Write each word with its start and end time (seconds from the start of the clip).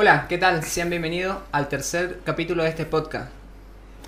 Hola, 0.00 0.26
¿qué 0.28 0.38
tal? 0.38 0.62
Sean 0.62 0.90
bienvenidos 0.90 1.38
al 1.50 1.66
tercer 1.66 2.20
capítulo 2.22 2.62
de 2.62 2.68
este 2.68 2.86
podcast. 2.86 3.32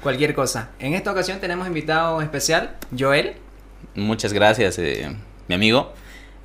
Cualquier 0.04 0.36
cosa. 0.36 0.70
En 0.78 0.94
esta 0.94 1.10
ocasión 1.10 1.40
tenemos 1.40 1.66
invitado 1.66 2.22
especial, 2.22 2.76
Joel. 2.96 3.34
Muchas 3.96 4.32
gracias, 4.32 4.78
eh, 4.78 5.10
mi 5.48 5.54
amigo, 5.56 5.92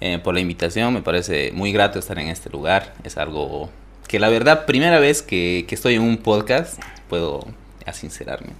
eh, 0.01 0.17
por 0.17 0.33
la 0.33 0.39
invitación. 0.39 0.95
Me 0.95 1.03
parece 1.03 1.51
muy 1.51 1.71
grato 1.71 1.99
estar 1.99 2.17
en 2.17 2.29
este 2.29 2.49
lugar. 2.49 2.95
Es 3.03 3.17
algo 3.17 3.69
que 4.07 4.17
la 4.17 4.29
verdad, 4.29 4.65
primera 4.65 4.99
vez 4.99 5.21
que, 5.21 5.65
que 5.67 5.75
estoy 5.75 5.93
en 5.93 6.01
un 6.01 6.17
podcast, 6.17 6.81
puedo 7.07 7.45
sincerarme. 7.93 8.53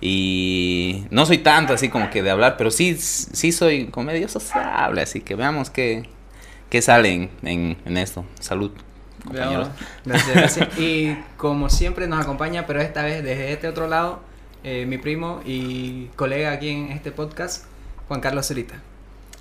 Y 0.00 1.04
no 1.10 1.26
soy 1.26 1.38
tanto 1.38 1.74
así 1.74 1.90
como 1.90 2.10
que 2.10 2.24
de 2.24 2.30
hablar, 2.32 2.56
pero 2.56 2.72
sí, 2.72 2.96
sí 2.96 3.52
soy 3.52 3.86
como 3.86 4.06
medio 4.06 4.26
sociable, 4.26 5.00
así 5.00 5.20
que 5.20 5.36
veamos 5.36 5.70
qué, 5.70 6.08
qué 6.70 6.82
sale 6.82 7.30
en, 7.44 7.76
en, 7.84 7.96
esto. 7.96 8.24
Salud. 8.40 8.72
Compañeros. 9.24 9.68
Gracias, 10.04 10.34
gracias. 10.34 10.78
Y 10.78 11.16
como 11.36 11.70
siempre 11.70 12.06
nos 12.06 12.20
acompaña, 12.20 12.66
pero 12.66 12.80
esta 12.80 13.02
vez 13.02 13.22
desde 13.24 13.52
este 13.52 13.68
otro 13.68 13.88
lado, 13.88 14.20
eh, 14.62 14.86
mi 14.86 14.98
primo 14.98 15.40
y 15.44 16.06
colega 16.16 16.52
aquí 16.52 16.68
en 16.70 16.92
este 16.92 17.10
podcast, 17.10 17.64
Juan 18.08 18.20
Carlos 18.20 18.46
Cerita. 18.46 18.74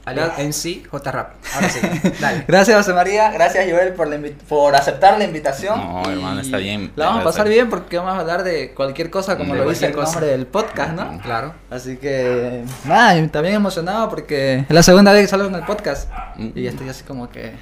Alias 0.06 0.38
MC 0.38 0.86
J 0.90 1.12
Rap. 1.12 1.34
Ahora 1.56 1.70
sí, 1.70 1.80
dale. 2.20 2.44
Gracias, 2.48 2.78
José 2.78 2.94
María. 2.94 3.32
Gracias, 3.32 3.66
Joel, 3.70 3.94
por, 3.94 4.08
la 4.10 4.20
por 4.50 4.76
aceptar 4.76 5.18
la 5.18 5.24
invitación. 5.24 5.80
No, 5.80 6.04
hermano, 6.10 6.42
está 6.42 6.58
bien. 6.58 6.92
La 6.96 7.06
vamos 7.06 7.22
a 7.22 7.24
pasar 7.24 7.48
bien 7.48 7.70
porque 7.70 7.98
vamos 7.98 8.14
a 8.14 8.20
hablar 8.20 8.44
de 8.44 8.74
cualquier 8.74 9.10
cosa, 9.10 9.38
como 9.38 9.54
De 9.54 9.62
lo 9.62 9.70
dice 9.70 9.86
el 9.86 9.94
cosa. 9.94 10.12
nombre 10.12 10.28
del 10.28 10.46
podcast, 10.46 10.94
¿no? 10.94 11.22
Claro. 11.22 11.54
Así 11.70 11.96
que, 11.98 12.66
nada, 12.86 13.28
también 13.30 13.56
emocionado 13.56 14.10
porque 14.10 14.66
es 14.68 14.70
la 14.70 14.84
segunda 14.84 15.14
vez 15.14 15.22
que 15.22 15.28
salgo 15.30 15.48
en 15.48 15.56
el 15.56 15.64
podcast. 15.64 16.10
Mm. 16.36 16.50
Y 16.54 16.68
estoy 16.68 16.90
así 16.90 17.04
como 17.04 17.30
que. 17.30 17.54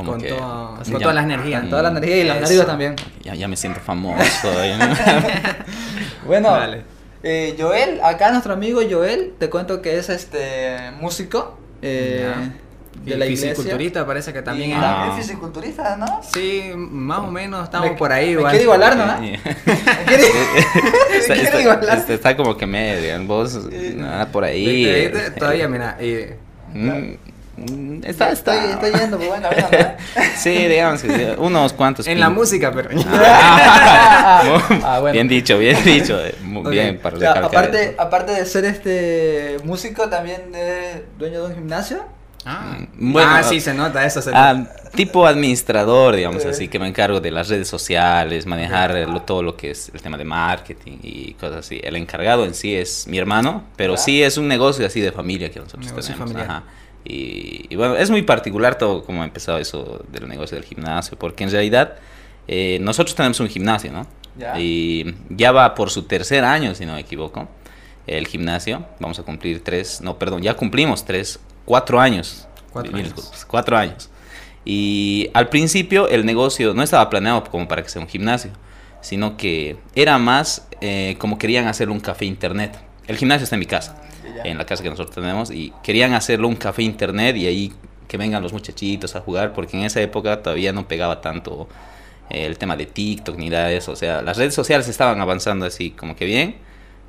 Como 0.00 0.12
Con 0.12 0.20
que- 0.20 0.28
toda- 0.28 0.78
así 0.80 0.90
con 0.92 1.00
ya- 1.00 1.04
todas 1.04 1.14
las 1.14 1.24
energías. 1.24 1.60
Con 1.62 1.70
toda 1.70 1.82
la 1.82 1.88
energía 1.90 2.16
y 2.16 2.24
los 2.24 2.36
Eso. 2.36 2.44
nervios 2.46 2.66
también. 2.66 2.96
Ya, 3.22 3.34
ya 3.34 3.48
me 3.48 3.56
siento 3.56 3.80
famoso. 3.80 4.18
Bueno, 6.26 6.50
Dale. 6.52 6.82
eh, 7.22 7.56
Joel, 7.58 8.00
acá 8.02 8.30
nuestro 8.30 8.52
amigo 8.52 8.80
Joel, 8.88 9.34
te 9.38 9.50
cuento 9.50 9.82
que 9.82 9.98
es 9.98 10.08
este 10.08 10.76
músico 11.00 11.58
eh, 11.82 12.32
Y 13.04 13.10
de 13.10 13.16
la 13.16 13.24
iglesia. 13.26 13.50
fisiculturista 13.50 14.06
parece 14.06 14.32
que 14.32 14.42
también 14.42 14.72
es. 14.72 14.76
Ah. 14.78 15.04
también 15.06 15.22
fisiculturista, 15.22 15.96
¿no? 15.96 16.20
Sí, 16.32 16.70
más 16.76 17.20
o 17.20 17.26
menos 17.30 17.64
estamos 17.64 17.90
Me- 17.90 17.96
por 17.96 18.12
ahí. 18.12 18.26
me 18.26 18.32
igual. 18.32 18.50
quiere 18.50 18.64
igualar, 18.64 18.96
¿no? 18.96 19.24
Eh, 19.24 19.40
¿Me 19.66 20.04
quiere- 20.06 20.24
me 21.10 21.16
está, 21.18 21.34
quiere 21.34 21.60
igualar? 21.62 21.98
está- 21.98 22.12
está 22.12 22.36
como 22.36 22.56
que 22.56 22.66
medio, 22.66 23.24
vos, 23.26 23.58
nada 23.96 24.26
por 24.26 24.44
ahí. 24.44 24.64
Viste, 24.66 25.04
eh, 25.04 25.08
viste, 25.08 25.30
Todavía, 25.32 25.68
mira. 25.68 25.96
y- 26.00 26.26
Mm, 26.72 27.14
mm, 27.60 28.04
está, 28.04 28.30
Estoy, 28.30 28.56
está. 28.56 28.70
estoy 28.86 29.00
yendo 29.00 29.18
por 29.18 29.28
buen 29.28 29.42
camino, 29.42 29.68
¿no? 29.72 30.22
Sí, 30.36 30.50
digamos 30.50 31.02
que 31.02 31.08
sí, 31.16 31.24
unos 31.38 31.72
cuantos. 31.72 32.06
en 32.06 32.18
la 32.20 32.30
música, 32.30 32.72
pero. 32.72 32.90
Ah, 33.62 34.42
Ah, 34.84 34.98
bueno. 35.00 35.12
Bien 35.14 35.28
dicho, 35.28 35.58
bien 35.58 35.76
dicho. 35.84 36.18
eh, 36.24 36.34
bien 36.70 36.98
para 36.98 37.16
O 37.16 37.20
sea, 37.20 37.34
recalcar 37.34 37.60
aparte, 37.64 37.84
eso. 37.90 38.00
aparte 38.00 38.32
de 38.32 38.46
ser 38.46 38.64
este 38.64 39.56
músico, 39.64 40.08
también 40.08 40.54
es 40.54 41.02
dueño 41.18 41.40
de 41.42 41.46
un 41.48 41.54
gimnasio. 41.54 42.04
Ah, 42.46 42.78
Mm, 42.96 43.12
bueno, 43.12 43.30
ah, 43.34 43.42
sí, 43.42 43.60
se 43.60 43.74
nota, 43.74 44.04
eso 44.06 44.22
se 44.22 44.30
Ah, 44.32 44.64
tipo 44.94 45.26
administrador, 45.26 46.16
digamos 46.16 46.42
Eh. 46.44 46.48
así, 46.50 46.68
que 46.68 46.78
me 46.78 46.88
encargo 46.88 47.20
de 47.20 47.30
las 47.30 47.48
redes 47.50 47.68
sociales, 47.68 48.46
manejar 48.46 48.96
eh, 48.96 49.06
lo- 49.06 49.20
todo 49.22 49.42
lo 49.42 49.56
que 49.58 49.72
es 49.72 49.90
el 49.92 50.00
tema 50.00 50.16
de 50.16 50.24
marketing 50.24 50.98
y 51.02 51.34
cosas 51.34 51.58
así. 51.58 51.80
El 51.84 51.96
encargado 51.96 52.46
en 52.46 52.54
sí 52.54 52.74
es 52.74 53.06
mi 53.06 53.18
hermano, 53.18 53.64
pero 53.76 53.94
Ya. 53.96 54.00
sí 54.00 54.22
es 54.22 54.38
un 54.38 54.48
negocio 54.48 54.86
así 54.86 55.00
de 55.02 55.12
familia 55.12 55.50
que 55.50 55.58
nosotros 55.60 55.84
Negocio 55.86 56.14
tenemos. 56.14 56.32
familiar. 56.32 56.50
ajá. 56.50 56.64
Y, 57.04 57.66
y 57.68 57.76
bueno, 57.76 57.96
es 57.96 58.10
muy 58.10 58.22
particular 58.22 58.76
todo 58.76 59.02
como 59.04 59.22
ha 59.22 59.24
empezado 59.24 59.58
eso 59.58 60.04
del 60.12 60.28
negocio 60.28 60.56
del 60.56 60.64
gimnasio, 60.64 61.18
porque 61.18 61.44
en 61.44 61.50
realidad 61.50 61.94
eh, 62.48 62.78
nosotros 62.80 63.14
tenemos 63.14 63.40
un 63.40 63.48
gimnasio, 63.48 63.92
¿no? 63.92 64.06
Ya. 64.36 64.58
Y 64.58 65.14
ya 65.28 65.52
va 65.52 65.74
por 65.74 65.90
su 65.90 66.04
tercer 66.04 66.44
año, 66.44 66.74
si 66.74 66.86
no 66.86 66.94
me 66.94 67.00
equivoco, 67.00 67.48
el 68.06 68.26
gimnasio. 68.26 68.86
Vamos 68.98 69.18
a 69.18 69.22
cumplir 69.22 69.62
tres, 69.62 70.00
no, 70.00 70.18
perdón, 70.18 70.42
ya 70.42 70.54
cumplimos 70.54 71.04
tres, 71.04 71.40
cuatro 71.64 72.00
años. 72.00 72.46
Cuatro 72.72 72.94
años. 72.96 73.14
disculpas, 73.14 73.44
cuatro 73.44 73.76
años. 73.76 74.10
Y 74.64 75.30
al 75.32 75.48
principio 75.48 76.08
el 76.08 76.26
negocio 76.26 76.74
no 76.74 76.82
estaba 76.82 77.08
planeado 77.08 77.44
como 77.44 77.66
para 77.66 77.82
que 77.82 77.88
sea 77.88 78.02
un 78.02 78.08
gimnasio, 78.08 78.50
sino 79.00 79.36
que 79.36 79.76
era 79.94 80.18
más 80.18 80.68
eh, 80.80 81.16
como 81.18 81.38
querían 81.38 81.66
hacerlo 81.66 81.94
un 81.94 82.00
café 82.00 82.24
internet. 82.24 82.78
El 83.06 83.16
gimnasio 83.16 83.44
está 83.44 83.56
en 83.56 83.60
mi 83.60 83.66
casa. 83.66 83.96
En 84.44 84.58
la 84.58 84.64
casa 84.66 84.82
que 84.82 84.90
nosotros 84.90 85.14
tenemos, 85.14 85.50
y 85.50 85.72
querían 85.82 86.14
hacerlo 86.14 86.48
un 86.48 86.56
café 86.56 86.82
internet 86.82 87.36
y 87.36 87.46
ahí 87.46 87.72
que 88.08 88.16
vengan 88.16 88.42
los 88.42 88.52
muchachitos 88.52 89.14
a 89.16 89.20
jugar, 89.20 89.52
porque 89.52 89.76
en 89.76 89.84
esa 89.84 90.00
época 90.00 90.42
todavía 90.42 90.72
no 90.72 90.88
pegaba 90.88 91.20
tanto 91.20 91.68
eh, 92.28 92.44
el 92.46 92.58
tema 92.58 92.76
de 92.76 92.86
TikTok 92.86 93.36
ni 93.36 93.48
nada 93.50 93.66
de 93.68 93.76
eso. 93.76 93.92
O 93.92 93.96
sea, 93.96 94.20
las 94.22 94.36
redes 94.36 94.54
sociales 94.54 94.88
estaban 94.88 95.20
avanzando 95.20 95.64
así 95.66 95.90
como 95.92 96.16
que 96.16 96.24
bien, 96.24 96.56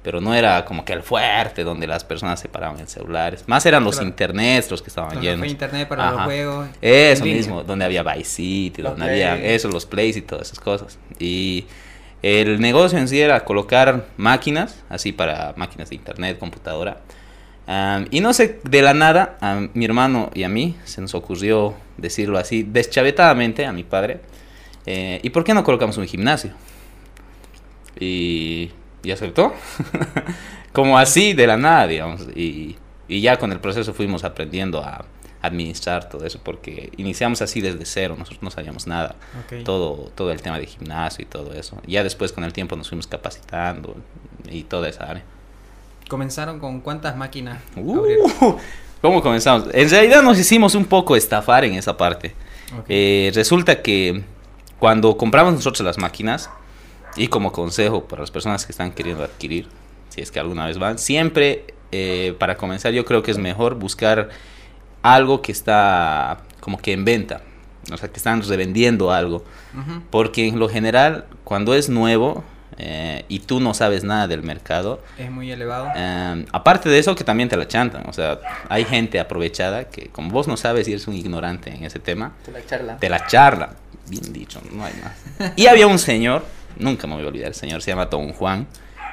pero 0.04 0.20
no 0.22 0.34
era 0.34 0.64
como 0.66 0.84
que 0.86 0.94
el 0.94 1.02
fuerte 1.04 1.64
donde 1.64 1.86
las 1.88 2.04
personas 2.04 2.40
se 2.40 2.50
paraban 2.50 2.80
en 2.80 2.88
celulares. 2.88 3.44
Más 3.48 3.66
eran 3.68 3.84
los 3.84 3.96
Claro. 3.96 4.10
internets 4.10 4.70
los 4.72 4.82
que 4.82 4.90
estaban 4.90 5.14
Los 5.16 5.24
llenos. 5.24 5.48
internet 5.48 5.88
para 5.88 6.06
los 6.06 6.16
Ajá. 6.16 6.24
juegos. 6.26 6.68
Eso 6.82 7.24
mismo, 7.24 7.64
donde 7.64 7.86
había 7.86 8.02
Vice 8.04 8.24
City, 8.26 8.82
Los 8.82 8.92
donde 8.98 9.12
había 9.12 9.36
plays. 9.38 9.52
eso, 9.56 9.70
los 9.70 9.86
plays 9.86 10.18
y 10.18 10.22
todas 10.24 10.48
esas 10.48 10.60
cosas. 10.60 10.98
Y 11.20 11.66
el 12.22 12.60
negocio 12.60 13.00
en 13.00 13.08
sí 13.08 13.20
era 13.20 13.44
colocar 13.44 14.06
máquinas, 14.18 14.84
así 14.90 15.12
para 15.12 15.54
máquinas 15.56 15.90
de 15.90 15.96
internet, 15.96 16.38
computadora. 16.38 17.02
Y 18.12 18.20
no 18.20 18.34
sé, 18.34 18.60
de 18.64 18.82
la 18.82 18.94
nada, 18.94 19.38
a 19.42 19.68
mi 19.74 19.86
hermano 19.86 20.30
y 20.34 20.44
a 20.44 20.50
mí 20.50 20.76
se 20.84 21.02
nos 21.02 21.16
ocurrió 21.16 21.74
decirlo 21.98 22.38
así, 22.38 22.64
deschavetadamente 22.64 23.66
a 23.66 23.72
mi 23.72 23.84
padre, 23.84 24.20
eh, 24.86 25.20
¿y 25.24 25.30
por 25.30 25.44
qué 25.44 25.54
no 25.54 25.64
colocamos 25.64 25.98
un 25.98 26.06
gimnasio? 26.06 26.52
Y, 28.00 28.72
aceptó, 29.12 29.54
como 30.74 30.98
así 30.98 31.34
de 31.34 31.48
la 31.48 31.58
nada, 31.58 31.88
digamos. 31.88 32.28
Y 32.36 32.76
ya 33.08 33.38
con 33.38 33.52
el 33.52 33.60
proceso 33.60 33.94
fuimos 33.94 34.24
aprendiendo 34.24 34.84
a 34.84 35.06
administrar 35.42 36.10
todo 36.10 36.26
eso, 36.26 36.40
porque 36.44 36.92
iniciamos 36.98 37.42
así 37.42 37.62
desde 37.62 37.86
cero, 37.86 38.16
nosotros 38.18 38.44
no 38.44 38.52
sabíamos 38.52 38.88
nada, 38.88 39.16
todo, 39.66 40.12
todo 40.16 40.32
el 40.32 40.42
tema 40.42 40.60
de 40.60 40.68
gimnasio 40.68 41.24
y 41.24 41.26
todo 41.26 41.54
eso. 41.54 41.82
Ya 41.88 42.04
después 42.04 42.32
con 42.32 42.44
el 42.44 42.54
tiempo 42.54 42.76
nos 42.76 42.90
fuimos 42.90 43.08
capacitando 43.08 43.96
y 44.50 44.64
toda 44.64 44.90
esa 44.90 45.06
área. 45.06 45.24
¿Comenzaron 46.08 46.60
con 46.60 46.82
cuántas 46.82 47.16
máquinas 47.16 47.60
Uh? 47.76 48.58
¿Cómo 49.02 49.22
comenzamos? 49.24 49.68
En 49.74 49.90
realidad 49.90 50.22
nos 50.22 50.38
hicimos 50.38 50.76
un 50.76 50.86
poco 50.86 51.16
estafar 51.16 51.66
en 51.66 51.74
esa 51.74 51.98
parte. 51.98 52.36
Eh, 52.88 53.32
resulta 53.34 53.82
que 53.82 54.24
cuando 54.78 55.18
compramos 55.18 55.54
nosotros 55.54 55.86
las 55.86 55.98
máquinas, 55.98 56.50
y 57.16 57.28
como 57.28 57.52
consejo 57.52 58.06
para 58.06 58.22
las 58.22 58.32
personas 58.32 58.66
que 58.66 58.72
están 58.72 58.92
queriendo 58.92 59.24
adquirir, 59.24 59.68
si 60.10 60.22
es 60.22 60.32
que 60.32 60.40
alguna 60.40 60.68
vez 60.68 60.78
van, 60.78 60.98
siempre 60.98 61.66
eh, 61.92 62.36
para 62.40 62.58
comenzar 62.58 62.94
yo 62.94 63.04
creo 63.06 63.22
que 63.22 63.32
es 63.32 63.38
mejor 63.38 63.76
buscar 63.76 64.30
algo 65.04 65.42
que 65.42 65.52
está 65.52 66.40
como 66.60 66.78
que 66.78 66.94
en 66.94 67.06
venta, 67.06 67.42
o 67.92 67.98
sea, 67.98 68.10
que 68.10 68.18
están 68.18 68.42
revendiendo 68.44 69.12
algo, 69.12 69.44
porque 70.10 70.48
en 70.48 70.60
lo 70.60 70.70
general 70.70 71.26
cuando 71.44 71.74
es 71.74 71.90
nuevo 71.90 72.44
eh, 72.78 73.26
y 73.28 73.40
tú 73.40 73.60
no 73.60 73.74
sabes 73.74 74.04
nada 74.04 74.28
del 74.28 74.44
mercado, 74.44 75.02
Es 75.18 75.30
muy 75.30 75.52
elevado. 75.52 75.88
eh, 75.96 76.46
aparte 76.52 76.90
de 76.90 77.00
eso 77.00 77.16
que 77.16 77.24
también 77.24 77.50
te 77.50 77.58
la 77.58 77.68
chantan, 77.68 78.04
o 78.08 78.14
sea, 78.14 78.40
hay 78.70 78.86
gente 78.86 79.20
aprovechada 79.20 79.86
que 79.86 80.08
como 80.10 80.30
vos 80.32 80.48
no 80.48 80.56
sabes 80.58 80.88
y 80.88 80.92
eres 80.92 81.08
un 81.08 81.16
ignorante 81.16 81.74
en 81.74 81.84
ese 81.84 82.00
tema, 82.00 82.34
De 82.46 82.52
la 82.54 82.66
charla. 82.66 82.98
te 82.98 83.10
la 83.10 83.28
charla. 83.28 83.70
Bien 84.08 84.34
dicho, 84.34 84.62
no 84.74 84.84
hay 84.84 84.94
más. 85.04 85.52
Y 85.56 85.68
había 85.68 85.88
un 85.88 86.00
señor, 86.00 86.44
nunca 86.78 87.08
me 87.08 87.16
voy 87.16 87.24
a 87.24 87.28
olvidar, 87.28 87.50
el 87.50 87.56
señor 87.56 87.82
se 87.82 87.92
llama 87.92 88.06
Don 88.06 88.34
Juan, 88.34 88.68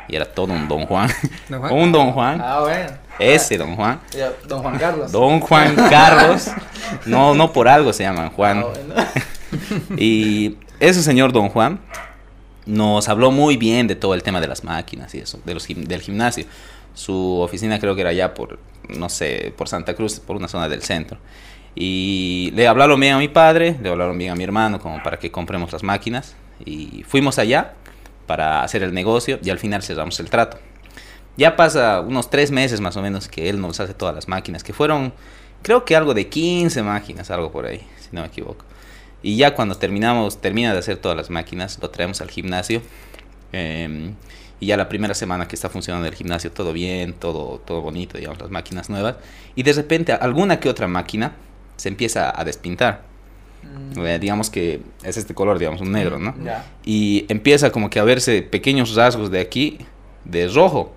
y 0.09 0.17
era 0.17 0.25
todo 0.25 0.53
un 0.53 0.67
Don 0.69 0.87
Juan. 0.87 1.09
¿Don 1.49 1.61
Juan? 1.61 1.73
un 1.73 1.93
Don 1.93 2.13
Juan, 2.13 2.41
Ah, 2.43 2.61
bueno. 2.61 2.91
ese 3.19 3.57
Don 3.59 3.77
Juan. 3.77 4.01
Don 4.47 4.63
Juan 4.63 4.79
Carlos. 4.79 5.13
Don 5.13 5.41
Juan 5.41 5.75
Carlos, 5.91 6.49
no, 7.07 7.35
no 7.35 7.53
por 7.53 7.69
algo 7.69 7.93
se 7.93 8.03
llaman 8.05 8.31
Juan. 8.31 8.65
Ah, 8.67 8.71
bueno. 8.73 8.95
Y 9.97 10.57
ese 10.81 11.03
señor 11.03 11.33
Don 11.33 11.49
Juan 11.49 11.81
nos 12.67 13.09
habló 13.09 13.31
muy 13.31 13.57
bien 13.57 13.87
de 13.87 13.95
todo 13.97 14.13
el 14.15 14.23
tema 14.23 14.41
de 14.43 14.47
las 14.49 14.63
máquinas 14.63 15.15
y 15.15 15.19
eso, 15.19 15.41
de 15.45 15.55
los 15.55 15.67
del 15.67 16.01
gimnasio. 16.03 16.45
Su 16.95 17.41
oficina 17.41 17.79
creo 17.79 17.95
que 17.95 18.03
era 18.03 18.11
allá 18.11 18.35
por, 18.35 18.59
no 18.89 19.09
sé, 19.09 19.55
por 19.57 19.69
Santa 19.69 19.95
Cruz, 19.95 20.21
por 20.21 20.37
una 20.37 20.49
zona 20.49 20.69
del 20.69 20.83
centro. 20.83 21.19
Y 21.75 22.51
le 22.55 22.67
hablaron 22.69 22.99
bien 23.01 23.15
a 23.15 23.19
mi 23.19 23.29
padre, 23.29 23.77
le 23.81 23.89
hablaron 23.89 24.19
bien 24.19 24.33
a 24.33 24.35
mi 24.35 24.45
hermano 24.45 24.79
como 24.81 25.03
para 25.03 25.19
que 25.19 25.31
compremos 25.31 25.73
las 25.73 25.83
máquinas. 25.83 26.35
Y 26.65 27.05
fuimos 27.09 27.39
allá 27.39 27.73
para 28.29 28.63
hacer 28.63 28.85
el 28.85 28.95
negocio 28.95 29.41
y 29.43 29.51
al 29.51 29.59
final 29.59 29.83
cerramos 29.83 30.21
el 30.21 30.31
trato. 30.31 30.59
Ya 31.37 31.57
pasa 31.57 32.01
unos 32.01 32.31
tres 32.31 32.53
meses 32.53 32.81
más 32.81 32.97
o 32.97 33.03
menos 33.03 33.27
que 33.27 33.49
él 33.49 33.61
nos 33.61 33.81
hace 33.81 33.95
todas 33.95 34.15
las 34.15 34.29
máquinas, 34.29 34.63
que 34.63 34.73
fueron, 34.73 35.13
creo 35.63 35.85
que 35.85 35.97
algo 35.97 36.15
de 36.15 36.29
15 36.29 36.85
máquinas, 36.85 37.31
algo 37.33 37.51
por 37.51 37.67
ahí, 37.67 37.85
si 38.01 38.09
no 38.13 38.21
me 38.21 38.29
equivoco. 38.29 38.65
Y 39.23 39.37
ya 39.37 39.55
cuando 39.55 39.75
terminamos, 39.75 40.41
termina 40.41 40.73
de 40.73 40.79
hacer 40.79 40.99
todas 40.99 41.17
las 41.17 41.31
máquinas, 41.31 41.81
lo 41.83 41.91
traemos 41.91 42.21
al 42.21 42.31
gimnasio. 42.31 42.83
eh, 43.53 44.13
y 44.61 44.67
ya 44.67 44.77
la 44.77 44.89
primera 44.89 45.15
semana 45.15 45.47
que 45.47 45.55
está 45.55 45.69
funcionando 45.69 46.09
el 46.09 46.15
gimnasio, 46.15 46.51
todo 46.51 46.73
bien, 46.73 47.13
todo, 47.13 47.61
todo 47.65 47.81
bonito, 47.81 48.19
digamos, 48.19 48.41
las 48.41 48.51
máquinas 48.51 48.91
nuevas. 48.91 49.17
Y 49.55 49.63
de 49.63 49.73
repente 49.73 50.13
alguna 50.13 50.59
que 50.59 50.69
otra 50.69 50.89
máquina 50.89 51.33
se 51.77 51.89
empieza 51.89 52.33
a 52.39 52.45
despintar. 52.45 53.03
Mm, 53.63 54.07
Eh, 54.07 54.19
digamos 54.19 54.51
que 54.51 54.81
es 55.03 55.17
este 55.17 55.35
color, 55.35 55.59
digamos, 55.59 55.81
un 55.81 55.93
negro, 55.93 56.19
¿no? 56.19 56.35
Y 56.85 57.25
empieza 57.29 57.71
como 57.71 57.91
que 57.91 57.99
a 57.99 58.05
verse 58.05 58.43
pequeños 58.43 58.95
rasgos 58.95 59.31
de 59.31 59.41
aquí 59.41 59.79
de 60.25 60.49
rojo. 60.49 60.93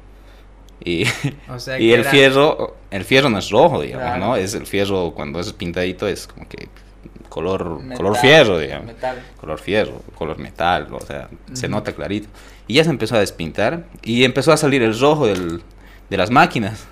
Y, 0.83 1.03
O 1.49 1.59
sea, 1.59 1.79
y 1.79 1.91
el 1.93 2.01
era- 2.01 2.09
fierro, 2.11 2.75
el 2.91 3.05
fierro 3.05 3.29
no 3.29 3.37
es 3.39 3.49
rojo, 3.49 3.81
digamos, 3.81 4.05
Claro. 4.07 4.25
¿no? 4.25 4.35
Es 4.35 4.53
el 4.53 4.65
fierro 4.67 5.11
cuando 5.15 5.39
es 5.39 5.51
pintadito 5.53 6.07
es 6.07 6.27
como 6.27 6.47
que 6.49 6.67
color, 7.29 7.79
Metal, 7.81 7.97
color 7.97 8.17
fierro, 8.17 8.59
digamos. 8.59 8.87
Metal. 8.87 9.21
color 9.39 9.59
fierro, 9.59 10.01
color 10.15 10.37
metal, 10.39 10.87
o 10.91 10.99
sea, 11.01 11.29
se 11.53 11.69
nota 11.69 11.93
clarito. 11.93 12.27
Y 12.67 12.73
ya 12.75 12.83
se 12.83 12.89
empezó 12.89 13.15
a 13.15 13.19
despintar 13.19 13.85
y 14.03 14.23
empezó 14.23 14.51
a 14.51 14.57
salir 14.57 14.81
el 14.83 14.97
rojo 14.99 15.27
del- 15.27 15.61
de 16.09 16.17
las 16.17 16.29
máquinas. 16.29 16.85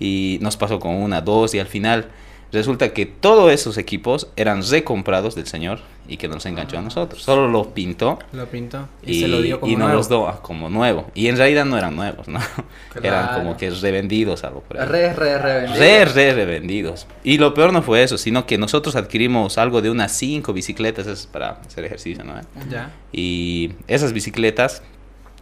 Y 0.00 0.38
nos 0.42 0.56
pasó 0.56 0.80
con 0.80 0.94
una, 0.96 1.20
dos 1.20 1.54
y 1.54 1.60
al 1.60 1.66
final 1.68 2.08
resulta 2.52 2.92
que 2.92 3.06
todos 3.06 3.50
esos 3.50 3.78
equipos 3.78 4.28
eran 4.36 4.62
recomprados 4.62 5.34
del 5.34 5.46
señor 5.46 5.80
y 6.06 6.16
que 6.16 6.28
nos 6.28 6.44
enganchó 6.46 6.78
a 6.78 6.82
nosotros. 6.82 7.22
Solo 7.22 7.48
lo 7.48 7.72
pintó 7.72 8.18
Lo 8.32 8.46
pintó 8.46 8.88
y, 9.02 9.12
y, 9.12 9.20
se 9.20 9.28
lo 9.28 9.40
dio 9.40 9.60
como 9.60 9.72
y 9.72 9.76
nos 9.76 9.92
los 9.92 10.08
dio 10.08 10.38
como 10.42 10.68
nuevo. 10.68 11.06
Y 11.14 11.28
en 11.28 11.36
realidad 11.36 11.64
no 11.64 11.78
eran 11.78 11.96
nuevos, 11.96 12.28
¿no? 12.28 12.40
Eran 13.02 13.38
como 13.38 13.56
que 13.56 13.70
revendidos, 13.70 14.44
algo 14.44 14.60
por 14.60 14.78
ahí. 14.78 14.86
Re, 14.86 15.12
re, 15.14 15.38
re. 15.38 15.54
vendido. 15.60 15.78
Re, 15.78 16.04
re, 16.04 16.34
revendidos. 16.34 17.06
Y 17.24 17.38
lo 17.38 17.54
peor 17.54 17.72
no 17.72 17.82
fue 17.82 18.02
eso, 18.02 18.18
sino 18.18 18.46
que 18.46 18.58
nosotros 18.58 18.96
adquirimos 18.96 19.56
algo 19.58 19.80
de 19.80 19.90
unas 19.90 20.12
cinco 20.12 20.52
bicicletas 20.52 21.06
esas 21.06 21.26
para 21.26 21.60
hacer 21.66 21.84
ejercicio, 21.84 22.24
¿no? 22.24 22.34
Ya. 22.70 22.92
Y 23.12 23.72
esas 23.86 24.12
bicicletas 24.12 24.82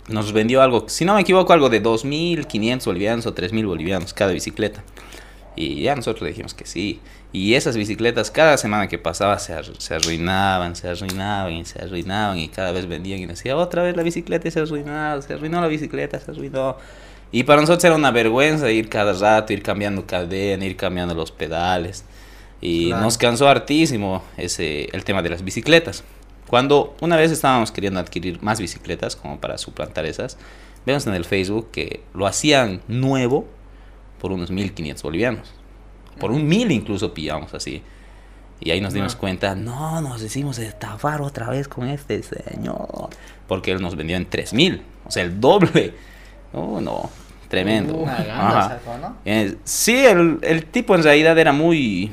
nos 0.09 0.33
vendió 0.33 0.63
algo, 0.63 0.89
si 0.89 1.05
no 1.05 1.15
me 1.15 1.21
equivoco, 1.21 1.53
algo 1.53 1.69
de 1.69 1.83
2.500 1.83 2.85
bolivianos 2.85 3.27
o 3.27 3.35
3.000 3.35 3.67
bolivianos 3.67 4.13
cada 4.13 4.33
bicicleta. 4.33 4.83
Y 5.57 5.83
ya 5.83 5.95
nosotros 5.97 6.23
le 6.23 6.29
dijimos 6.29 6.55
que 6.55 6.65
sí. 6.67 7.01
Y 7.33 7.55
esas 7.55 7.77
bicicletas 7.77 8.31
cada 8.31 8.57
semana 8.57 8.89
que 8.89 8.99
pasaba 8.99 9.39
se, 9.39 9.53
ar- 9.53 9.77
se 9.79 9.95
arruinaban, 9.95 10.75
se 10.77 10.89
arruinaban 10.89 11.53
y 11.53 11.65
se 11.65 11.81
arruinaban 11.83 12.39
y 12.39 12.49
cada 12.49 12.73
vez 12.73 12.87
vendían 12.87 13.21
y 13.21 13.27
decía 13.27 13.57
otra 13.57 13.83
vez 13.83 13.97
la 13.97 14.03
bicicleta 14.03 14.49
y 14.49 14.51
se 14.51 14.61
arruinó, 14.61 15.21
se 15.23 15.33
arruinó 15.35 15.61
la 15.61 15.69
bicicleta, 15.69 16.19
se 16.19 16.31
arruinó. 16.31 16.77
Y 17.33 17.45
para 17.45 17.61
nosotros 17.61 17.85
era 17.85 17.95
una 17.95 18.11
vergüenza 18.11 18.71
ir 18.71 18.89
cada 18.89 19.13
rato, 19.13 19.53
ir 19.53 19.63
cambiando 19.63 20.07
cadena, 20.07 20.65
ir 20.65 20.77
cambiando 20.77 21.15
los 21.15 21.31
pedales. 21.31 22.05
Y 22.61 22.89
Claro. 22.89 23.03
nos 23.05 23.17
cansó 23.19 23.49
hartísimo 23.49 24.23
ese, 24.37 24.89
el 24.93 25.05
tema 25.05 25.23
de 25.23 25.31
las 25.31 25.45
bicicletas. 25.45 26.03
Cuando 26.49 26.97
una 27.01 27.17
vez 27.17 27.31
estábamos 27.31 27.71
queriendo 27.71 28.01
adquirir 28.01 28.43
más 28.43 28.59
bicicletas 28.61 29.15
como 29.15 29.41
para 29.41 29.57
suplantar 29.59 30.05
esas, 30.07 30.37
vemos 30.85 31.07
en 31.07 31.15
el 31.15 31.25
Facebook 31.25 31.71
que 31.71 32.03
lo 32.13 32.27
hacían 32.27 32.81
nuevo 32.89 33.47
por 34.21 34.33
unos 34.33 34.51
1500 34.51 35.03
bolivianos. 35.03 35.53
Por 36.19 36.31
un 36.31 36.47
mil 36.47 36.71
incluso 36.71 37.13
pillamos 37.15 37.55
así. 37.55 37.83
Y 38.61 38.71
ahí 38.71 38.81
nos 38.81 38.93
dimos 38.93 39.17
cuenta, 39.17 39.55
no, 39.55 40.03
nos 40.03 40.21
decimos 40.21 40.59
estafar 40.59 41.23
otra 41.23 41.49
vez 41.49 41.67
con 41.67 41.89
este 41.89 42.23
señor. 42.23 43.09
Porque 43.49 43.73
él 43.73 43.81
nos 43.81 43.97
vendió 43.97 44.17
en 44.17 44.29
3000, 44.29 44.83
o 45.07 45.11
sea, 45.11 45.23
el 45.23 45.41
doble. 45.41 45.95
No, 46.53 46.81
no, 46.81 47.09
tremendo. 47.49 47.95
Una 47.95 48.17
gana 48.23 48.49
Ajá. 48.49 48.69
sacó, 48.69 48.99
¿no? 48.99 49.17
Eh, 49.25 49.57
sí, 49.65 49.97
el, 49.97 50.39
el 50.43 50.67
tipo 50.67 50.95
en 50.95 51.03
realidad 51.03 51.39
era 51.39 51.53
muy, 51.53 52.13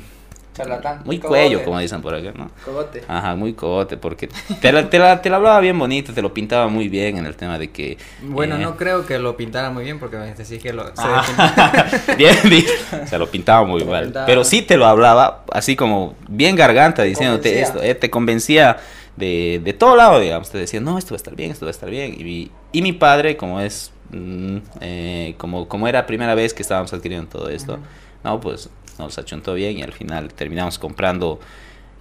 Charlatán. 0.58 1.02
muy 1.04 1.18
Cogote. 1.18 1.40
cuello, 1.40 1.64
como 1.64 1.78
dicen 1.78 2.02
por 2.02 2.14
acá, 2.14 2.32
¿no? 2.36 2.50
Cogote. 2.64 3.02
Ajá, 3.08 3.34
muy 3.34 3.52
cogote, 3.54 3.96
porque 3.96 4.28
te 4.60 4.72
la, 4.72 4.88
te, 4.90 4.98
la, 4.98 5.20
te 5.22 5.30
la 5.30 5.36
hablaba 5.36 5.60
bien 5.60 5.78
bonito, 5.78 6.12
te 6.12 6.20
lo 6.22 6.32
pintaba 6.34 6.68
muy 6.68 6.88
bien 6.88 7.16
en 7.18 7.26
el 7.26 7.36
tema 7.36 7.58
de 7.58 7.70
que... 7.70 7.98
Bueno, 8.22 8.56
eh, 8.56 8.58
no 8.60 8.76
creo 8.76 9.06
que 9.06 9.18
lo 9.18 9.36
pintara 9.36 9.70
muy 9.70 9.84
bien 9.84 9.98
porque 9.98 10.16
me 10.16 10.26
decís 10.34 10.62
que 10.62 10.72
lo 10.72 10.84
se 10.86 10.92
Ah. 10.98 11.86
bien, 12.16 12.36
dicho. 12.50 12.72
se 13.06 13.18
lo 13.18 13.30
pintaba 13.30 13.64
muy 13.64 13.80
Lo 13.80 13.86
mal. 13.86 14.04
pintaba. 14.04 14.26
Pero 14.26 14.44
sí 14.44 14.62
te 14.62 14.76
lo 14.76 14.86
hablaba 14.86 15.44
así 15.52 15.76
como 15.76 16.14
bien 16.28 16.56
garganta, 16.56 17.02
diciéndote 17.02 17.48
convencía. 17.50 17.62
esto, 17.66 17.82
eh, 17.82 17.94
te 17.94 18.10
convencía 18.10 18.76
de, 19.16 19.60
de 19.64 19.72
todo 19.72 19.96
lado, 19.96 20.20
digamos. 20.20 20.50
Te 20.50 20.58
decía, 20.58 20.80
no, 20.80 20.98
esto 20.98 21.10
va 21.12 21.16
a 21.16 21.18
estar 21.18 21.34
bien, 21.34 21.50
esto 21.50 21.64
va 21.66 21.70
a 21.70 21.72
estar 21.72 21.90
bien. 21.90 22.14
Y, 22.18 22.24
mi- 22.24 22.50
y 22.72 22.82
mi 22.82 22.92
padre, 22.92 23.36
como 23.36 23.60
es, 23.60 23.90
mm, 24.10 24.56
eh, 24.80 25.34
como, 25.38 25.68
como 25.68 25.88
era 25.88 26.06
primera 26.06 26.34
vez 26.34 26.54
que 26.54 26.62
estábamos 26.62 26.92
adquiriendo 26.92 27.28
todo 27.28 27.48
esto, 27.48 27.78
no, 28.24 28.40
pues 28.40 28.68
nos 28.98 29.18
achuntó 29.18 29.54
bien 29.54 29.78
y 29.78 29.82
al 29.82 29.92
final 29.92 30.32
terminamos 30.34 30.78
comprando 30.78 31.40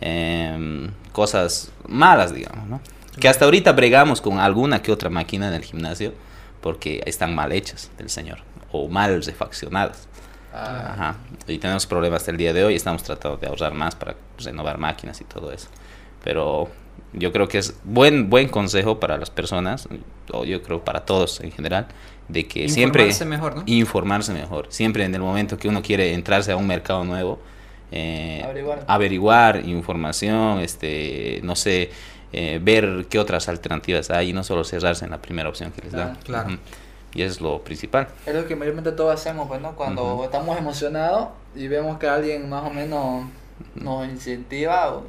em, 0.01 0.91
cosas 1.11 1.71
malas, 1.87 2.33
digamos, 2.33 2.67
¿no? 2.67 2.81
Que 3.19 3.27
hasta 3.27 3.45
ahorita 3.45 3.71
bregamos 3.71 4.21
con 4.21 4.39
alguna 4.39 4.81
que 4.81 4.91
otra 4.91 5.09
máquina 5.09 5.47
en 5.47 5.55
el 5.55 5.63
gimnasio 5.63 6.13
porque 6.61 7.01
están 7.05 7.33
mal 7.33 7.51
hechas 7.51 7.89
del 7.97 8.09
señor 8.09 8.39
o 8.71 8.87
mal 8.87 9.23
refaccionadas. 9.23 10.07
Ah, 10.53 10.93
Ajá. 10.93 11.15
Y 11.47 11.57
tenemos 11.57 11.85
problemas 11.85 12.21
hasta 12.21 12.31
el 12.31 12.37
día 12.37 12.53
de 12.53 12.63
hoy. 12.63 12.75
Estamos 12.75 13.03
tratando 13.03 13.37
de 13.37 13.47
ahorrar 13.47 13.73
más 13.73 13.95
para 13.95 14.15
renovar 14.37 14.77
máquinas 14.77 15.19
y 15.21 15.23
todo 15.23 15.51
eso. 15.51 15.67
Pero 16.23 16.69
yo 17.13 17.31
creo 17.31 17.47
que 17.47 17.59
es 17.59 17.79
buen 17.83 18.29
buen 18.29 18.49
consejo 18.49 18.99
para 18.99 19.17
las 19.17 19.29
personas, 19.29 19.87
o 20.31 20.45
yo 20.45 20.61
creo 20.61 20.83
para 20.83 21.05
todos 21.05 21.41
en 21.41 21.51
general, 21.51 21.87
de 22.29 22.47
que 22.47 22.67
siempre 22.69 23.03
Informarse 23.03 23.25
mejor, 23.25 23.55
¿no? 23.55 23.63
informarse 23.65 24.33
mejor. 24.33 24.67
Siempre 24.69 25.05
en 25.05 25.15
el 25.15 25.21
momento 25.21 25.57
que 25.57 25.67
uno 25.67 25.81
quiere 25.81 26.13
entrarse 26.13 26.51
a 26.51 26.57
un 26.57 26.67
mercado 26.67 27.03
nuevo, 27.05 27.39
eh, 27.91 28.41
Averiguar. 28.43 28.83
averiguar 28.87 29.65
información, 29.65 30.59
este, 30.59 31.39
no 31.43 31.55
sé, 31.55 31.89
eh, 32.33 32.59
ver 32.61 33.05
qué 33.09 33.17
otras 33.19 33.47
alternativas 33.47 34.09
hay 34.11 34.29
y 34.31 34.33
no 34.33 34.43
solo 34.43 34.63
cerrarse 34.65 35.05
en 35.05 35.11
la 35.11 35.21
primera 35.21 35.47
opción 35.47 35.71
que 35.71 35.81
les 35.81 35.93
dan. 35.93 36.15
Claro, 36.15 36.19
claro. 36.25 36.47
Ujú. 36.49 36.57
Y 37.13 37.21
eso 37.21 37.31
es 37.31 37.41
lo 37.41 37.61
principal. 37.63 38.09
Es 38.25 38.35
lo 38.35 38.45
que 38.45 38.55
mayormente 38.57 38.91
todos 38.91 39.13
hacemos, 39.13 39.47
pues, 39.47 39.61
¿no? 39.61 39.75
Cuando 39.75 40.15
Ujú. 40.15 40.23
estamos 40.25 40.57
emocionados 40.57 41.29
y 41.55 41.67
vemos 41.69 41.97
que 41.97 42.07
alguien 42.07 42.49
más 42.49 42.63
o 42.65 42.69
menos 42.69 43.25
nos 43.75 44.07
incentiva 44.09 44.93
o 44.93 45.05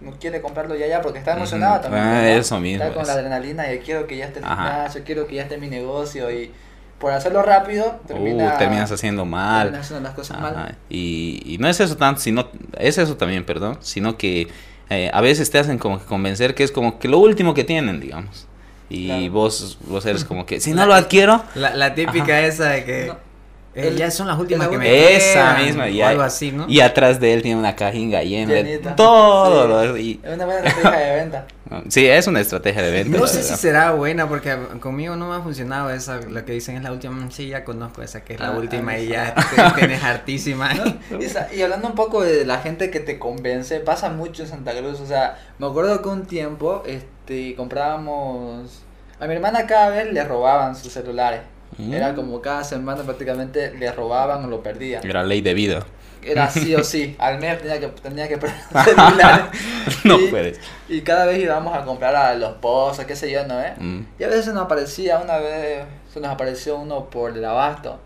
no 0.00 0.12
quiere 0.12 0.40
comprarlo 0.40 0.74
ya 0.76 0.86
ya 0.86 1.02
porque 1.02 1.18
está 1.18 1.36
emocionado 1.36 1.80
también. 1.80 2.02
Ah, 2.02 2.22
¿no? 2.22 2.28
eso 2.28 2.58
mismo 2.60 2.82
Está 2.82 2.94
con 2.94 3.02
es. 3.02 3.08
la 3.08 3.14
adrenalina 3.14 3.72
y 3.72 3.78
quiero 3.80 4.06
que 4.06 4.16
ya 4.16 4.26
esté 4.26 4.40
el 4.40 4.44
gimnasio, 4.46 5.02
quiero 5.04 5.26
que 5.26 5.34
ya 5.36 5.42
esté 5.42 5.58
mi 5.58 5.68
negocio 5.68 6.30
y 6.30 6.50
por 6.98 7.12
hacerlo 7.12 7.42
rápido 7.42 8.00
termina, 8.06 8.54
Uh, 8.54 8.58
terminas 8.58 8.92
haciendo 8.92 9.24
mal. 9.24 9.64
terminas 9.68 9.86
haciendo 9.86 10.02
las 10.08 10.14
cosas 10.14 10.36
Ajá, 10.38 10.50
mal. 10.52 10.78
Y, 10.90 11.42
y 11.46 11.58
no 11.58 11.68
es 11.68 11.80
eso 11.80 11.96
tanto, 11.96 12.20
sino, 12.20 12.48
es 12.78 12.98
eso 12.98 13.16
también, 13.16 13.44
perdón, 13.44 13.78
sino 13.80 14.16
que 14.18 14.48
eh, 14.90 15.10
a 15.12 15.20
veces 15.20 15.50
te 15.50 15.58
hacen 15.58 15.78
como 15.78 15.98
que 15.98 16.04
convencer 16.04 16.54
que 16.54 16.62
es 16.64 16.72
como 16.72 16.98
que 16.98 17.08
lo 17.08 17.18
último 17.18 17.54
que 17.54 17.64
tienen, 17.64 18.00
digamos. 18.00 18.46
Y 18.90 19.06
Claro. 19.06 19.32
vos, 19.32 19.78
vos 19.86 20.04
eres 20.04 20.24
como 20.26 20.44
que, 20.46 20.60
si 20.60 20.72
no 20.72 20.84
lo 20.84 20.94
adquiero, 20.94 21.42
La, 21.54 21.74
la 21.76 21.94
típica 21.94 22.40
esa 22.40 22.70
de 22.70 22.84
que 22.84 23.06
No. 23.06 23.29
Eh, 23.74 23.88
El- 23.88 23.96
ya 23.96 24.10
son 24.10 24.26
las 24.26 24.38
últimas 24.38 24.66
la 24.66 24.70
que 24.72 24.78
me 24.78 25.14
esa 25.16 25.54
quedan, 25.54 25.64
misma, 25.64 25.84
o 25.84 25.88
y, 25.88 26.02
algo 26.02 26.22
así, 26.22 26.50
¿no? 26.50 26.66
y 26.68 26.80
atrás 26.80 27.20
de 27.20 27.34
él 27.34 27.42
tiene 27.42 27.58
una 27.60 27.76
cajinga 27.76 28.22
llena 28.24 28.52
de 28.54 28.64
Llenita. 28.64 28.96
todo. 28.96 29.82
Sí. 29.82 29.86
lo- 29.88 29.96
y- 29.96 30.20
Es 30.24 30.34
una 30.34 30.44
buena 30.44 30.60
estrategia 30.68 30.98
de 31.06 31.14
venta. 31.16 31.46
sí, 31.88 32.06
es 32.08 32.26
una 32.26 32.40
estrategia 32.40 32.82
de 32.82 32.90
venta. 32.90 33.16
No 33.16 33.24
la 33.24 33.30
sé 33.30 33.42
si 33.44 33.54
será 33.54 33.92
buena 33.92 34.28
porque 34.28 34.56
conmigo 34.80 35.14
no 35.14 35.28
me 35.30 35.36
ha 35.36 35.40
funcionado 35.40 35.88
esa, 35.90 36.16
lo 36.20 36.44
que 36.44 36.52
dicen 36.52 36.76
es 36.76 36.82
la 36.82 36.90
última, 36.90 37.14
mm, 37.14 37.30
sí, 37.30 37.46
ya 37.46 37.64
conozco 37.64 38.02
esa 38.02 38.24
que 38.24 38.34
es 38.34 38.40
la 38.40 38.48
Ah, 38.48 38.58
última 38.58 38.90
ah, 38.92 38.98
y 38.98 39.06
ya 39.06 39.34
te- 39.34 39.78
tienes 39.78 40.02
hartísima. 40.02 40.70
Y, 41.52 41.56
y 41.58 41.62
hablando 41.62 41.86
un 41.88 41.94
poco 41.94 42.22
de 42.22 42.44
la 42.44 42.58
gente 42.58 42.90
que 42.90 42.98
te 42.98 43.20
convence, 43.20 43.78
pasa 43.80 44.08
mucho 44.10 44.42
en 44.42 44.48
Santa 44.48 44.72
Cruz. 44.76 44.98
O 45.00 45.06
sea, 45.06 45.38
me 45.60 45.66
acuerdo 45.68 46.02
que 46.02 46.08
un 46.08 46.26
tiempo 46.26 46.82
este, 46.86 47.54
comprábamos. 47.54 48.82
A 49.20 49.26
mi 49.26 49.34
hermana 49.34 49.66
cada 49.66 49.90
vez 49.90 50.12
le 50.12 50.24
robaban 50.24 50.74
sus 50.74 50.92
celulares. 50.92 51.42
Mm. 51.88 51.94
Era 51.94 52.14
como 52.14 52.40
cada 52.40 52.64
semana 52.64 53.02
prácticamente 53.02 53.72
le 53.74 53.90
robaban 53.92 54.44
o 54.44 54.48
lo 54.48 54.62
perdía. 54.62 55.00
Era 55.02 55.22
ley 55.22 55.40
de 55.40 55.54
vida. 55.54 55.86
Era 56.22 56.50
sí 56.50 56.74
o 56.74 56.84
sí. 56.84 57.16
Al 57.18 57.38
mes 57.40 57.58
tenía 57.58 57.80
que, 57.80 57.88
tenía 57.88 58.28
que 58.28 58.36
no 60.04 60.20
Y- 60.20 60.28
puedes. 60.28 60.60
Y 60.88 61.00
cada 61.02 61.26
vez 61.26 61.38
íbamos 61.38 61.76
a 61.76 61.84
comprar 61.84 62.14
a 62.14 62.34
los 62.34 62.52
pozos, 62.54 63.04
qué 63.04 63.16
sé 63.16 63.30
yo, 63.30 63.46
¿no? 63.46 63.60
Eh? 63.60 63.74
Mm. 63.78 64.00
Y 64.18 64.24
a 64.24 64.28
veces 64.28 64.44
se 64.46 64.52
nos 64.52 64.64
aparecía, 64.64 65.18
una 65.18 65.38
vez 65.38 65.84
se 66.12 66.20
nos 66.20 66.30
apareció 66.30 66.76
uno 66.76 67.08
por 67.10 67.36
el 67.36 67.44
abasto. 67.44 67.98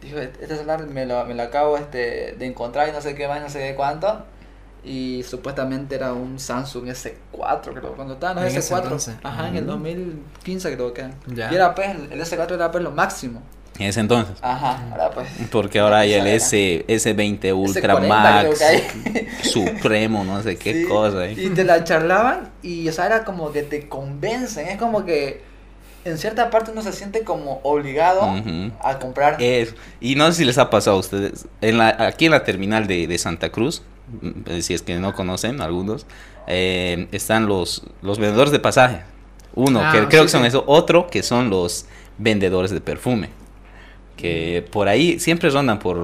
Dijo, 0.00 0.18
este 0.18 0.46
celular 0.48 0.86
me 0.86 1.06
lo, 1.06 1.24
me 1.24 1.34
lo 1.34 1.42
acabo 1.42 1.78
este, 1.78 2.34
de 2.38 2.46
encontrar 2.46 2.88
y 2.88 2.92
no 2.92 3.00
sé 3.00 3.14
qué 3.14 3.26
más, 3.28 3.40
no 3.40 3.48
sé 3.48 3.60
qué 3.60 3.74
cuánto. 3.74 4.24
Y 4.84 5.22
supuestamente 5.22 5.94
era 5.94 6.12
un 6.12 6.38
Samsung 6.38 6.88
S4, 6.88 7.72
creo. 7.72 7.94
Cuando 7.94 8.14
estaban 8.14 8.36
los 8.42 8.52
En 8.52 8.58
ese 8.58 8.74
S4. 8.74 8.82
entonces. 8.82 9.14
Ajá, 9.22 9.48
en 9.48 9.56
el 9.56 9.64
Mm. 9.64 9.68
2015 9.68 10.74
creo 10.74 10.92
que. 10.92 11.08
Ya. 11.28 11.50
Y 11.50 11.54
era 11.54 11.74
pues, 11.74 11.88
el 12.10 12.20
S4 12.20 12.52
era 12.54 12.70
pues 12.70 12.84
lo 12.84 12.90
máximo. 12.90 13.42
En 13.78 13.86
ese 13.88 14.00
entonces. 14.00 14.36
Ajá, 14.42 14.86
ahora 14.92 15.10
pues. 15.10 15.28
Porque 15.50 15.80
ahora 15.80 15.98
hay 16.00 16.12
el 16.12 16.26
S, 16.28 16.84
S20 16.86 17.52
Ultra 17.56 17.94
S40 17.96 18.06
Max. 18.08 18.62
Supremo, 19.42 20.22
no 20.24 20.42
sé 20.42 20.56
qué 20.56 20.74
Sí, 20.74 20.84
cosa. 20.84 21.26
¿eh? 21.26 21.32
Y 21.36 21.48
te 21.50 21.64
la 21.64 21.82
charlaban 21.84 22.50
y, 22.62 22.88
o 22.88 22.92
sea, 22.92 23.06
era 23.06 23.24
como 23.24 23.52
que 23.52 23.62
te 23.62 23.88
convencen. 23.88 24.68
Es 24.68 24.78
como 24.78 25.04
que 25.04 25.42
en 26.04 26.18
cierta 26.18 26.50
parte 26.50 26.70
uno 26.70 26.82
se 26.82 26.92
siente 26.92 27.22
como 27.22 27.60
obligado 27.62 28.20
a 28.82 28.98
comprar. 28.98 29.42
Es- 29.42 29.74
y 30.00 30.14
no 30.16 30.26
sé 30.26 30.34
si 30.34 30.44
les 30.44 30.58
ha 30.58 30.68
pasado 30.70 30.96
a 30.96 31.00
ustedes, 31.00 31.46
en 31.60 31.78
la, 31.78 31.96
aquí 31.98 32.26
en 32.26 32.32
la 32.32 32.44
terminal 32.44 32.86
de, 32.86 33.06
de 33.06 33.18
Santa 33.18 33.50
Cruz, 33.50 33.80
mm, 33.80 33.93
si 34.60 34.74
es 34.74 34.82
que 34.82 34.98
no 34.98 35.14
conocen 35.14 35.60
algunos, 35.60 36.06
eh, 36.46 37.08
están 37.12 37.46
los, 37.46 37.82
los 38.02 38.18
vendedores 38.18 38.52
de 38.52 38.60
pasaje. 38.60 39.02
Uno, 39.54 39.80
Ah, 39.82 39.92
que 39.92 40.06
creo 40.08 40.22
sí, 40.22 40.26
que 40.26 40.28
son 40.32 40.42
sí. 40.42 40.48
eso, 40.48 40.64
otro 40.66 41.06
que 41.08 41.22
son 41.22 41.48
los 41.50 41.86
vendedores 42.18 42.70
de 42.70 42.80
perfume. 42.80 43.30
que 44.16 44.64
por 44.70 44.86
ahí 44.88 45.18
siempre 45.18 45.50
rondan 45.50 45.80
por, 45.80 45.98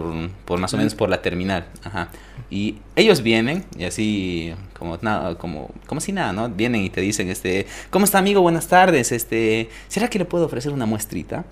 por 0.44 0.58
más 0.58 0.74
o 0.74 0.76
menos 0.76 0.94
por 0.94 1.08
la 1.08 1.22
terminal. 1.22 1.66
Ajá. 1.84 2.08
Y 2.50 2.76
ellos 2.96 3.22
vienen 3.22 3.64
y 3.78 3.84
así 3.84 4.52
como 4.76 4.98
nada, 5.00 5.36
como, 5.36 5.70
como 5.86 6.00
si 6.00 6.10
nada, 6.12 6.32
¿no? 6.32 6.48
Vienen 6.48 6.82
y 6.82 6.90
te 6.90 7.00
dicen, 7.00 7.30
este, 7.30 7.66
¿cómo 7.90 8.04
está 8.04 8.18
amigo? 8.18 8.40
Buenas 8.42 8.66
tardes, 8.66 9.12
este, 9.12 9.68
¿será 9.88 10.08
que 10.08 10.18
le 10.18 10.24
puedo 10.24 10.46
ofrecer 10.46 10.72
una 10.72 10.86
muestrita? 10.86 11.44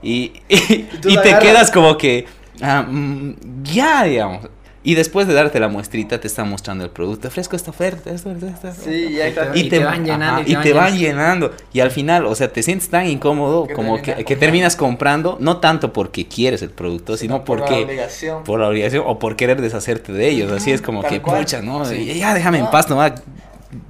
Y, 0.00 0.32
y, 0.48 0.84
tú 1.02 1.08
y 1.08 1.14
la 1.14 1.22
te 1.22 1.38
quedas 1.40 1.70
como 1.72 1.98
que, 1.98 2.26
mm, 2.62 3.30
ya, 3.64 4.04
digamos. 4.04 4.46
Y 4.82 4.94
después 4.94 5.26
de 5.28 5.34
darte 5.34 5.60
la 5.60 5.68
muestrita 5.68 6.18
te 6.20 6.26
están 6.26 6.48
mostrando 6.48 6.84
el 6.84 6.90
producto. 6.90 7.20
Te 7.22 7.28
ofrezco 7.28 7.54
esta 7.54 7.70
oferta, 7.70 8.10
esto, 8.10 8.30
esto, 8.30 8.46
esto. 8.46 8.72
Sí, 8.82 9.12
ya 9.12 9.26
está. 9.26 9.50
Y 9.54 9.68
te 9.68 9.78
van 9.84 10.06
llenando, 10.06 10.40
ajá, 10.40 10.42
y 10.46 10.56
te 10.56 10.72
van 10.72 10.96
llenando. 10.96 11.52
Y 11.72 11.80
al 11.80 11.90
final, 11.90 12.24
o 12.24 12.34
sea, 12.34 12.50
te 12.50 12.62
sientes 12.62 12.88
tan 12.88 13.06
incómodo 13.06 13.66
Que 13.66 13.74
como 13.74 14.00
que, 14.00 14.36
terminas 14.36 14.76
comprando, 14.76 15.36
no 15.38 15.58
tanto 15.58 15.92
porque 15.92 16.26
quieres 16.26 16.62
el 16.62 16.70
producto, 16.70 17.18
sino, 17.18 17.44
por 17.44 17.60
la 17.60 17.66
porque 17.66 17.84
obligación. 17.84 18.42
por 18.44 18.58
la 18.60 18.68
obligación 18.68 19.04
o 19.06 19.18
por 19.18 19.36
querer 19.36 19.60
deshacerte 19.60 20.14
de 20.14 20.28
ellos. 20.28 20.50
Así 20.50 20.72
es 20.72 20.80
como 20.80 21.02
Tal 21.02 21.10
que, 21.10 21.20
cual. 21.20 21.40
pucha, 21.40 21.60
¿no? 21.60 21.84
Sí. 21.84 21.96
Y 21.96 22.18
Ya 22.18 22.32
déjame 22.32 22.58
en 22.58 22.64
No. 22.64 22.70
paz, 22.70 22.88
nomás. 22.88 23.12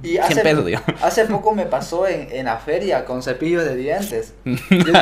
Y 0.03 0.09
100 0.09 0.23
hace, 0.23 0.55
digamos. 0.63 0.87
hace 1.01 1.25
poco 1.25 1.53
me 1.53 1.65
pasó 1.65 2.07
en, 2.07 2.27
en 2.31 2.45
la 2.45 2.57
feria 2.57 3.03
con 3.05 3.23
cepillos 3.23 3.63
de 3.65 3.75
dientes. 3.75 4.33
Yo, 4.45 4.57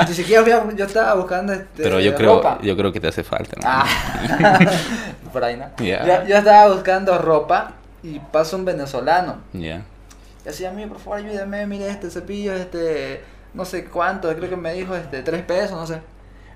ni 0.08 0.14
siquiera 0.14 0.42
fui 0.44 0.52
a- 0.52 0.66
yo 0.76 0.86
estaba 0.86 1.14
buscando 1.16 1.52
este, 1.54 1.84
Pero 1.84 2.00
yo 2.00 2.16
creo, 2.16 2.36
ropa. 2.36 2.60
yo 2.62 2.78
creo 2.78 2.92
que 2.94 3.00
te 3.00 3.08
hace 3.08 3.24
falta, 3.24 3.56
¿no? 3.58 3.64
Ah. 3.66 3.86
Por 5.34 5.44
ahí, 5.44 5.58
¿no? 5.58 5.66
Ya. 5.84 6.06
Yo, 6.24 6.28
yo 6.30 6.38
estaba 6.38 6.74
buscando 6.74 7.18
ropa 7.18 7.74
y 8.04 8.20
pasa 8.20 8.56
un 8.56 8.66
venezolano. 8.66 9.38
Ya. 9.54 9.84
Y 10.46 10.50
así, 10.50 10.66
amigo, 10.66 10.90
por 10.94 11.00
favor, 11.00 11.20
ayúdame, 11.20 11.66
mire 11.68 11.90
este 11.90 12.10
cepillo, 12.10 12.54
este, 12.54 13.22
no 13.54 13.66
sé 13.66 13.86
cuánto, 13.86 14.34
creo 14.36 14.50
que 14.50 14.56
me 14.56 14.74
dijo, 14.74 14.96
este, 14.96 15.22
tres 15.22 15.42
pesos, 15.44 15.72
no 15.72 15.86
sé. 15.86 16.00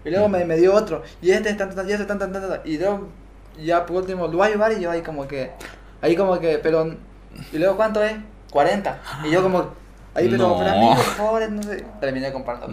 Y 0.05 0.09
luego 0.09 0.29
me, 0.29 0.43
me 0.45 0.55
dio 0.57 0.73
otro, 0.73 1.03
y 1.21 1.31
este 1.31 1.49
es 1.49 1.57
tan, 1.57 1.73
tan, 1.75 1.87
y 1.87 1.91
este 1.91 2.05
tan, 2.05 2.17
tan, 2.19 2.31
tan, 2.31 2.47
tan, 2.47 2.61
y 2.65 2.77
luego, 2.77 3.07
ya 3.61 3.85
por 3.85 3.97
último, 3.97 4.27
lo 4.27 4.37
voy 4.37 4.47
a 4.47 4.51
llevar 4.51 4.71
y 4.71 4.79
yo 4.81 4.89
ahí 4.89 5.01
como 5.01 5.27
que, 5.27 5.51
ahí 6.01 6.15
como 6.15 6.39
que, 6.39 6.59
pero, 6.59 6.95
y 7.51 7.57
luego 7.57 7.75
cuánto 7.75 8.03
es, 8.03 8.13
40, 8.51 9.01
y 9.25 9.31
yo 9.31 9.41
como, 9.41 9.59
ahí, 10.15 10.27
pero, 10.29 10.49
No. 10.49 10.57
pero 10.59 10.69
amigo, 10.71 10.95
por 10.95 11.03
favor, 11.03 11.51
no 11.51 11.63
sé, 11.63 11.83
terminé 11.99 12.31
comprando. 12.31 12.67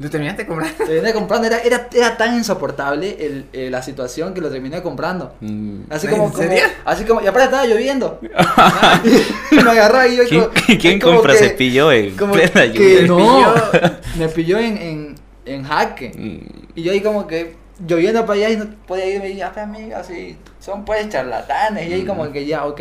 ¿Tú 0.00 0.08
terminaste 0.10 0.46
comprando? 0.46 0.84
Terminé 0.84 1.12
comprando, 1.12 1.46
era, 1.46 1.58
era, 1.60 1.88
era 1.92 2.16
tan 2.16 2.34
insoportable 2.34 3.16
el, 3.24 3.46
eh, 3.52 3.68
la 3.70 3.82
situación 3.82 4.32
que 4.34 4.40
lo 4.40 4.50
terminé 4.50 4.82
comprando. 4.82 5.34
Mm. 5.40 5.80
Así 5.90 6.06
¿En 6.06 6.12
como, 6.12 6.24
como- 6.32 6.36
serio? 6.42 6.64
así 6.84 7.04
como, 7.04 7.20
y 7.20 7.26
aparte 7.26 7.44
estaba 7.46 7.66
lloviendo. 7.66 8.18
y 9.50 9.54
me 9.56 9.70
agarró 9.70 10.06
y 10.06 10.16
yo 10.16 10.24
¿Quién, 10.28 10.40
como- 10.42 10.52
quién 10.80 11.00
como 11.00 11.14
compra 11.16 11.32
que- 11.34 11.38
cepillo 11.38 11.92
en 11.92 12.16
como 12.16 12.32
plena 12.34 12.72
que 12.72 12.72
lluvia? 12.72 13.00
Me 13.02 13.06
no, 13.08 13.16
pilló. 13.16 13.90
me 14.18 14.28
pilló 14.28 14.58
en, 14.58 14.78
en, 14.78 15.14
en 15.44 15.64
jaque. 15.64 16.12
Mm. 16.16 16.66
Y 16.74 16.82
yo 16.82 16.92
ahí 16.92 17.00
como 17.00 17.26
que 17.26 17.56
lloviendo 17.86 18.24
para 18.26 18.38
allá 18.38 18.50
y 18.50 18.56
no 18.56 18.66
podía 18.86 19.06
irme 19.06 19.30
y 19.30 19.36
ya, 19.36 19.52
pues, 19.52 19.64
amiga, 19.64 19.98
así, 20.00 20.36
son 20.60 20.84
pues 20.84 21.08
charlatanes. 21.08 21.88
Y 21.88 21.92
ahí 21.94 22.02
Mm. 22.02 22.06
como 22.06 22.30
que 22.32 22.44
ya, 22.46 22.64
ok, 22.66 22.80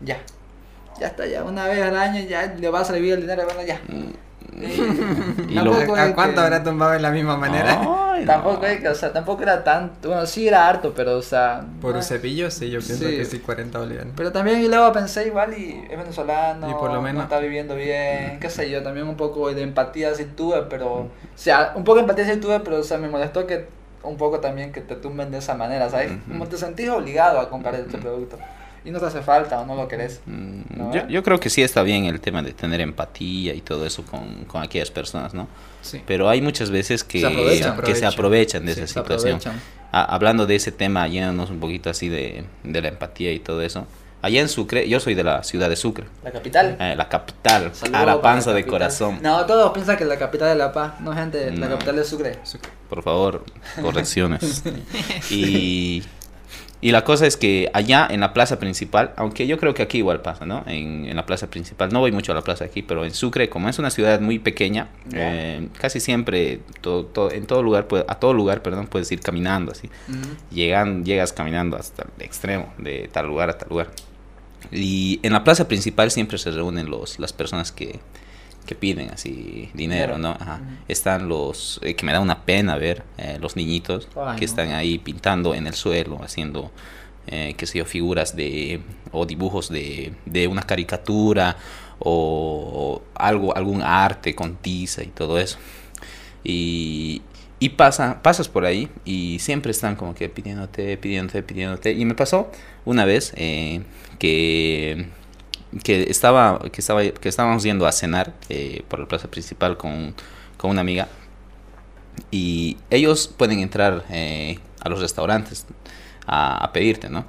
ya. 0.00 0.18
Ya 0.98 1.08
está, 1.08 1.26
ya 1.26 1.42
una 1.42 1.66
vez 1.66 1.82
al 1.82 1.96
año 1.96 2.20
ya 2.28 2.46
le 2.56 2.68
va 2.70 2.80
a 2.80 2.84
servir 2.84 3.14
el 3.14 3.20
dinero, 3.22 3.44
bueno, 3.44 3.62
ya. 3.62 3.80
Y 4.56 5.52
Y 5.52 5.54
lo- 5.54 5.74
¿A 5.74 6.14
cuánto 6.14 6.34
que- 6.36 6.40
habrá 6.40 6.62
tumbado 6.62 6.92
de 6.92 7.00
la 7.00 7.10
misma 7.10 7.36
manera? 7.36 7.80
Ay, 8.12 8.20
no. 8.20 8.26
Tampoco 8.26 8.64
es 8.66 8.80
que, 8.80 8.88
o 8.88 8.94
sea, 8.94 9.12
tampoco 9.12 9.42
era 9.42 9.64
tanto, 9.64 10.08
bueno, 10.08 10.24
sí 10.26 10.46
era 10.46 10.68
harto, 10.68 10.92
pero, 10.94 11.16
o 11.18 11.22
sea... 11.22 11.64
Por 11.80 11.96
un 11.96 12.02
cepillo, 12.02 12.48
sí, 12.52 12.70
yo 12.70 12.78
pienso 12.78 13.04
Sí. 13.08 13.16
que 13.16 13.24
sí, 13.24 13.40
40 13.40 13.80
bolivianos. 13.80 14.12
Pero 14.16 14.30
también 14.30 14.60
y 14.60 14.68
luego 14.68 14.92
pensé 14.92 15.26
igual 15.26 15.58
y 15.58 15.84
es 15.90 15.98
venezolano, 15.98 16.70
Y 16.70 16.74
por 16.74 16.92
lo 16.92 17.02
menos- 17.02 17.16
no 17.18 17.22
está 17.24 17.40
viviendo 17.40 17.74
bien, 17.74 18.38
qué 18.40 18.48
sé 18.48 18.70
yo, 18.70 18.82
también 18.84 19.08
un 19.08 19.16
poco 19.16 19.52
de 19.52 19.62
empatía 19.62 20.14
sí 20.14 20.24
tuve, 20.36 20.62
pero, 20.70 20.92
o 20.92 21.08
sea, 21.34 21.72
un 21.74 21.82
poco 21.82 21.96
de 21.96 22.02
empatía 22.02 22.24
sí 22.32 22.36
tuve, 22.38 22.60
pero, 22.60 22.78
o 22.78 22.84
sea, 22.84 22.98
me 22.98 23.08
molestó 23.08 23.46
que 23.48 23.66
un 24.04 24.16
poco 24.16 24.38
también 24.38 24.70
que 24.70 24.80
te 24.82 24.94
tumben 24.94 25.32
de 25.32 25.38
esa 25.38 25.54
manera, 25.54 25.90
¿sabes? 25.90 26.12
Como 26.28 26.46
te 26.46 26.56
sentís 26.58 26.88
obligado 26.90 27.40
a 27.40 27.48
comprar 27.50 27.74
este 27.74 27.98
producto 27.98 28.38
y 28.84 28.90
no 28.90 29.00
te 29.00 29.06
hace 29.06 29.22
falta 29.22 29.60
o 29.60 29.66
no 29.66 29.74
lo 29.74 29.88
querés. 29.88 30.20
Mm, 30.26 30.60
¿No? 30.76 30.92
Yo, 30.94 31.08
yo 31.08 31.22
creo 31.22 31.40
que 31.40 31.48
sí 31.50 31.62
está 31.62 31.82
bien 31.82 32.04
el 32.04 32.20
tema 32.20 32.42
de 32.42 32.52
tener 32.52 32.80
empatía 32.80 33.54
y 33.54 33.60
todo 33.60 33.86
eso 33.86 34.04
con, 34.04 34.44
con 34.44 34.62
aquellas 34.62 34.90
personas, 34.90 35.32
¿no? 35.34 35.48
Sí. 35.82 36.02
Pero 36.06 36.28
hay 36.28 36.40
muchas 36.40 36.70
veces 36.70 37.04
que 37.04 37.20
Se 37.20 37.26
aprovechan. 37.26 37.80
que 37.82 37.94
se 37.94 38.06
aprovechan 38.06 38.66
de 38.66 38.74
Sí, 38.74 38.80
esa 38.82 39.00
situación. 39.02 39.38
Ah, 39.92 40.04
hablando 40.04 40.46
de 40.46 40.56
ese 40.56 40.72
tema, 40.72 41.06
yéndonos 41.08 41.50
un 41.50 41.60
poquito 41.60 41.88
así 41.90 42.08
de, 42.08 42.44
de 42.64 42.82
la 42.82 42.88
empatía 42.88 43.32
y 43.32 43.38
todo 43.38 43.62
eso. 43.62 43.86
Allá 44.22 44.40
en 44.40 44.48
Sucre, 44.48 44.88
yo 44.88 45.00
soy 45.00 45.14
de 45.14 45.22
la 45.22 45.44
ciudad 45.44 45.68
de 45.68 45.76
Sucre, 45.76 46.06
La 46.24 46.30
capital. 46.30 46.78
eh, 46.80 46.94
la 46.96 47.10
capital, 47.10 47.70
Saludos 47.74 48.00
Arapanza 48.00 48.46
para 48.46 48.58
la 48.58 48.64
de 48.64 48.66
corazón. 48.66 49.18
No, 49.22 49.44
todos 49.44 49.70
piensan 49.72 49.98
que 49.98 50.06
la 50.06 50.16
capital 50.18 50.48
es 50.52 50.56
La 50.56 50.72
Paz, 50.72 50.98
no 51.00 51.12
gente, 51.12 51.50
la 51.50 51.68
No. 51.68 51.74
capital 51.74 51.98
es 51.98 52.08
Sucre. 52.08 52.38
Por 52.88 53.02
favor, 53.02 53.44
correcciones. 53.82 54.62
y, 55.30 56.02
y 56.86 56.92
la 56.92 57.02
cosa 57.02 57.26
es 57.26 57.36
que 57.38 57.70
allá 57.72 58.06
en 58.10 58.20
la 58.20 58.34
plaza 58.34 58.58
principal, 58.58 59.12
aunque 59.16 59.46
yo 59.46 59.56
creo 59.58 59.72
que 59.72 59.82
aquí 59.82 59.98
igual 59.98 60.20
pasa, 60.20 60.44
¿no? 60.44 60.62
En, 60.66 61.06
en 61.06 61.16
la 61.16 61.24
plaza 61.24 61.48
principal, 61.48 61.88
no 61.90 62.00
voy 62.00 62.12
mucho 62.12 62.32
a 62.32 62.34
la 62.34 62.42
plaza 62.42 62.66
aquí, 62.66 62.82
pero 62.82 63.04
en 63.06 63.12
Sucre, 63.14 63.48
como 63.48 63.70
es 63.70 63.78
una 63.78 63.88
ciudad 63.90 64.20
muy 64.20 64.38
pequeña, 64.38 64.88
eh, 65.14 65.68
casi 65.80 65.98
siempre, 65.98 66.60
todo, 66.82 67.06
todo- 67.06 67.30
en 67.30 67.46
todo 67.46 67.62
lugar, 67.62 67.88
a 68.06 68.14
todo 68.16 68.34
lugar, 68.34 68.60
perdón, 68.62 68.86
puedes 68.86 69.10
ir 69.12 69.20
caminando 69.20 69.72
así. 69.72 69.88
Llegan, 70.52 71.04
llegas 71.06 71.32
caminando 71.32 71.76
hasta 71.78 72.02
el 72.18 72.22
extremo, 72.22 72.72
de 72.76 73.08
tal 73.10 73.26
lugar 73.28 73.48
a 73.48 73.56
tal 73.58 73.70
lugar. 73.70 73.88
Y 74.70 75.20
en 75.22 75.32
la 75.32 75.42
plaza 75.44 75.66
principal 75.68 76.10
siempre 76.10 76.36
se 76.38 76.50
reúnen 76.50 76.90
los, 76.90 77.18
las 77.18 77.32
personas 77.32 77.72
que, 77.72 77.98
que 78.66 78.74
piden 78.74 79.10
así 79.10 79.70
dinero. 79.74 80.18
¿no? 80.18 80.30
Ajá. 80.30 80.60
Están 80.88 81.28
los, 81.28 81.80
eh, 81.82 81.94
que 81.94 82.04
me 82.04 82.12
da 82.12 82.20
una 82.20 82.44
pena 82.44 82.76
ver, 82.76 83.02
eh, 83.18 83.38
los 83.40 83.56
niñitos 83.56 84.08
Ay, 84.16 84.36
que 84.36 84.46
no. 84.46 84.46
están 84.46 84.72
ahí 84.72 84.98
pintando 84.98 85.54
en 85.54 85.66
el 85.66 85.74
suelo, 85.74 86.22
haciendo, 86.22 86.70
eh, 87.26 87.54
qué 87.56 87.66
sé 87.66 87.78
yo, 87.78 87.84
figuras 87.84 88.36
de, 88.36 88.80
o 89.12 89.26
dibujos 89.26 89.68
de, 89.68 90.14
de 90.26 90.46
una 90.48 90.62
caricatura 90.62 91.56
o, 91.98 93.02
algo, 93.14 93.56
algún 93.56 93.82
arte 93.82 94.34
con 94.34 94.56
tiza 94.56 95.02
y 95.02 95.08
todo 95.08 95.38
eso. 95.38 95.58
Y, 96.42 97.22
y 97.58 97.70
pasa, 97.70 98.20
pasas 98.22 98.48
por 98.48 98.64
ahí 98.64 98.90
y 99.04 99.38
siempre 99.40 99.70
están 99.70 99.96
como 99.96 100.14
que 100.14 100.28
pidiéndote, 100.28 100.96
pidiéndote, 100.98 101.42
pidiéndote. 101.42 101.92
Y 101.92 102.04
me 102.04 102.14
pasó 102.14 102.50
una 102.84 103.04
vez 103.04 103.32
eh, 103.36 103.82
que, 104.18 105.06
que, 105.82 106.04
estaba, 106.10 106.58
que, 106.72 106.80
estaba, 106.80 107.02
que 107.02 107.28
estábamos 107.28 107.62
yendo 107.62 107.86
a 107.86 107.92
cenar 107.92 108.32
eh, 108.48 108.82
por 108.88 109.00
la 109.00 109.06
plaza 109.06 109.28
principal 109.28 109.76
con, 109.76 110.14
con 110.56 110.70
una 110.70 110.80
amiga. 110.82 111.08
Y 112.30 112.76
ellos 112.90 113.28
pueden 113.28 113.60
entrar 113.60 114.04
eh, 114.10 114.58
a 114.80 114.88
los 114.88 115.00
restaurantes 115.00 115.66
a, 116.26 116.64
a 116.64 116.72
pedirte, 116.72 117.08
¿no? 117.10 117.24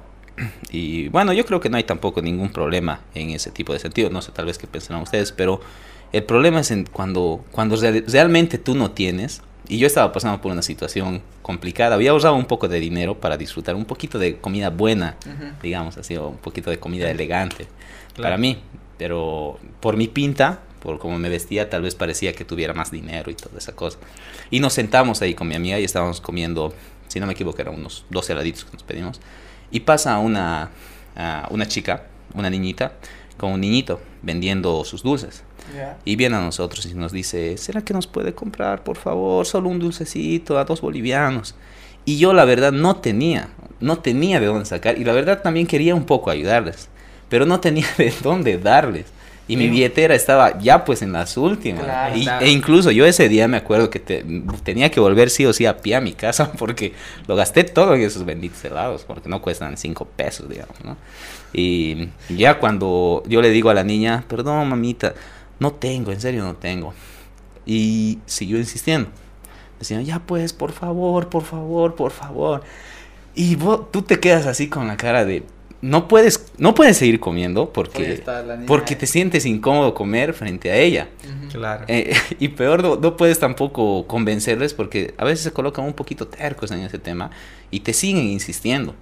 Y 0.70 1.08
bueno, 1.08 1.32
yo 1.32 1.46
creo 1.46 1.60
que 1.60 1.70
no 1.70 1.76
hay 1.78 1.84
tampoco 1.84 2.20
ningún 2.20 2.50
problema 2.50 3.00
en 3.14 3.30
ese 3.30 3.50
tipo 3.50 3.72
de 3.72 3.78
sentido. 3.78 4.10
No 4.10 4.20
sé 4.22 4.32
tal 4.32 4.44
vez 4.46 4.58
qué 4.58 4.66
pensarán 4.66 5.02
ustedes, 5.02 5.32
pero 5.32 5.60
el 6.12 6.24
problema 6.24 6.60
es 6.60 6.70
en 6.70 6.84
cuando, 6.84 7.42
cuando 7.52 7.74
real- 7.76 8.04
realmente 8.06 8.58
tú 8.58 8.74
no 8.74 8.90
tienes. 8.90 9.42
Y 9.68 9.78
yo 9.78 9.86
estaba 9.88 10.12
pasando 10.12 10.40
por 10.40 10.52
una 10.52 10.62
situación 10.62 11.22
complicada. 11.42 11.96
Había 11.96 12.10
ahorrado 12.12 12.36
un 12.36 12.44
poco 12.44 12.68
de 12.68 12.78
dinero 12.78 13.18
para 13.18 13.36
disfrutar 13.36 13.74
un 13.74 13.84
poquito 13.86 14.18
de 14.18 14.36
comida 14.36 14.70
buena, 14.70 15.16
Ujú. 15.26 15.46
digamos 15.62 15.96
así, 15.96 16.16
o 16.16 16.28
un 16.28 16.36
poquito 16.36 16.70
de 16.70 16.78
comida 16.78 17.10
elegante 17.10 17.66
Claro. 18.16 18.22
para 18.22 18.36
mí. 18.36 18.58
Pero 18.98 19.58
por 19.80 19.96
mi 19.96 20.08
pinta, 20.08 20.60
por 20.80 20.98
cómo 20.98 21.18
me 21.18 21.28
vestía, 21.28 21.68
tal 21.68 21.82
vez 21.82 21.94
parecía 21.94 22.32
que 22.32 22.44
tuviera 22.44 22.72
más 22.72 22.90
dinero 22.90 23.30
y 23.30 23.34
toda 23.34 23.58
esa 23.58 23.74
cosa. 23.74 23.98
Y 24.50 24.60
nos 24.60 24.72
sentamos 24.72 25.20
ahí 25.22 25.34
con 25.34 25.48
mi 25.48 25.54
amiga 25.54 25.78
y 25.78 25.84
estábamos 25.84 26.20
comiendo, 26.20 26.72
si 27.08 27.20
no 27.20 27.26
me 27.26 27.32
equivoco, 27.32 27.60
eran 27.60 27.74
unos 27.74 28.06
12 28.10 28.32
heladitos 28.32 28.64
que 28.64 28.72
nos 28.72 28.82
pedimos. 28.82 29.20
Y 29.70 29.80
pasa 29.80 30.18
una, 30.18 30.70
ah, 31.16 31.46
una 31.50 31.66
chica, 31.66 32.06
una 32.34 32.48
niñita, 32.48 32.92
con 33.36 33.52
un 33.52 33.60
niñito 33.60 34.00
vendiendo 34.22 34.84
sus 34.84 35.02
dulces. 35.02 35.42
Y 36.04 36.14
viene 36.14 36.36
a 36.36 36.40
nosotros 36.40 36.86
y 36.86 36.94
nos 36.94 37.10
dice, 37.10 37.58
¿será 37.58 37.82
que 37.82 37.92
nos 37.92 38.06
puede 38.06 38.34
comprar, 38.34 38.84
por 38.84 38.96
favor, 38.96 39.44
solo 39.46 39.68
un 39.68 39.80
dulcecito 39.80 40.58
a 40.58 40.64
dos 40.64 40.80
bolivianos? 40.80 41.56
Y 42.04 42.18
yo 42.18 42.32
la 42.32 42.44
verdad 42.44 42.70
no 42.70 42.96
tenía, 42.96 43.48
no 43.80 43.98
tenía 43.98 44.38
de 44.38 44.46
dónde 44.46 44.64
sacar 44.64 44.96
y 44.96 45.04
la 45.04 45.12
verdad 45.12 45.42
también 45.42 45.66
quería 45.66 45.94
un 45.96 46.04
poco 46.04 46.30
ayudarles, 46.30 46.88
pero 47.28 47.46
no 47.46 47.60
tenía 47.60 47.86
de 47.98 48.12
dónde 48.22 48.58
darles. 48.58 49.06
Y 49.48 49.56
mi 49.56 49.68
billetera 49.68 50.12
estaba 50.16 50.58
ya 50.58 50.84
pues 50.84 51.02
en 51.02 51.12
las 51.12 51.36
últimas. 51.36 51.84
Claro. 51.84 52.16
Y- 52.16 52.22
Claro. 52.24 52.44
e 52.44 52.50
incluso 52.50 52.90
yo 52.90 53.06
ese 53.06 53.28
día 53.28 53.46
me 53.46 53.56
acuerdo 53.56 53.90
que 53.90 54.00
te- 54.00 54.24
tenía 54.64 54.90
que 54.90 54.98
volver 54.98 55.30
sí 55.30 55.46
o 55.46 55.52
sí 55.52 55.66
a 55.66 55.76
pie 55.76 55.94
a 55.94 56.00
mi 56.00 56.14
casa 56.14 56.50
porque 56.58 56.94
lo 57.28 57.36
gasté 57.36 57.62
todo 57.62 57.94
en 57.94 58.00
esos 58.02 58.24
benditos 58.24 58.64
helados, 58.64 59.04
porque 59.04 59.28
no 59.28 59.40
cuestan 59.40 59.76
cinco 59.76 60.04
pesos, 60.04 60.48
digamos, 60.48 60.74
¿no? 60.84 60.96
Y 61.52 62.08
ya 62.28 62.58
cuando 62.58 63.22
yo 63.28 63.40
le 63.40 63.50
digo 63.50 63.70
a 63.70 63.74
la 63.74 63.84
niña, 63.84 64.24
perdón 64.26 64.68
mamita, 64.68 65.14
no 65.60 65.70
tengo, 65.72 66.10
en 66.10 66.20
serio 66.20 66.42
no 66.42 66.54
tengo. 66.56 66.92
Y 67.64 68.18
siguió 68.26 68.58
insistiendo. 68.58 69.10
Decían, 69.78 70.04
ya 70.04 70.18
pues, 70.18 70.52
por 70.52 70.72
favor, 70.72 71.28
por 71.28 71.44
favor, 71.44 71.94
por 71.94 72.10
favor. 72.10 72.62
Y 73.34 73.54
vos, 73.56 73.92
tú 73.92 74.02
te 74.02 74.18
quedas 74.18 74.46
así 74.46 74.68
con 74.68 74.86
la 74.88 74.96
cara 74.96 75.24
de, 75.24 75.44
no 75.82 76.08
puedes, 76.08 76.52
no 76.58 76.74
puedes 76.74 76.96
seguir 76.96 77.20
comiendo 77.20 77.72
Porque 77.72 78.22
porque, 78.66 78.96
te 78.96 79.06
sientes 79.06 79.44
incómodo 79.46 79.94
comer 79.94 80.32
frente 80.32 80.70
a 80.70 80.76
ella. 80.76 81.08
Claro. 81.52 81.84
Eh, 81.88 82.14
y 82.38 82.48
peor, 82.48 82.82
no, 82.82 82.96
no 82.96 83.16
puedes 83.16 83.38
tampoco 83.38 84.06
convencerles 84.06 84.74
porque 84.74 85.14
a 85.18 85.24
veces 85.24 85.44
se 85.44 85.52
colocan 85.52 85.84
un 85.84 85.94
poquito 85.94 86.26
tercos 86.26 86.70
en 86.70 86.80
ese 86.80 86.98
tema 86.98 87.30
y 87.70 87.80
te 87.80 87.92
siguen 87.92 88.24
insistiendo. 88.24 88.94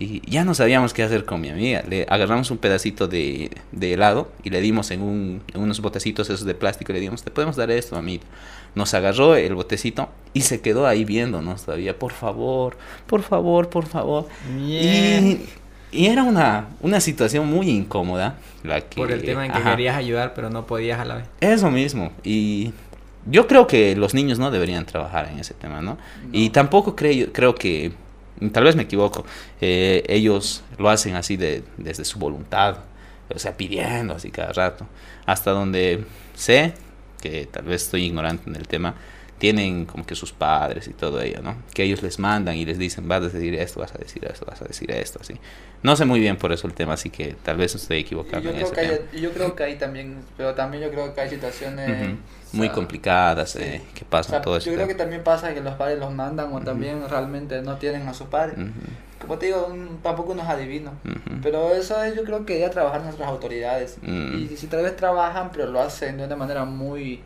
Y 0.00 0.22
ya 0.28 0.46
no 0.46 0.54
sabíamos 0.54 0.94
qué 0.94 1.02
hacer 1.02 1.26
con 1.26 1.42
mi 1.42 1.50
amiga. 1.50 1.84
Le 1.86 2.06
agarramos 2.08 2.50
un 2.50 2.56
pedacito 2.56 3.06
de, 3.06 3.50
de 3.70 3.92
helado 3.92 4.32
y 4.42 4.48
le 4.48 4.62
dimos 4.62 4.90
en, 4.92 5.02
un, 5.02 5.42
en 5.52 5.60
unos 5.60 5.80
botecitos 5.82 6.30
esos 6.30 6.46
de 6.46 6.54
plástico 6.54 6.90
y 6.92 6.94
le 6.94 7.00
dimos, 7.02 7.22
te 7.22 7.30
podemos 7.30 7.56
dar 7.56 7.70
esto, 7.70 7.96
mamita. 7.96 8.26
Nos 8.74 8.94
agarró 8.94 9.36
el 9.36 9.54
botecito 9.54 10.08
y 10.32 10.40
se 10.40 10.62
quedó 10.62 10.86
ahí 10.86 11.04
viéndonos 11.04 11.66
todavía. 11.66 11.98
Por 11.98 12.12
favor, 12.12 12.78
por 13.06 13.20
favor, 13.20 13.68
por 13.68 13.84
favor. 13.84 14.26
Y, 14.58 15.40
y 15.92 16.06
era 16.06 16.22
una, 16.22 16.68
una 16.80 17.00
situación 17.00 17.48
muy 17.48 17.68
incómoda. 17.68 18.36
La 18.62 18.80
que, 18.80 18.96
Por 18.96 19.10
el 19.10 19.22
tema 19.22 19.46
en 19.46 19.52
que 19.52 19.58
ajá. 19.58 19.70
querías 19.70 19.96
ayudar, 19.96 20.34
pero 20.34 20.50
no 20.50 20.66
podías 20.66 21.00
a 21.00 21.04
la 21.04 21.16
vez. 21.16 21.24
Eso 21.40 21.70
mismo. 21.70 22.12
Y 22.22 22.72
yo 23.26 23.46
creo 23.46 23.66
que 23.66 23.96
los 23.96 24.14
niños 24.14 24.38
no 24.38 24.50
deberían 24.50 24.86
trabajar 24.86 25.28
en 25.32 25.38
ese 25.38 25.54
tema, 25.54 25.80
¿no? 25.80 25.98
Y 26.32 26.50
tampoco 26.50 26.94
creo, 26.94 27.32
creo 27.32 27.54
que, 27.54 27.92
tal 28.52 28.64
vez 28.64 28.76
me 28.76 28.84
equivoco, 28.84 29.24
eh, 29.60 30.04
ellos 30.08 30.62
lo 30.78 30.88
hacen 30.90 31.16
así 31.16 31.36
de, 31.36 31.64
desde 31.76 32.04
su 32.04 32.18
voluntad, 32.18 32.78
o 33.34 33.38
sea, 33.38 33.56
pidiendo 33.56 34.14
así 34.14 34.30
cada 34.30 34.52
rato. 34.52 34.86
Hasta 35.26 35.50
donde 35.50 36.04
sé, 36.34 36.74
que 37.20 37.46
tal 37.46 37.64
vez 37.64 37.82
estoy 37.82 38.04
ignorante 38.04 38.48
en 38.48 38.56
el 38.56 38.66
tema, 38.66 38.94
tienen 39.38 39.86
como 39.86 40.04
que 40.04 40.14
sus 40.14 40.32
padres 40.32 40.86
y 40.86 40.92
todo 40.92 41.20
ello, 41.20 41.40
¿no? 41.42 41.56
Que 41.72 41.84
ellos 41.84 42.02
les 42.02 42.18
mandan 42.18 42.56
y 42.56 42.66
les 42.66 42.78
dicen, 42.78 43.08
vas 43.08 43.22
a 43.22 43.28
decir 43.28 43.54
esto, 43.54 43.80
vas 43.80 43.94
a 43.94 43.98
decir 43.98 44.24
esto, 44.26 44.44
vas 44.46 44.60
a 44.60 44.66
decir 44.66 44.90
esto, 44.90 45.18
así. 45.20 45.34
No 45.82 45.96
sé 45.96 46.04
muy 46.04 46.20
bien 46.20 46.36
por 46.36 46.52
eso 46.52 46.66
el 46.66 46.74
tema, 46.74 46.92
así 46.94 47.08
que 47.10 47.34
tal 47.42 47.56
vez 47.56 47.74
estoy 47.74 47.98
equivocado 48.00 48.42
yo 48.42 48.50
en 48.50 48.56
creo, 48.56 48.66
ese 48.66 48.74
que 48.74 48.80
tema. 48.82 48.98
hay, 49.12 49.20
yo 49.20 49.32
creo 49.32 49.56
que 49.56 49.62
hay 49.64 49.76
también, 49.76 50.18
pero 50.36 50.54
también 50.54 50.82
yo 50.82 50.90
creo 50.90 51.14
que 51.14 51.20
hay 51.22 51.30
situaciones 51.30 52.16
Muy 52.52 52.66
sea, 52.66 52.74
complicadas, 52.74 53.50
sí. 53.50 53.62
eh, 53.62 53.82
que 53.94 54.04
o 54.04 54.08
pasan 54.08 54.30
sea, 54.32 54.42
todo 54.42 54.54
yo 54.54 54.58
eso. 54.58 54.72
creo 54.74 54.86
que 54.86 54.94
también 54.94 55.24
pasa 55.24 55.54
que 55.54 55.60
los 55.62 55.74
padres 55.76 55.98
los 55.98 56.12
mandan 56.12 56.52
o 56.52 56.60
también 56.60 57.02
realmente 57.08 57.62
no 57.62 57.76
tienen 57.78 58.06
a 58.08 58.12
sus 58.14 58.26
padres. 58.28 58.56
Como 59.20 59.38
te 59.38 59.46
digo, 59.46 59.66
un- 59.66 59.98
tampoco 60.02 60.32
uno 60.32 60.42
es 60.42 60.48
adivino. 60.48 60.92
Pero 61.42 61.74
eso 61.74 62.02
es, 62.02 62.14
yo 62.14 62.24
creo 62.24 62.44
que 62.44 62.58
ya 62.60 62.70
trabajar 62.70 63.02
nuestras 63.02 63.28
autoridades. 63.28 63.96
Mm. 64.02 64.34
Y 64.52 64.56
si 64.56 64.66
tal 64.66 64.82
vez 64.82 64.96
trabajan, 64.96 65.50
pero 65.52 65.66
lo 65.66 65.80
hacen 65.80 66.18
de 66.18 66.24
una 66.24 66.36
manera 66.36 66.64
muy 66.64 67.22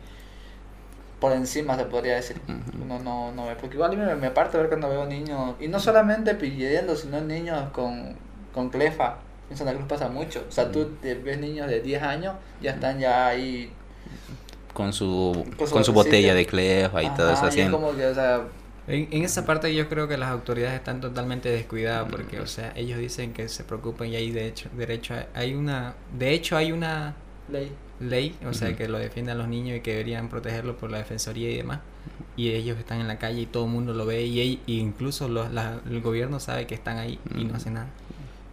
por 1.19 1.31
encima, 1.31 1.75
se 1.77 1.85
podría 1.85 2.15
decir. 2.15 2.37
Ujú. 2.47 2.83
Uno 2.83 2.99
no, 2.99 3.31
no 3.31 3.47
ve. 3.47 3.55
Porque 3.59 3.75
igual 3.75 3.97
me, 3.97 4.15
me 4.15 4.29
ver 4.29 4.67
cuando 4.67 4.89
veo 4.89 5.05
niños, 5.05 5.55
y 5.59 5.67
no 5.67 5.79
solamente 5.79 6.35
pidiendo, 6.35 6.95
sino 6.95 7.19
niños 7.21 7.69
con, 7.71 8.15
con 8.55 8.69
clefa. 8.69 9.17
En 9.51 9.57
Santa 9.57 9.73
Cruz 9.75 9.85
pasa 9.87 10.09
mucho. 10.09 10.43
O 10.49 10.51
sea, 10.51 10.71
tú 10.71 10.85
te 11.01 11.13
ves 11.15 11.37
niños 11.39 11.67
de 11.67 11.81
10 11.81 12.01
años, 12.01 12.35
ya 12.61 12.71
están 12.71 12.99
ya 12.99 13.27
ahí. 13.27 13.71
con 14.73 14.91
su, 14.93 15.45
Con 15.57 15.67
su 15.67 15.73
con 15.73 15.83
su 15.85 15.93
botecito. 15.93 15.93
botella 15.93 16.33
de 16.33 16.45
clefa 16.45 17.03
y 17.03 17.09
todo 17.15 17.31
eso 17.31 17.45
y 17.45 17.49
es 17.49 17.49
haciendo. 17.49 17.79
como 17.79 17.95
que, 17.95 18.05
o 18.07 18.13
sea, 18.15 18.41
En, 18.87 19.07
en 19.11 19.23
esa 19.23 19.45
parte 19.45 19.73
yo 19.73 19.87
creo 19.89 20.07
que 20.07 20.17
las 20.17 20.29
autoridades 20.29 20.75
están 20.77 21.01
totalmente 21.01 21.49
descuidadas 21.49 22.07
porque, 22.09 22.39
o 22.39 22.47
sea, 22.47 22.71
ellos 22.75 22.99
dicen 22.99 23.33
que 23.33 23.47
se 23.49 23.63
preocupan 23.63 24.09
y 24.09 24.15
hay 24.15 24.31
de 24.31 24.47
hecho, 24.47 24.69
derecho, 24.77 25.13
a- 25.15 25.27
hay 25.33 25.53
una, 25.55 25.95
de 26.17 26.31
hecho 26.33 26.57
hay 26.57 26.71
una 26.71 27.15
ley. 27.49 27.71
ley, 27.99 28.35
o 28.45 28.53
sea, 28.53 28.75
que 28.75 28.87
lo 28.87 28.97
defiende 28.99 29.31
a 29.31 29.35
los 29.35 29.47
niños 29.47 29.77
y 29.77 29.81
que 29.81 29.91
deberían 29.91 30.29
protegerlo 30.29 30.77
por 30.77 30.91
la 30.91 30.97
defensoría 30.99 31.49
y 31.51 31.57
demás. 31.57 31.79
Y 32.37 32.49
ellos 32.51 32.77
están 32.77 32.99
en 33.01 33.07
la 33.07 33.17
calle 33.17 33.41
y 33.41 33.45
todo 33.45 33.65
el 33.65 33.71
mundo 33.71 33.93
lo 33.93 34.05
ve 34.05 34.23
y, 34.25 34.61
y 34.67 34.79
incluso 34.79 35.29
los, 35.29 35.51
la- 35.51 35.79
el 35.89 36.01
gobierno 36.01 36.39
sabe 36.39 36.67
que 36.67 36.75
están 36.75 36.97
ahí 36.97 37.17
y 37.35 37.45
no 37.45 37.55
hace 37.55 37.71
nada. 37.71 37.87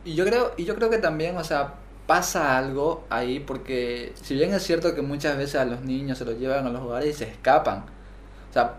Y 0.04 0.14
yo 0.14 0.24
creo, 0.24 0.52
y 0.56 0.64
yo 0.64 0.74
creo 0.74 0.90
que 0.90 0.98
también, 0.98 1.36
o 1.36 1.44
sea, 1.44 1.74
pasa 2.06 2.58
algo 2.58 3.04
ahí 3.10 3.40
porque 3.40 4.12
si 4.20 4.34
bien 4.34 4.52
es 4.52 4.62
cierto 4.62 4.94
que 4.94 5.02
muchas 5.02 5.36
veces 5.36 5.56
a 5.56 5.64
los 5.64 5.82
niños 5.82 6.18
se 6.18 6.24
los 6.24 6.38
llevan 6.38 6.66
a 6.66 6.70
los 6.70 6.82
hogares 6.82 7.14
y 7.14 7.18
se 7.18 7.24
escapan, 7.24 7.84
o 8.50 8.52
sea, 8.52 8.74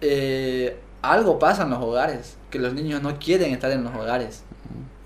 eh, 0.00 0.78
algo 1.02 1.38
pasa 1.38 1.64
en 1.64 1.70
los 1.70 1.82
hogares, 1.82 2.36
que 2.50 2.58
los 2.58 2.72
niños 2.74 3.02
no 3.02 3.18
quieren 3.18 3.52
estar 3.52 3.70
en 3.70 3.84
los 3.84 3.94
hogares. 3.94 4.42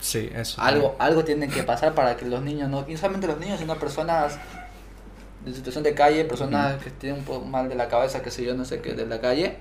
Sí, 0.00 0.31
eso. 0.35 0.61
Algo, 0.61 0.97
algo 0.99 1.25
tiene 1.25 1.49
que 1.49 1.62
pasar 1.62 1.95
para 1.95 2.17
que 2.17 2.26
los 2.26 2.43
niños 2.43 2.69
no, 2.69 2.85
y 2.88 2.93
no 2.93 2.99
solamente 2.99 3.26
los 3.26 3.38
niños, 3.38 3.59
sino 3.59 3.76
personas 3.76 4.38
de 5.45 5.52
situación 5.55 5.85
de 5.85 5.95
calle, 5.95 6.25
personas 6.25 6.83
que 6.83 6.91
tienen 6.91 7.21
un 7.21 7.25
poco 7.25 7.45
mal 7.45 7.69
de 7.69 7.75
la 7.75 7.88
cabeza, 7.88 8.23
que 8.23 8.31
sé 8.31 8.45
yo, 8.45 8.55
no 8.55 8.64
sé 8.64 8.81
qué, 8.81 8.95
de 8.95 9.07
la 9.07 9.21
calle, 9.21 9.57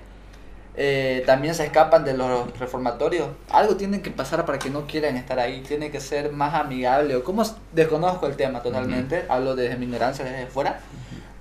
eh, 0.76 1.22
también 1.26 1.54
se 1.54 1.64
escapan 1.64 2.04
de 2.04 2.14
los 2.16 2.58
reformatorios. 2.58 3.28
Algo 3.50 3.76
tiene 3.76 4.00
que 4.00 4.10
pasar 4.10 4.44
para 4.46 4.58
que 4.58 4.70
no 4.70 4.86
quieran 4.86 5.16
estar 5.16 5.38
ahí, 5.38 5.60
tiene 5.60 5.90
que 5.90 6.00
ser 6.00 6.32
más 6.32 6.54
amigable. 6.54 7.14
O 7.16 7.24
como 7.24 7.42
desconozco 7.72 8.26
el 8.26 8.36
tema 8.36 8.62
totalmente, 8.62 9.24
hablo 9.28 9.54
desde 9.54 9.76
mi 9.76 9.84
ignorancia, 9.86 10.24
desde 10.24 10.46
fuera, 10.46 10.80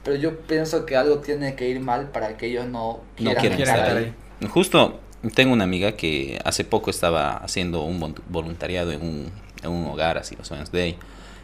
pero 0.04 0.16
yo 0.18 0.38
pienso 0.40 0.86
que 0.86 0.96
algo 0.98 1.20
tiene 1.20 1.56
que 1.56 1.70
ir 1.70 1.80
mal 1.80 2.10
para 2.10 2.36
que 2.38 2.48
ellos 2.48 2.66
no 2.66 3.00
No 3.20 3.34
quieran, 3.36 3.60
estar, 3.60 3.80
estar 3.80 3.98
ahí. 3.98 4.14
ahí. 4.42 4.48
Justo 4.50 5.00
tengo 5.36 5.54
una 5.54 5.64
amiga 5.64 5.92
que 5.94 6.40
hace 6.44 6.66
poco 6.66 6.90
estaba 6.90 7.38
haciendo 7.38 7.84
un 7.84 8.02
vol- 8.02 8.22
voluntariado 8.28 8.92
en 8.92 9.02
un, 9.02 9.32
en 9.64 9.70
un 9.70 9.86
hogar, 9.88 10.18
así 10.18 10.36
los 10.36 10.52
Oceans 10.52 10.72
Day. 10.72 10.98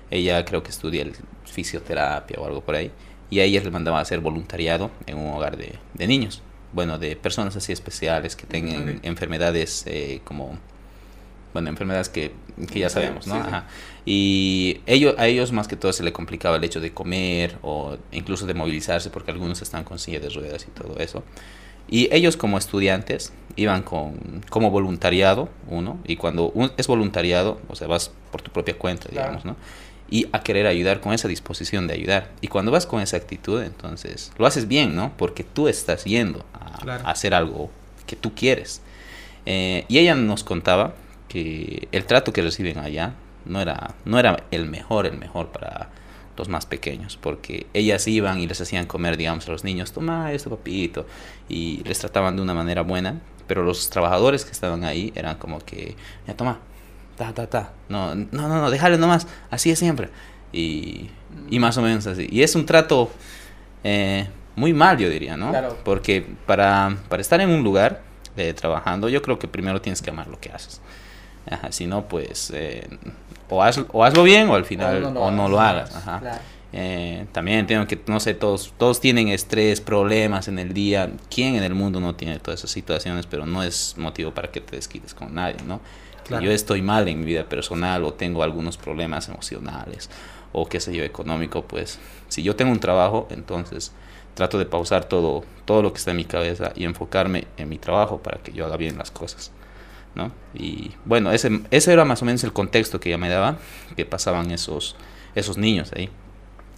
Ella 0.09 0.43
creo 0.45 0.63
que 0.63 0.71
estudia 0.71 1.03
el 1.03 1.13
fisioterapia 1.45 2.37
o 2.39 2.45
algo 2.45 2.61
por 2.61 2.75
ahí. 2.75 2.91
Y 3.29 3.39
a 3.41 3.43
ellas 3.43 3.63
les 3.63 3.73
mandaba 3.73 3.99
a 3.99 4.01
hacer 4.01 4.19
voluntariado 4.21 4.89
en 5.05 5.17
un 5.17 5.33
hogar 5.33 5.57
de, 5.57 5.75
de 5.93 6.07
niños. 6.07 6.41
Bueno, 6.73 6.97
de 6.97 7.15
personas 7.15 7.55
así 7.55 7.71
especiales 7.71 8.35
que 8.35 8.45
tengan 8.45 8.99
enfermedades 9.03 9.83
eh, 9.87 10.21
como... 10.23 10.57
Bueno, 11.53 11.69
enfermedades 11.69 12.09
que, 12.09 12.33
que 12.71 12.79
ya 12.79 12.89
sabemos, 12.89 13.25
¿no? 13.25 13.35
sí, 13.35 13.41
sí. 13.41 13.47
Ajá. 13.47 13.67
Y 14.05 14.81
ellos, 14.85 15.15
a 15.17 15.27
ellos 15.27 15.51
más 15.53 15.67
que 15.67 15.75
todo 15.75 15.91
se 15.93 16.03
le 16.03 16.13
complicaba 16.13 16.57
el 16.57 16.63
hecho 16.63 16.79
de 16.79 16.93
comer 16.93 17.57
o 17.63 17.97
incluso 18.11 18.45
de 18.45 18.53
movilizarse 18.53 19.09
porque 19.09 19.31
algunos 19.31 19.61
están 19.61 19.83
con 19.83 19.97
silla 19.97 20.19
de 20.19 20.29
ruedas 20.29 20.67
y 20.67 20.71
todo 20.71 20.97
eso. 20.99 21.23
Y 21.89 22.13
ellos 22.13 22.35
como 22.37 22.57
estudiantes 22.57 23.31
iban 23.55 23.81
con, 23.81 24.43
como 24.49 24.69
voluntariado, 24.69 25.49
uno, 25.69 25.97
y 26.05 26.17
cuando 26.17 26.49
un- 26.49 26.71
es 26.77 26.85
voluntariado, 26.85 27.59
o 27.69 27.75
sea, 27.75 27.87
vas 27.87 28.11
por 28.31 28.41
tu 28.41 28.51
propia 28.51 28.77
cuenta, 28.77 29.07
Claro. 29.09 29.29
digamos, 29.29 29.45
¿no? 29.45 29.55
Y 30.09 30.27
a 30.31 30.41
querer 30.41 30.67
ayudar 30.67 31.01
con 31.01 31.13
esa 31.13 31.27
disposición 31.27 31.87
de 31.87 31.93
ayudar. 31.95 32.31
Y 32.41 32.47
cuando 32.47 32.71
vas 32.71 32.85
con 32.85 33.01
esa 33.01 33.17
actitud, 33.17 33.61
entonces 33.61 34.31
lo 34.37 34.45
haces 34.45 34.67
bien, 34.67 34.95
¿no? 34.95 35.11
Porque 35.17 35.43
tú 35.43 35.67
estás 35.67 36.05
yendo 36.05 36.45
a, 36.53 36.77
Claro. 36.79 37.05
a 37.05 37.11
hacer 37.11 37.33
algo 37.33 37.69
que 38.05 38.15
tú 38.15 38.33
quieres. 38.33 38.81
Eh, 39.45 39.85
y 39.87 39.97
ella 39.99 40.15
nos 40.15 40.43
contaba 40.43 40.93
que 41.27 41.87
el 41.91 42.05
trato 42.05 42.31
que 42.31 42.41
reciben 42.41 42.77
allá 42.77 43.13
no 43.45 43.61
era, 43.61 43.95
no 44.05 44.17
era 44.19 44.43
el 44.51 44.65
mejor, 44.65 45.05
el 45.05 45.17
mejor 45.17 45.47
para 45.49 45.89
los 46.37 46.47
más 46.49 46.65
pequeños, 46.65 47.17
porque 47.17 47.65
ellas 47.73 48.07
iban 48.07 48.39
y 48.39 48.47
les 48.47 48.61
hacían 48.61 48.85
comer, 48.85 49.17
digamos, 49.17 49.47
a 49.47 49.51
los 49.51 49.63
niños, 49.63 49.91
toma 49.91 50.31
esto, 50.33 50.49
papito, 50.51 51.05
y 51.49 51.81
les 51.85 51.97
trataban 51.99 52.35
de 52.35 52.41
una 52.43 52.53
manera 52.53 52.81
buena, 52.83 53.19
pero 53.47 53.63
los 53.63 53.89
trabajadores 53.89 54.45
que 54.45 54.51
estaban 54.51 54.83
ahí 54.83 55.11
eran 55.15 55.37
como 55.37 55.59
que, 55.59 55.95
ya 56.27 56.35
toma, 56.35 56.59
ta, 57.17 57.33
ta, 57.33 57.47
ta, 57.47 57.71
no, 57.89 58.15
no, 58.15 58.47
no, 58.47 58.61
no, 58.61 58.69
déjale 58.69 58.97
nomás, 58.97 59.27
así 59.49 59.71
es 59.71 59.79
siempre, 59.79 60.09
y, 60.53 61.09
y 61.49 61.59
más 61.59 61.77
o 61.77 61.81
menos 61.81 62.07
así. 62.07 62.27
Y 62.31 62.43
es 62.43 62.55
un 62.55 62.65
trato 62.65 63.09
eh, 63.83 64.27
muy 64.55 64.73
mal, 64.73 64.97
yo 64.97 65.09
diría, 65.09 65.35
¿no? 65.35 65.49
Claro. 65.49 65.77
Porque 65.83 66.25
para, 66.45 66.97
para 67.09 67.21
estar 67.21 67.41
en 67.41 67.49
un 67.49 67.63
lugar 67.63 68.01
eh, 68.37 68.53
trabajando, 68.53 69.09
yo 69.09 69.21
creo 69.21 69.39
que 69.39 69.47
primero 69.47 69.81
tienes 69.81 70.01
que 70.01 70.09
amar 70.09 70.27
lo 70.27 70.39
que 70.39 70.51
haces. 70.51 70.81
Ajá, 71.49 71.71
si 71.71 71.87
no, 71.87 72.07
pues 72.07 72.51
eh, 72.53 72.87
o, 73.49 73.63
haz, 73.63 73.79
o 73.91 74.03
hazlo 74.03 74.23
bien 74.23 74.49
o 74.49 74.55
al 74.55 74.65
final 74.65 75.03
o 75.03 75.31
no 75.31 75.47
lo, 75.47 75.59
hagas. 75.59 75.95
Ajá. 75.95 76.19
Claro. 76.19 76.39
Eh, 76.73 77.25
también 77.31 77.59
entiendo 77.59 77.87
que, 77.87 77.99
no 78.07 78.19
sé, 78.19 78.33
todos, 78.33 78.73
todos 78.77 78.99
tienen 78.99 79.29
estrés, 79.29 79.79
problemas 79.79 80.47
en 80.47 80.59
el 80.59 80.73
día. 80.73 81.09
¿Quién 81.33 81.55
en 81.55 81.63
el 81.63 81.73
mundo 81.73 81.99
no 81.99 82.15
tiene 82.15 82.39
todas 82.39 82.59
esas 82.59 82.71
situaciones? 82.71 83.25
Pero 83.25 83.45
no 83.45 83.63
es 83.63 83.95
motivo 83.97 84.33
para 84.33 84.51
que 84.51 84.59
te 84.59 84.75
desquites 84.75 85.13
con 85.13 85.33
nadie, 85.33 85.57
¿no? 85.65 85.79
Claro. 86.27 86.43
yo 86.43 86.51
estoy 86.51 86.81
mal 86.81 87.07
en 87.07 87.19
mi 87.19 87.25
vida 87.25 87.47
personal 87.47 88.03
o 88.03 88.13
tengo 88.13 88.43
algunos 88.43 88.77
problemas 88.77 89.29
emocionales 89.29 90.09
o 90.51 90.67
qué 90.67 90.79
sé 90.79 90.95
yo, 90.95 91.03
económico, 91.03 91.63
pues 91.63 91.99
si 92.27 92.43
yo 92.43 92.55
tengo 92.55 92.71
un 92.71 92.79
trabajo, 92.79 93.27
entonces 93.31 93.93
trato 94.33 94.59
de 94.59 94.65
pausar 94.65 95.05
todo, 95.05 95.43
todo 95.65 95.81
lo 95.81 95.91
que 95.91 95.99
está 95.99 96.11
en 96.11 96.17
mi 96.17 96.25
cabeza 96.25 96.71
y 96.75 96.85
enfocarme 96.85 97.47
en 97.57 97.69
mi 97.69 97.77
trabajo 97.77 98.21
para 98.21 98.37
que 98.37 98.51
yo 98.53 98.65
haga 98.65 98.77
bien 98.77 98.97
las 98.97 99.11
cosas. 99.11 99.51
¿no? 100.15 100.31
Y 100.53 100.91
bueno, 101.05 101.31
ese, 101.31 101.61
ese 101.71 101.93
era 101.93 102.05
más 102.05 102.21
o 102.21 102.25
menos 102.25 102.43
el 102.43 102.53
contexto 102.53 102.99
que 102.99 103.09
ella 103.09 103.17
me 103.17 103.29
daba, 103.29 103.57
que 103.95 104.05
pasaban 104.05 104.51
esos, 104.51 104.95
esos 105.35 105.57
niños 105.57 105.91
ahí, 105.95 106.09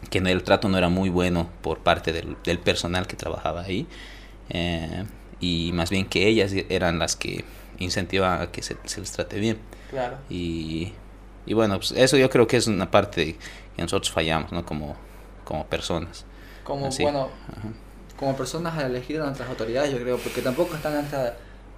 que 0.09 0.19
el 0.19 0.43
trato 0.43 0.69
no 0.69 0.77
era 0.77 0.89
muy 0.89 1.09
bueno 1.09 1.49
por 1.61 1.79
parte 1.79 2.11
del, 2.11 2.37
del 2.43 2.59
personal 2.59 3.07
que 3.07 3.15
trabajaba 3.15 3.61
ahí, 3.61 3.87
eh, 4.49 5.05
y 5.39 5.71
más 5.73 5.89
bien 5.89 6.05
que 6.05 6.27
ellas 6.27 6.53
eran 6.69 6.99
las 6.99 7.15
que 7.15 7.45
incentivaban 7.83 8.41
a 8.41 8.51
que 8.51 8.61
se, 8.61 8.77
se 8.85 8.99
les 8.99 9.11
trate 9.11 9.39
bien. 9.39 9.59
Claro. 9.89 10.17
Y, 10.29 10.93
y 11.45 11.53
bueno, 11.53 11.77
pues 11.77 11.91
eso 11.91 12.17
yo 12.17 12.29
creo 12.29 12.47
que 12.47 12.57
es 12.57 12.67
una 12.67 12.91
parte 12.91 13.37
que 13.75 13.81
nosotros 13.81 14.11
fallamos, 14.11 14.51
¿no? 14.51 14.65
Como, 14.65 14.95
como 15.43 15.65
personas. 15.65 16.25
Como, 16.63 16.87
Así. 16.87 17.03
bueno, 17.03 17.29
Ajá. 17.49 17.67
como 18.17 18.35
personas 18.35 18.77
a 18.77 18.85
elegir 18.85 19.19
a 19.21 19.25
nuestras 19.25 19.49
autoridades, 19.49 19.91
yo 19.91 19.99
creo, 19.99 20.17
porque 20.17 20.41
tampoco 20.41 20.75
están 20.75 20.93
en 20.93 20.99
nuestras 20.99 21.33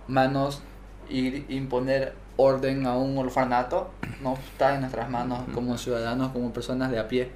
manos 0.07 0.61
ir 1.09 1.45
imponer 1.49 2.13
orden 2.37 2.85
a 2.87 2.95
un 2.97 3.17
orfanato 3.17 3.91
no 4.21 4.33
está 4.33 4.73
en 4.75 4.81
nuestras 4.81 5.09
manos 5.09 5.41
como 5.53 5.77
ciudadanos, 5.77 6.31
como 6.31 6.51
personas 6.53 6.91
de 6.91 6.99
a 6.99 7.07
pie. 7.07 7.31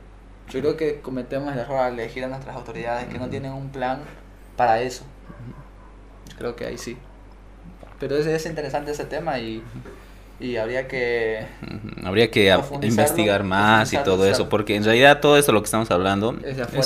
Yo 0.49 0.60
creo 0.60 0.78
que 0.78 1.01
cometemos 1.01 1.51
el 1.54 1.60
error 1.60 1.80
al 1.80 1.93
elegir 1.93 2.23
a 2.23 2.28
nuestras 2.28 2.56
autoridades 2.56 3.08
que 3.08 3.17
no 3.17 3.28
tienen 3.30 3.51
un 3.51 3.69
plan 3.69 4.01
para 4.56 4.82
eso. 4.82 5.04
Creo 6.38 6.56
que 6.56 6.65
ahí 6.65 6.78
sí. 6.78 6.97
Pero 7.99 8.17
es, 8.17 8.25
es 8.25 8.45
interesante 8.45 8.91
ese 8.91 9.05
tema 9.05 9.39
y 9.39 9.63
y 10.39 10.58
habría 10.58 10.88
que 10.88 11.45
habría 12.04 12.30
que 12.30 12.58
investigar 12.82 13.43
más 13.43 13.93
y 13.93 13.98
todo 13.98 14.26
eso 14.26 14.50
porque 14.50 14.76
en 14.76 14.84
realidad 14.84 15.21
todo 15.21 15.38
esto 15.38 15.54
lo 15.54 15.62
que 15.62 15.65
estamos 15.65 15.89
hablando 15.91 16.36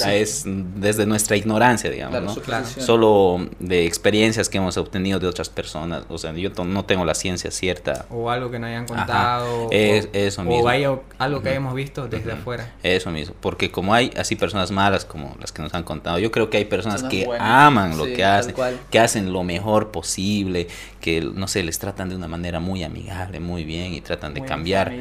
es, 0.07 0.43
desde 0.45 1.05
nuestra 1.05 1.35
ignorancia 1.35 1.89
digamos 1.89 2.37
¿no? 2.37 2.65
solo 2.65 3.49
de 3.59 3.85
experiencias 3.85 4.49
que 4.49 4.59
hemos 4.59 4.77
obtenido 4.77 5.19
de 5.19 5.27
otras 5.27 5.49
personas 5.49 6.03
o 6.09 6.17
sea 6.17 6.31
yo 6.33 6.51
no 6.63 6.85
tengo 6.85 7.05
la 7.05 7.15
ciencia 7.15 7.49
cierta. 7.51 8.05
O 8.09 8.29
algo 8.29 8.51
que 8.51 8.59
no 8.59 8.67
hayan 8.67 8.85
contado 8.85 9.69
es, 9.71 10.05
o, 10.05 10.09
eso 10.13 10.43
mismo 10.43 10.63
o 10.63 11.03
algo 11.17 11.41
que 11.41 11.49
hayamos 11.49 11.73
visto 11.73 12.07
desde 12.07 12.31
afuera. 12.31 12.73
Eso 12.83 13.09
mismo 13.09 13.35
porque 13.39 13.71
como 13.71 13.93
hay 13.93 14.11
así 14.15 14.35
personas 14.35 14.71
malas 14.71 15.05
como 15.05 15.35
las 15.39 15.51
que 15.51 15.61
nos 15.61 15.73
han 15.73 15.83
contado 15.83 16.19
yo 16.19 16.31
creo 16.31 16.49
que 16.49 16.57
hay 16.57 16.65
personas 16.65 17.03
que 17.03 17.27
aman 17.39 17.97
lo 17.97 18.05
que 18.05 18.23
hacen 18.23 18.55
que 18.91 18.99
hacen 18.99 19.33
lo 19.33 19.43
mejor 19.43 19.91
posible 19.91 20.67
que 21.01 21.21
no 21.21 21.47
sé 21.47 21.63
les 21.63 21.79
tratan 21.79 22.09
de 22.09 22.15
una 22.15 22.27
manera 22.27 22.59
muy 22.59 22.83
amigable 22.83 23.38
muy 23.39 23.63
bien 23.63 23.93
y 23.93 24.01
tratan 24.01 24.33
de 24.33 24.43
cambiar, 24.43 24.93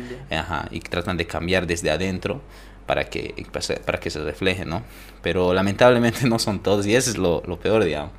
y 0.70 0.80
tratan 0.80 1.16
de 1.16 1.26
cambiar 1.26 1.66
desde 1.66 1.90
adentro 1.90 2.40
para 2.88 3.04
que, 3.04 3.46
para 3.84 4.00
que 4.00 4.10
se 4.10 4.24
refleje, 4.24 4.64
¿no? 4.64 4.82
Pero 5.22 5.52
lamentablemente 5.52 6.26
no 6.28 6.38
son 6.38 6.60
todos 6.60 6.86
y 6.86 6.96
eso 6.96 7.10
es 7.10 7.18
lo, 7.18 7.42
peor, 7.60 7.84
digamos, 7.84 8.12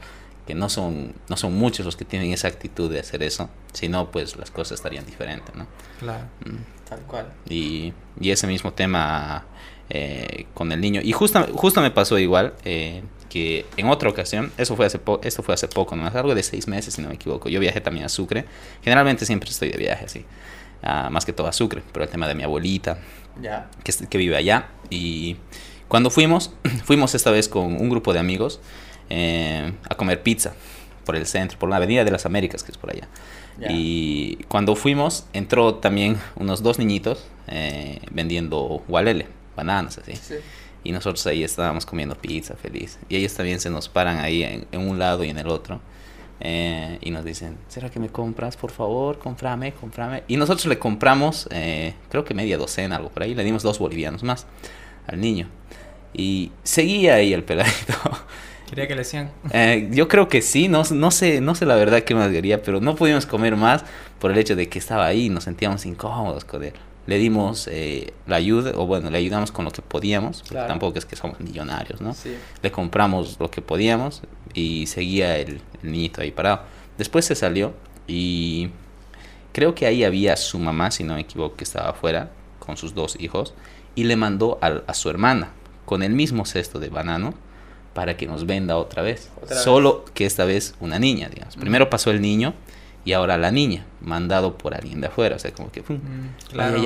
que 0.45 0.53
no 0.53 0.69
son, 0.69 1.13
no 1.27 1.37
son 1.37 1.55
muchos 1.55 1.85
los 1.85 1.95
que 1.95 2.05
tienen 2.05 2.31
esa 2.31 2.47
actitud 2.47 2.89
de 2.89 2.99
hacer 2.99 3.23
eso, 3.23 3.49
si 3.73 3.89
no, 3.89 4.11
pues 4.11 4.37
las 4.37 4.51
cosas 4.51 4.79
estarían 4.79 5.05
diferentes, 5.05 5.53
¿no? 5.55 5.67
Claro, 5.99 6.25
mm. 6.45 6.87
tal 6.87 6.99
cual. 7.01 7.33
Y, 7.49 7.93
y, 8.19 8.29
ese 8.29 8.45
mismo 8.45 8.73
tema 8.73 9.45
eh, 9.89 10.45
con 10.53 10.71
el 10.71 10.79
niño, 10.79 11.01
y 11.03 11.13
justo, 11.13 11.45
justo 11.53 11.81
me 11.81 11.91
pasó 11.91 12.19
igual, 12.19 12.53
eh, 12.63 13.01
que 13.29 13.65
en 13.77 13.87
otra 13.87 14.09
ocasión, 14.09 14.51
eso 14.57 14.75
fue 14.75 14.85
hace 14.85 14.99
esto 15.23 15.43
fue 15.43 15.53
hace 15.53 15.67
poco, 15.67 15.95
no 15.95 16.07
algo 16.07 16.35
de 16.35 16.43
seis 16.43 16.67
meses 16.67 16.95
si 16.95 17.01
no 17.01 17.09
me 17.09 17.15
equivoco, 17.15 17.49
yo 17.49 17.59
viajé 17.59 17.79
también 17.81 18.05
a 18.05 18.09
Sucre, 18.09 18.45
generalmente 18.83 19.25
siempre 19.25 19.49
estoy 19.49 19.69
de 19.69 19.77
viaje 19.77 20.05
así, 20.05 20.25
ah, 20.83 21.09
más 21.11 21.25
que 21.25 21.33
todo 21.33 21.47
a 21.47 21.53
Sucre, 21.53 21.83
pero 21.93 22.03
el 22.03 22.11
tema 22.11 22.27
de 22.27 22.35
mi 22.35 22.43
abuelita, 22.43 22.97
Que, 23.83 23.93
que 24.07 24.17
vive 24.17 24.35
allá, 24.35 24.67
y 24.89 25.37
cuando 25.87 26.09
fuimos, 26.09 26.53
fuimos 26.83 27.15
esta 27.15 27.31
vez 27.31 27.49
con 27.49 27.79
un 27.79 27.89
grupo 27.89 28.13
de 28.13 28.19
amigos 28.19 28.59
eh, 29.09 29.73
a 29.89 29.95
comer 29.95 30.21
pizza 30.21 30.53
por 31.05 31.15
el 31.15 31.25
centro, 31.25 31.57
por 31.57 31.69
la 31.69 31.77
Avenida 31.77 32.03
de 32.03 32.11
las 32.11 32.25
Américas, 32.25 32.63
que 32.63 32.71
es 32.71 32.77
por 32.77 32.91
allá. 32.91 33.07
Y 33.67 34.37
cuando 34.47 34.75
fuimos, 34.75 35.25
entró 35.33 35.75
también 35.75 36.17
unos 36.35 36.63
dos 36.63 36.79
niñitos 36.79 37.25
eh, 37.47 37.99
vendiendo 38.11 38.83
gualele, 38.87 39.27
bananas, 39.57 39.97
así. 39.97 40.15
Sí. 40.15 40.35
Y 40.83 40.91
nosotros 40.91 41.25
ahí 41.27 41.43
estábamos 41.43 41.85
comiendo 41.85 42.15
pizza 42.15 42.55
feliz. 42.55 42.99
Y 43.09 43.17
ellos 43.17 43.33
también 43.33 43.59
se 43.59 43.69
nos 43.69 43.89
paran 43.89 44.19
ahí 44.19 44.43
en, 44.43 44.79
un 44.79 44.97
lado 44.97 45.23
y 45.23 45.29
en 45.29 45.37
el 45.37 45.47
otro. 45.47 45.81
Eh, 46.41 46.97
y 47.01 47.11
nos 47.11 47.25
dicen, 47.25 47.57
¿será 47.67 47.89
que 47.89 47.99
me 47.99 48.09
compras? 48.09 48.55
Por 48.55 48.71
favor, 48.71 49.19
comprame, 49.19 49.73
comprame. 49.73 50.23
Y 50.27 50.37
nosotros 50.37 50.67
le 50.67 50.79
compramos, 50.79 51.49
eh, 51.51 51.95
creo 52.09 52.23
que 52.23 52.33
media 52.33 52.57
docena, 52.57 52.95
algo 52.95 53.09
por 53.09 53.23
ahí. 53.23 53.35
Le 53.35 53.43
dimos 53.43 53.63
dos 53.63 53.79
bolivianos 53.79 54.23
más 54.23 54.47
al 55.07 55.19
niño. 55.19 55.49
Y 56.13 56.51
seguía 56.63 57.15
ahí 57.15 57.33
el 57.33 57.43
peladito. 57.43 57.93
¿Quería 58.69 58.87
que 58.87 58.93
le 58.93 58.99
decían? 58.99 59.31
Eh, 59.51 59.89
yo 59.91 60.07
creo 60.07 60.29
que 60.29 60.41
sí, 60.41 60.67
no, 60.67 60.83
no, 60.91 61.11
sé, 61.11 61.41
no 61.41 61.55
sé 61.55 61.65
la 61.65 61.75
verdad 61.75 62.03
qué 62.03 62.15
más 62.15 62.31
quería, 62.31 62.61
pero 62.61 62.79
no 62.79 62.95
pudimos 62.95 63.25
comer 63.25 63.55
más 63.55 63.83
por 64.19 64.31
el 64.31 64.37
hecho 64.37 64.55
de 64.55 64.69
que 64.69 64.79
estaba 64.79 65.07
ahí 65.07 65.25
y 65.25 65.29
nos 65.29 65.43
sentíamos 65.45 65.85
incómodos 65.85 66.45
con 66.45 66.63
él 66.63 66.73
le 67.07 67.17
dimos 67.17 67.67
eh, 67.71 68.13
la 68.27 68.35
ayuda, 68.35 68.71
o 68.75 68.85
bueno, 68.85 69.09
le 69.09 69.17
ayudamos 69.17 69.51
con 69.51 69.65
lo 69.65 69.71
que 69.71 69.81
podíamos, 69.81 70.43
tampoco 70.43 70.99
es 70.99 71.05
que 71.05 71.15
somos 71.15 71.39
millonarios, 71.39 72.01
¿no? 72.01 72.15
Le 72.61 72.71
compramos 72.71 73.37
lo 73.39 73.49
que 73.49 73.61
podíamos 73.61 74.21
y 74.53 74.85
seguía 74.87 75.37
el, 75.37 75.61
niñito 75.81 76.21
ahí 76.21 76.31
parado. 76.31 76.61
Después 76.97 77.25
se 77.25 77.35
salió 77.35 77.73
y 78.07 78.69
creo 79.53 79.73
que 79.73 79.85
ahí 79.85 80.03
había 80.03 80.35
su 80.37 80.59
mamá, 80.59 80.91
si 80.91 81.03
no 81.03 81.15
me 81.15 81.21
equivoco, 81.21 81.55
que 81.55 81.63
estaba 81.63 81.89
afuera 81.89 82.31
con 82.59 82.77
sus 82.77 82.93
dos 82.93 83.15
hijos 83.19 83.53
y 83.95 84.03
le 84.03 84.15
mandó 84.15 84.59
a, 84.61 84.93
su 84.93 85.09
hermana 85.09 85.51
con 85.85 86.03
el 86.03 86.13
mismo 86.13 86.45
cesto 86.45 86.79
de 86.79 86.89
banano 86.89 87.33
para 87.93 88.17
que 88.17 88.27
nos 88.27 88.45
venda 88.45 88.77
otra 88.77 89.01
vez. 89.01 89.29
Solo 89.63 90.05
que 90.13 90.25
esta 90.25 90.45
vez 90.45 90.75
una 90.79 90.99
niña, 90.99 91.27
digamos. 91.29 91.55
Primero 91.55 91.89
pasó 91.89 92.11
el 92.11 92.21
niño 92.21 92.53
y 93.05 93.13
ahora 93.13 93.37
la 93.37 93.51
niña, 93.51 93.85
mandado 94.01 94.57
por 94.57 94.75
alguien 94.75 95.01
de 95.01 95.07
afuera, 95.07 95.35
o 95.35 95.39
sea, 95.39 95.51
como 95.51 95.71
que, 95.71 95.81
mm, 95.81 96.51
claro, 96.51 96.81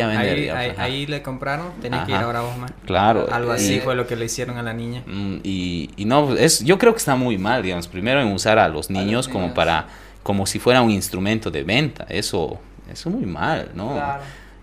ahí, 0.77 1.05
le 1.05 1.21
compraron, 1.21 1.71
tenía 1.81 2.05
que 2.05 2.11
ir 2.11 2.17
ahora 2.17 2.41
vos 2.41 2.57
más. 2.57 2.71
Claro. 2.85 3.27
Algo 3.31 3.51
así 3.51 3.79
fue 3.79 3.95
lo 3.95 4.07
que 4.07 4.15
le 4.15 4.25
hicieron 4.25 4.57
a 4.57 4.63
la 4.63 4.73
niña. 4.73 5.03
Mm, 5.05 5.37
y, 5.43 5.89
y 5.97 6.05
no, 6.05 6.35
es, 6.35 6.63
yo 6.63 6.77
creo 6.77 6.93
que 6.93 6.99
está 6.99 7.15
muy 7.15 7.37
mal, 7.37 7.63
digamos, 7.63 7.87
primero 7.87 8.21
en 8.21 8.27
usar 8.27 8.59
a 8.59 8.67
los 8.67 8.89
niños, 8.89 9.27
como 9.27 9.53
para, 9.53 9.87
como 10.21 10.45
si 10.45 10.59
fuera 10.59 10.81
un 10.81 10.91
instrumento 10.91 11.49
de 11.49 11.63
venta, 11.63 12.05
eso, 12.09 12.59
eso 12.91 13.09
muy 13.09 13.25
mal, 13.25 13.71
¿no? 13.73 13.99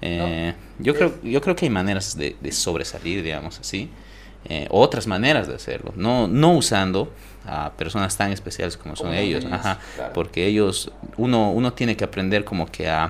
Eh, 0.02 0.54
yo, 0.78 0.94
creo, 0.94 1.14
yo 1.22 1.40
creo 1.42 1.54
que 1.54 1.66
hay 1.66 1.70
maneras 1.70 2.16
de, 2.16 2.36
de 2.40 2.52
sobresalir, 2.52 3.22
digamos 3.22 3.58
así, 3.60 3.90
eh, 4.46 4.66
otras 4.70 5.06
maneras 5.06 5.46
de 5.48 5.54
hacerlo, 5.54 5.92
no, 5.96 6.26
no 6.26 6.52
usando 6.52 7.12
a 7.46 7.72
personas 7.72 8.16
tan 8.16 8.32
especiales 8.32 8.76
como 8.76 8.96
son 8.96 9.14
ellos, 9.14 9.44
Ajá, 9.50 9.78
porque 10.14 10.46
ellos, 10.46 10.92
uno, 11.16 11.50
uno 11.50 11.72
tiene 11.72 11.96
que 11.96 12.04
aprender 12.04 12.44
como 12.44 12.66
que 12.66 12.88
a, 12.88 13.08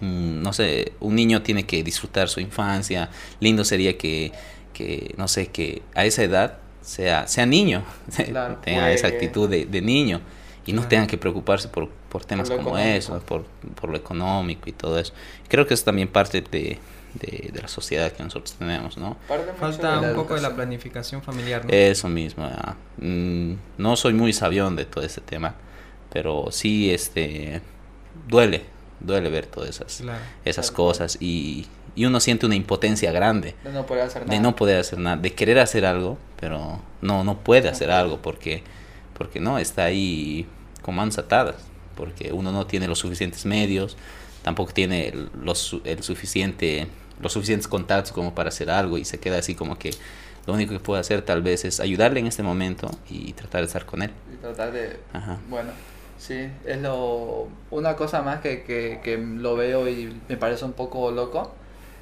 mm, 0.00 0.42
no 0.42 0.52
sé, 0.52 0.92
un 1.00 1.14
niño 1.14 1.42
tiene 1.42 1.64
que 1.64 1.82
disfrutar 1.82 2.28
su 2.28 2.40
infancia, 2.40 3.10
lindo 3.40 3.64
sería 3.64 3.96
que, 3.96 4.32
que 4.72 5.14
no 5.16 5.28
sé, 5.28 5.48
que 5.48 5.82
a 5.94 6.04
esa 6.04 6.22
edad 6.22 6.58
sea, 6.82 7.26
sea 7.26 7.46
niño, 7.46 7.84
tenga 8.64 8.92
esa 8.92 9.06
actitud 9.06 9.48
de, 9.48 9.66
de 9.66 9.80
niño 9.80 10.20
y 10.64 10.72
no 10.72 10.86
tengan 10.86 11.06
que 11.06 11.18
preocuparse 11.18 11.68
por, 11.68 11.88
por 11.88 12.24
temas 12.24 12.50
como 12.50 12.78
eso, 12.78 13.18
por, 13.20 13.44
por 13.74 13.90
lo 13.90 13.96
económico 13.96 14.68
y 14.68 14.72
todo 14.72 14.98
eso. 14.98 15.12
Creo 15.48 15.66
que 15.66 15.74
es 15.74 15.84
también 15.84 16.08
parte 16.08 16.40
de, 16.40 16.78
de, 17.14 17.52
la 17.60 17.68
sociedad 17.68 18.10
que 18.12 18.22
nosotros 18.22 18.54
tenemos, 18.58 18.96
¿no? 18.96 19.16
Falta 19.58 20.00
un 20.00 20.14
poco 20.14 20.34
de 20.34 20.40
la 20.40 20.54
planificación 20.54 21.22
familiar, 21.22 21.64
¿no? 21.64 21.70
Eso 21.72 22.08
mismo, 22.08 22.48
mm, 22.98 23.52
no 23.78 23.96
soy 23.96 24.14
muy 24.14 24.32
sabión 24.32 24.76
de 24.76 24.84
todo 24.84 25.04
este 25.04 25.20
tema, 25.20 25.54
pero 26.12 26.48
sí, 26.50 26.92
este, 26.92 27.60
duele, 28.28 28.64
duele 29.00 29.30
ver 29.30 29.46
todas 29.46 29.70
esas, 29.70 30.02
esas 30.44 30.70
cosas 30.70 31.18
y, 31.20 31.66
y, 31.94 32.04
uno 32.04 32.20
siente 32.20 32.46
una 32.46 32.54
impotencia 32.54 33.12
grande 33.12 33.54
de 33.64 33.72
no 33.72 33.86
poder 33.86 34.04
hacer 34.04 34.22
nada, 34.22 34.34
de 34.34 34.40
no 34.40 34.56
poder 34.56 34.78
hacer 34.78 34.98
nada, 34.98 35.16
de 35.16 35.32
querer 35.34 35.58
hacer 35.58 35.84
algo, 35.84 36.18
pero 36.40 36.80
no, 37.00 37.24
no 37.24 37.38
puede 37.38 37.68
hacer 37.68 37.90
algo 37.90 38.20
porque, 38.20 38.62
porque 39.16 39.40
no, 39.40 39.58
está 39.58 39.84
ahí 39.84 40.46
con 40.82 40.94
manos 40.94 41.18
atadas, 41.18 41.56
porque 41.96 42.32
uno 42.32 42.52
no 42.52 42.66
tiene 42.66 42.88
los 42.88 42.98
suficientes 42.98 43.46
medios, 43.46 43.96
tampoco 44.42 44.72
tiene 44.72 45.14
los, 45.40 45.76
el 45.84 46.02
suficiente 46.02 46.88
los 47.22 47.32
suficientes 47.32 47.68
contactos 47.68 48.12
como 48.12 48.34
para 48.34 48.48
hacer 48.48 48.70
algo 48.70 48.98
y 48.98 49.04
se 49.04 49.18
queda 49.18 49.38
así 49.38 49.54
como 49.54 49.78
que 49.78 49.92
lo 50.46 50.54
único 50.54 50.72
que 50.72 50.80
puede 50.80 51.00
hacer 51.00 51.22
tal 51.22 51.42
vez 51.42 51.64
es 51.64 51.80
ayudarle 51.80 52.20
en 52.20 52.26
este 52.26 52.42
momento 52.42 52.90
y 53.08 53.32
tratar 53.32 53.60
de 53.60 53.66
estar 53.66 53.86
con 53.86 54.02
él. 54.02 54.10
Y 54.32 54.36
tratar 54.36 54.72
de... 54.72 54.98
Bueno, 55.48 55.70
sí, 56.18 56.48
es 56.64 56.80
lo... 56.80 57.48
Una 57.70 57.94
cosa 57.94 58.22
más 58.22 58.40
que, 58.40 58.62
que, 58.64 59.00
que 59.04 59.18
lo 59.18 59.56
veo 59.56 59.88
y 59.88 60.20
me 60.28 60.36
parece 60.36 60.64
un 60.64 60.72
poco 60.72 61.10
loco, 61.12 61.54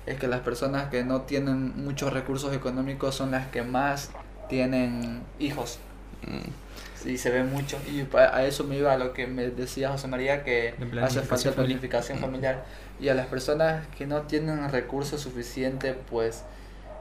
es 0.07 0.19
que 0.19 0.27
las 0.27 0.41
personas 0.41 0.89
que 0.91 1.05
no 1.05 1.23
tienen 1.23 1.85
muchos 1.85 2.13
recursos 2.13 2.55
económicos 2.55 3.15
son 3.15 3.31
las 3.31 3.49
que 3.49 3.63
más 3.63 4.11
tienen 4.49 5.23
hijos. 5.39 5.79
Mm. 6.27 6.70
Sí, 7.03 7.17
se 7.17 7.31
ve 7.31 7.43
mucho. 7.43 7.79
Y 7.91 8.07
a 8.17 8.45
eso 8.45 8.65
me 8.65 8.77
iba 8.77 8.93
a 8.93 8.99
lo 8.99 9.13
que 9.13 9.27
me 9.27 9.49
decía 9.49 9.91
José 9.91 10.09
María, 10.09 10.45
que 10.45 10.75
hace 11.03 11.23
falta 11.23 11.53
planificación 11.53 12.19
familiar. 12.19 12.65
Y 13.01 13.09
a 13.09 13.15
las 13.15 13.27
personas 13.27 13.87
que 13.97 14.07
no 14.07 14.23
tienen 14.23 14.71
recursos 14.71 15.21
suficientes, 15.21 15.97
pues 16.11 16.45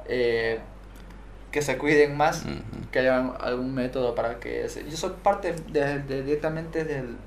eh, 0.08 0.60
que 1.52 1.62
se 1.62 1.78
cuiden 1.78 2.16
más, 2.16 2.44
que 2.92 3.00
haya 3.00 3.18
algún 3.42 3.74
método 3.74 4.16
para 4.16 4.40
que... 4.40 4.68
yo 4.90 4.98
soy 4.98 5.12
parte 5.24 5.54
de, 5.72 6.00
directamente 6.24 6.86
del, 6.86 7.18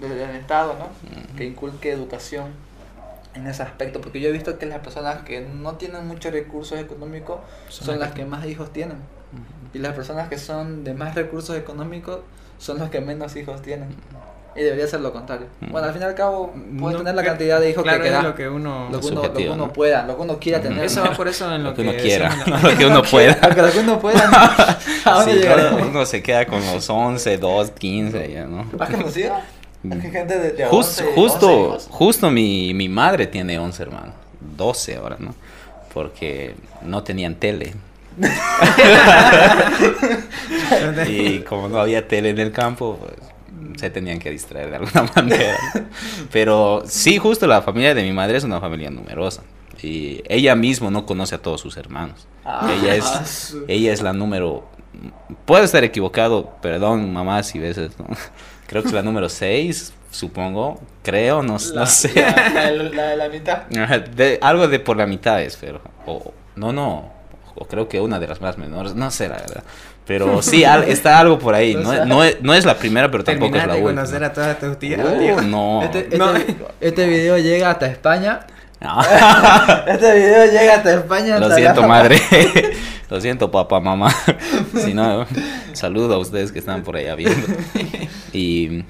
del, 0.00 0.30
Estado, 0.36 0.76
¿no? 0.78 0.88
Que 1.36 1.44
inculque 1.44 1.90
educación 1.92 2.52
en 3.34 3.46
ese 3.46 3.62
aspecto, 3.62 4.00
porque 4.00 4.20
yo 4.20 4.28
he 4.28 4.32
visto 4.32 4.58
que 4.58 4.66
las 4.66 4.80
personas 4.80 5.22
que 5.22 5.40
no 5.40 5.74
tienen 5.74 6.06
muchos 6.06 6.32
recursos 6.32 6.78
económicos 6.78 7.40
son, 7.68 7.98
las 7.98 8.12
que 8.12 8.24
más 8.24 8.44
hijos 8.46 8.72
tienen. 8.72 8.98
Y 9.72 9.78
las 9.78 9.94
personas 9.94 10.28
que 10.28 10.38
son 10.38 10.84
de 10.84 10.94
más 10.94 11.14
recursos 11.14 11.56
económicos 11.56 12.20
son 12.58 12.78
los 12.78 12.90
que 12.90 13.00
menos 13.00 13.34
hijos 13.36 13.60
tienen. 13.62 13.88
Y 14.56 14.60
debería 14.62 14.86
ser 14.86 15.00
lo 15.00 15.12
contrario. 15.12 15.48
Mm. 15.60 15.72
Bueno, 15.72 15.88
al 15.88 15.92
fin 15.92 16.02
y 16.02 16.04
al 16.04 16.14
cabo, 16.14 16.54
puedes 16.78 16.96
tener 16.98 17.12
la 17.16 17.24
cantidad 17.24 17.58
de 17.58 17.70
hijos 17.70 17.82
que 17.82 18.00
queda. 18.00 18.22
lo 18.22 18.36
que 18.36 18.48
uno, 18.48 18.88
lo 18.92 19.00
que 19.00 19.06
uno, 19.08 19.22
lo 19.24 19.32
que 19.32 19.50
uno 19.50 19.72
pueda, 19.72 20.06
lo 20.06 20.14
que 20.16 20.22
uno 20.22 20.38
quiera 20.38 20.60
tener. 20.60 20.84
Eso 20.84 21.02
va 21.02 21.10
por 21.12 21.26
eso 21.26 21.52
en 21.52 21.64
lo, 21.64 21.74
que, 21.74 21.82
uno 21.82 21.92
quiera, 22.00 22.32
lo 22.62 22.78
que 22.78 22.86
uno 22.86 23.02
pueda. 23.02 23.36
lo 23.48 23.72
que 23.72 23.78
uno 23.80 23.98
pueda. 23.98 24.78
sí, 25.24 25.40
uno 25.88 26.06
se 26.06 26.22
queda 26.22 26.46
con 26.46 26.64
los 26.64 26.88
11, 26.88 27.36
2, 27.38 27.70
15, 27.72 28.32
ya, 28.32 28.46
¿no? 28.46 28.64
¿Has 28.78 28.90
conocido? 28.90 29.34
Gente 29.82 30.38
de, 30.38 30.52
de 30.52 30.66
Jus- 30.66 31.00
11, 31.00 31.04
justo, 31.16 31.46
11 31.48 31.66
hijos. 31.66 31.88
justo 31.90 32.30
mi, 32.30 32.72
mi 32.74 32.88
madre 32.88 33.26
tiene 33.26 33.58
11 33.58 33.82
hermanos, 33.82 34.14
12 34.56 34.96
ahora, 34.96 35.16
¿no? 35.18 35.34
Porque 35.92 36.54
no 36.82 37.02
tenían 37.02 37.34
tele. 37.34 37.74
Y 41.08 41.40
como 41.40 41.68
no 41.68 41.78
había 41.78 42.06
tele 42.06 42.30
en 42.30 42.38
el 42.38 42.52
campo, 42.52 42.98
pues, 43.00 43.14
se 43.76 43.90
tenían 43.90 44.18
que 44.18 44.30
distraer 44.30 44.70
de 44.70 44.76
alguna 44.76 45.10
manera. 45.16 45.56
Pero 46.30 46.82
sí, 46.86 47.18
justo 47.18 47.46
la 47.46 47.62
familia 47.62 47.94
de 47.94 48.02
mi 48.02 48.12
madre 48.12 48.38
es 48.38 48.44
una 48.44 48.60
familia 48.60 48.90
numerosa. 48.90 49.42
Y 49.82 50.22
ella 50.28 50.54
mismo 50.54 50.90
no 50.90 51.04
conoce 51.04 51.34
a 51.34 51.38
todos 51.38 51.60
sus 51.60 51.76
hermanos. 51.76 52.26
Ah, 52.44 52.72
ella, 52.80 52.94
es, 52.94 53.56
ella 53.68 53.92
es 53.92 54.02
la 54.02 54.12
número... 54.12 54.64
Puedo 55.44 55.64
estar 55.64 55.82
equivocado, 55.82 56.54
perdón 56.62 57.12
mamá 57.12 57.42
si 57.42 57.58
veces, 57.58 57.98
¿no? 57.98 58.06
Creo 58.66 58.82
que 58.82 58.88
es 58.88 58.94
la 58.94 59.02
número 59.02 59.28
6, 59.28 59.92
supongo, 60.10 60.80
creo, 61.02 61.42
no, 61.42 61.58
sé. 61.58 61.74
La, 61.74 61.84
la, 62.54 62.70
la 62.70 63.06
de 63.08 63.16
la 63.16 63.28
mitad. 63.28 63.66
De, 63.66 64.38
algo 64.40 64.68
de 64.68 64.78
por 64.78 64.96
la 64.96 65.06
mitad 65.06 65.42
es, 65.42 65.56
pero... 65.56 65.82
O, 66.06 66.32
no, 66.56 66.72
no. 66.72 67.12
O 67.56 67.66
creo 67.66 67.88
que 67.88 68.00
una 68.00 68.18
de 68.18 68.26
las 68.26 68.40
más 68.40 68.58
menores. 68.58 68.94
No 68.94 69.10
sé, 69.10 69.28
la 69.28 69.36
verdad. 69.36 69.62
Pero 70.06 70.42
sí, 70.42 70.64
al- 70.64 70.84
está 70.84 71.18
algo 71.18 71.38
por 71.38 71.54
ahí. 71.54 71.74
No, 71.74 71.92
es- 71.92 72.06
no, 72.06 72.24
es, 72.24 72.42
no 72.42 72.54
es 72.54 72.64
la 72.64 72.76
primera, 72.76 73.10
pero 73.10 73.22
tampoco 73.24 73.56
es 73.56 73.66
la 73.66 73.74
última. 73.74 73.90
conocer 73.90 74.24
a 74.24 74.32
todas 74.32 74.58
tus 74.58 74.78
tías, 74.78 75.00
Uh, 75.04 75.18
tío. 75.18 75.40
no. 75.42 75.82
Este, 75.82 75.98
este, 76.00 76.18
No. 76.18 76.32
este 76.80 77.06
video 77.06 77.38
llega 77.38 77.70
hasta 77.70 77.86
España. 77.86 78.40
No. 78.80 79.00
Este 79.86 80.14
video 80.14 80.44
llega 80.46 80.74
hasta 80.76 80.94
España. 80.94 81.38
Lo 81.38 81.46
hasta 81.46 81.56
siento, 81.56 81.80
la- 81.82 81.86
madre. 81.86 82.20
Lo 83.10 83.20
siento, 83.20 83.50
papá, 83.50 83.80
mamá. 83.80 84.12
Si 84.82 84.92
no, 84.94 85.26
saludo 85.74 86.14
a 86.14 86.18
ustedes 86.18 86.50
que 86.52 86.58
están 86.58 86.82
por 86.82 86.96
allá 86.96 87.14
viendo. 87.14 87.46
Y, 88.32 88.84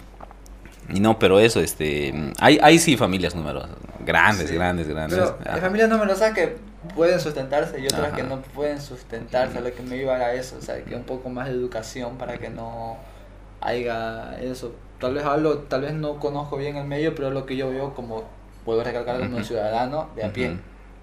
y 0.88 1.00
no, 1.00 1.18
pero 1.18 1.38
eso, 1.40 1.60
este, 1.60 2.14
hay, 2.40 2.58
hay 2.62 2.78
sí 2.78 2.96
familias 2.96 3.34
numerosas, 3.34 3.70
grandes, 4.06 4.48
Sí. 4.48 4.54
grandes, 4.54 4.88
grandes. 4.88 5.18
Pero 5.18 5.36
hay 5.54 5.60
familias 5.60 5.88
numerosas 5.90 6.32
que 6.32 6.56
pueden 6.94 7.20
sustentarse 7.20 7.80
y 7.80 7.86
otras 7.86 8.08
Ajá. 8.08 8.16
que 8.16 8.22
no 8.22 8.40
pueden 8.42 8.80
sustentarse. 8.80 9.58
A 9.58 9.60
lo 9.60 9.72
que 9.74 9.82
me 9.82 9.96
iba 9.96 10.14
a 10.16 10.32
eso, 10.34 10.56
o 10.58 10.62
sea, 10.62 10.82
que 10.84 10.94
un 10.94 11.04
poco 11.04 11.28
más 11.28 11.46
de 11.48 11.54
educación 11.54 12.18
para 12.18 12.38
que 12.38 12.50
no 12.50 12.96
haya 13.60 14.38
eso. 14.40 14.74
Tal 15.00 15.14
vez 15.14 15.24
hablo, 15.24 15.58
tal 15.58 15.82
vez 15.82 15.92
no 15.92 16.18
conozco 16.18 16.56
bien 16.56 16.76
el 16.76 16.86
medio, 16.86 17.14
pero 17.14 17.28
es 17.28 17.34
lo 17.34 17.46
que 17.46 17.56
yo 17.56 17.70
veo 17.70 17.94
como, 17.94 18.24
puedo 18.64 18.82
recalcar 18.84 19.18
como 19.18 19.36
Ujú. 19.36 19.44
ciudadano 19.44 20.10
de 20.16 20.24
a 20.24 20.32
pie, 20.32 20.56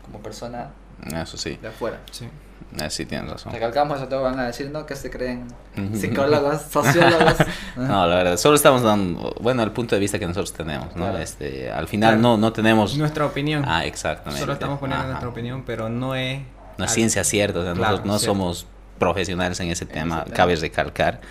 como 0.06 0.20
persona 0.20 0.72
Eso 1.14 1.38
sí, 1.38 1.58
de 1.62 1.68
afuera. 1.68 2.00
Sí. 2.12 2.30
Eh, 2.80 2.90
sí 2.90 3.06
tienes 3.06 3.30
razón. 3.30 3.52
Recalcamos 3.54 3.98
eso, 3.98 4.08
te 4.08 4.16
van 4.16 4.40
a 4.40 4.44
decir, 4.48 4.70
¿no? 4.72 4.86
Que 4.86 4.96
se 4.96 5.10
creen 5.10 5.48
psicólogos, 5.94 6.62
sociólogos. 6.70 7.36
No, 7.76 8.06
la 8.08 8.16
verdad, 8.16 8.38
solo 8.38 8.56
estamos 8.56 8.82
dando, 8.84 9.34
bueno, 9.42 9.64
el 9.64 9.72
punto 9.72 9.96
de 9.96 10.00
vista 10.02 10.20
que 10.20 10.28
nosotros 10.28 10.54
tenemos, 10.54 10.88
¿no? 10.96 11.04
Claro. 11.06 11.18
Este, 11.20 11.72
al 11.72 11.88
final 11.88 12.12
Claro. 12.16 12.22
no, 12.22 12.38
no 12.38 12.54
tenemos... 12.54 12.98
Nuestra 12.98 13.26
opinión. 13.26 13.64
Ah, 13.68 13.86
exactamente. 13.86 14.40
Solo 14.42 14.54
estamos 14.54 14.80
poniendo 14.80 15.02
Ajá. 15.04 15.10
nuestra 15.12 15.30
opinión, 15.30 15.64
pero 15.66 15.90
no 15.90 16.16
es... 16.16 16.42
No 16.78 16.86
es 16.86 16.92
ciencia 16.92 17.24
cierta, 17.24 17.60
o 17.60 17.64
sea, 17.64 17.74
Claro, 17.74 17.92
nosotros 17.98 18.08
no 18.08 18.20
cierto. 18.20 18.34
somos 18.34 18.68
profesionales 19.00 19.60
en 19.60 19.70
ese 19.70 19.84
En 19.86 19.90
tema, 19.90 20.16
ese 20.18 20.26
tema. 20.26 20.36
cabe 20.36 20.56
recalcar, 20.56 21.22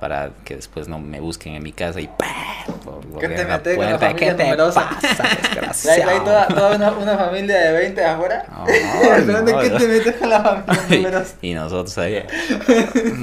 para 0.00 0.30
que 0.44 0.56
después 0.56 0.88
no 0.88 0.98
me 0.98 1.20
busquen 1.20 1.54
en 1.54 1.62
mi 1.62 1.72
casa 1.72 2.00
y 2.00 2.08
por 2.08 3.18
¿Qué 3.18 3.28
te 3.28 3.44
metes 3.44 3.76
con 3.76 3.84
la 3.86 3.98
puerta, 3.98 4.14
¿Qué 4.16 4.26
familia 4.26 4.36
te 4.36 4.42
numerosa? 4.44 4.90
pasa, 4.90 5.24
¿Hay, 5.30 5.36
desgraciado? 5.42 6.10
hay 6.10 6.18
toda, 6.20 6.48
toda 6.48 6.76
una, 6.76 6.92
una 6.92 7.18
familia 7.18 7.58
de 7.58 7.72
20 7.72 8.04
afuera? 8.04 8.44
¿De 9.26 9.32
dónde 9.32 9.52
no, 9.52 9.60
qué 9.60 9.70
no. 9.70 9.76
te 9.78 9.88
metes 9.88 10.16
con 10.16 10.30
la 10.30 10.42
familia 10.42 10.82
Y, 10.90 10.96
numerosa? 10.98 11.34
y 11.42 11.54
nosotros 11.54 11.98
ahí, 11.98 12.24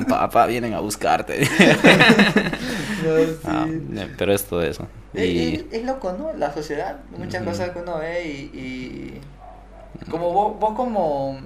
papá, 0.10 0.46
vienen 0.48 0.74
a 0.74 0.80
buscarte. 0.80 1.48
No, 3.04 3.18
sí. 3.26 3.38
Ah, 3.46 3.68
eh, 3.70 4.08
pero 4.18 4.34
es 4.34 4.44
todo 4.46 4.62
eso. 4.64 4.88
Es, 5.14 5.26
Y, 5.26 5.56
es- 5.56 5.66
es 5.72 5.84
loco, 5.86 6.14
¿no? 6.14 6.34
La 6.34 6.52
sociedad, 6.54 6.98
muchas 7.18 7.42
Ujú. 7.42 7.52
cosas 7.52 7.70
que 7.72 7.80
uno 7.80 8.00
ve 8.00 8.26
y, 8.26 8.32
y 8.58 9.22
como 10.10 10.32
vos, 10.34 10.60
vos 10.60 10.74
como 10.76 11.38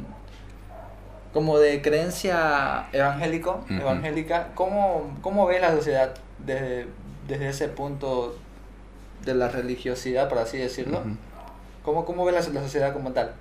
como 1.34 1.60
de 1.60 1.82
creencia 1.82 2.88
evangélico, 2.92 3.66
evangélica, 3.70 4.50
¿cómo, 4.56 5.18
¿cómo 5.22 5.46
ves 5.46 5.62
la 5.62 5.76
sociedad 5.76 6.14
desde, 6.40 6.88
desde 7.28 7.50
ese 7.50 7.68
punto 7.68 8.38
de 9.26 9.36
la 9.36 9.50
religiosidad, 9.50 10.30
por 10.30 10.40
así 10.40 10.58
decirlo? 10.58 11.02
¿Cómo, 11.84 12.06
cómo 12.06 12.26
ves 12.26 12.36
la, 12.48 12.54
la 12.54 12.62
sociedad 12.64 12.94
como 12.94 13.12
tal? 13.12 13.34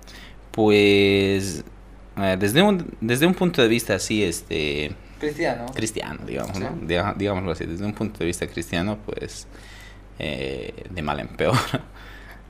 pues, 0.57 1.63
desde 2.39 2.63
un, 2.63 2.97
desde 2.99 3.27
un 3.27 3.35
punto 3.35 3.61
de 3.61 3.67
vista 3.67 3.93
así, 3.93 4.23
este... 4.23 4.91
Cristiano. 5.19 5.67
cristiano, 5.71 6.19
digamos, 6.25 6.59
¿no? 6.59 6.69
Sí. 6.69 6.95
Digámoslo 7.15 7.51
así, 7.51 7.65
desde 7.65 7.85
un 7.85 7.93
punto 7.93 8.17
de 8.17 8.25
vista 8.25 8.47
cristiano, 8.47 8.97
pues 9.05 9.47
eh, 10.17 10.73
de 10.89 11.01
mal 11.03 11.19
en 11.19 11.27
peor. 11.29 11.55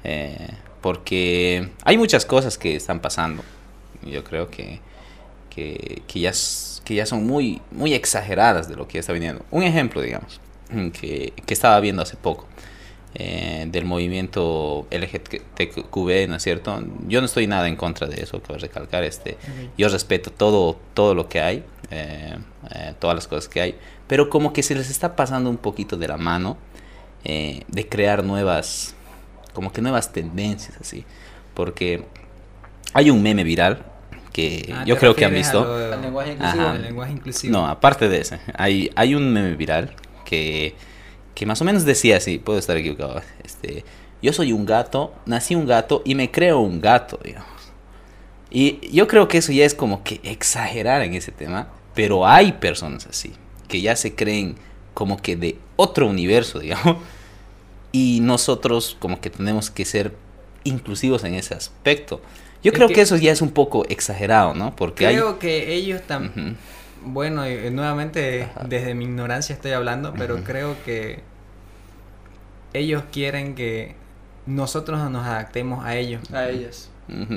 Eh, 0.03 0.51
porque 0.79 1.71
hay 1.83 1.97
muchas 1.97 2.23
cosas 2.23 2.57
que 2.57 2.77
están 2.77 3.01
pasando. 3.01 3.43
Yo 4.03 4.23
creo 4.23 4.49
que, 4.49 4.79
que, 5.57 6.03
que 6.07 6.19
ya, 6.19 6.31
que 6.85 6.93
ya 6.95 7.05
son 7.07 7.25
muy, 7.25 7.61
muy 7.71 7.95
exageradas 7.95 8.69
de 8.69 8.75
lo 8.75 8.87
que 8.87 8.95
ya 8.95 8.99
está 8.99 9.13
viniendo. 9.13 9.43
Un 9.49 9.63
ejemplo, 9.63 10.01
digamos, 10.01 10.39
que, 10.93 11.33
que 11.45 11.53
estaba 11.53 11.79
viendo 11.79 12.03
hace 12.03 12.15
poco. 12.15 12.47
eh, 13.15 13.65
del 13.71 13.85
movimiento 13.85 14.85
LGTB, 14.91 16.27
¿no 16.29 16.35
es 16.35 16.43
cierto? 16.43 16.83
Yo 17.07 17.19
no 17.19 17.25
estoy 17.25 17.47
nada 17.47 17.67
en 17.67 17.75
contra 17.75 18.05
de 18.07 18.21
eso, 18.21 18.39
cabe 18.43 18.59
recalcar. 18.59 19.03
Este, 19.03 19.37
yo 19.77 19.89
respeto 19.89 20.29
todo, 20.31 20.77
todo 20.93 21.15
lo 21.15 21.27
que 21.27 21.41
hay, 21.41 21.63
eh, 21.89 22.37
eh, 22.75 22.93
todas 22.99 23.15
las 23.15 23.27
cosas 23.27 23.47
que 23.49 23.61
hay, 23.61 23.75
pero 24.07 24.29
como 24.29 24.53
que 24.53 24.61
se 24.61 24.75
les 24.75 24.89
está 24.91 25.15
pasando 25.15 25.49
un 25.49 25.57
poquito 25.57 25.97
de 25.97 26.07
la 26.07 26.17
mano 26.17 26.57
eh, 27.23 27.63
de 27.67 27.87
crear 27.89 28.23
nuevas, 28.23 28.93
como 29.53 29.71
que 29.71 29.81
nuevas 29.81 30.13
tendencias 30.13 30.77
así, 30.79 31.03
porque 31.55 32.03
hay 32.93 33.09
un 33.09 33.23
meme 33.23 33.43
viral 33.43 33.83
que 34.37 34.71
Ah, 34.71 34.83
yo 34.85 34.93
¿te 34.95 34.99
creo 34.99 35.15
que 35.15 35.25
han 35.25 35.33
visto. 35.33 35.63
lo 35.65 35.77
de- 35.77 35.93
Al 35.95 36.01
lenguaje 36.03 36.31
Ajá. 36.33 36.45
inclusivo. 36.45 36.69
al 36.69 36.81
lenguaje 36.83 37.11
inclusivo. 37.13 37.51
No, 37.53 37.67
aparte 37.67 38.07
de 38.07 38.21
ese, 38.21 38.39
hay, 38.53 38.91
hay 38.95 39.15
un 39.15 39.33
meme 39.33 39.55
viral 39.55 39.95
que, 40.25 40.75
que 41.33 41.45
más 41.47 41.59
o 41.61 41.65
menos 41.65 41.85
decía 41.85 42.17
así, 42.17 42.37
puedo 42.37 42.59
estar 42.59 42.77
equivocado, 42.77 43.21
este, 43.43 43.83
yo 44.21 44.31
soy 44.33 44.53
un 44.53 44.65
gato, 44.65 45.13
nací 45.25 45.55
un 45.55 45.65
gato 45.65 46.01
y 46.05 46.13
me 46.15 46.29
creo 46.29 46.59
un 46.59 46.79
gato, 46.81 47.19
digamos. 47.23 47.47
Y 48.51 48.79
yo 48.91 49.07
creo 49.07 49.27
que 49.27 49.39
eso 49.39 49.51
ya 49.51 49.65
es 49.65 49.73
como 49.75 50.03
que 50.03 50.19
exagerar 50.23 51.01
en 51.01 51.13
ese 51.15 51.31
tema, 51.31 51.69
pero 51.95 52.25
hay 52.27 52.53
personas 52.53 53.07
así, 53.07 53.33
que 53.67 53.81
ya 53.81 53.95
se 53.95 54.13
creen 54.15 54.55
como 54.93 55.17
que 55.17 55.35
de 55.35 55.57
otro 55.77 56.07
universo, 56.07 56.59
digamos, 56.65 56.97
y 57.91 58.19
nosotros 58.21 58.95
como 58.99 59.19
que 59.19 59.29
tenemos 59.31 59.71
que 59.71 59.83
ser 59.85 60.13
inclusivos 60.63 61.23
en 61.23 61.33
ese 61.33 61.55
aspecto. 61.55 62.21
Yo 62.63 62.71
Es 62.71 62.75
creo 62.75 62.87
que- 62.87 62.95
que, 62.95 63.01
eso 63.01 63.15
ya 63.17 63.31
es 63.31 63.41
un 63.41 63.51
poco 63.51 63.85
exagerado, 63.87 64.53
¿no? 64.53 64.75
Porque 64.75 65.05
Creo 65.05 65.39
que 65.39 65.73
ellos 65.73 66.01
también... 66.03 66.57
Bueno, 67.05 67.45
eh, 67.45 67.69
nuevamente 67.71 68.43
Ajá. 68.43 68.65
desde 68.67 68.93
mi 68.93 69.05
ignorancia 69.05 69.53
estoy 69.55 69.71
hablando, 69.71 70.13
pero 70.17 70.43
creo 70.43 70.75
que 70.83 71.21
ellos 72.73 73.03
quieren 73.11 73.55
que 73.55 73.95
nosotros 74.45 75.09
nos 75.09 75.25
adaptemos 75.25 75.85
a 75.85 75.95
ellos. 75.95 76.21
A 76.33 76.49
ellos. 76.49 76.89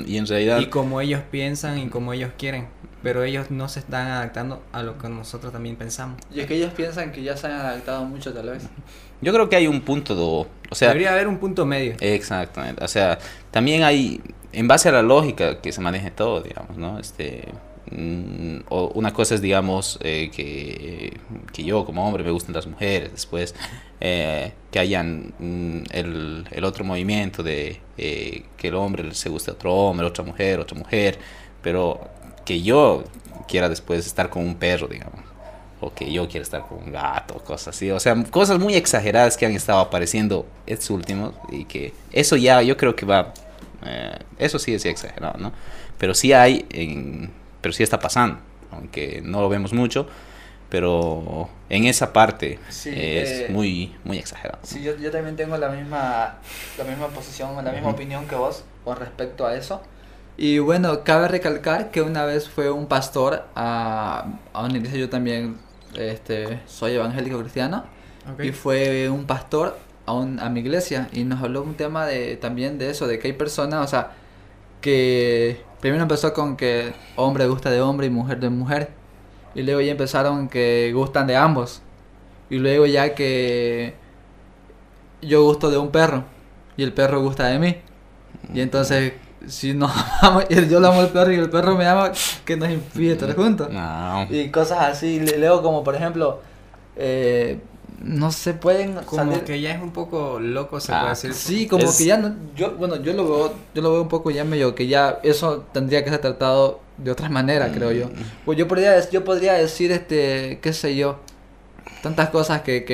Y 0.05 0.17
en 0.17 0.27
realidad... 0.27 0.59
Y 0.59 0.65
como 0.67 0.99
ellos 0.99 1.21
piensan 1.31 1.77
y 1.77 1.87
como 1.89 2.11
ellos 2.13 2.31
quieren. 2.37 2.67
Pero 3.03 3.23
ellos 3.23 3.49
no 3.51 3.69
se 3.69 3.79
están 3.79 4.07
adaptando 4.07 4.61
a 4.73 4.83
lo 4.83 4.97
que 4.97 5.07
nosotros 5.09 5.53
también 5.53 5.75
pensamos. 5.77 6.19
Y 6.33 6.41
es 6.41 6.47
que 6.47 6.55
ellos 6.55 6.73
piensan 6.73 7.11
que 7.11 7.23
ya 7.23 7.37
se 7.37 7.47
han 7.47 7.53
adaptado 7.53 8.03
mucho 8.03 8.33
tal 8.33 8.49
vez. 8.49 8.63
Yo 9.21 9.31
creo 9.33 9.47
que 9.49 9.55
hay 9.55 9.67
un 9.67 9.81
punto, 9.81 10.15
do- 10.15 10.47
o 10.69 10.75
sea, 10.75 10.89
Debería 10.89 11.13
haber 11.13 11.27
un 11.27 11.37
punto 11.37 11.65
medio. 11.65 11.95
exactamente, 11.99 12.83
o 12.83 12.87
sea, 12.87 13.19
también 13.51 13.83
hay, 13.83 14.19
en 14.53 14.67
base 14.67 14.89
a 14.89 14.91
la 14.91 15.01
lógica 15.01 15.61
que 15.61 15.71
se 15.71 15.81
maneje 15.81 16.11
todo, 16.11 16.41
digamos, 16.41 16.77
¿no? 16.77 16.99
Este, 16.99 17.47
mm, 17.91 18.61
o 18.69 18.91
una 18.95 19.13
cosa 19.13 19.35
es, 19.35 19.41
digamos, 19.41 19.99
eh, 20.01 20.29
que, 20.33 21.17
que 21.53 21.63
yo 21.63 21.85
como 21.85 22.07
hombre 22.07 22.23
me 22.23 22.31
gusten 22.31 22.53
las 22.53 22.67
mujeres, 22.67 23.11
después 23.11 23.55
eh, 23.99 24.53
que 24.71 24.79
hayan 24.79 25.33
mm, 25.39 25.83
el, 25.91 26.47
el 26.51 26.63
otro 26.63 26.83
movimiento 26.83 27.43
de 27.43 27.79
eh, 27.97 28.43
que 28.57 28.67
el 28.69 28.75
hombre 28.75 29.13
se 29.13 29.29
guste 29.29 29.51
a 29.51 29.53
otro 29.53 29.73
hombre, 29.73 30.05
otra 30.07 30.23
mujer, 30.23 30.59
otra 30.59 30.77
mujer, 30.77 31.19
pero 31.61 32.09
que 32.45 32.61
yo 32.61 33.03
quiera 33.47 33.69
después 33.69 34.05
estar 34.05 34.29
con 34.29 34.43
un 34.43 34.55
perro, 34.55 34.87
digamos 34.87 35.31
o 35.81 35.91
que 35.93 36.11
yo 36.11 36.27
quiero 36.27 36.43
estar 36.43 36.61
con 36.67 36.77
un 36.77 36.91
gato, 36.91 37.35
cosas 37.43 37.75
así. 37.75 37.89
O 37.89 37.99
sea, 37.99 38.15
cosas 38.25 38.59
muy 38.59 38.75
exageradas 38.75 39.35
que 39.35 39.47
han 39.47 39.53
estado 39.53 39.79
apareciendo 39.79 40.45
estos 40.67 40.91
últimos 40.91 41.33
y 41.49 41.65
que 41.65 41.93
eso 42.11 42.35
ya 42.37 42.61
yo 42.61 42.77
creo 42.77 42.95
que 42.95 43.05
va, 43.05 43.33
eh, 43.85 44.17
eso 44.37 44.59
sí 44.59 44.73
es 44.73 44.85
exagerado, 44.85 45.37
¿no? 45.39 45.51
Pero 45.97 46.13
sí 46.13 46.33
hay, 46.33 46.65
en, 46.71 47.31
pero 47.61 47.73
sí 47.73 47.83
está 47.83 47.99
pasando, 47.99 48.39
aunque 48.71 49.21
no 49.23 49.41
lo 49.41 49.49
vemos 49.49 49.73
mucho, 49.73 50.07
pero 50.69 51.49
en 51.69 51.85
esa 51.85 52.13
parte 52.13 52.57
Sí, 52.69 52.89
es 52.89 53.29
eh, 53.41 53.47
muy, 53.49 53.93
muy 54.03 54.17
exagerado. 54.17 54.59
Sí, 54.63 54.81
yo, 54.81 54.95
yo 54.97 55.11
también 55.11 55.35
tengo 55.35 55.57
la 55.57 55.69
misma, 55.69 56.35
la 56.77 56.83
misma 56.83 57.07
posición, 57.07 57.55
la 57.55 57.71
misma 57.71 57.87
Ujú. 57.89 57.95
opinión 57.97 58.27
que 58.27 58.35
vos 58.35 58.63
con 58.83 58.97
respecto 58.97 59.45
a 59.45 59.55
eso. 59.55 59.81
Y 60.37 60.59
bueno, 60.59 61.03
cabe 61.03 61.27
recalcar 61.27 61.91
que 61.91 62.01
una 62.01 62.25
vez 62.25 62.49
fue 62.49 62.71
un 62.71 62.87
pastor 62.87 63.45
a, 63.53 64.25
a 64.53 64.63
una 64.63 64.77
iglesia, 64.77 64.97
yo 64.99 65.09
también 65.09 65.57
este, 65.95 66.61
soy 66.65 66.93
evangélico 66.93 67.39
cristiano, 67.39 67.83
Ok. 68.33 68.45
y 68.45 68.51
fue 68.51 69.09
un 69.09 69.25
pastor 69.25 69.77
a, 70.05 70.13
un, 70.13 70.39
a 70.39 70.49
mi 70.49 70.61
iglesia 70.61 71.09
y 71.13 71.23
nos 71.23 71.41
habló 71.41 71.61
un 71.63 71.75
tema 71.75 72.05
de 72.05 72.37
también 72.37 72.77
de 72.77 72.89
eso, 72.89 73.07
de 73.07 73.19
que 73.19 73.27
hay 73.29 73.33
personas, 73.33 73.85
o 73.85 73.87
sea, 73.87 74.11
que 74.81 75.61
primero 75.79 76.03
empezó 76.03 76.33
con 76.33 76.57
que 76.57 76.93
hombre 77.15 77.47
gusta 77.47 77.69
de 77.71 77.81
hombre 77.81 78.07
y 78.07 78.09
mujer 78.09 78.39
de 78.39 78.49
mujer. 78.49 78.89
Y 79.55 79.63
luego 79.63 79.81
ya 79.81 79.91
empezaron 79.91 80.47
que 80.47 80.91
gustan 80.93 81.27
de 81.27 81.35
ambos. 81.35 81.81
Y 82.49 82.57
luego 82.59 82.85
ya 82.85 83.13
que 83.15 83.93
yo 85.21 85.43
gusto 85.43 85.69
de 85.69 85.77
un 85.77 85.89
perro 85.91 86.23
y 86.77 86.83
el 86.83 86.93
perro 86.93 87.21
gusta 87.21 87.47
de 87.47 87.59
mí. 87.59 87.77
Y 88.53 88.61
entonces, 88.61 89.13
si 89.47 89.73
nos 89.73 89.91
amamos, 90.21 90.45
yo 90.49 90.79
le 90.79 90.87
amo 90.87 91.01
al 91.01 91.09
perro 91.09 91.31
y 91.31 91.35
el 91.35 91.49
perro 91.49 91.75
me 91.77 91.85
ama, 91.87 92.11
que 92.45 92.57
nos 92.57 92.69
impide 92.69 93.13
estar 93.13 93.35
juntos. 93.35 93.69
No. 93.69 94.25
Y 94.29 94.49
cosas 94.49 94.79
así. 94.81 95.19
Le- 95.19 95.37
Luego 95.37 95.61
como 95.61 95.83
por 95.83 95.95
ejemplo, 95.95 96.41
eh, 96.95 97.59
no 98.03 98.31
se 98.31 98.53
pueden 98.53 98.95
Como 98.95 99.31
salir- 99.31 99.43
que 99.43 99.61
ya 99.61 99.71
es 99.71 99.81
un 99.81 99.91
poco 99.91 100.39
loco, 100.39 100.79
se 100.79 100.91
Ah, 100.93 100.99
puede 101.01 101.11
decir. 101.13 101.33
Sí, 101.33 101.67
como 101.67 101.83
Es- 101.85 101.97
que 101.97 102.05
ya 102.05 102.17
no, 102.17 102.33
yo, 102.55 102.75
bueno, 102.75 102.95
yo 102.97 103.13
lo 103.13 103.23
veo, 103.25 103.53
yo 103.73 103.81
lo 103.81 103.91
veo 103.91 104.01
un 104.01 104.07
poco 104.09 104.31
ya 104.31 104.43
medio 104.43 104.73
que 104.75 104.87
ya 104.87 105.19
eso 105.23 105.65
tendría 105.71 106.03
que 106.03 106.09
ser 106.09 106.19
tratado 106.19 106.79
de 106.97 107.11
otras 107.11 107.29
maneras, 107.31 107.71
creo 107.73 107.91
yo. 107.91 108.09
Pues 108.45 108.57
yo 108.57 108.67
podría, 108.67 109.09
yo 109.09 109.23
podría 109.23 109.53
decir, 109.53 109.91
este, 109.91 110.59
qué 110.61 110.73
sé 110.73 110.95
yo, 110.95 111.19
tantas 112.03 112.29
cosas 112.29 112.61
que, 112.61 112.85
que 112.85 112.93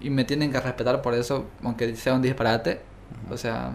y 0.00 0.10
me 0.10 0.24
tienen 0.24 0.50
que 0.52 0.60
respetar 0.60 1.02
por 1.02 1.14
eso, 1.14 1.46
aunque 1.62 1.94
sea 1.96 2.14
un 2.14 2.22
disparate. 2.22 2.80
O 3.30 3.36
sea, 3.36 3.72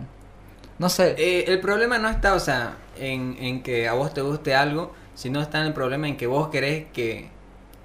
no 0.78 0.90
sé. 0.90 1.16
Eh, 1.18 1.46
el 1.48 1.60
problema 1.60 1.98
no 1.98 2.10
está, 2.10 2.34
o 2.34 2.40
sea, 2.40 2.78
en, 2.98 3.36
en 3.40 3.64
que 3.64 3.88
a 3.88 3.94
vos 3.94 4.14
te 4.14 4.22
guste 4.22 4.56
algo, 4.56 4.94
sino 5.16 5.42
está 5.42 5.60
en 5.62 5.68
el 5.68 5.74
problema 5.74 6.08
en 6.08 6.16
que 6.18 6.28
vos 6.28 6.48
querés 6.50 6.86
que, 6.94 7.30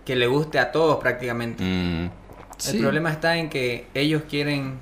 que 0.05 0.15
le 0.17 0.27
guste 0.27 0.59
a 0.59 0.71
todos 0.73 0.99
prácticamente. 0.99 1.63
Mm, 1.65 2.11
Sí. 2.59 2.77
El 2.77 2.83
problema 2.83 3.11
está 3.11 3.37
en 3.37 3.49
que 3.51 3.87
ellos 3.95 4.23
quieren... 4.29 4.79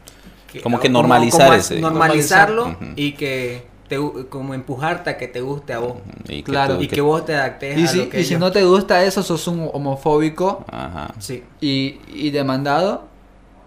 Como 0.63 0.79
que 0.81 0.89
normalizar 0.91 1.55
ese. 1.55 1.81
Normalizarlo 1.81 2.77
y 2.95 3.13
que 3.13 3.65
te, 3.89 3.97
como 4.29 4.53
empujarte 4.53 5.09
a 5.11 5.17
que 5.17 5.27
te 5.29 5.41
guste 5.41 5.73
a 5.73 5.79
vos. 5.79 5.95
y 6.29 6.43
que 6.43 6.51
Claro. 6.53 6.77
tú- 6.77 6.83
Y 6.83 6.89
que 6.89 7.01
vos 7.01 7.25
te 7.25 7.35
adaptes 7.35 7.79
y 7.79 7.85
a 7.85 7.87
si, 7.87 7.99
lo 7.99 8.09
que 8.11 8.21
y 8.21 8.25
si 8.25 8.29
ellos- 8.35 8.41
no 8.41 8.53
te 8.53 8.63
gusta 8.65 9.03
eso, 9.03 9.23
sos 9.23 9.47
un 9.49 9.71
homofóbico 9.73 10.65
Ajá. 10.71 11.15
Sí, 11.19 11.43
y, 11.61 12.01
y 12.09 12.31
demandado 12.31 13.09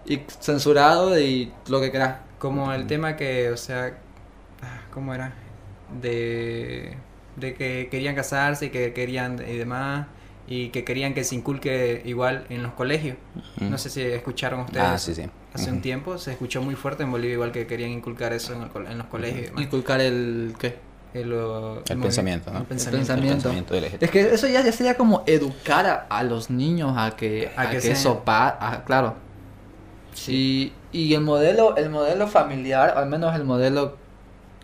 y 0.06 0.20
censurado 0.40 1.18
y 1.18 1.52
lo 1.68 1.80
que 1.80 1.90
quieras. 1.90 2.18
como 2.38 2.72
el 2.72 2.86
tema 2.86 3.16
que, 3.16 3.50
o 3.50 3.56
sea, 3.56 3.98
ah, 4.62 4.80
¿cómo 4.92 5.12
era? 5.12 5.32
De, 6.00 6.96
de 7.36 7.54
que 7.54 7.88
querían 7.90 8.14
casarse 8.14 8.66
y 8.66 8.70
que 8.70 8.92
querían 8.92 9.34
y 9.46 9.56
demás, 9.56 10.06
y 10.48 10.68
que 10.68 10.84
querían 10.84 11.12
que 11.14 11.24
se 11.24 11.34
inculque 11.34 12.02
igual 12.04 12.46
en 12.50 12.62
los 12.62 12.72
colegios. 12.72 13.16
No 13.60 13.78
sé 13.78 13.90
si 13.90 14.02
escucharon 14.02 14.60
ustedes. 14.60 14.84
Ah, 14.86 14.98
sí, 14.98 15.14
sí. 15.14 15.22
Hace 15.54 15.70
un 15.70 15.80
tiempo 15.80 16.18
se 16.18 16.32
escuchó 16.32 16.60
muy 16.62 16.74
fuerte 16.74 17.02
en 17.02 17.10
Bolivia, 17.10 17.34
igual 17.34 17.50
que 17.52 17.66
querían 17.66 17.90
inculcar 17.90 18.32
eso 18.32 18.52
en, 18.52 18.62
el 18.62 18.92
en 18.92 18.98
los 18.98 19.06
colegios. 19.06 19.52
y. 19.58 19.62
Inculcar 19.62 20.00
el 20.00 20.54
qué. 20.58 20.76
El, 21.14 21.32
El 21.32 21.38
movi- 21.38 22.02
pensamiento, 22.02 22.50
¿no? 22.50 22.56
el 22.58 22.62
El 22.62 22.68
pensamiento. 22.68 23.06
pensamiento. 23.14 23.48
pensamiento 23.50 23.74
LGT. 23.96 24.02
Es 24.02 24.10
que 24.10 24.20
eso 24.34 24.46
ya, 24.48 24.62
ya 24.62 24.70
sería 24.72 24.96
como 24.98 25.22
educar 25.26 25.86
a, 25.86 25.94
a 26.10 26.22
los 26.22 26.50
niños 26.50 26.92
a 26.98 27.16
que, 27.16 27.50
A 27.56 27.62
a 27.62 27.70
que 27.70 27.78
eso 27.78 28.22
pa, 28.22 28.58
a- 28.60 28.84
claro. 28.84 29.14
Sí. 30.12 30.72
Y 30.92 31.14
el 31.14 31.20
modelo, 31.22 31.76
el 31.76 31.90
modelo 31.90 32.26
familiar, 32.28 32.94
al 32.96 33.06
menos 33.08 33.34
el 33.34 33.44
modelo 33.44 33.96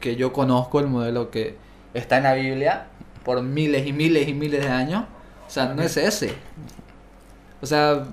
que 0.01 0.17
yo 0.17 0.33
conozco, 0.33 0.81
el 0.81 0.89
modelo 0.89 1.31
que 1.31 1.57
está 1.95 2.19
en 2.19 2.25
la 2.25 2.35
Biblia 2.35 2.87
por 3.25 3.41
miles 3.43 3.87
y 3.87 3.93
miles 3.93 4.29
y 4.29 4.35
miles 4.35 4.63
de 4.63 4.71
años, 4.71 5.05
sea, 5.53 5.67
no 5.75 5.83
es 5.83 5.97
ese. 5.97 6.35
O 7.61 7.67
sea, 7.67 8.05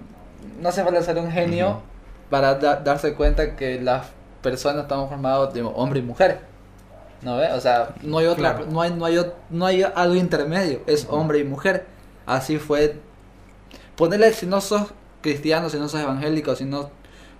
no 0.62 0.70
hace 0.70 0.84
falta 0.84 1.02
ser 1.02 1.18
un 1.18 1.32
genio 1.32 1.82
para 2.30 2.56
da- 2.56 2.78
darse 2.78 3.14
cuenta 3.16 3.56
que 3.56 3.82
las 3.82 4.08
personas 4.42 4.84
estamos 4.84 5.10
formadas 5.10 5.54
de 5.54 5.62
hombre 5.64 6.00
y 6.00 6.04
mujer. 6.04 6.42
¿No 7.22 7.38
ves? 7.38 7.52
O 7.54 7.60
sea, 7.60 7.90
no 8.02 8.20
hay 8.20 8.28
otra, 8.28 8.56
Claro. 8.56 8.72
no 8.72 8.82
hay, 8.82 8.92
no 8.94 9.06
hay, 9.06 9.20
no 9.50 9.66
hay 9.66 9.84
algo 9.84 10.16
intermedio, 10.16 10.82
es 10.88 11.06
hombre 11.10 11.40
y 11.40 11.44
mujer. 11.44 11.86
Así 12.26 12.58
fue. 12.58 12.98
Ponerle, 13.96 14.32
si 14.34 14.46
no 14.46 14.62
sos 14.62 14.94
cristiano, 15.22 15.70
si 15.70 15.78
no 15.78 15.90
sos 15.90 16.00
evangélico, 16.02 16.56
si 16.56 16.64
no. 16.66 16.90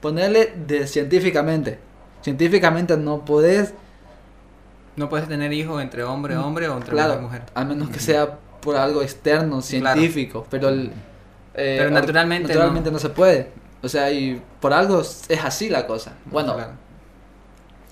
Ponerle 0.02 0.54
de 0.68 0.88
científicamente. 0.88 1.80
Científicamente 2.22 2.98
no 2.98 3.24
podés, 3.24 3.74
No 4.98 5.08
puedes 5.08 5.30
tener 5.30 5.54
hijos 5.54 5.82
entre 5.82 6.04
hombre 6.04 6.36
hombre 6.36 6.68
o 6.68 6.74
entre 6.76 6.92
Mm, 6.92 6.96
claro, 6.96 7.14
mujer 7.22 7.42
mujer. 7.42 7.44
a 7.56 7.64
menos 7.64 7.90
que 7.90 8.00
sea 8.00 8.38
por 8.62 8.76
algo 8.76 9.02
externo, 9.02 9.62
científico, 9.62 10.46
pero 10.50 10.70
el, 10.70 10.92
eh, 11.54 11.76
Pero 11.80 11.92
naturalmente 11.92 12.48
naturalmente 12.50 12.90
no. 12.90 12.94
no. 12.94 13.00
se 13.00 13.10
puede. 13.10 13.50
O 13.82 13.90
sea, 13.90 14.12
y 14.12 14.42
por 14.60 14.74
algo 14.74 15.02
es 15.02 15.44
así 15.44 15.70
la 15.70 15.88
cosa. 15.88 16.14
Bueno, 16.26 16.56
Claro. 16.56 16.74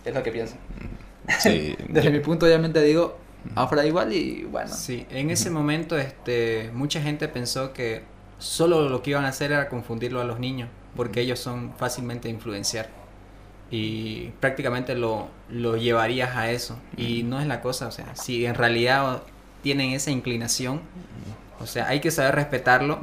es 0.05 0.13
lo 0.13 0.23
que 0.23 0.31
pienso. 0.31 0.55
Sí. 1.39 1.75
Desde 1.89 2.09
mi 2.09 2.21
punto 2.21 2.45
obviamente 2.45 2.81
digo, 2.81 3.17
ahora 3.55 3.85
igual 3.85 4.13
y 4.13 4.45
bueno. 4.45 4.73
Sí, 4.73 5.05
en 5.09 5.29
ese 5.29 5.49
momento 5.49 5.97
este, 5.97 6.71
mucha 6.73 7.01
gente 7.01 7.27
pensó 7.27 7.73
que 7.73 8.03
solo 8.37 8.87
lo 8.87 9.01
que 9.01 9.09
iban 9.09 9.25
a 9.25 9.29
hacer 9.29 9.51
era 9.51 9.67
confundirlo 9.67 10.21
a 10.21 10.23
los 10.23 10.39
niños, 10.39 10.69
porque 10.95 11.19
ellos 11.19 11.39
son 11.39 11.73
fácilmente 11.75 12.29
de 12.29 12.33
influenciar. 12.35 12.87
Y 13.69 14.29
prácticamente 14.39 14.95
lo, 14.95 15.27
lo 15.49 15.75
llevarías 15.75 16.37
a 16.37 16.49
eso. 16.51 16.79
Y 16.95 17.23
no 17.23 17.41
es 17.41 17.47
la 17.47 17.59
cosa, 17.59 17.87
o 17.87 17.91
sea, 17.91 18.15
si 18.15 18.45
en 18.45 18.55
realidad 18.55 19.23
tienen 19.63 19.91
esa 19.91 20.11
inclinación, 20.11 20.81
o 21.59 21.65
sea, 21.65 21.87
hay 21.87 21.99
que 21.99 22.11
saber 22.11 22.35
respetarlo, 22.35 22.99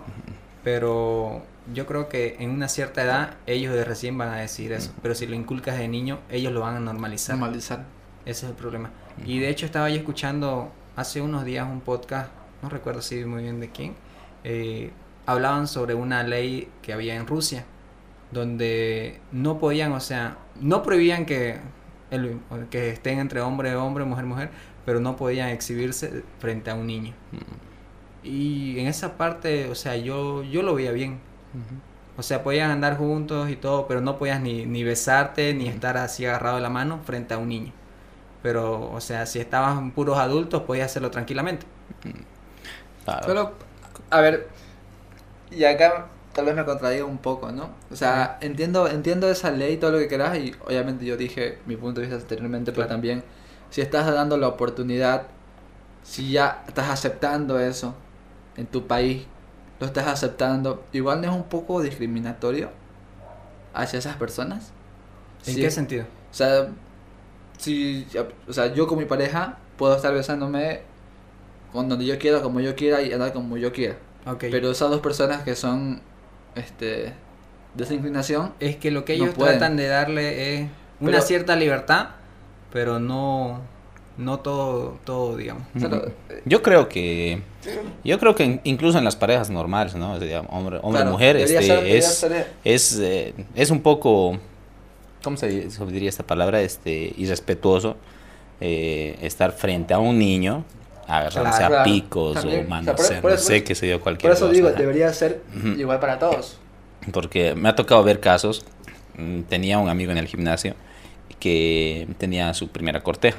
pero 0.62 1.42
yo 1.72 1.86
creo 1.86 2.08
que 2.08 2.36
en 2.38 2.50
una 2.50 2.68
cierta 2.68 3.02
edad 3.02 3.34
ellos 3.46 3.74
de 3.74 3.84
recién 3.84 4.16
van 4.18 4.28
a 4.28 4.36
decir 4.36 4.72
eso. 4.72 4.92
Pero 5.02 5.14
si 5.14 5.26
lo 5.26 5.34
inculcas 5.34 5.78
de 5.78 5.88
niño, 5.88 6.20
ellos 6.30 6.52
lo 6.52 6.60
van 6.60 6.76
a 6.76 6.80
normalizar. 6.80 7.36
Normalizar. 7.36 7.84
Ese 8.24 8.46
es 8.46 8.50
el 8.50 8.56
problema. 8.56 8.90
Y 9.26 9.38
de 9.38 9.48
hecho 9.48 9.66
estaba 9.66 9.90
yo 9.90 9.96
escuchando 9.96 10.72
hace 10.96 11.20
unos 11.20 11.44
días 11.44 11.66
un 11.68 11.80
podcast, 11.80 12.30
no 12.62 12.68
recuerdo 12.68 13.02
si 13.02 13.24
muy 13.24 13.42
bien 13.42 13.60
de 13.60 13.70
quién, 13.70 13.94
eh, 14.44 14.90
hablaban 15.26 15.66
sobre 15.68 15.94
una 15.94 16.22
ley 16.22 16.68
que 16.82 16.92
había 16.92 17.14
en 17.16 17.26
Rusia, 17.26 17.64
donde 18.30 19.20
no 19.32 19.58
podían, 19.58 19.92
o 19.92 20.00
sea, 20.00 20.38
no 20.60 20.82
prohibían 20.82 21.26
que, 21.26 21.58
el- 22.10 22.38
que 22.70 22.90
estén 22.90 23.18
entre 23.18 23.40
hombre, 23.40 23.74
hombre, 23.76 24.04
mujer, 24.04 24.24
mujer, 24.24 24.50
pero 24.84 25.00
no 25.00 25.16
podían 25.16 25.48
exhibirse 25.50 26.24
frente 26.38 26.70
a 26.70 26.74
un 26.74 26.86
niño. 26.86 27.14
Y 28.22 28.78
en 28.78 28.86
esa 28.86 29.16
parte, 29.16 29.68
o 29.68 29.74
sea, 29.74 29.96
yo, 29.96 30.42
yo 30.42 30.62
lo 30.62 30.74
veía 30.74 30.92
bien. 30.92 31.20
O 32.16 32.22
sea, 32.22 32.42
podían 32.42 32.70
andar 32.70 32.96
juntos 32.96 33.50
y 33.50 33.56
todo, 33.56 33.86
pero 33.86 34.00
no 34.00 34.18
podías 34.18 34.40
ni, 34.40 34.66
ni 34.66 34.84
besarte 34.84 35.52
ni 35.54 35.68
estar 35.68 35.96
así 35.96 36.24
agarrado 36.26 36.56
de 36.56 36.62
la 36.62 36.70
mano 36.70 37.00
frente 37.04 37.34
a 37.34 37.38
un 37.38 37.48
niño. 37.48 37.72
Pero, 38.42 38.90
o 38.92 39.00
sea, 39.00 39.26
si 39.26 39.40
estaban 39.40 39.90
puros 39.92 40.18
adultos, 40.18 40.62
podías 40.62 40.86
hacerlo 40.86 41.10
tranquilamente. 41.10 41.66
Claro. 43.04 43.22
Pero, 43.26 43.52
a 44.10 44.20
ver, 44.20 44.48
y 45.50 45.64
acá 45.64 46.08
tal 46.32 46.46
vez 46.46 46.54
me 46.54 46.64
contradiga 46.64 47.04
un 47.04 47.18
poco, 47.18 47.52
¿no? 47.52 47.70
O 47.90 47.96
sea, 47.96 48.38
entiendo, 48.40 48.88
entiendo 48.88 49.30
esa 49.30 49.50
ley, 49.50 49.76
todo 49.76 49.92
lo 49.92 49.98
que 49.98 50.08
quieras, 50.08 50.36
y 50.36 50.54
obviamente 50.66 51.04
yo 51.04 51.16
dije 51.16 51.58
mi 51.66 51.76
punto 51.76 52.00
de 52.00 52.08
vista 52.08 52.20
anteriormente, 52.20 52.72
pero 52.72 52.86
también, 52.86 53.24
si 53.74 53.80
estás 53.80 54.06
dando 54.06 54.36
la 54.36 54.46
oportunidad, 54.46 55.26
si 56.04 56.30
ya 56.30 56.62
estás 56.68 56.90
aceptando 56.90 57.58
eso 57.58 57.96
en 58.56 58.66
tu 58.66 58.86
país, 58.86 59.26
lo 59.80 59.86
estás 59.88 60.06
aceptando, 60.06 60.84
igual 60.92 61.20
no 61.20 61.28
es 61.28 61.34
un 61.34 61.42
poco 61.42 61.82
discriminatorio 61.82 62.70
hacia 63.72 63.98
esas 63.98 64.14
personas. 64.14 64.70
¿En 65.44 65.56
qué 65.56 65.72
sentido? 65.72 66.04
O 66.30 66.34
sea, 66.34 66.68
si, 67.58 68.06
o 68.46 68.52
sea, 68.52 68.72
yo 68.72 68.86
con 68.86 68.96
mi 68.96 69.06
pareja 69.06 69.58
puedo 69.76 69.96
estar 69.96 70.14
besándome 70.14 70.82
con 71.72 71.88
donde 71.88 72.06
yo 72.06 72.16
quiera, 72.16 72.42
como 72.42 72.60
yo 72.60 72.76
quiera 72.76 73.02
y 73.02 73.12
andar 73.12 73.32
como 73.32 73.56
yo 73.56 73.72
quiera. 73.72 73.96
Ok. 74.24 74.44
Pero 74.52 74.70
esas 74.70 74.88
dos 74.88 75.00
personas 75.00 75.42
que 75.42 75.56
son 75.56 76.00
este 76.54 77.12
de 77.74 77.82
esa 77.82 77.92
inclinación, 77.92 78.54
es 78.60 78.76
que 78.76 78.92
lo 78.92 79.04
que 79.04 79.14
ellos 79.14 79.34
tratan 79.34 79.76
de 79.76 79.88
darle 79.88 80.60
es 80.60 80.70
una 81.00 81.10
Pero- 81.10 81.22
cierta 81.24 81.56
libertad, 81.56 82.10
pero 82.74 82.98
no, 82.98 83.60
no 84.18 84.40
todo, 84.40 84.98
todo, 85.04 85.36
digamos. 85.36 85.62
o 85.74 85.78
sea, 85.80 85.88
lo- 85.88 85.96
Ujú. 85.98 86.12
Yo 86.44 86.62
creo 86.62 86.88
que 86.90 87.40
yo 88.04 88.18
creo 88.18 88.34
que 88.34 88.44
in- 88.44 88.60
incluso 88.64 88.98
en 88.98 89.04
las 89.04 89.16
parejas 89.16 89.48
normales, 89.48 89.94
¿no? 89.94 90.12
Hombre, 90.12 90.40
hombre 90.50 90.80
claro, 90.90 91.10
mujer, 91.12 91.36
este 91.38 91.62
ser- 91.62 91.86
es 91.86 92.14
ser- 92.18 92.46
es 92.64 92.98
eh, 93.00 93.34
es 93.54 93.70
un 93.70 93.80
poco 93.80 94.38
¿cómo 95.22 95.38
se 95.38 95.48
di- 95.48 95.70
se 95.70 95.86
diría 95.86 96.10
esta 96.10 96.24
palabra? 96.26 96.60
Este 96.60 97.14
irrespetuoso 97.16 97.96
eh, 98.60 99.16
estar 99.22 99.52
frente 99.52 99.94
a 99.94 99.98
un 99.98 100.18
niño 100.18 100.64
agarrándose 101.06 101.58
Claro, 101.58 101.64
a 101.64 101.68
claro. 101.68 101.84
picos 101.84 102.34
También, 102.34 102.58
o 102.58 102.62
o 102.62 102.64
sea, 102.64 102.68
manos, 102.70 102.94
por- 102.96 103.20
por 103.20 103.30
no 103.30 103.36
eso- 103.36 103.46
sé 103.46 103.64
qué 103.64 103.74
sé 103.74 103.88
yo 103.88 104.00
cualquier 104.00 104.30
por 104.30 104.36
eso 104.36 104.46
cosa, 104.46 104.52
digo, 104.54 104.70
debería 104.72 105.12
ser 105.12 105.42
igual 105.78 106.00
para 106.00 106.18
todos. 106.18 106.58
Porque 107.12 107.54
me 107.54 107.68
ha 107.68 107.74
tocado 107.76 108.02
ver 108.02 108.18
casos. 108.20 108.64
mm, 109.16 109.42
Tenía 109.42 109.78
un 109.78 109.88
amigo 109.88 110.10
en 110.12 110.18
el 110.18 110.26
gimnasio 110.26 110.74
que 111.44 112.08
tenía 112.16 112.54
su 112.54 112.68
primera 112.68 113.02
corteja. 113.02 113.36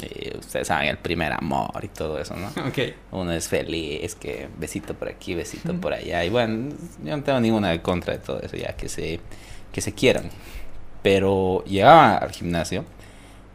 Eh, 0.00 0.38
ustedes 0.38 0.68
saben, 0.68 0.88
el 0.88 0.96
primer 0.96 1.34
amor 1.34 1.78
y 1.82 1.88
todo 1.88 2.18
eso, 2.18 2.34
¿no? 2.34 2.48
Ok. 2.66 2.78
Uno 3.12 3.30
es 3.32 3.46
feliz, 3.46 4.14
que 4.14 4.48
besito 4.58 4.94
por 4.94 5.08
aquí, 5.08 5.34
besito 5.34 5.74
por 5.74 5.92
allá. 5.92 6.24
Y 6.24 6.30
bueno, 6.30 6.74
yo 7.04 7.14
no 7.14 7.22
tengo 7.22 7.38
ninguna 7.38 7.82
contra 7.82 8.14
de 8.14 8.20
todo 8.20 8.40
eso, 8.40 8.56
ya 8.56 8.74
que 8.74 8.88
se, 8.88 9.20
que 9.70 9.82
se 9.82 9.92
quieran. 9.92 10.30
pero 11.02 11.62
llegaba 11.66 12.16
al 12.16 12.30
gimnasio 12.32 12.86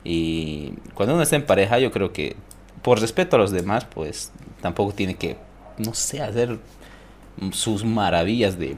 y 0.03 0.73
cuando 0.93 1.15
uno 1.15 1.23
está 1.23 1.35
en 1.35 1.47
pareja, 1.47 1.79
yo 1.79 1.91
creo 1.91 2.13
que 2.13 2.35
por 2.83 3.01
respeto 3.01 3.35
a 3.35 3.39
los 3.39 3.49
demás, 3.49 3.85
pues 3.85 4.31
tampoco 4.61 4.93
tiene 4.93 5.15
que, 5.15 5.37
no 5.79 5.95
sé, 5.95 6.21
hacer 6.21 6.59
sus 7.51 7.83
maravillas 7.83 8.59
de 8.59 8.77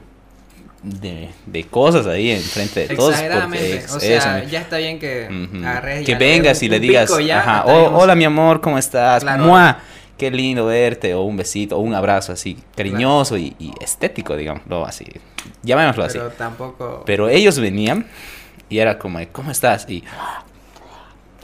de, 0.82 1.30
de 1.46 1.64
cosas 1.64 2.06
ahí 2.06 2.30
enfrente 2.30 2.86
de 2.86 2.96
todos. 2.96 3.10
Exageradamente. 3.10 3.84
o 3.90 4.00
sea, 4.00 4.44
ya 4.44 4.60
está 4.60 4.78
bien 4.78 4.98
que 4.98 5.28
agarres 5.64 6.06
Que 6.06 6.14
vengas 6.14 6.62
y 6.62 6.68
le 6.68 6.80
digas, 6.80 7.10
ajá, 7.10 7.64
hola 7.64 8.14
mi 8.14 8.24
amor, 8.24 8.60
¿cómo 8.60 8.78
estás? 8.78 9.24
Qué 10.16 10.32
lindo 10.32 10.66
verte, 10.66 11.14
o 11.14 11.22
un 11.22 11.36
besito, 11.36 11.76
o 11.76 11.80
un 11.80 11.94
abrazo 11.94 12.32
así, 12.32 12.58
cariñoso 12.74 13.36
y, 13.38 13.54
estético, 13.80 14.36
digamos, 14.36 14.62
así, 14.84 15.06
llamémoslo 15.62 16.02
así. 16.02 16.18
Pero 16.18 16.30
tampoco... 16.30 17.04
Pero 17.06 17.28
ellos 17.28 17.60
venían 17.60 18.04
y 18.68 18.78
era 18.78 18.98
como, 18.98 19.20
¿cómo 19.30 19.52
estás? 19.52 19.88
Y... 19.88 20.02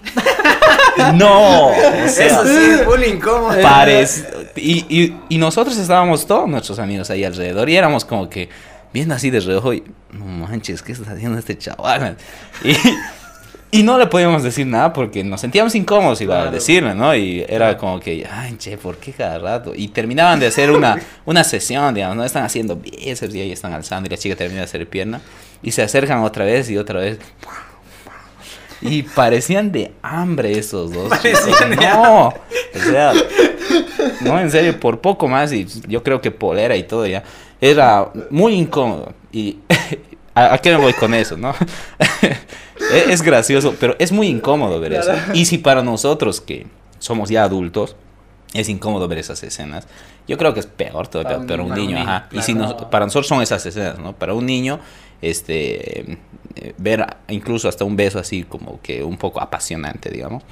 no, 1.15 1.69
o 1.69 2.09
sea, 2.09 2.27
eso 2.27 2.45
sí, 2.45 2.85
full 2.85 3.03
incómodo. 3.05 3.63
Pares, 3.63 4.27
y, 4.57 4.85
y, 4.89 5.17
y 5.29 5.39
nosotros 5.39 5.79
estábamos 5.79 6.27
todos 6.27 6.49
nuestros 6.49 6.81
amigos 6.81 7.09
ahí 7.11 7.23
alrededor 7.23 7.71
y 7.71 7.77
éramos 7.77 8.05
como 8.05 8.29
que 8.29 8.49
viendo 8.95 9.13
así 9.13 9.29
de 9.29 9.41
reojo 9.41 9.75
y, 9.75 9.83
no 10.13 10.25
manches, 10.25 10.81
¿qué 10.81 10.93
está 10.93 11.11
haciendo 11.11 11.37
este 11.37 11.59
chaval? 11.59 12.17
Y, 12.63 13.81
y 13.81 13.83
no 13.83 13.99
le 13.99 14.07
podíamos 14.07 14.45
decir 14.45 14.69
nada 14.69 14.93
porque 14.93 15.25
nos 15.25 15.41
sentíamos 15.41 15.75
incómodos 15.75 16.21
igual 16.21 16.47
a 16.47 16.51
decirle, 16.53 16.95
¿no? 16.95 17.13
Y 17.13 17.45
era 17.49 17.77
como 17.77 17.99
que, 17.99 18.25
ay, 18.31 18.55
che, 18.57 18.79
¿por 18.79 18.99
qué 18.99 19.11
cada 19.11 19.37
rato? 19.41 19.73
Y 19.75 19.89
terminaban 19.89 20.39
de 20.39 20.47
hacer 20.47 20.71
una, 20.71 20.97
una 21.25 21.43
sesión, 21.43 21.93
digamos, 21.93 22.17
¿no? 22.17 22.25
Están 22.25 22.45
haciendo 22.45 22.77
bíceps 22.77 23.35
y 23.35 23.41
ahí 23.41 23.51
están 23.51 23.73
alzando 23.73 24.07
y 24.07 24.11
la 24.11 24.17
chica 24.17 24.37
termina 24.37 24.61
de 24.61 24.67
hacer 24.67 24.89
pierna 24.89 25.21
y 25.61 25.73
se 25.73 25.83
acercan 25.83 26.21
otra 26.21 26.45
vez 26.45 26.71
y 26.71 26.77
otra 26.77 27.01
vez. 27.01 27.19
Y 28.81 29.03
parecían 29.03 29.73
de 29.73 29.91
hambre 30.03 30.57
esos 30.57 30.93
dos. 30.93 31.09
Parecían 31.09 31.71
de 31.71 31.77
no, 31.77 32.29
o 32.29 32.35
sea, 32.79 33.13
no, 34.21 34.39
en 34.39 34.53
serio, 34.53 34.79
por 34.79 35.01
poco 35.01 35.27
más 35.27 35.53
y 35.53 35.67
yo 35.89 36.05
creo 36.05 36.21
que 36.21 36.31
polera 36.31 36.77
y 36.77 36.85
todo 36.85 37.09
ya 37.09 37.25
era 37.61 38.11
muy 38.31 38.55
incómodo. 38.55 39.13
Y 39.33 39.59
¿a, 40.35 40.59
qué 40.59 40.71
me 40.71 40.77
voy 40.77 40.93
con 40.93 41.15
eso, 41.15 41.37
no? 41.37 41.55
es, 43.09 43.23
gracioso, 43.23 43.75
pero 43.79 43.97
es 43.99 44.13
muy 44.13 44.29
incómodo 44.29 44.81
ver 44.81 44.95
eso. 44.95 45.13
Y 45.33 45.47
si 45.47 45.59
para 45.59 45.83
nosotros 45.83 46.41
que 46.41 46.67
somos 46.99 47.29
ya 47.29 47.45
adultos, 47.45 47.97
es 48.53 48.69
incómodo 48.69 49.09
ver 49.09 49.19
esas 49.19 49.43
escenas. 49.43 49.87
Yo 50.29 50.39
creo 50.39 50.55
que 50.55 50.61
es 50.61 50.67
peor 50.67 51.09
todavía, 51.09 51.45
pero 51.47 51.65
un 51.65 51.75
niño, 51.75 51.99
ajá. 51.99 52.29
y 52.33 52.41
si 52.41 52.55
para 52.91 53.05
nosotros 53.05 53.27
son 53.27 53.43
esas 53.43 53.65
escenas, 53.67 53.99
¿no? 53.99 54.15
Para 54.15 54.33
un 54.33 54.47
niño, 54.47 54.81
este, 55.21 56.19
ver 56.79 57.05
incluso 57.29 57.69
hasta 57.69 57.85
un 57.85 57.97
beso 57.97 58.19
así 58.19 58.45
como 58.45 58.81
que 58.81 59.03
un 59.03 59.17
poco 59.19 59.41
apasionante, 59.41 60.11
digamos, 60.11 60.43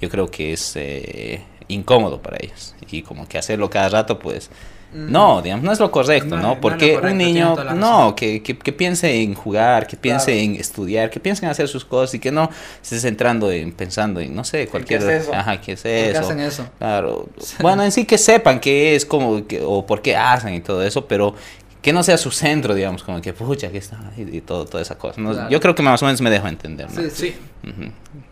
yo 0.00 0.08
creo 0.08 0.30
que 0.30 0.52
es 0.52 0.72
eh, 0.76 1.42
incómodo 1.68 2.20
para 2.20 2.38
ellos. 2.40 2.74
Y 2.90 3.02
como 3.02 3.28
que 3.28 3.38
hacerlo 3.38 3.70
cada 3.70 3.88
rato, 3.88 4.18
pues 4.18 4.50
no, 4.92 5.40
digamos, 5.40 5.64
no 5.64 5.72
es 5.72 5.78
lo 5.78 5.90
correcto, 5.90 6.36
¿no? 6.36 6.60
Porque 6.60 6.98
un 6.98 7.16
niño, 7.16 7.56
no, 7.74 8.14
que, 8.16 8.42
que, 8.42 8.72
piense 8.72 9.22
en 9.22 9.34
jugar, 9.34 9.86
que 9.86 9.96
piense 9.96 10.42
en 10.42 10.56
estudiar, 10.56 11.10
que 11.10 11.20
piense 11.20 11.44
en 11.44 11.50
hacer 11.50 11.68
sus 11.68 11.84
cosas 11.84 12.14
y 12.14 12.18
que 12.18 12.32
no 12.32 12.50
esté 12.82 12.98
centrando 12.98 13.52
en 13.52 13.72
pensando 13.72 14.20
en, 14.20 14.34
no 14.34 14.42
sé, 14.42 14.66
cualquier... 14.66 15.00
¿Qué 15.00 15.16
es 15.16 15.22
eso? 15.22 15.34
Ajá, 15.34 15.60
¿qué 15.60 15.72
es 15.72 15.84
eso? 15.84 16.04
¿Por 16.04 16.12
qué 16.12 16.18
hacen 16.18 16.40
eso? 16.40 16.68
Claro. 16.78 17.28
bueno, 17.60 17.84
en 17.84 17.92
sí 17.92 18.04
que 18.04 18.18
sepan 18.18 18.58
qué 18.58 18.96
es, 18.96 19.06
como, 19.06 19.46
que, 19.46 19.62
o 19.64 19.86
por 19.86 20.02
qué 20.02 20.16
hacen 20.16 20.54
y 20.54 20.60
todo 20.60 20.82
eso, 20.82 21.06
pero 21.06 21.34
que 21.80 21.92
no 21.92 22.02
sea 22.02 22.18
su 22.18 22.32
centro, 22.32 22.74
digamos, 22.74 23.04
como 23.04 23.20
que, 23.20 23.32
pucha, 23.32 23.70
que 23.70 23.78
está, 23.78 23.98
y, 24.16 24.40
todo, 24.40 24.64
toda 24.64 24.82
esa 24.82 24.98
cosa. 24.98 25.48
Yo 25.48 25.60
creo 25.60 25.74
que 25.74 25.82
más 25.82 26.02
o 26.02 26.06
menos 26.06 26.20
me 26.20 26.30
dejo 26.30 26.48
entender, 26.48 26.88
¿no? 26.90 27.00
Sí, 27.00 27.10
sí. 27.10 27.34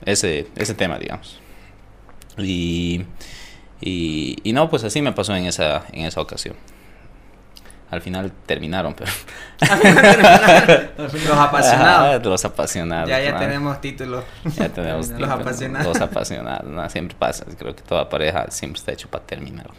ese, 0.04 0.48
ese 0.56 0.74
tema, 0.74 0.98
digamos. 0.98 1.38
Y... 2.36 3.04
Y, 3.81 4.39
y, 4.43 4.53
no, 4.53 4.68
pues 4.68 4.85
así 4.85 5.03
me 5.03 5.12
pasó 5.12 5.35
en 5.37 5.47
esa, 5.47 5.85
en 5.93 6.05
esa 6.05 6.20
ocasión. 6.20 6.57
Al 7.91 8.03
final 8.03 8.33
terminaron, 8.45 8.95
pero... 8.95 9.11
los 10.99 11.39
apasionados. 11.39 12.24
los 12.24 12.45
apasionados. 12.45 13.09
Ya, 13.09 13.20
ya 13.20 13.39
tenemos 13.39 13.81
títulos. 13.81 14.24
Ya 14.57 14.68
tenemos 14.68 15.09
Los 15.18 15.31
apasionados. 15.31 15.87
Los 15.87 16.01
apasionados. 16.01 16.93
siempre 16.93 17.16
pasa. 17.18 17.47
Creo 17.59 17.74
que 17.74 17.83
toda 17.83 18.09
pareja 18.09 18.47
siempre 18.51 18.79
está 18.79 18.93
hecho 18.93 19.09
para 19.09 19.24
terminar. 19.24 19.70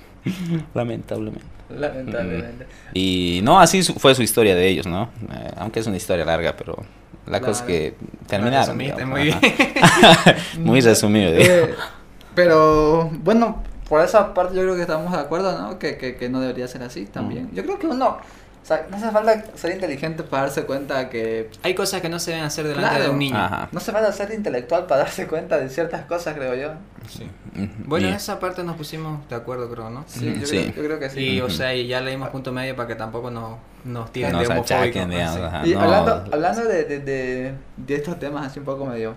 Lamentablemente. 0.73 1.45
Lamentablemente. 1.69 2.65
Y 2.93 3.41
no, 3.43 3.59
así 3.59 3.83
fue 3.83 4.15
su 4.15 4.23
historia 4.23 4.55
de 4.55 4.67
ellos, 4.67 4.87
¿no? 4.87 5.09
Eh, 5.31 5.51
aunque 5.57 5.79
es 5.79 5.85
una 5.85 5.97
historia 5.97 6.25
larga, 6.25 6.55
pero 6.57 6.83
la 7.27 7.39
cosa 7.41 7.61
es 7.61 7.67
que 7.67 7.95
terminaron. 8.27 8.75
muy 8.75 9.23
bien. 9.23 9.39
muy 10.57 10.81
resumido. 10.81 11.31
Eh, 11.31 11.75
pero 12.33 13.09
bueno, 13.11 13.61
por 13.89 14.01
esa 14.01 14.35
parte 14.35 14.55
yo 14.55 14.61
creo 14.61 14.75
que 14.75 14.81
estamos 14.81 15.11
de 15.11 15.17
acuerdo, 15.17 15.59
¿no? 15.59 15.79
Que, 15.79 15.97
que, 15.97 16.15
que 16.15 16.29
no 16.29 16.39
debería 16.39 16.67
ser 16.67 16.83
así 16.83 17.05
también. 17.05 17.49
Yo 17.53 17.63
creo 17.63 17.79
que 17.79 17.87
uno, 17.87 18.17
o 18.61 18.65
sea, 18.65 18.85
no 18.87 18.97
hace 18.97 19.09
falta 19.09 19.57
ser 19.57 19.71
inteligente 19.71 20.21
para 20.21 20.43
darse 20.43 20.63
cuenta 20.65 21.09
que... 21.09 21.49
Hay 21.63 21.73
cosas 21.73 21.99
que 21.99 22.07
no 22.07 22.19
se 22.19 22.31
deben 22.31 22.45
hacer 22.45 22.67
delante 22.67 23.01
de 23.01 23.09
un 23.09 23.17
niño. 23.17 23.67
No 23.71 23.79
se 23.79 23.91
falta 23.91 24.11
ser 24.11 24.31
intelectual 24.31 24.85
para 24.85 25.05
darse 25.05 25.25
cuenta 25.25 25.57
de 25.57 25.69
ciertas 25.69 26.05
cosas, 26.05 26.35
creo 26.35 26.53
yo. 26.53 26.73
Sí. 27.09 27.27
Bueno, 27.85 28.09
en 28.09 28.13
esa 28.13 28.39
parte 28.39 28.63
nos 28.63 28.75
pusimos 28.75 29.27
de 29.27 29.35
acuerdo, 29.35 29.67
creo, 29.71 29.89
¿no? 29.89 30.03
Sí, 30.05 30.37
yo, 30.39 30.47
Creo, 30.47 30.65
yo 30.65 30.83
creo, 30.83 30.99
que 30.99 31.09
sí. 31.09 31.19
Y, 31.21 31.41
o 31.41 31.49
sea, 31.49 31.73
y 31.73 31.87
ya 31.87 31.99
leímos 31.99 32.29
punto 32.29 32.51
medio 32.51 32.75
para 32.75 32.87
que 32.87 32.95
tampoco 32.95 33.31
nos, 33.31 33.57
nos 33.85 34.11
tiren 34.11 34.37
de 34.37 34.45
homofóbicos. 34.45 35.07
Y 35.65 35.73
hablando, 35.73 36.25
hablando 36.31 36.63
de, 36.65 36.83
de, 36.83 36.99
de, 36.99 37.53
de 37.75 37.95
estos 37.95 38.19
temas 38.19 38.45
así 38.45 38.59
un 38.59 38.65
poco 38.65 38.85
medio 38.85 39.15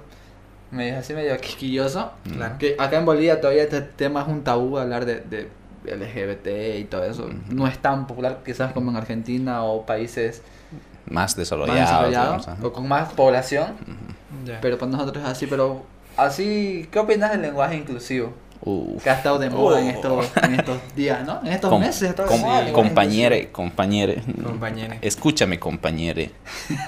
medio 0.73 0.99
así 0.99 1.15
medio 1.15 1.37
quisquilloso. 1.39 2.11
Claro. 2.25 2.57
Que 2.59 2.75
acá 2.79 2.99
en 2.99 3.05
Bolivia 3.05 3.41
todavía 3.41 3.63
este 3.63 3.83
tema 3.83 4.23
es 4.23 4.29
un 4.29 4.43
tabú 4.43 4.79
hablar 4.79 5.05
de, 5.05 5.21
de 5.21 5.49
LGBT 5.85 6.81
y 6.81 6.85
todo 6.85 7.05
eso. 7.05 7.31
No 7.49 7.67
es 7.67 7.79
tan 7.79 8.07
popular 8.07 8.41
quizás 8.45 8.73
como 8.73 8.91
en 8.91 8.97
Argentina 8.97 9.63
o 9.63 9.87
países 9.87 10.43
más 11.07 11.37
desarrollados, 11.37 12.49
o 12.63 12.73
con 12.73 12.89
más 12.89 13.13
población. 13.13 13.75
Pero 14.61 14.79
para 14.79 14.91
nosotros 14.91 15.23
es 15.23 15.31
así, 15.31 15.47
pero 15.47 15.85
así, 16.17 16.89
¿qué 16.91 16.99
opinas 16.99 17.31
del 17.33 17.43
lenguaje 17.43 17.77
inclusivo? 17.77 18.33
Que 19.03 19.11
ha 19.11 19.15
estado 19.15 19.39
de 19.39 19.51
moda 19.51 19.81
en, 19.81 19.89
estos, 19.89 20.31
en 20.43 20.55
estos 20.55 20.79
días, 20.95 21.27
¿no? 21.27 21.41
En 21.45 21.53
estos 21.53 21.81
meses. 21.81 22.15
Com 22.15 22.41
compañere, 22.73 23.51
compañere, 23.51 24.23
compañere. 24.45 24.99
Escúchame, 25.03 25.59
compañere. 25.59 26.31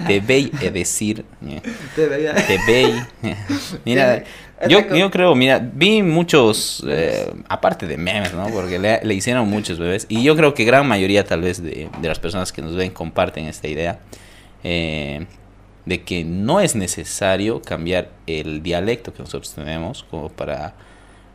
Te 0.06 0.20
veis 0.20 0.50
decir. 0.72 1.24
Te 1.96 2.06
veis. 2.06 2.30
Te 2.46 3.40
Mira, 3.84 4.22
yo, 4.68 4.94
yo 4.94 5.10
creo, 5.10 5.34
mira, 5.34 5.58
vi 5.58 6.02
muchos, 6.02 6.84
eh, 6.86 7.32
aparte 7.48 7.86
de 7.86 7.96
memes, 7.96 8.32
¿no? 8.34 8.46
Porque 8.50 8.78
le, 8.78 9.04
le, 9.04 9.14
hicieron 9.14 9.48
muchos 9.50 9.78
bebés. 9.78 10.06
Y 10.08 10.22
yo 10.22 10.36
creo 10.36 10.54
que 10.54 10.64
gran 10.64 10.86
mayoría, 10.86 11.24
tal 11.24 11.42
vez, 11.42 11.60
de, 11.60 11.88
de 12.00 12.08
las 12.08 12.20
personas 12.20 12.52
que 12.52 12.62
nos 12.62 12.76
ven 12.76 12.92
comparten 12.92 13.46
esta 13.46 13.66
idea. 13.66 13.98
Eh, 14.62 15.26
de 15.84 16.02
que 16.02 16.24
no 16.24 16.60
es 16.60 16.74
necesario 16.74 17.60
cambiar 17.60 18.08
el 18.26 18.62
dialecto 18.62 19.12
que 19.12 19.20
nosotros 19.20 19.52
tenemos 19.54 20.04
como 20.04 20.30
para 20.30 20.74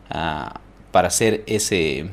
para 0.09 1.07
hacer 1.07 1.43
ese, 1.45 2.09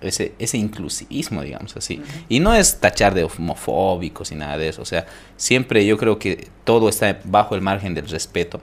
ese, 0.00 0.34
ese 0.38 0.58
inclusivismo, 0.58 1.42
digamos 1.42 1.76
así. 1.76 2.02
Y 2.28 2.40
no 2.40 2.54
es 2.54 2.80
tachar 2.80 3.14
de 3.14 3.24
homofóbicos 3.24 4.32
y 4.32 4.34
nada 4.34 4.56
de 4.58 4.68
eso. 4.68 4.82
O 4.82 4.86
sea, 4.86 5.06
siempre 5.36 5.84
yo 5.84 5.98
creo 5.98 6.18
que 6.18 6.48
todo 6.64 6.88
está 6.88 7.20
bajo 7.24 7.54
el 7.54 7.60
margen 7.62 7.94
del 7.94 8.08
respeto. 8.08 8.60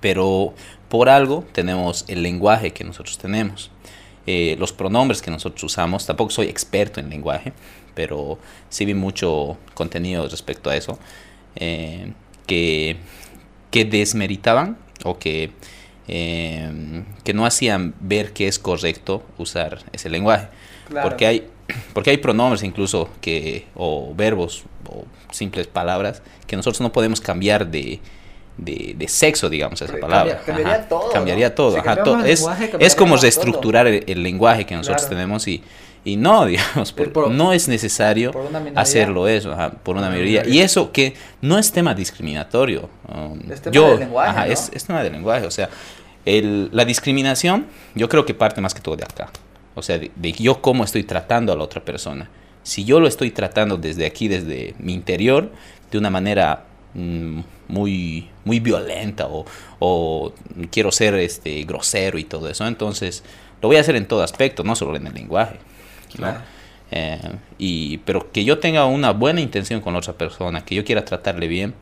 Pero 0.00 0.54
por 0.88 1.08
algo 1.08 1.44
tenemos 1.52 2.04
el 2.08 2.22
lenguaje 2.22 2.72
que 2.72 2.84
nosotros 2.84 3.18
tenemos. 3.18 3.70
Eh, 4.26 4.56
los 4.58 4.72
pronombres 4.72 5.22
que 5.22 5.30
nosotros 5.30 5.64
usamos, 5.64 6.04
tampoco 6.04 6.30
soy 6.30 6.48
experto 6.48 7.00
en 7.00 7.08
lenguaje, 7.08 7.54
pero 7.94 8.38
sí 8.68 8.84
vi 8.84 8.92
mucho 8.92 9.56
contenido 9.72 10.28
respecto 10.28 10.68
a 10.68 10.76
eso, 10.76 10.98
eh, 11.56 12.12
que, 12.46 12.98
que 13.70 13.86
desmeritaban 13.86 14.76
o 15.02 15.18
que 15.18 15.52
Em, 16.10 17.04
que 17.22 17.34
no 17.34 17.44
hacían 17.44 17.94
ver 18.00 18.32
que 18.32 18.48
es 18.48 18.58
correcto 18.58 19.22
usar 19.36 19.80
ese 19.92 20.08
lenguaje. 20.08 20.48
Porque, 21.02 21.26
hay, 21.26 21.46
porque 21.92 22.10
hay 22.10 22.16
pronombres 22.16 22.62
incluso 22.62 23.10
que, 23.20 23.66
o 23.74 24.14
verbos 24.14 24.64
o 24.88 25.04
simples 25.30 25.66
palabras 25.66 26.22
que 26.46 26.56
nosotros 26.56 26.80
no 26.80 26.92
podemos 26.92 27.20
cambiar 27.20 27.66
de, 27.66 28.00
de, 28.56 29.08
sexo, 29.08 29.50
digamos, 29.50 29.82
esa 29.82 29.98
palabra. 29.98 30.40
cambiaría 30.46 30.88
todo. 30.88 31.12
Cambiaría 31.12 31.54
todo. 31.54 32.24
es, 32.24 32.46
es 32.78 32.94
como 32.94 33.18
reestructurar 33.18 33.86
el, 33.86 34.22
lenguaje 34.22 34.64
que 34.64 34.74
nosotros 34.76 35.10
tenemos 35.10 35.46
y, 35.46 35.62
y 36.04 36.16
no, 36.16 36.46
digamos, 36.46 36.94
no 37.30 37.52
es 37.52 37.68
necesario 37.68 38.32
hacerlo 38.74 39.28
eso, 39.28 39.54
por 39.82 39.96
una 39.96 40.08
mayoría. 40.08 40.46
Y 40.46 40.60
eso 40.60 40.92
que 40.92 41.14
no 41.40 41.58
es 41.58 41.72
tema 41.72 41.94
discriminatorio. 41.94 42.88
Um, 43.08 43.40
es 43.50 43.60
tema 43.60 43.74
yo, 43.74 43.92
de 43.92 43.98
lenguaje. 43.98 44.52
es, 44.52 44.70
es 44.72 44.84
tema 44.84 45.02
de 45.02 45.10
lenguaje, 45.10 45.46
o 45.46 45.50
sea, 45.50 45.68
el, 46.24 46.68
la 46.72 46.84
discriminación, 46.84 47.66
yo 47.94 48.08
creo 48.08 48.26
que 48.26 48.34
parte 48.34 48.60
más 48.60 48.74
que 48.74 48.80
todo 48.80 48.96
de 48.96 49.04
acá. 49.04 49.30
O 49.74 49.82
sea, 49.82 49.98
de, 49.98 50.32
yo 50.32 50.60
cómo 50.60 50.84
estoy 50.84 51.04
tratando 51.04 51.52
a 51.52 51.56
la 51.56 51.62
otra 51.62 51.84
persona. 51.84 52.28
Si 52.62 52.84
yo 52.84 53.00
lo 53.00 53.06
estoy 53.06 53.30
tratando 53.30 53.76
desde 53.76 54.04
aquí, 54.06 54.28
desde 54.28 54.74
mi 54.78 54.92
interior, 54.92 55.52
de 55.90 55.98
una 55.98 56.10
manera 56.10 56.64
mm, 56.94 57.40
muy, 57.68 58.28
muy 58.44 58.60
violenta 58.60 59.26
o, 59.26 59.46
o 59.78 60.32
quiero 60.70 60.92
ser 60.92 61.14
este, 61.14 61.62
grosero 61.62 62.18
y 62.18 62.24
todo 62.24 62.48
eso. 62.48 62.66
Entonces, 62.66 63.22
lo 63.62 63.68
voy 63.68 63.76
a 63.76 63.80
hacer 63.80 63.96
en 63.96 64.06
todo 64.06 64.22
aspecto, 64.22 64.64
no 64.64 64.74
solo 64.76 64.96
en 64.96 65.06
el 65.06 65.14
lenguaje. 65.14 65.58
Claro. 66.14 66.40
Eh, 66.90 67.20
y, 67.58 67.98
pero 67.98 68.32
que 68.32 68.44
yo 68.44 68.58
tenga 68.58 68.86
una 68.86 69.10
buena 69.12 69.40
intención 69.40 69.80
con 69.80 69.94
otra 69.96 70.14
persona, 70.14 70.64
que 70.64 70.74
yo 70.74 70.84
quiera 70.84 71.04
tratarle 71.04 71.46
bien, 71.48 71.74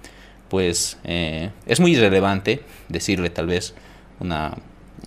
pues 0.48 0.98
eh, 1.04 1.50
es 1.66 1.80
muy 1.80 1.92
irrelevante 1.92 2.62
decirle 2.88 3.30
tal 3.30 3.46
vez 3.46 3.74
una, 4.20 4.54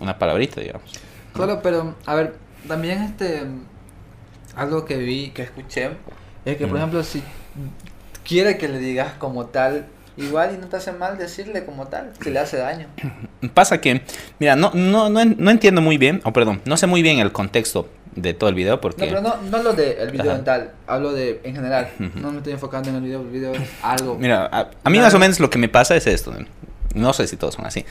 una 0.00 0.18
palabrita, 0.18 0.60
digamos. 0.60 0.90
Claro, 1.34 1.60
pero 1.62 1.96
a 2.06 2.14
ver, 2.14 2.34
también 2.66 3.02
este 3.02 3.42
algo 4.56 4.84
que 4.84 4.96
vi, 4.96 5.30
que 5.30 5.42
escuché, 5.42 5.90
es 6.44 6.56
que 6.56 6.66
por 6.66 6.74
Mm. 6.74 6.78
ejemplo 6.78 7.02
si 7.04 7.22
quiere 8.26 8.58
que 8.58 8.68
le 8.68 8.78
digas 8.78 9.12
como 9.18 9.46
tal, 9.46 9.86
igual 10.16 10.54
y 10.54 10.58
no 10.58 10.66
te 10.66 10.76
hace 10.76 10.92
mal 10.92 11.16
decirle 11.18 11.64
como 11.64 11.86
tal, 11.86 12.12
si 12.22 12.30
le 12.30 12.38
hace 12.40 12.56
daño. 12.58 12.88
Pasa 13.54 13.80
que, 13.80 14.02
mira, 14.38 14.56
no, 14.56 14.72
no, 14.74 15.08
no, 15.08 15.24
no 15.24 15.50
entiendo 15.50 15.80
muy 15.80 15.98
bien, 15.98 16.20
o 16.24 16.32
perdón, 16.32 16.60
no 16.64 16.76
sé 16.76 16.86
muy 16.86 17.00
bien 17.02 17.18
el 17.18 17.32
contexto 17.32 17.88
de 18.16 18.34
todo 18.34 18.48
el 18.50 18.56
video 18.56 18.74
No, 18.74 18.80
porque... 18.80 19.06
pero 19.06 19.20
no, 19.20 19.36
no 19.50 19.62
lo 19.62 19.72
del 19.72 20.10
video 20.10 20.30
Ajá. 20.30 20.38
en 20.38 20.44
tal, 20.44 20.70
hablo 20.86 21.12
de 21.12 21.40
en 21.44 21.54
general. 21.54 21.90
No 22.16 22.32
me 22.32 22.38
estoy 22.38 22.52
enfocando 22.52 22.88
en 22.90 22.96
el 22.96 23.02
video, 23.02 23.20
el 23.20 23.28
video 23.28 23.52
es 23.52 23.68
algo. 23.82 24.16
Mira, 24.18 24.48
a, 24.50 24.70
a 24.82 24.90
mí 24.90 24.98
más 24.98 25.14
o 25.14 25.18
menos 25.18 25.38
lo 25.40 25.48
que 25.50 25.58
me 25.58 25.68
pasa 25.68 25.96
es 25.96 26.06
esto. 26.06 26.32
¿no? 26.32 26.46
No 26.94 27.12
sé 27.12 27.26
si 27.26 27.36
todos 27.36 27.54
son 27.54 27.66
así, 27.66 27.84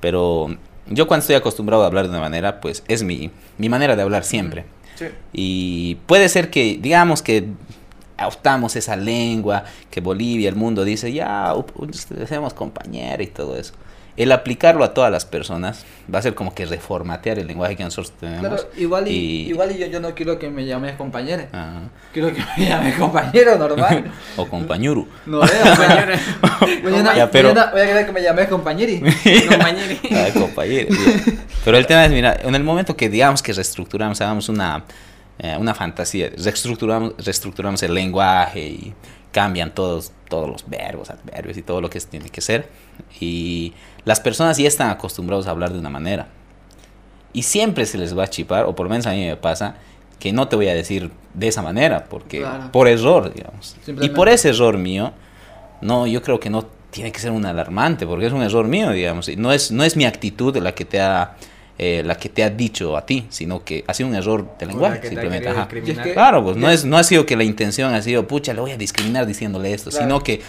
pero 0.00 0.48
yo 0.88 1.06
cuando 1.06 1.20
estoy 1.22 1.36
acostumbrado 1.36 1.84
a 1.84 1.86
hablar 1.86 2.04
de 2.04 2.10
una 2.10 2.20
manera, 2.20 2.60
pues 2.60 2.82
es 2.88 3.02
mi, 3.02 3.30
mi 3.58 3.68
manera 3.68 3.94
de 3.96 4.02
hablar 4.02 4.24
siempre. 4.24 4.64
Sí. 4.96 5.06
Y 5.32 5.94
puede 6.06 6.28
ser 6.28 6.50
que, 6.50 6.78
digamos 6.80 7.22
que 7.22 7.46
adoptamos 8.16 8.76
esa 8.76 8.96
lengua, 8.96 9.64
que 9.90 10.00
Bolivia, 10.00 10.48
el 10.48 10.56
mundo 10.56 10.84
dice, 10.84 11.10
ya, 11.12 11.54
seamos 12.28 12.52
compañeros 12.54 13.26
y 13.26 13.30
todo 13.30 13.56
eso. 13.56 13.72
El 14.22 14.32
aplicarlo 14.32 14.84
a 14.84 14.92
todas 14.92 15.10
las 15.10 15.24
personas 15.24 15.84
va 16.12 16.18
a 16.18 16.22
ser 16.22 16.34
como 16.34 16.54
que 16.54 16.66
reformatear 16.66 17.38
el 17.38 17.46
lenguaje 17.46 17.76
que 17.76 17.84
nosotros 17.84 18.12
tenemos. 18.20 18.40
Claro, 18.48 18.68
igual 18.76 19.08
y, 19.08 19.10
y- 19.12 19.48
igual 19.48 19.72
y 19.74 19.78
yo, 19.78 19.86
yo 19.86 20.00
no 20.00 20.14
quiero 20.14 20.38
que 20.38 20.50
me 20.50 20.66
llames 20.66 20.94
compañero. 20.96 21.44
Ajá. 21.52 21.82
Quiero 22.12 22.32
que 22.34 22.42
me 22.58 22.66
llames 22.68 22.96
compañero 22.96 23.56
normal. 23.56 24.10
O 24.36 24.46
compañuru. 24.46 25.08
No, 25.26 25.42
eh, 25.44 25.48
o 25.62 25.76
sea, 25.76 26.08
mañana, 26.82 27.14
Ya, 27.16 27.30
pero- 27.30 27.48
mañana 27.48 27.70
voy 27.72 27.80
a 27.80 27.86
querer 27.86 28.06
que 28.06 28.12
me 28.12 28.22
llames 28.22 28.48
compañeri. 28.48 29.00
Compañero. 29.48 29.96
Ah, 30.12 30.28
compañero. 30.34 30.88
Pero 31.64 31.76
el 31.78 31.86
tema 31.86 32.04
es, 32.04 32.10
mira, 32.12 32.36
en 32.42 32.54
el 32.54 32.62
momento 32.64 32.96
que 32.96 33.08
digamos 33.08 33.42
que 33.42 33.52
reestructuramos, 33.52 34.20
hagamos 34.20 34.48
una, 34.48 34.84
eh, 35.38 35.56
una 35.58 35.74
fantasía, 35.74 36.30
reestructuramos, 36.36 37.14
reestructuramos 37.18 37.82
el 37.82 37.94
lenguaje 37.94 38.60
y 38.60 38.94
cambian 39.32 39.72
todos, 39.74 40.12
todos 40.28 40.48
los 40.48 40.68
verbos, 40.68 41.10
adverbios 41.10 41.56
y 41.56 41.62
todo 41.62 41.80
lo 41.80 41.90
que 41.90 42.00
tiene 42.00 42.28
que 42.30 42.40
ser. 42.40 42.68
Y 43.20 43.72
las 44.04 44.20
personas 44.20 44.58
ya 44.58 44.68
están 44.68 44.90
acostumbrados 44.90 45.46
a 45.46 45.50
hablar 45.50 45.72
de 45.72 45.78
una 45.78 45.90
manera. 45.90 46.28
Y 47.32 47.42
siempre 47.42 47.86
se 47.86 47.96
les 47.98 48.16
va 48.16 48.24
a 48.24 48.28
chipar, 48.28 48.64
o 48.64 48.74
por 48.74 48.86
lo 48.86 48.90
menos 48.90 49.06
a 49.06 49.12
mí 49.12 49.24
me 49.24 49.36
pasa, 49.36 49.76
que 50.18 50.32
no 50.32 50.48
te 50.48 50.56
voy 50.56 50.68
a 50.68 50.74
decir 50.74 51.10
de 51.34 51.48
esa 51.48 51.62
manera, 51.62 52.04
porque 52.08 52.40
Claro. 52.40 52.72
por 52.72 52.88
error, 52.88 53.32
digamos. 53.32 53.76
Y 54.00 54.08
por 54.10 54.28
ese 54.28 54.50
error 54.50 54.76
mío, 54.76 55.12
no, 55.80 56.06
yo 56.06 56.22
creo 56.22 56.40
que 56.40 56.50
no 56.50 56.66
tiene 56.90 57.12
que 57.12 57.20
ser 57.20 57.30
un 57.30 57.46
alarmante, 57.46 58.06
porque 58.06 58.26
es 58.26 58.32
un 58.32 58.42
error 58.42 58.66
mío, 58.66 58.90
digamos. 58.90 59.28
y 59.28 59.36
No 59.36 59.52
es, 59.52 59.70
no 59.70 59.84
es 59.84 59.96
mi 59.96 60.04
actitud 60.04 60.56
la 60.56 60.74
que 60.74 60.84
te 60.84 61.00
ha, 61.00 61.36
eh, 61.82 62.02
la 62.04 62.14
que 62.16 62.28
te 62.28 62.42
ha 62.44 62.50
dicho 62.50 62.94
a 62.94 63.06
ti, 63.06 63.24
sino 63.30 63.64
que 63.64 63.84
ha 63.86 63.94
sido 63.94 64.10
un 64.10 64.14
error 64.14 64.46
de 64.58 64.66
lenguaje, 64.66 65.08
simplemente. 65.08 65.48
ajá. 65.48 65.66
es 65.72 65.98
que- 65.98 66.12
Claro, 66.12 66.44
pues 66.44 66.56
no, 66.58 66.68
es, 66.68 66.84
no 66.84 66.98
ha 66.98 67.02
sido 67.04 67.24
que 67.24 67.36
la 67.36 67.44
intención 67.44 67.94
ha 67.94 68.02
sido, 68.02 68.28
pucha, 68.28 68.52
le 68.52 68.60
voy 68.60 68.72
a 68.72 68.76
discriminar 68.76 69.24
diciéndole 69.24 69.72
esto, 69.72 69.88
Claro. 69.88 70.04
sino 70.04 70.22
que 70.22 70.42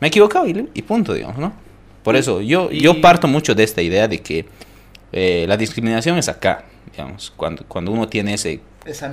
me 0.00 0.06
he 0.06 0.08
equivocado 0.08 0.46
y, 0.46 0.68
y 0.74 0.82
punto, 0.82 1.14
digamos, 1.14 1.38
¿no? 1.38 1.54
Por 2.02 2.16
eso, 2.16 2.42
yo, 2.42 2.68
Y- 2.70 2.80
yo 2.82 3.00
parto 3.00 3.26
mucho 3.28 3.54
de 3.54 3.64
esta 3.64 3.80
idea 3.80 4.08
de 4.08 4.20
que 4.20 4.44
eh, 5.12 5.46
la 5.48 5.56
discriminación 5.56 6.18
es 6.18 6.28
acá, 6.28 6.64
digamos, 6.92 7.32
cuando, 7.34 7.64
cuando 7.66 7.90
uno 7.90 8.06
tiene 8.08 8.34
ese, 8.34 8.60
Esa, 8.84 9.10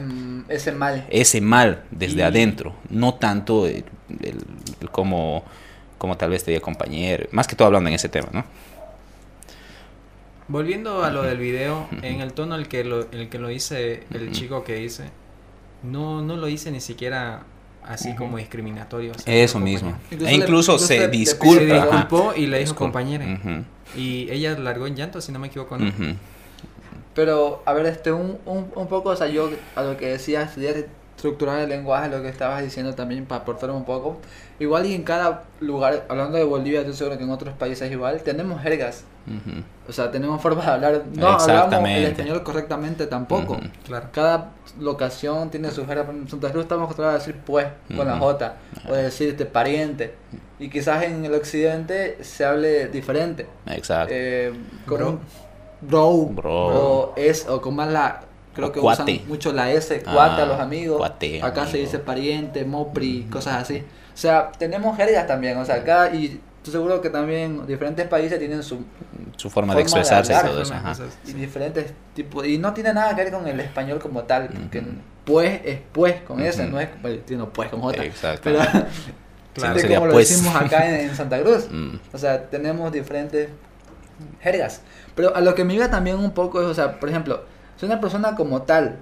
ese 0.49 0.73
mal. 0.73 1.05
ese 1.09 1.39
mal 1.39 1.83
desde 1.89 2.19
Y- 2.19 2.23
adentro, 2.23 2.75
no 2.89 3.13
tanto 3.13 3.65
el, 3.65 3.85
el- 4.21 4.43
el 4.81 4.89
cómo, 4.91 5.45
cómo 5.97 6.17
tal 6.17 6.31
vez 6.31 6.43
te 6.43 6.51
diga 6.51 6.61
compañero, 6.61 7.27
más 7.31 7.47
que 7.47 7.55
todo 7.55 7.67
hablando 7.67 7.87
en 7.87 7.95
ese 7.95 8.09
tema, 8.09 8.27
¿no? 8.33 8.43
Volviendo 10.51 11.03
a 11.03 11.09
lo 11.11 11.23
del 11.23 11.37
video, 11.37 11.87
en 12.01 12.21
el 12.21 12.33
tono 12.33 12.55
el 12.55 12.67
que 12.67 12.83
lo, 12.83 13.07
el 13.11 13.29
que 13.29 13.39
lo 13.39 13.49
hice, 13.49 14.03
el 14.13 14.31
chico 14.31 14.63
que 14.63 14.81
hice, 14.83 15.05
no, 15.83 16.21
no 16.21 16.35
lo 16.37 16.47
hice 16.47 16.71
ni 16.71 16.81
siquiera 16.81 17.43
así 17.83 18.15
como 18.15 18.37
discriminatorio. 18.37 19.13
o 19.15 19.17
sea, 19.19 19.33
Eso 19.33 19.53
como 19.53 19.65
mismo. 19.65 19.97
Incluso 20.11 20.27
e 20.29 20.33
incluso 20.35 20.77
se 20.79 20.99
le- 20.99 21.07
disculpa. 21.07 21.59
Se 21.63 21.65
disculpó 21.73 22.33
y 22.35 22.45
le 22.47 22.59
dijo. 22.59 22.71
Ujú, 23.43 23.63
Y 23.99 24.29
ella 24.29 24.57
largó 24.59 24.87
en 24.87 24.95
llanto, 24.95 25.19
si 25.21 25.31
no 25.31 25.39
me 25.39 25.47
equivoco, 25.47 25.77
¿no? 25.77 25.91
Pero, 27.13 27.61
a 27.65 27.73
ver, 27.73 27.85
este, 27.87 28.11
un, 28.11 28.37
un, 28.45 28.67
un 28.75 28.87
poco, 28.87 29.09
o 29.09 29.15
sea, 29.15 29.27
yo 29.27 29.49
a 29.75 29.83
lo 29.83 29.97
que 29.97 30.07
decía, 30.07 30.43
estudiar 30.43 30.75
estructurar 31.21 31.59
el 31.59 31.69
lenguaje, 31.69 32.09
lo 32.09 32.23
que 32.23 32.29
estabas 32.29 32.63
diciendo 32.63 32.95
también, 32.95 33.25
para 33.25 33.41
aportar 33.41 33.69
un 33.69 33.85
poco. 33.85 34.17
Igual 34.59 34.87
y 34.87 34.95
en 34.95 35.03
cada 35.03 35.43
lugar, 35.59 36.05
hablando 36.09 36.35
de 36.39 36.43
Bolivia, 36.43 36.79
estoy 36.79 36.95
seguro 36.95 37.17
que 37.19 37.23
en 37.23 37.29
otros 37.29 37.53
países 37.53 37.91
igual, 37.91 38.21
tenemos 38.23 38.59
jergas. 38.61 39.03
Ujú. 39.27 39.61
O 39.87 39.93
sea, 39.93 40.09
tenemos 40.09 40.41
formas 40.41 40.65
de 40.65 40.71
hablar. 40.71 41.03
No 41.13 41.27
hablamos 41.27 41.89
el 41.89 42.05
español 42.05 42.41
correctamente 42.41 43.05
tampoco. 43.05 43.53
Ujú. 43.53 43.61
Claro. 43.85 44.07
Cada 44.11 44.49
locación 44.79 45.51
tiene 45.51 45.69
su 45.69 45.85
jerga. 45.85 46.09
En 46.09 46.27
Santa 46.27 46.49
Cruz 46.49 46.63
estamos 46.63 46.85
acostumbrados 46.85 47.21
a 47.21 47.27
decir 47.27 47.39
pues 47.45 47.67
con 47.95 48.07
la. 48.07 48.17
J. 48.17 48.55
O 48.89 48.93
de 48.93 49.03
decir 49.03 49.29
este 49.29 49.45
pariente. 49.45 50.15
Y 50.57 50.69
quizás 50.71 51.03
en 51.03 51.23
el 51.23 51.35
occidente 51.35 52.17
se 52.23 52.45
hable 52.45 52.87
diferente. 52.87 53.45
Exacto. 53.67 54.11
Eh, 54.15 54.53
con 54.87 54.97
Bro. 54.97 55.09
un 55.09 55.19
bro, 55.81 56.25
Bro. 56.35 56.53
o 56.53 57.13
es 57.15 57.47
o 57.47 57.61
con 57.61 57.75
más 57.75 57.91
la 57.91 58.21
creo 58.61 58.71
que 58.73 58.79
cuate. 58.81 59.03
usan 59.15 59.27
mucho 59.27 59.53
la 59.53 59.71
S 59.71 60.01
cuate 60.03 60.41
Ah, 60.41 60.43
a 60.43 60.45
los 60.45 60.59
amigos 60.59 60.97
cuate, 60.97 61.41
acá 61.41 61.63
se 61.65 61.71
amigo. 61.71 61.85
dice 61.85 61.99
pariente 61.99 62.65
mopri 62.65 63.27
cosas 63.31 63.55
así 63.63 63.83
o 64.13 64.17
sea 64.17 64.51
tenemos 64.57 64.95
jergas 64.97 65.27
también 65.27 65.57
o 65.57 65.65
sea 65.65 65.75
acá 65.75 66.13
y 66.13 66.39
estoy 66.57 66.71
seguro 66.73 67.01
que 67.01 67.09
también 67.09 67.65
diferentes 67.65 68.07
países 68.07 68.37
tienen 68.39 68.61
su 68.63 68.79
Su 69.37 69.49
forma 69.49 69.73
de 69.75 69.83
forma 69.83 69.97
de 69.97 70.01
expresarse 70.01 70.31
y 70.31 70.35
hablar, 70.35 70.51
todo 70.51 70.61
eso. 70.61 70.73
De 70.73 70.79
ajá. 70.79 70.95
y 71.25 71.33
diferentes 71.33 71.93
tipos 72.13 72.45
y 72.45 72.57
no 72.57 72.73
tiene 72.73 72.93
nada 72.93 73.15
que 73.15 73.23
ver 73.23 73.33
con 73.33 73.47
el 73.47 73.59
español 73.59 73.99
como 73.99 74.23
tal 74.23 74.47
porque 74.49 74.79
Ujú. 74.79 74.87
pues 75.25 75.61
es 75.63 75.79
pues 75.91 76.21
con 76.21 76.39
S 76.41 76.61
Ujú. 76.61 76.71
no 76.71 76.79
es 76.79 76.89
bueno, 77.01 77.17
tiene 77.25 77.43
pues 77.45 77.69
con 77.69 77.81
J 77.81 78.03
Exacto. 78.05 78.41
pero 78.43 78.59
Claro. 79.53 79.73
de 79.75 79.81
sería 79.81 79.97
como 79.97 80.07
lo 80.07 80.13
pues. 80.13 80.29
decimos 80.29 80.55
acá 80.55 80.87
en, 80.87 81.09
en 81.09 81.15
Santa 81.15 81.41
Cruz 81.41 81.67
Mm. 81.71 81.95
o 82.13 82.17
sea, 82.17 82.49
tenemos 82.49 82.91
diferentes 82.91 83.49
jergas. 84.41 84.81
Pero 85.15 85.35
a 85.35 85.41
lo 85.41 85.55
que 85.55 85.63
me 85.63 85.73
iba 85.73 85.89
también 85.89 86.17
un 86.17 86.31
poco 86.31 86.61
es, 86.61 86.67
o 86.67 86.73
sea, 86.73 86.99
por 86.99 87.09
ejemplo, 87.09 87.43
si 87.81 87.87
una 87.87 87.99
persona 87.99 88.35
como 88.35 88.61
tal 88.61 88.97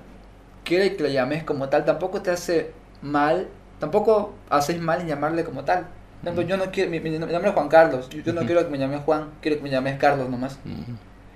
quiere 0.63 0.95
que 0.95 1.03
le 1.03 1.11
llames 1.11 1.43
como 1.43 1.67
tal, 1.67 1.83
tampoco 1.83 2.21
te 2.21 2.31
hace 2.31 2.71
mal, 3.01 3.49
tampoco 3.77 4.35
haces 4.49 4.79
mal 4.79 5.01
en 5.01 5.07
llamarle 5.07 5.43
como 5.43 5.65
tal. 5.65 5.87
Por 6.23 6.31
ejemplo, 6.31 6.43
yo 6.43 6.55
no 6.55 6.71
quiero, 6.71 6.89
mi, 6.89 7.01
mi 7.01 7.09
nombre 7.19 7.45
es 7.49 7.53
Juan 7.53 7.67
Carlos, 7.67 8.07
yo, 8.07 8.21
yo 8.21 8.31
no 8.31 8.45
quiero 8.45 8.63
que 8.63 8.69
me 8.71 8.77
llames 8.77 9.01
Juan, 9.03 9.31
quiero 9.41 9.57
que 9.57 9.63
me 9.63 9.69
llames 9.69 9.99
Carlos 9.99 10.29
nomás. 10.29 10.57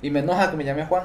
Y 0.02 0.10
me 0.10 0.22
enoja 0.22 0.52
que 0.52 0.56
me 0.56 0.64
llames 0.64 0.88
Juan. 0.88 1.04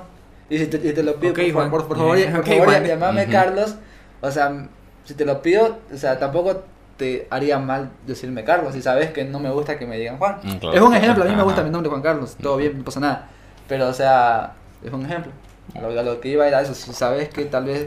Y 0.49 0.59
si 0.59 0.69
te, 0.69 0.77
y 0.77 0.93
te 0.93 1.03
lo 1.03 1.17
pido, 1.17 1.33
Ok, 1.33 1.39
por, 1.41 1.53
Juan. 1.53 1.65
favor, 1.71 1.89
por 1.89 1.97
favor, 1.97 2.17
Bien, 2.17 2.33
por 2.33 2.45
favor, 2.47 2.65
Juan. 2.67 2.85
llamame 2.85 3.23
Ujú. 3.25 3.33
Carlos. 3.33 3.75
O 4.21 4.31
sea, 4.31 4.69
si 5.03 5.15
te 5.15 5.25
lo 5.25 5.43
pido, 5.43 5.79
o 5.93 5.97
sea, 5.97 6.21
tampoco 6.21 6.63
te 6.97 7.27
haría 7.31 7.59
mal 7.59 7.91
decirme 8.07 8.45
Carlos. 8.45 8.75
Si 8.75 8.81
sabes 8.83 9.11
que 9.11 9.25
no 9.25 9.41
me 9.41 9.51
gusta 9.51 9.77
que 9.77 9.89
me 9.89 9.99
digan 9.99 10.19
Juan. 10.19 10.37
Mm, 10.45 10.57
claro. 10.59 10.77
Es 10.77 10.83
un 10.83 10.95
ejemplo, 10.95 11.25
a 11.25 11.27
mí 11.27 11.35
me 11.35 11.43
gusta 11.43 11.65
mi 11.65 11.71
nombre 11.71 11.91
Juan 11.91 12.03
Carlos, 12.03 12.37
todo 12.41 12.57
bien, 12.59 12.79
no 12.79 12.85
pasa 12.85 13.01
nada. 13.01 13.29
Pero, 13.67 13.89
o 13.89 13.93
sea, 13.93 14.55
es 14.85 14.93
un 14.93 15.05
ejemplo. 15.05 15.33
A 15.75 15.81
lo, 15.81 15.99
a 15.99 16.03
lo 16.03 16.21
que 16.21 16.29
iba 16.29 16.47
era 16.49 16.61
eso, 16.63 16.75
si 16.75 16.93
sabes 16.93 17.29
que 17.29 17.45
tal 17.45 17.65
vez, 17.65 17.87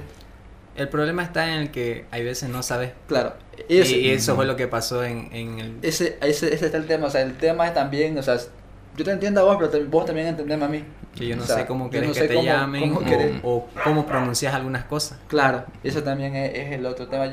El 0.76 0.88
problema 0.90 1.24
está 1.24 1.52
en 1.54 1.60
el 1.62 1.72
que 1.72 2.06
hay 2.12 2.24
veces 2.24 2.50
no 2.50 2.64
sabes. 2.64 2.92
claro, 3.08 3.34
Y, 3.68 3.80
ese, 3.80 3.98
y 3.98 4.10
eso 4.12 4.36
fue 4.36 4.46
lo 4.46 4.56
que 4.56 4.68
pasó 4.68 5.04
en, 5.04 5.30
en 5.34 5.60
el... 5.60 5.78
ese, 5.82 6.18
ese, 6.22 6.54
ese 6.54 6.66
está 6.68 6.78
el 6.78 6.88
tema, 6.88 7.08
o 7.08 7.10
sea, 7.10 7.22
el 7.22 7.38
tema 7.38 7.68
es 7.68 7.74
también, 7.74 8.18
o 8.18 8.24
sea, 8.24 8.38
yo 8.98 9.06
te 9.06 9.12
entiendo 9.12 9.42
a 9.42 9.44
vos, 9.44 9.58
pero 9.60 9.72
tam- 9.72 9.90
vos 9.90 10.06
también 10.06 10.28
entendeme 10.28 10.66
a 10.66 10.68
mí. 10.68 10.84
Que 11.16 11.28
yo 11.28 11.36
no 11.36 11.44
O 11.44 11.46
sea, 11.46 11.58
sé 11.58 11.66
cómo 11.66 11.90
querés 11.90 12.08
no 12.10 12.14
que 12.14 12.20
sé 12.22 12.28
te 12.30 12.34
cómo- 12.36 12.46
llamen 12.46 12.94
cómo 12.94 13.06
o, 13.44 13.56
o 13.58 13.68
cómo 13.84 14.06
pronuncias 14.06 14.54
algunas 14.54 14.86
cosas. 14.86 15.20
Claro, 15.28 15.66
eso 15.84 16.04
también 16.04 16.36
es, 16.36 16.54
es 16.58 16.72
el 16.74 16.86
otro 16.86 17.08
tema. 17.08 17.26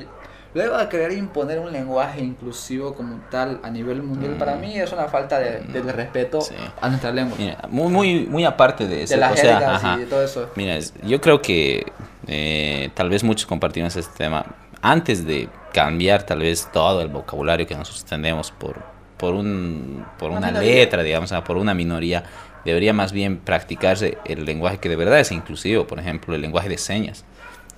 Luego 0.54 0.78
de 0.78 0.88
querer 0.88 1.12
imponer 1.12 1.58
un 1.58 1.70
lenguaje 1.72 2.20
inclusivo 2.22 2.94
como 2.94 3.20
tal 3.30 3.60
a 3.62 3.70
nivel 3.70 4.02
mundial, 4.02 4.32
Mm. 4.34 4.38
para 4.38 4.56
mí 4.56 4.78
es 4.78 4.90
una 4.92 5.04
falta 5.08 5.38
de, 5.38 5.60
de 5.60 5.92
respeto 5.92 6.40
Sí. 6.40 6.54
a 6.80 6.88
nuestra 6.88 7.12
lengua. 7.12 7.36
Mira, 7.38 7.58
muy, 7.68 7.88
muy, 7.92 8.26
muy 8.26 8.44
aparte 8.44 8.86
de 8.88 9.02
eso. 9.02 9.14
de 9.14 9.20
las 9.20 9.32
o 9.32 9.36
sea, 9.36 9.94
y 9.96 10.00
de 10.00 10.06
todo 10.06 10.22
eso. 10.24 10.50
Mira, 10.56 10.78
yo 11.04 11.20
creo 11.20 11.42
que 11.42 11.86
eh, 12.26 12.90
tal 12.94 13.10
vez 13.10 13.22
muchos 13.24 13.46
compartimos 13.46 13.94
este 13.96 14.16
tema. 14.16 14.44
Antes 14.80 15.26
de 15.26 15.48
cambiar 15.72 16.22
tal 16.22 16.38
vez 16.40 16.68
todo 16.72 17.02
el 17.02 17.08
vocabulario 17.08 17.66
que 17.66 17.74
nosotros 17.74 18.04
tenemos 18.04 18.50
por, 18.50 18.76
por, 19.16 19.34
un, 19.34 20.04
por 20.18 20.30
Una 20.30 20.48
una 20.48 20.60
letra, 20.60 21.02
digamos, 21.02 21.32
ah, 21.32 21.44
por 21.44 21.56
una 21.56 21.74
minoría, 21.74 22.24
debería 22.64 22.92
más 22.92 23.12
bien 23.12 23.38
practicarse 23.38 24.18
el 24.24 24.44
lenguaje 24.44 24.78
que 24.78 24.88
de 24.88 24.96
verdad 24.96 25.20
es 25.20 25.30
inclusivo, 25.32 25.86
por 25.86 25.98
ejemplo, 25.98 26.34
el 26.34 26.40
lenguaje 26.40 26.68
de 26.68 26.78
señas, 26.78 27.24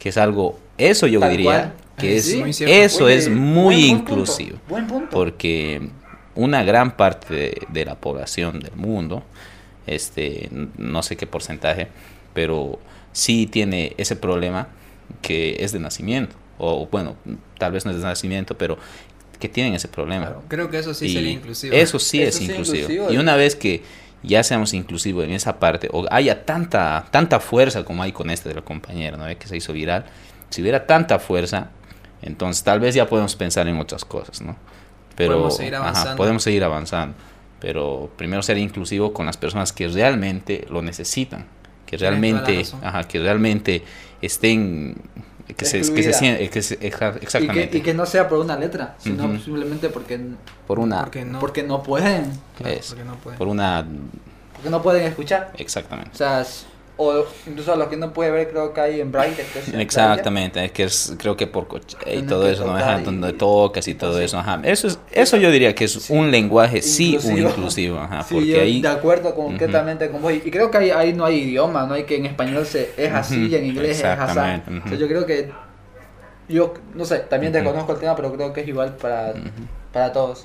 que 0.01 0.09
es 0.09 0.17
algo, 0.17 0.59
eso 0.79 1.07
yo 1.07 1.21
Tal 1.21 1.31
diría 1.31 1.45
cual. 1.45 1.73
que 1.99 2.17
es, 2.17 2.27
eso 2.61 3.05
Oye, 3.05 3.15
es 3.17 3.29
muy 3.29 3.37
buen- 3.37 3.65
buen 3.65 3.99
punto, 3.99 4.13
inclusivo. 4.13 4.59
Buen 4.69 4.87
punto. 4.89 5.11
Porque 5.11 5.89
una 6.35 6.65
gran 6.65 6.97
parte 6.97 7.35
de, 7.35 7.63
de 7.69 7.85
la 7.85 7.95
población 7.95 8.59
del 8.61 8.75
mundo, 8.75 9.23
este, 9.87 10.49
no 10.79 11.03
sé 11.03 11.17
qué 11.17 11.27
porcentaje, 11.27 11.89
pero 12.35 12.79
sí 13.13 13.47
tiene 13.47 13.95
ese 13.99 14.17
problema 14.17 14.69
que 15.23 15.57
es 15.61 15.73
de 15.73 15.81
nacimiento, 15.81 16.37
o 16.59 16.87
bueno, 16.91 17.17
tal 17.59 17.73
vez 17.73 17.85
no 17.85 17.91
es 17.91 17.99
de 17.99 18.03
nacimiento, 18.05 18.57
pero 18.57 18.79
que 19.39 19.49
tienen 19.49 19.75
ese 19.75 19.89
problema. 19.89 20.27
Claro, 20.27 20.43
Creo 20.49 20.71
que 20.71 20.79
eso 20.79 20.93
sí 20.95 21.07
Y 21.07 21.13
sería 21.15 21.31
inclusivo. 21.33 21.75
Eso 21.75 21.99
sí 21.99 22.21
Eso 22.23 22.29
es 22.29 22.35
sí 22.37 22.45
es 22.45 22.51
inclusivo. 22.51 22.79
inclusivo. 22.83 23.13
Y 23.13 23.17
una 23.19 23.37
vez 23.37 23.57
que 23.57 23.83
ya 24.23 24.43
seamos 24.43 24.75
inclusivos 24.75 25.25
en 25.25 25.31
esa 25.33 25.59
parte, 25.59 25.89
o 25.93 26.07
haya 26.11 26.45
tanta, 26.45 27.07
tanta 27.11 27.41
fuerza 27.41 27.85
como 27.85 28.03
hay 28.03 28.13
con 28.13 28.31
este 28.31 28.49
de 28.49 28.57
la 28.57 28.63
compañera, 28.63 29.17
¿no? 29.17 29.27
que 29.39 29.47
se 29.47 29.57
hizo 29.57 29.73
viral, 29.73 30.05
si 30.51 30.63
hubiera 30.63 30.87
tanta 30.87 31.19
fuerza, 31.19 31.71
entonces 32.23 32.63
tal 32.63 32.81
vez 32.81 32.95
ya 32.95 33.07
podemos 33.07 33.35
pensar 33.37 33.67
en 33.69 33.79
otras 33.79 34.05
cosas, 34.05 34.43
¿no? 34.43 34.57
Pero 35.17 35.33
Podemos 35.33 35.57
seguir 35.57 35.75
ajá, 35.75 35.85
avanzando. 35.85 36.17
podemos 36.17 36.43
seguir 36.43 36.65
avanzando. 36.65 37.15
Pero 37.61 38.11
primero 38.17 38.43
ser 38.43 38.57
inclusivo 38.59 39.13
con 39.13 39.27
las 39.27 39.37
personas 39.37 39.73
que 39.73 39.87
realmente 39.89 40.67
lo 40.71 40.81
necesitan, 40.81 41.47
que 41.87 41.99
realmente, 41.99 42.63
ajá, 42.83 43.05
que 43.05 43.19
realmente 43.19 43.85
estén, 44.23 44.97
que 45.55 45.65
se, 45.65 45.79
que 45.79 45.85
se 45.85 45.91
Excluida. 45.93 46.13
sienten, 46.13 46.49
que 46.51 46.63
se- 46.63 46.79
exa- 46.81 47.15
Y 47.21 47.25
exactamente, 47.25 47.71
que, 47.71 47.79
y 47.79 47.81
que 47.83 47.95
no 47.95 48.07
sea 48.07 48.29
por 48.29 48.39
una 48.39 48.57
letra, 48.57 48.95
sino 48.99 49.25
Ujú. 49.27 49.39
simplemente 49.39 49.89
porque, 49.89 50.21
por 50.67 50.79
una, 50.79 51.01
Porque 51.01 51.25
no, 51.25 51.39
porque 51.41 51.63
no 51.63 51.83
pueden. 51.83 52.31
claro, 52.57 52.75
es, 52.75 52.87
porque 52.89 53.05
no 53.05 53.15
puede. 53.17 53.37
por 53.37 53.49
una, 53.49 53.87
Porque 54.55 54.71
no 54.71 54.83
pueden 54.83 55.05
escuchar. 55.07 55.53
exactamente. 55.57 56.11
O 56.13 56.17
sea, 56.17 56.45
o 57.03 57.25
incluso 57.47 57.73
a 57.73 57.77
los 57.77 57.89
que 57.89 57.97
no 57.97 58.13
pueden 58.13 58.35
ver, 58.35 58.51
creo 58.51 58.75
que 58.75 58.81
hay 58.83 59.01
en 59.01 59.11
Braille. 59.11 59.43
en 59.73 59.81
Exactamente, 59.81 60.63
es 60.63 60.71
que 60.71 60.83
es, 60.85 61.15
creo 61.19 61.35
que 61.35 61.47
por 61.47 61.67
coche 61.67 61.97
y 62.15 62.23
todo 62.23 62.47
eso, 62.47 62.67
¿no? 62.67 62.77
Ajá, 62.77 62.99
donde 62.99 63.33
tocas 63.33 63.89
y 63.89 63.95
todo 63.95 64.19
Sí. 64.19 64.25
eso, 64.25 64.39
ajá. 64.39 64.61
Eso, 64.65 64.87
es, 64.87 64.99
eso 65.11 65.39
yo 65.39 65.51
diría 65.51 65.75
que 65.75 65.85
es 65.85 65.93
Sí. 65.93 66.13
un 66.13 66.31
lenguaje, 66.31 66.83
sí, 66.83 67.19
un 67.25 67.39
Inclusivo. 67.39 67.99
ajá, 67.99 68.23
Sí, 68.23 68.35
porque 68.35 68.61
ahí, 68.61 68.83
de 68.83 68.89
acuerdo 68.89 69.35
completamente 69.35 70.11
con 70.11 70.21
vos. 70.21 70.33
Y 70.35 70.41
creo 70.51 70.71
que 70.71 70.77
ahí, 70.77 70.91
ahí 70.91 71.13
no 71.15 71.25
hay 71.25 71.39
idioma, 71.39 71.87
no 71.87 71.95
hay 71.95 72.05
que 72.05 72.17
en 72.17 72.27
español 72.27 72.67
se, 72.67 72.91
es 72.99 73.11
así 73.13 73.47
y 73.47 73.55
en 73.55 73.65
inglés 73.65 73.99
es 74.01 74.05
así. 74.05 74.39
O 74.85 74.89
sea, 74.89 74.99
yo 74.99 75.09
creo 75.09 75.25
que, 75.25 75.51
yo 76.51 76.75
no 76.95 77.07
sé, 77.07 77.21
también 77.21 77.51
desconozco 77.53 77.93
el 77.95 77.99
tema, 77.99 78.15
pero 78.15 78.31
creo 78.35 78.53
que 78.53 78.61
es 78.61 78.69
igual 78.69 78.95
para, 78.97 79.33
para 79.91 80.13
todos. 80.13 80.45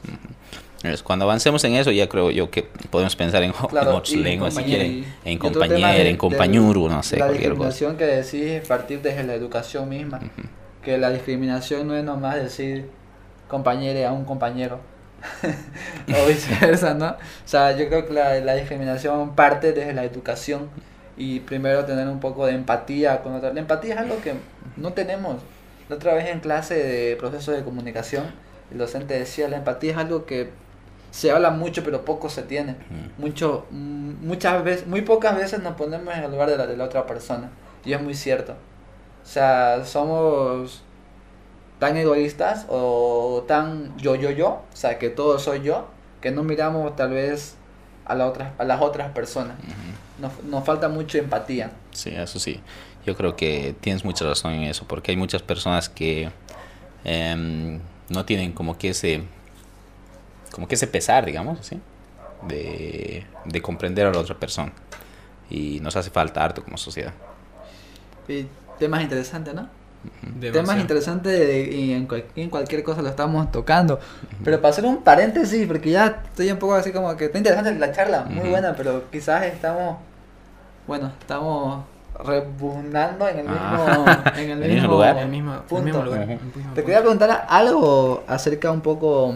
Es, 0.90 1.04
cuando 1.04 1.26
avancemos 1.26 1.64
en 1.64 1.76
eso, 1.76 1.92
ya 1.92 2.08
creo 2.10 2.32
yo 2.32 2.50
que 2.50 2.64
podemos 2.90 3.16
pensar 3.16 3.44
en, 3.44 3.52
en 3.52 3.68
Claro, 3.68 3.96
otras 3.98 4.14
en 4.14 4.24
lenguas, 4.24 4.54
si 4.54 4.60
compañero, 4.62 4.84
quieren, 4.84 5.14
en 5.26 5.38
compañero, 5.38 5.88
de- 5.88 6.10
en 6.10 6.18
compañuro, 6.18 6.90
no 6.90 7.04
sé, 7.04 7.18
la 7.18 7.26
cualquier 7.28 7.54
cosa. 7.56 7.70
discriminación 7.70 7.98
que 7.98 8.06
decís 8.06 8.52
es 8.62 8.68
partir 8.68 9.02
desde 9.02 9.24
la 9.24 9.34
educación 9.34 9.90
misma. 9.90 10.18
Ujú. 10.18 10.48
Que 10.84 10.98
la 10.98 11.10
discriminación 11.12 11.88
no 11.88 11.96
es 11.96 12.04
nomás 12.04 12.36
decir 12.36 12.90
compañere 13.48 14.06
a 14.06 14.12
un 14.12 14.26
compañero. 14.26 14.80
o 16.24 16.28
viceversa, 16.28 16.94
¿no? 16.94 17.08
O 17.08 17.16
sea, 17.46 17.76
yo 17.76 17.88
creo 17.88 18.06
que 18.06 18.14
la, 18.14 18.36
la 18.42 18.56
discriminación 18.56 19.36
parte 19.36 19.74
desde 19.74 19.94
la 19.94 20.04
educación 20.04 20.70
y 21.18 21.40
primero 21.40 21.86
tener 21.86 22.08
un 22.08 22.20
poco 22.20 22.46
de 22.46 22.54
empatía 22.54 23.22
con 23.24 23.34
otra. 23.34 23.54
La 23.54 23.60
empatía 23.60 23.96
es 23.96 24.00
algo 24.02 24.22
que 24.22 24.34
no 24.78 24.94
tenemos. 24.94 25.38
La 25.90 25.96
otra 25.96 26.14
vez 26.14 26.28
en 26.30 26.40
clase 26.42 26.76
de 26.76 27.16
proceso 27.16 27.52
de 27.52 27.64
comunicación, 27.64 28.26
el 28.72 28.78
docente 28.78 29.18
decía, 29.18 29.48
la 29.48 29.58
empatía 29.58 29.92
es 29.94 29.98
algo 29.98 30.26
que 30.26 30.50
se 31.16 31.32
habla 31.32 31.50
mucho 31.50 31.82
pero 31.82 32.04
poco 32.04 32.28
se 32.30 32.44
tiene. 32.44 32.76
Mucho, 33.18 33.68
mm, 33.72 34.28
muchas 34.28 34.62
veces, 34.66 34.86
muy 34.86 35.02
pocas 35.02 35.34
veces 35.34 35.62
nos 35.62 35.76
ponemos 35.76 36.14
en 36.14 36.26
el 36.26 36.32
lugar 36.32 36.50
de 36.50 36.58
la, 36.58 36.68
de 36.68 36.76
la 36.76 36.84
otra 36.84 37.08
persona. 37.08 37.52
Y 37.86 37.94
es 37.94 38.02
muy 38.02 38.16
cierto. 38.16 38.52
O 39.24 39.26
sea, 39.26 39.86
somos 39.86 40.84
tan 41.80 41.96
egoístas 41.96 42.66
o 42.68 43.46
tan 43.48 43.96
yo, 43.98 44.16
yo, 44.16 44.30
yo, 44.30 44.48
o 44.50 44.76
sea, 44.76 45.00
que 45.00 45.10
todo 45.10 45.40
soy 45.40 45.62
yo, 45.64 45.88
que 46.20 46.32
no 46.32 46.44
miramos 46.44 46.94
tal 46.98 47.12
vez 47.12 47.56
a, 48.04 48.14
la 48.14 48.28
otras 48.28 48.52
a 48.58 48.66
las 48.66 48.82
otras 48.82 49.10
personas. 49.12 49.56
Nos, 50.20 50.44
nos 50.44 50.66
falta 50.66 50.90
mucho 50.90 51.18
empatía. 51.18 51.72
Sí, 51.92 52.10
eso 52.10 52.40
sí. 52.40 52.60
Yo 53.06 53.16
creo 53.16 53.38
que 53.38 53.74
tienes 53.80 54.04
mucha 54.04 54.26
razón 54.26 54.52
en 54.52 54.64
eso, 54.64 54.86
porque 54.86 55.12
hay 55.12 55.18
muchas 55.18 55.42
personas 55.42 55.88
que 55.88 56.30
em, 57.06 57.80
no 58.10 58.26
tienen 58.26 58.52
como 58.52 58.78
que 58.78 58.90
ese, 58.90 59.24
como 60.56 60.68
que 60.68 60.76
ese 60.76 60.88
pesar, 60.88 61.26
digamos, 61.26 61.60
así, 61.60 61.80
de, 62.48 63.26
de 63.44 63.62
comprender 63.62 64.08
a 64.08 64.12
la 64.12 64.20
otra 64.20 64.36
persona. 64.36 64.72
Y 65.50 65.80
nos 65.82 65.96
hace 65.96 66.10
falta 66.10 66.44
harto 66.44 66.64
como 66.64 66.78
sociedad. 66.78 67.14
Y 68.28 68.48
temas 68.80 69.04
interesantes, 69.04 69.54
¿no? 69.54 69.68
Demasiado. 70.22 70.54
Temas 70.54 70.80
interesantes 70.80 71.40
de- 71.40 71.72
y 71.72 71.94
en, 71.94 72.08
cual- 72.08 72.26
en 72.36 72.50
cualquier 72.50 72.84
cosa 72.84 73.02
lo 73.02 73.10
estamos 73.10 73.52
tocando. 73.52 74.00
Pero 74.44 74.62
para 74.62 74.72
hacer 74.72 74.86
un 74.86 75.04
paréntesis, 75.04 75.68
porque 75.68 75.92
ya 75.92 76.22
estoy 76.30 76.52
un 76.52 76.58
poco 76.58 76.76
así 76.76 76.92
como 76.92 77.16
que 77.18 77.26
está 77.26 77.38
interesante 77.38 77.74
la 77.78 77.92
charla, 77.92 78.24
muy 78.24 78.40
Ujú. 78.42 78.50
buena, 78.52 78.76
pero 78.76 79.10
quizás 79.12 79.44
estamos, 79.46 79.98
bueno, 80.88 81.12
estamos 81.20 81.84
rebundando 82.24 83.28
en 83.28 83.40
el 83.40 83.44
mismo, 83.50 83.58
Ah. 83.60 84.34
en 84.38 84.50
el 84.52 84.52
En 84.52 84.52
el 84.52 84.60
mismo 84.60 84.74
mismo 84.74 84.92
lugar. 84.94 85.18
El 85.18 85.28
mismo, 85.30 85.54
el 85.54 85.60
punto. 85.62 85.84
mismo 85.86 86.04
lugar. 86.04 86.22
Ujú. 86.24 86.32
el 86.32 86.38
mismo 86.40 86.52
Te 86.54 86.62
punto. 86.62 86.82
quería 86.86 87.00
preguntar 87.02 87.46
algo 87.50 88.24
acerca 88.28 88.72
un 88.72 88.82
poco 88.82 89.34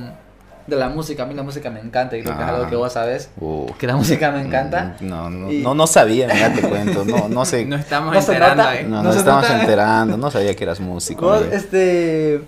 de 0.69 0.75
la 0.75 0.89
música. 0.89 1.23
A 1.23 1.25
mí 1.25 1.33
la 1.33 1.43
música 1.43 1.69
me 1.69 1.79
encanta 1.79 2.15
y 2.17 2.21
creo 2.23 2.35
que 2.37 2.43
es 2.43 2.49
algo 2.49 2.65
Ah. 2.65 2.69
que 2.69 2.75
vos 2.75 2.93
sabés. 2.93 3.29
Uh, 3.39 3.65
Que 3.77 3.87
la 3.87 3.95
música 3.95 4.31
me 4.31 4.41
encanta. 4.41 4.95
No, 5.01 5.29
no, 5.29 5.51
Y- 5.51 5.61
no, 5.61 5.73
no 5.73 5.87
sabía, 5.87 6.27
mira, 6.33 6.53
te 6.53 6.61
cuento. 6.61 7.03
No, 7.05 7.27
no 7.29 7.45
sé. 7.45 7.65
No 7.69 7.75
estamos 7.75 8.13
No 8.13 8.19
enterando 8.19 8.55
nota. 8.63 8.69
ahí. 8.69 8.85
No, 8.85 9.11
estamos 9.13 9.43
nota. 9.43 9.59
enterando. 9.61 10.17
No 10.17 10.31
sabía 10.31 10.55
que 10.55 10.63
eras 10.63 10.79
músico. 10.79 11.25
Vos, 11.25 11.43
este, 11.51 12.41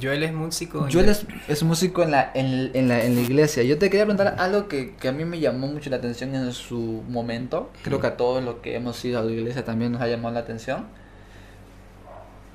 Joel 0.00 0.22
es 0.22 0.32
músico. 0.32 0.86
Joel 0.90 1.10
es, 1.10 1.26
es 1.48 1.62
músico 1.62 2.02
en 2.02 2.12
la, 2.12 2.30
en, 2.34 2.70
en 2.72 2.88
la, 2.88 3.04
en 3.04 3.14
la 3.14 3.20
iglesia. 3.20 3.62
Yo 3.62 3.76
te 3.78 3.90
quería 3.90 4.06
preguntar 4.06 4.36
algo 4.38 4.66
que, 4.66 4.94
que 4.96 5.08
a 5.08 5.12
mí 5.12 5.24
me 5.26 5.38
llamó 5.38 5.66
mucho 5.66 5.90
la 5.90 5.96
atención 5.96 6.34
en 6.34 6.50
su 6.52 7.02
momento. 7.08 7.70
Creo 7.82 8.00
que 8.00 8.06
a 8.06 8.16
todos 8.16 8.42
los 8.42 8.56
que 8.56 8.74
hemos 8.74 9.04
ido 9.04 9.18
a 9.20 9.22
la 9.22 9.30
iglesia 9.32 9.64
también 9.66 9.92
nos 9.92 10.00
ha 10.00 10.06
llamado 10.08 10.32
la 10.34 10.40
atención. 10.40 10.86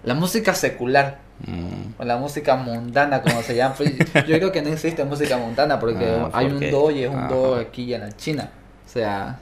La 0.03 0.13
música 0.15 0.55
secular, 0.55 1.19
Mm, 1.45 2.01
o 2.01 2.03
la 2.03 2.17
música 2.17 2.55
mundana, 2.55 3.21
como 3.21 3.41
se 3.43 3.55
llama. 3.55 3.75
Pues, 3.75 3.93
Yo 4.27 4.37
creo 4.37 4.51
que 4.51 4.61
no 4.61 4.69
existe 4.69 5.03
música 5.05 5.37
mundana 5.37 5.79
porque 5.79 6.05
Ah, 6.05 6.29
hay 6.33 6.47
un 6.47 6.71
do 6.71 6.89
y 6.91 7.03
es 7.03 7.09
un 7.09 7.27
do 7.27 7.55
aquí 7.55 7.93
en 7.93 8.01
la 8.01 8.11
China. 8.11 8.49
O 8.85 8.89
sea, 8.89 9.39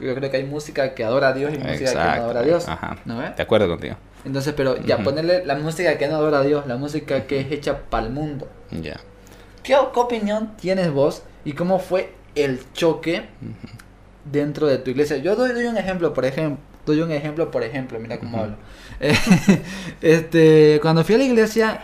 yo 0.00 0.14
creo 0.14 0.30
que 0.30 0.36
hay 0.36 0.44
música 0.44 0.94
que 0.94 1.02
adora 1.04 1.28
a 1.28 1.32
Dios 1.32 1.52
y 1.52 1.58
música 1.58 1.90
que 1.90 1.94
no 2.18 2.24
adora 2.24 2.40
a 2.40 2.42
Dios. 2.44 2.68
ajá. 2.68 2.96
¿No 3.04 3.18
ves? 3.18 3.34
De 3.36 3.42
acuerdo 3.42 3.68
contigo. 3.68 3.96
Entonces, 4.24 4.54
pero 4.56 4.76
ya 4.76 4.96
Ujú. 4.96 5.04
ponerle 5.04 5.44
la 5.44 5.56
música 5.56 5.98
que 5.98 6.06
no 6.06 6.14
adora 6.16 6.38
a 6.38 6.42
Dios, 6.42 6.66
la 6.68 6.76
música 6.76 7.26
que 7.26 7.40
es 7.40 7.50
hecha 7.50 7.78
para 7.90 8.06
el 8.06 8.12
mundo. 8.12 8.46
Ya. 8.70 9.00
¿Qué, 9.64 9.74
qué 9.94 10.00
opinión 10.00 10.52
tienes 10.56 10.92
vos 10.92 11.22
y 11.44 11.54
cómo 11.54 11.80
fue 11.80 12.12
el 12.36 12.60
choque 12.72 13.24
dentro 14.24 14.66
de 14.68 14.78
tu 14.78 14.90
iglesia? 14.90 15.16
Yo 15.16 15.34
doy, 15.36 15.52
doy 15.52 15.66
un 15.66 15.76
ejemplo, 15.76 16.12
por 16.14 16.24
ejemplo, 16.24 16.62
doy 16.86 17.00
un 17.00 17.10
ejemplo, 17.10 17.50
por 17.50 17.62
ejemplo, 17.62 17.98
mira 18.00 18.18
cómo 18.18 18.38
hablo. 18.38 18.56
Eh, 19.00 19.16
este, 20.00 20.78
cuando 20.80 21.02
fui 21.02 21.16
a 21.16 21.18
la 21.18 21.24
iglesia, 21.24 21.80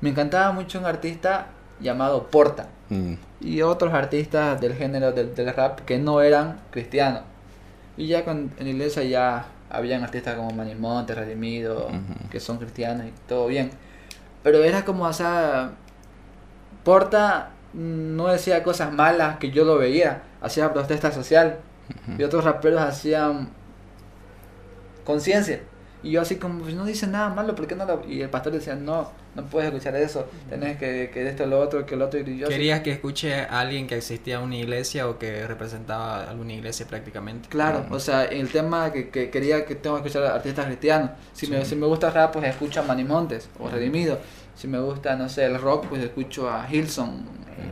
me 0.00 0.10
encantaba 0.10 0.50
mucho 0.50 0.80
un 0.80 0.86
artista 0.86 1.48
llamado 1.80 2.26
Porta 2.26 2.68
Mm, 2.92 3.14
y 3.40 3.62
otros 3.62 3.94
artistas 3.94 4.60
del 4.60 4.74
género 4.74 5.12
del, 5.12 5.34
del 5.34 5.54
rap 5.54 5.80
que 5.80 5.98
no 5.98 6.20
eran 6.20 6.60
cristianos. 6.70 7.22
Y 7.96 8.06
ya 8.08 8.22
con, 8.24 8.52
en 8.58 8.64
la 8.64 8.70
iglesia 8.70 9.02
ya 9.02 9.46
habían 9.70 10.04
artistas 10.04 10.36
como 10.36 10.50
Manimonte, 10.50 11.14
Redimido, 11.14 11.88
que 12.30 12.38
son 12.38 12.58
cristianos 12.58 13.06
y 13.06 13.12
todo 13.26 13.46
bien. 13.46 13.70
Pero 14.42 14.62
era 14.62 14.84
como, 14.84 15.04
o 15.04 15.12
sea, 15.12 15.72
Porta 16.84 17.50
no 17.72 18.26
decía 18.26 18.62
cosas 18.62 18.92
malas 18.92 19.38
que 19.38 19.50
yo 19.50 19.64
lo 19.64 19.78
veía, 19.78 20.22
hacía 20.42 20.72
protesta 20.72 21.10
social 21.12 21.60
y 22.18 22.22
otros 22.22 22.44
raperos 22.44 22.82
hacían 22.82 23.48
conciencia. 25.04 25.60
Y 26.04 26.10
yo 26.10 26.20
así 26.20 26.36
como, 26.36 26.62
pues 26.62 26.74
no 26.74 26.84
dice 26.84 27.06
nada 27.06 27.28
malo, 27.28 27.54
¿por 27.54 27.66
qué 27.66 27.76
no 27.76 27.84
lo...? 27.84 28.02
Y 28.08 28.22
el 28.22 28.28
pastor 28.28 28.52
decía, 28.52 28.74
no, 28.74 29.12
no 29.36 29.44
puedes 29.44 29.72
escuchar 29.72 29.94
eso, 29.94 30.26
tenés 30.50 30.76
que, 30.76 31.10
que 31.14 31.28
esto, 31.28 31.46
lo 31.46 31.60
otro, 31.60 31.86
que 31.86 31.94
lo 31.94 32.06
otro. 32.06 32.18
Y 32.18 32.38
yo 32.38 32.46
así, 32.46 32.54
¿Querías 32.56 32.80
que 32.80 32.90
escuche 32.90 33.34
a 33.34 33.60
alguien 33.60 33.86
que 33.86 33.96
existía 33.96 34.40
una 34.40 34.56
iglesia 34.56 35.08
o 35.08 35.18
que 35.18 35.46
representaba 35.46 36.24
alguna 36.24 36.54
iglesia 36.54 36.86
prácticamente? 36.86 37.48
Claro, 37.48 37.86
o 37.90 38.00
sea, 38.00 38.24
el 38.24 38.48
tema 38.50 38.90
que, 38.92 39.10
que 39.10 39.30
quería 39.30 39.64
que 39.64 39.76
tengo 39.76 40.02
que 40.02 40.08
escuchar 40.08 40.32
a 40.32 40.34
artistas 40.34 40.66
cristianos. 40.66 41.10
Si, 41.34 41.46
me, 41.46 41.64
si 41.64 41.76
me 41.76 41.86
gusta 41.86 42.10
rap, 42.10 42.32
pues 42.32 42.46
escucho 42.46 42.80
a 42.80 42.82
Manny 42.82 43.04
Montes 43.04 43.48
o 43.60 43.68
Redimido. 43.68 44.18
Si 44.56 44.66
me 44.66 44.80
gusta, 44.80 45.14
no 45.14 45.28
sé, 45.28 45.44
el 45.44 45.60
rock, 45.60 45.86
pues 45.86 46.02
escucho 46.02 46.50
a 46.50 46.66
Hilson, 46.68 47.26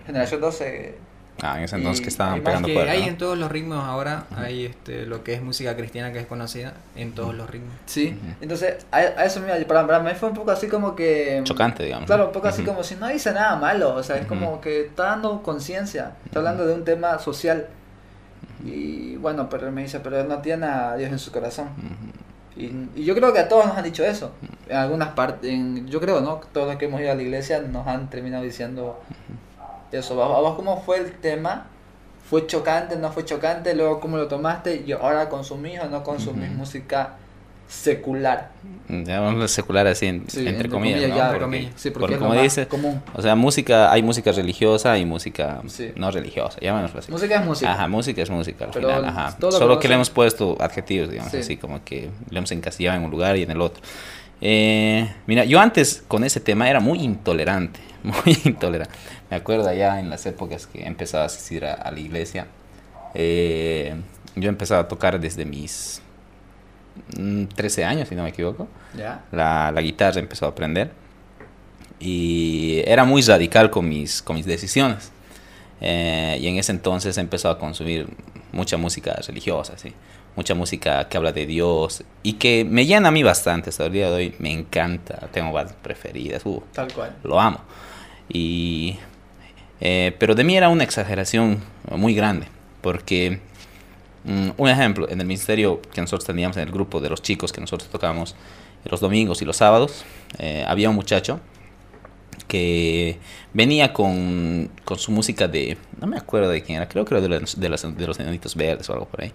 Generación 0.07 0.41
12. 0.41 1.10
Ah, 1.43 1.59
en 1.59 1.65
ese 1.65 1.77
entonces 1.77 2.01
Y- 2.01 2.03
que 2.05 2.09
estaban 2.11 2.35
más 2.35 2.43
pegando 2.43 2.69
que 2.69 2.75
fuerte. 2.75 2.91
hay 2.93 3.01
¿no? 3.03 3.09
en 3.09 3.19
todos 3.19 3.39
los 3.39 3.51
ritmos 3.51 3.83
ahora, 3.85 4.25
hay 4.37 4.67
este, 4.67 5.07
lo 5.07 5.25
que 5.25 5.35
es 5.35 5.43
música 5.43 5.75
cristiana 5.77 6.13
que 6.13 6.19
es 6.21 6.27
conocida 6.27 6.75
en 6.97 7.13
todos 7.13 7.35
los 7.35 7.49
ritmos. 7.49 7.73
Sí, 7.87 8.17
Ujú. 8.21 8.35
entonces 8.43 8.85
a, 8.93 8.97
a 8.99 9.25
eso 9.25 9.41
me 9.41 9.49
para, 9.65 9.87
para 9.87 10.01
mí 10.01 10.11
fue 10.19 10.29
un 10.29 10.35
poco 10.35 10.51
así 10.51 10.69
como 10.69 10.95
que... 10.95 11.41
Chocante, 11.45 11.85
digamos. 11.85 12.07
Claro, 12.07 12.27
un 12.27 12.33
poco 12.33 12.49
así 12.49 12.63
como 12.65 12.83
si 12.85 12.97
no 12.97 13.09
dice 13.09 13.33
nada 13.33 13.57
malo, 13.57 13.95
o 13.95 14.03
sea, 14.03 14.17
es 14.17 14.27
como 14.27 14.61
que 14.61 14.83
está 14.87 15.05
dando 15.05 15.43
conciencia, 15.43 16.13
está 16.27 16.41
hablando 16.41 16.67
de 16.67 16.75
un 16.75 16.85
tema 16.85 17.19
social. 17.19 17.67
Y 18.65 19.17
bueno, 19.17 19.49
pero 19.49 19.67
él 19.69 19.73
me 19.73 19.83
dice, 19.83 20.01
pero 20.01 20.21
él 20.21 20.29
no 20.29 20.39
tiene 20.43 20.67
a 20.67 20.95
Dios 20.97 21.11
en 21.11 21.19
su 21.19 21.33
corazón. 21.33 21.69
Y, 22.57 22.67
y 22.95 23.05
yo 23.05 23.15
creo 23.15 23.33
que 23.33 23.39
a 23.39 23.49
todos 23.49 23.65
nos 23.67 23.77
han 23.79 23.85
dicho 23.85 24.05
eso. 24.05 24.33
En 24.69 24.77
algunas 24.77 25.09
partes, 25.11 25.51
en- 25.51 25.87
yo 25.89 26.01
creo, 26.01 26.21
¿no? 26.21 26.41
Todos 26.53 26.67
los 26.69 26.77
que 26.77 26.85
hemos 26.85 27.01
ido 27.01 27.11
a 27.11 27.15
la 27.15 27.23
iglesia 27.23 27.61
nos 27.63 27.87
han 27.87 28.11
terminado 28.11 28.45
diciendo 28.45 29.01
eso, 29.93 30.23
¿a 30.23 30.41
vos 30.41 30.55
cómo 30.57 30.81
fue 30.83 30.99
el 30.99 31.13
tema? 31.13 31.67
¿Fue 32.29 32.47
chocante, 32.47 32.97
no 32.97 33.11
fue 33.11 33.25
chocante? 33.25 33.75
Luego, 33.75 33.99
¿cómo 34.01 34.17
lo 34.17 34.29
tomaste? 34.29 34.85
¿Y 34.87 34.93
ahora 34.93 35.29
consumís 35.29 35.81
o 35.81 35.89
no 35.89 36.03
consumís 36.05 36.49
Ujú. 36.49 36.59
música 36.59 37.15
secular? 37.67 38.51
Llamémoslo 38.89 39.47
secular 39.49 39.87
así, 39.87 40.07
en- 40.07 40.29
Sí, 40.29 40.39
entre, 40.39 40.53
entre 40.55 40.69
comillas, 40.69 41.01
comillas, 41.01 41.11
¿no? 41.11 41.17
ya, 41.25 41.29
Porque- 41.29 41.45
comillas. 41.45 41.73
Sí, 41.77 41.91
porque 41.91 42.01
porque 42.01 42.15
es 42.15 42.21
lo 42.21 42.27
como 42.27 42.35
más 42.35 42.43
dice, 42.45 42.69
común. 42.69 43.03
o 43.15 43.23
sea, 43.23 43.35
música, 43.35 43.93
hay 43.93 44.03
música 44.03 44.33
religiosa 44.33 44.97
y 44.99 45.05
música 45.07 45.61
Sí. 45.67 45.93
no 45.97 46.11
religiosa, 46.11 46.59
llamémoslo 46.61 47.01
así. 47.01 47.11
Música 47.13 47.37
es 47.41 47.45
música. 47.47 47.73
Ajá, 47.73 47.89
música 47.89 48.23
es 48.23 48.31
música 48.31 48.65
al 48.67 48.71
Pero 48.73 48.89
final, 48.89 49.05
ajá. 49.07 49.37
lo 49.41 49.53
Solo 49.53 49.79
que 49.79 49.89
le 49.89 49.95
hemos 49.95 50.11
puesto 50.11 50.57
adjetivos, 50.61 51.11
digamos 51.11 51.33
Sí. 51.33 51.39
así, 51.39 51.57
como 51.57 51.83
que 51.85 52.11
le 52.31 52.39
hemos 52.39 52.51
encasillado 52.53 52.97
en 52.97 53.05
un 53.05 53.11
lugar 53.11 53.37
y 53.37 53.43
en 53.43 53.51
el 53.51 53.61
otro. 53.61 53.83
Eh, 54.41 55.09
mira, 55.27 55.45
yo 55.45 55.61
antes 55.61 56.03
con 56.09 56.25
ese 56.25 56.41
tema 56.41 56.69
era 56.71 56.81
muy 56.81 57.01
intolerante, 57.01 57.79
muy 58.03 58.37
intolerante. 58.45 58.95
Me 59.31 59.37
acuerdo 59.37 59.69
allá 59.69 60.01
en 60.01 60.11
las 60.11 60.27
épocas 60.27 60.67
que 60.67 60.85
empezaba 60.87 61.23
a 61.25 61.27
asistir 61.27 61.65
a, 61.65 61.75
a 61.75 61.91
la 61.91 62.01
iglesia. 62.01 62.47
eh, 63.15 63.95
yo 64.37 64.49
empezaba 64.49 64.83
a 64.83 64.89
tocar 64.89 65.19
desde 65.19 65.45
mis 65.45 66.01
mm, 67.19 67.45
13 67.47 67.85
años, 67.85 68.09
si 68.09 68.15
no 68.15 68.23
me 68.23 68.29
equivoco 68.31 68.69
¿Ya? 68.97 69.25
la, 69.33 69.73
la 69.73 69.81
guitarra 69.81 70.21
empezó 70.21 70.47
a 70.47 70.51
aprender 70.51 70.93
y 71.99 72.83
era 72.87 73.05
muy 73.05 73.23
radical 73.23 73.71
con 73.71 73.89
mis, 73.89 74.23
con 74.23 74.37
mis 74.37 74.47
decisiones. 74.47 75.11
Eh, 75.81 76.39
y 76.41 76.47
en 76.47 76.57
ese 76.59 76.73
entonces 76.73 77.17
empezó 77.19 77.49
a 77.51 77.59
consumir 77.59 78.07
mucha 78.53 78.77
música 78.77 79.15
religiosa, 79.27 79.77
¿sí? 79.79 79.93
mucha 80.37 80.55
música 80.55 81.09
que 81.09 81.17
habla 81.17 81.33
de 81.33 81.47
Dios 81.47 82.05
y 82.23 82.35
que 82.35 82.65
me 82.65 82.87
llena 82.87 83.09
a 83.09 83.11
mí 83.11 83.23
bastante. 83.23 83.71
Hasta 83.71 83.87
el 83.87 83.93
día 83.93 84.09
de 84.11 84.15
hoy 84.17 84.35
me 84.39 84.53
encanta, 84.53 85.29
tengo 85.33 85.53
bandas 85.53 85.75
preferidas, 85.83 86.45
uh, 86.47 86.63
Tal 86.73 86.93
cual. 86.93 87.17
lo 87.25 87.41
amo. 87.41 87.61
Y, 88.29 88.97
eh, 89.81 90.15
pero 90.19 90.35
de 90.35 90.45
mí 90.45 90.57
era 90.57 90.69
una 90.69 90.85
exageración 90.85 91.61
muy 91.91 92.15
grande, 92.15 92.47
porque 92.81 93.41
mm, 94.25 94.51
un 94.57 94.69
ejemplo, 94.69 95.09
en 95.09 95.21
el 95.21 95.27
ministerio 95.27 95.81
que 95.93 96.01
nosotros 96.01 96.27
teníamos, 96.27 96.57
en 96.57 96.65
el 96.65 96.73
grupo 96.73 97.01
de 97.01 97.11
los 97.11 97.23
chicos 97.23 97.53
que 97.53 97.61
nosotros 97.61 97.91
tocábamos 97.91 98.35
los 98.85 99.01
domingos 99.01 99.43
y 99.43 99.45
los 99.45 99.57
sábados, 99.57 100.05
eh, 100.39 100.65
había 100.67 100.89
un 100.89 100.97
muchacho 100.97 101.41
que 102.49 103.19
venía 103.53 103.93
con, 103.93 104.71
con 104.85 104.99
su 104.99 105.13
música 105.13 105.47
de, 105.47 105.79
no 106.01 106.07
me 106.07 106.17
acuerdo 106.17 106.51
de 106.51 106.63
quién 106.63 106.79
era, 106.79 106.89
creo 106.89 107.05
que 107.05 107.15
era 107.15 107.21
de 107.21 107.29
los, 107.41 107.61
de 107.61 107.69
los, 107.69 107.97
de 107.97 108.07
los 108.07 108.19
Enanitos 108.19 108.57
Verdes 108.57 108.89
o 108.91 108.93
algo 108.93 109.07
por 109.07 109.23
ahí. 109.23 109.33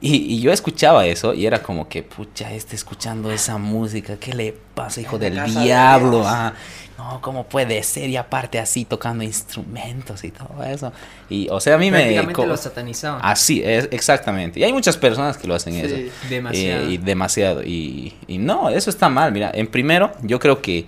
Y, 0.00 0.34
y 0.34 0.40
yo 0.40 0.52
escuchaba 0.52 1.06
eso 1.06 1.32
y 1.32 1.46
era 1.46 1.62
como 1.62 1.88
que, 1.88 2.02
pucha, 2.02 2.52
este 2.52 2.76
escuchando 2.76 3.30
esa 3.30 3.58
música, 3.58 4.16
¿qué 4.18 4.34
le 4.34 4.52
pasa, 4.74 5.00
hijo 5.00 5.18
del 5.18 5.36
de 5.36 5.62
diablo? 5.62 6.22
Ah, 6.26 6.52
no, 6.98 7.20
¿cómo 7.20 7.44
puede 7.44 7.82
ser? 7.82 8.08
Y 8.08 8.16
aparte 8.16 8.58
así 8.58 8.84
tocando 8.84 9.22
instrumentos 9.22 10.24
y 10.24 10.30
todo 10.30 10.62
eso. 10.64 10.92
Y, 11.28 11.48
o 11.50 11.60
sea, 11.60 11.74
a 11.74 11.78
mí 11.78 11.90
me... 11.90 11.98
Prácticamente 11.98 12.46
lo 12.46 12.56
satanizaban. 12.56 13.20
Así, 13.22 13.62
es, 13.62 13.88
exactamente. 13.90 14.60
Y 14.60 14.64
hay 14.64 14.72
muchas 14.72 14.96
personas 14.96 15.36
que 15.36 15.46
lo 15.46 15.54
hacen 15.54 15.74
eso. 15.74 15.94
Sí. 15.94 16.10
Demasiado. 16.28 16.84
Eh, 16.84 16.90
y 16.90 16.98
demasiado. 16.98 17.62
Y, 17.62 18.14
y 18.26 18.38
no, 18.38 18.70
eso 18.70 18.90
está 18.90 19.08
mal. 19.08 19.32
Mira, 19.32 19.50
en 19.54 19.66
primero, 19.66 20.12
yo 20.22 20.38
creo 20.38 20.62
que 20.62 20.86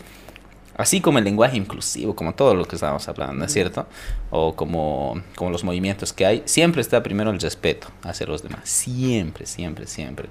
así 0.79 1.01
como 1.01 1.19
el 1.19 1.25
lenguaje 1.25 1.57
inclusivo, 1.57 2.15
como 2.17 2.35
todo 2.35 2.55
lo 2.55 2.65
que 2.65 2.77
estábamos 2.77 3.07
hablando, 3.09 3.35
¿no 3.35 3.45
es 3.45 3.53
cierto? 3.53 3.87
O 4.31 4.55
como, 4.55 5.21
como 5.35 5.51
los 5.51 5.65
movimientos 5.65 6.13
que 6.13 6.25
hay, 6.25 6.43
siempre 6.47 6.81
está 6.81 7.03
primero 7.03 7.31
el 7.31 7.41
respeto 7.41 7.89
hacia 8.03 8.27
los 8.27 8.43
demás. 8.43 8.61
Siempre, 8.65 9.45
siempre, 9.45 9.87
siempre. 9.87 10.29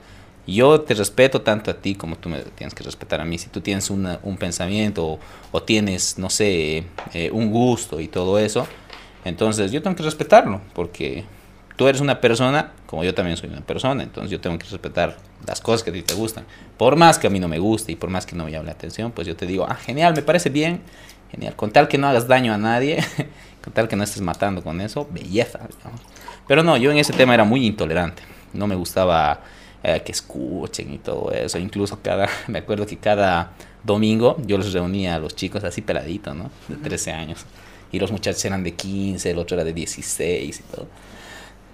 Yo 0.48 0.80
te 0.82 0.94
respeto 0.94 1.42
tanto 1.42 1.70
a 1.72 1.74
ti 1.74 1.94
como 1.96 2.16
tú 2.16 2.30
me 2.30 2.40
tienes 2.40 2.74
que 2.74 2.84
respetar 2.84 3.20
a 3.20 3.26
mí. 3.26 3.38
Si 3.38 3.50
tú 3.50 3.60
tienes 3.60 3.90
una- 3.90 4.20
un 4.24 4.38
pensamiento 4.38 5.20
o, 5.52 5.62
tienes, 5.64 6.18
no 6.18 6.30
sé, 6.30 6.86
eh, 7.14 7.30
un 7.34 7.52
gusto 7.52 8.00
y 8.00 8.08
todo 8.08 8.40
eso, 8.40 8.66
entonces 9.26 9.72
yo 9.74 9.82
tengo 9.82 9.96
que 9.98 10.04
respetarlo 10.04 10.62
porque 10.74 11.26
tú 11.76 11.88
eres 11.88 12.00
una 12.00 12.22
persona, 12.22 12.72
como 12.86 13.04
yo 13.04 13.14
también 13.14 13.36
soy 13.36 13.50
una 13.50 13.60
persona, 13.62 14.04
entonces 14.04 14.32
yo 14.32 14.40
tengo 14.40 14.58
que 14.58 14.66
respetar 14.68 15.18
las 15.46 15.60
cosas 15.60 15.84
que 15.84 15.90
a 15.90 15.94
ti 15.94 16.02
te 16.02 16.14
gustan. 16.14 16.46
Por 16.78 16.96
más 16.96 17.20
que 17.20 17.28
a 17.28 17.30
mí 17.30 17.40
no 17.40 17.50
me 17.50 17.60
guste 17.60 17.92
y 17.92 17.96
por 17.98 18.10
más 18.10 18.26
que 18.26 18.36
no 18.36 18.46
me 18.46 18.52
llame 18.52 18.66
la 18.68 18.72
atención, 18.72 19.12
pues 19.12 19.28
yo 19.28 19.36
te 19.36 19.46
digo, 19.46 19.66
ah, 19.68 19.76
genial, 19.76 20.14
me 20.16 20.22
parece 20.22 20.50
bien, 20.50 20.80
genial, 21.30 21.56
con 21.58 21.72
tal 21.72 21.90
que 21.90 21.98
no 21.98 22.08
hagas 22.08 22.26
daño 22.28 22.54
a 22.54 22.58
nadie, 22.58 23.04
con 23.64 23.74
tal 23.74 23.90
que 23.90 23.98
no 23.98 24.04
estés 24.06 24.22
matando 24.22 24.64
con 24.64 24.80
eso, 24.80 25.06
belleza. 25.12 25.60
Pero 26.48 26.64
no, 26.64 26.78
yo 26.78 26.90
en 26.92 26.98
ese 27.00 27.12
tema 27.12 27.34
era 27.34 27.44
muy 27.44 27.66
intolerante, 27.66 28.24
no 28.54 28.66
me 28.66 28.76
gustaba 28.76 29.42
eh, 29.84 30.02
que 30.04 30.12
escuchen 30.12 30.94
y 30.94 30.98
todo 30.98 31.32
eso, 31.32 31.60
incluso 31.60 32.00
cada, 32.02 32.28
me 32.48 32.60
acuerdo 32.60 32.86
que 32.86 32.98
cada 32.98 33.52
domingo 33.84 34.38
yo 34.46 34.58
los 34.58 34.74
reunía 34.74 35.16
a 35.16 35.20
los 35.20 35.36
chicos 35.36 35.64
así 35.64 35.82
peladitos, 35.82 36.36
¿no? 36.36 36.50
De 36.68 36.76
13 36.76 37.12
años. 37.12 37.46
Y 37.92 38.00
los 38.00 38.12
muchachos 38.12 38.44
eran 38.44 38.64
de 38.64 38.74
15, 38.74 39.32
el 39.32 39.38
otro 39.38 39.56
era 39.56 39.64
de 39.64 39.74
16 39.74 40.60
y 40.60 40.64
todo. 40.76 40.88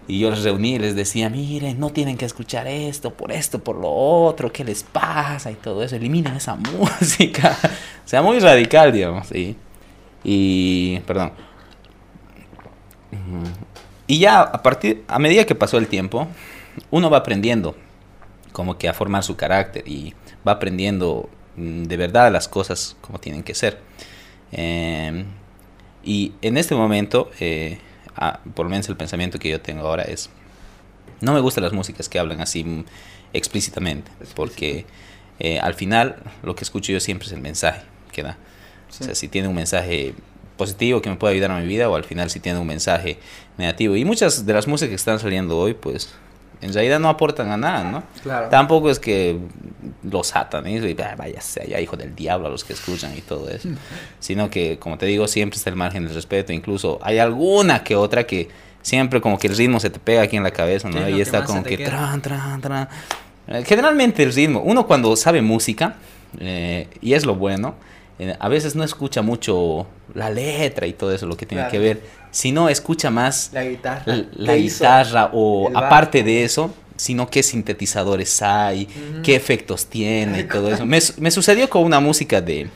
Y 0.07 0.19
yo 0.19 0.29
los 0.29 0.43
reuní 0.43 0.75
y 0.75 0.79
les 0.79 0.95
decía, 0.95 1.29
miren, 1.29 1.79
no 1.79 1.91
tienen 1.91 2.17
que 2.17 2.25
escuchar 2.25 2.67
esto, 2.67 3.13
por 3.13 3.31
esto, 3.31 3.63
por 3.63 3.77
lo 3.77 3.89
otro, 3.89 4.51
¿qué 4.51 4.65
les 4.65 4.83
pasa? 4.83 5.49
Y 5.49 5.55
todo 5.55 5.81
eso, 5.81 5.95
eliminen 5.95 6.35
esa 6.35 6.55
música. 6.77 7.57
o 8.05 8.07
sea, 8.07 8.21
muy 8.21 8.39
radical, 8.39 8.91
digamos, 8.91 9.27
¿sí? 9.27 9.55
Y, 10.23 10.99
perdón. 11.07 11.31
Y 14.07 14.19
ya 14.19 14.41
a 14.41 14.61
partir, 14.61 15.03
a 15.07 15.19
medida 15.19 15.45
que 15.45 15.55
pasó 15.55 15.77
el 15.77 15.87
tiempo, 15.87 16.27
uno 16.91 17.09
va 17.09 17.19
aprendiendo 17.19 17.75
como 18.53 18.77
que 18.77 18.87
a 18.87 18.93
formar 18.93 19.23
su 19.23 19.35
carácter 19.35 19.85
y 19.87 20.13
va 20.47 20.53
aprendiendo 20.53 21.29
mm, 21.57 21.83
de 21.83 21.97
verdad 21.97 22.31
las 22.31 22.47
cosas 22.47 22.95
como 23.01 23.19
tienen 23.19 23.43
que 23.43 23.53
ser. 23.53 23.79
Em, 24.53 25.25
y 26.03 26.33
en 26.41 26.57
este 26.57 26.75
momento, 26.75 27.29
eh, 27.39 27.79
ah, 28.15 28.39
por 28.55 28.65
lo 28.65 28.69
menos 28.69 28.87
el 28.87 28.95
pensamiento 28.95 29.39
que 29.39 29.49
yo 29.49 29.59
tengo 29.59 29.85
ahora 29.85 30.03
es, 30.03 30.29
no 31.19 31.33
me 31.33 31.39
gustan 31.41 31.63
las 31.63 31.73
músicas 31.73 32.07
que 32.07 32.19
hablan 32.19 32.39
así 32.39 32.63
mm, 32.63 32.85
explícitamente, 33.33 34.11
porque 34.35 34.85
eh, 35.39 35.59
al 35.59 35.73
final 35.73 36.17
lo 36.43 36.55
que 36.55 36.63
escucho 36.63 36.91
yo 36.93 36.99
siempre 36.99 37.27
es 37.27 37.33
el 37.33 37.41
mensaje 37.41 37.81
que 38.11 38.23
da. 38.23 38.37
O 38.89 38.93
sea, 38.93 39.15
si 39.15 39.27
tiene 39.27 39.47
un 39.47 39.55
mensaje 39.55 40.13
positivo 40.55 41.01
que 41.01 41.09
me 41.09 41.15
puede 41.15 41.33
ayudar 41.33 41.51
a 41.51 41.59
mi 41.59 41.65
vida 41.65 41.89
o 41.89 41.95
al 41.95 42.03
final 42.03 42.29
si 42.29 42.39
tiene 42.39 42.59
un 42.59 42.67
mensaje 42.67 43.17
negativo. 43.57 43.95
Y 43.95 44.05
muchas 44.05 44.45
de 44.45 44.53
las 44.53 44.67
músicas 44.67 44.89
que 44.89 44.95
están 44.95 45.19
saliendo 45.19 45.57
hoy, 45.57 45.73
pues 45.73 46.13
en 46.63 46.73
realidad 46.73 46.99
no 46.99 47.09
aportan 47.09 47.51
a 47.51 47.57
nada, 47.57 47.83
¿no? 47.83 48.03
Claro. 48.23 48.49
Tampoco 48.49 48.89
es 48.89 48.99
que 48.99 49.37
los 50.03 50.27
satanes 50.27 50.83
y 50.83 50.95
"Ah, 51.01 51.15
vaya 51.17 51.39
ya 51.67 51.79
hijo 51.79 51.95
del 51.97 52.15
diablo 52.15 52.47
a 52.47 52.49
los 52.49 52.63
que 52.63 52.73
escuchan 52.73 53.13
y 53.17 53.21
todo 53.21 53.49
eso. 53.49 53.69
Sino 54.19 54.49
que, 54.49 54.79
como 54.79 54.97
te 54.97 55.05
digo, 55.05 55.27
siempre 55.27 55.57
está 55.57 55.69
el 55.69 55.75
margen 55.75 56.05
del 56.05 56.15
respeto. 56.15 56.53
Incluso 56.53 56.99
hay 57.01 57.19
alguna 57.19 57.83
que 57.83 57.95
otra 57.95 58.25
que 58.25 58.49
siempre 58.81 59.21
como 59.21 59.37
que 59.37 59.47
el 59.47 59.55
ritmo 59.57 59.79
se 59.79 59.89
te 59.89 59.99
pega 59.99 60.21
aquí 60.23 60.35
en 60.37 60.43
la 60.43 60.51
cabeza, 60.51 60.89
¿Qué 60.89 60.99
¿no? 60.99 61.09
Y 61.09 61.21
está 61.21 61.43
como 61.43 61.63
que 61.63 61.77
tran, 61.77 62.21
tran, 62.21 62.59
tran. 62.61 62.89
Eh, 63.47 63.63
Generalmente 63.65 64.23
el 64.23 64.33
ritmo, 64.33 64.61
uno 64.61 64.85
cuando 64.87 65.15
sabe 65.15 65.41
música, 65.41 65.95
eh, 66.39 66.87
y 67.01 67.13
es 67.13 67.25
lo 67.25 67.35
bueno, 67.35 67.75
eh, 68.19 68.35
a 68.39 68.47
veces 68.49 68.75
no 68.75 68.83
escucha 68.83 69.21
mucho 69.21 69.87
la 70.13 70.29
letra 70.29 70.85
y 70.87 70.93
todo 70.93 71.13
eso, 71.13 71.25
lo 71.25 71.35
que 71.37 71.45
tiene 71.45 71.61
Claro. 71.63 71.71
que 71.71 71.79
ver, 71.79 72.01
sino 72.33 72.67
escucha 72.67 73.09
más 73.11 73.51
La 73.53 73.63
guitarra. 73.63 74.03
la, 74.33 74.55
guitarra 74.55 75.29
o 75.31 75.69
aparte 75.73 76.21
de 76.23 76.43
eso, 76.43 76.73
sino 76.97 77.29
qué 77.29 77.41
sintetizadores 77.43 78.41
hay, 78.41 78.87
qué 79.23 79.35
efectos 79.35 79.85
tiene 79.85 80.41
y 80.41 80.43
todo 80.43 80.69
eso. 80.73 80.85
Me, 80.85 80.99
su- 80.99 81.13
me 81.21 81.31
sucedió 81.31 81.69
con 81.69 81.83
una 81.83 81.99
música 82.01 82.41
de, 82.41 82.69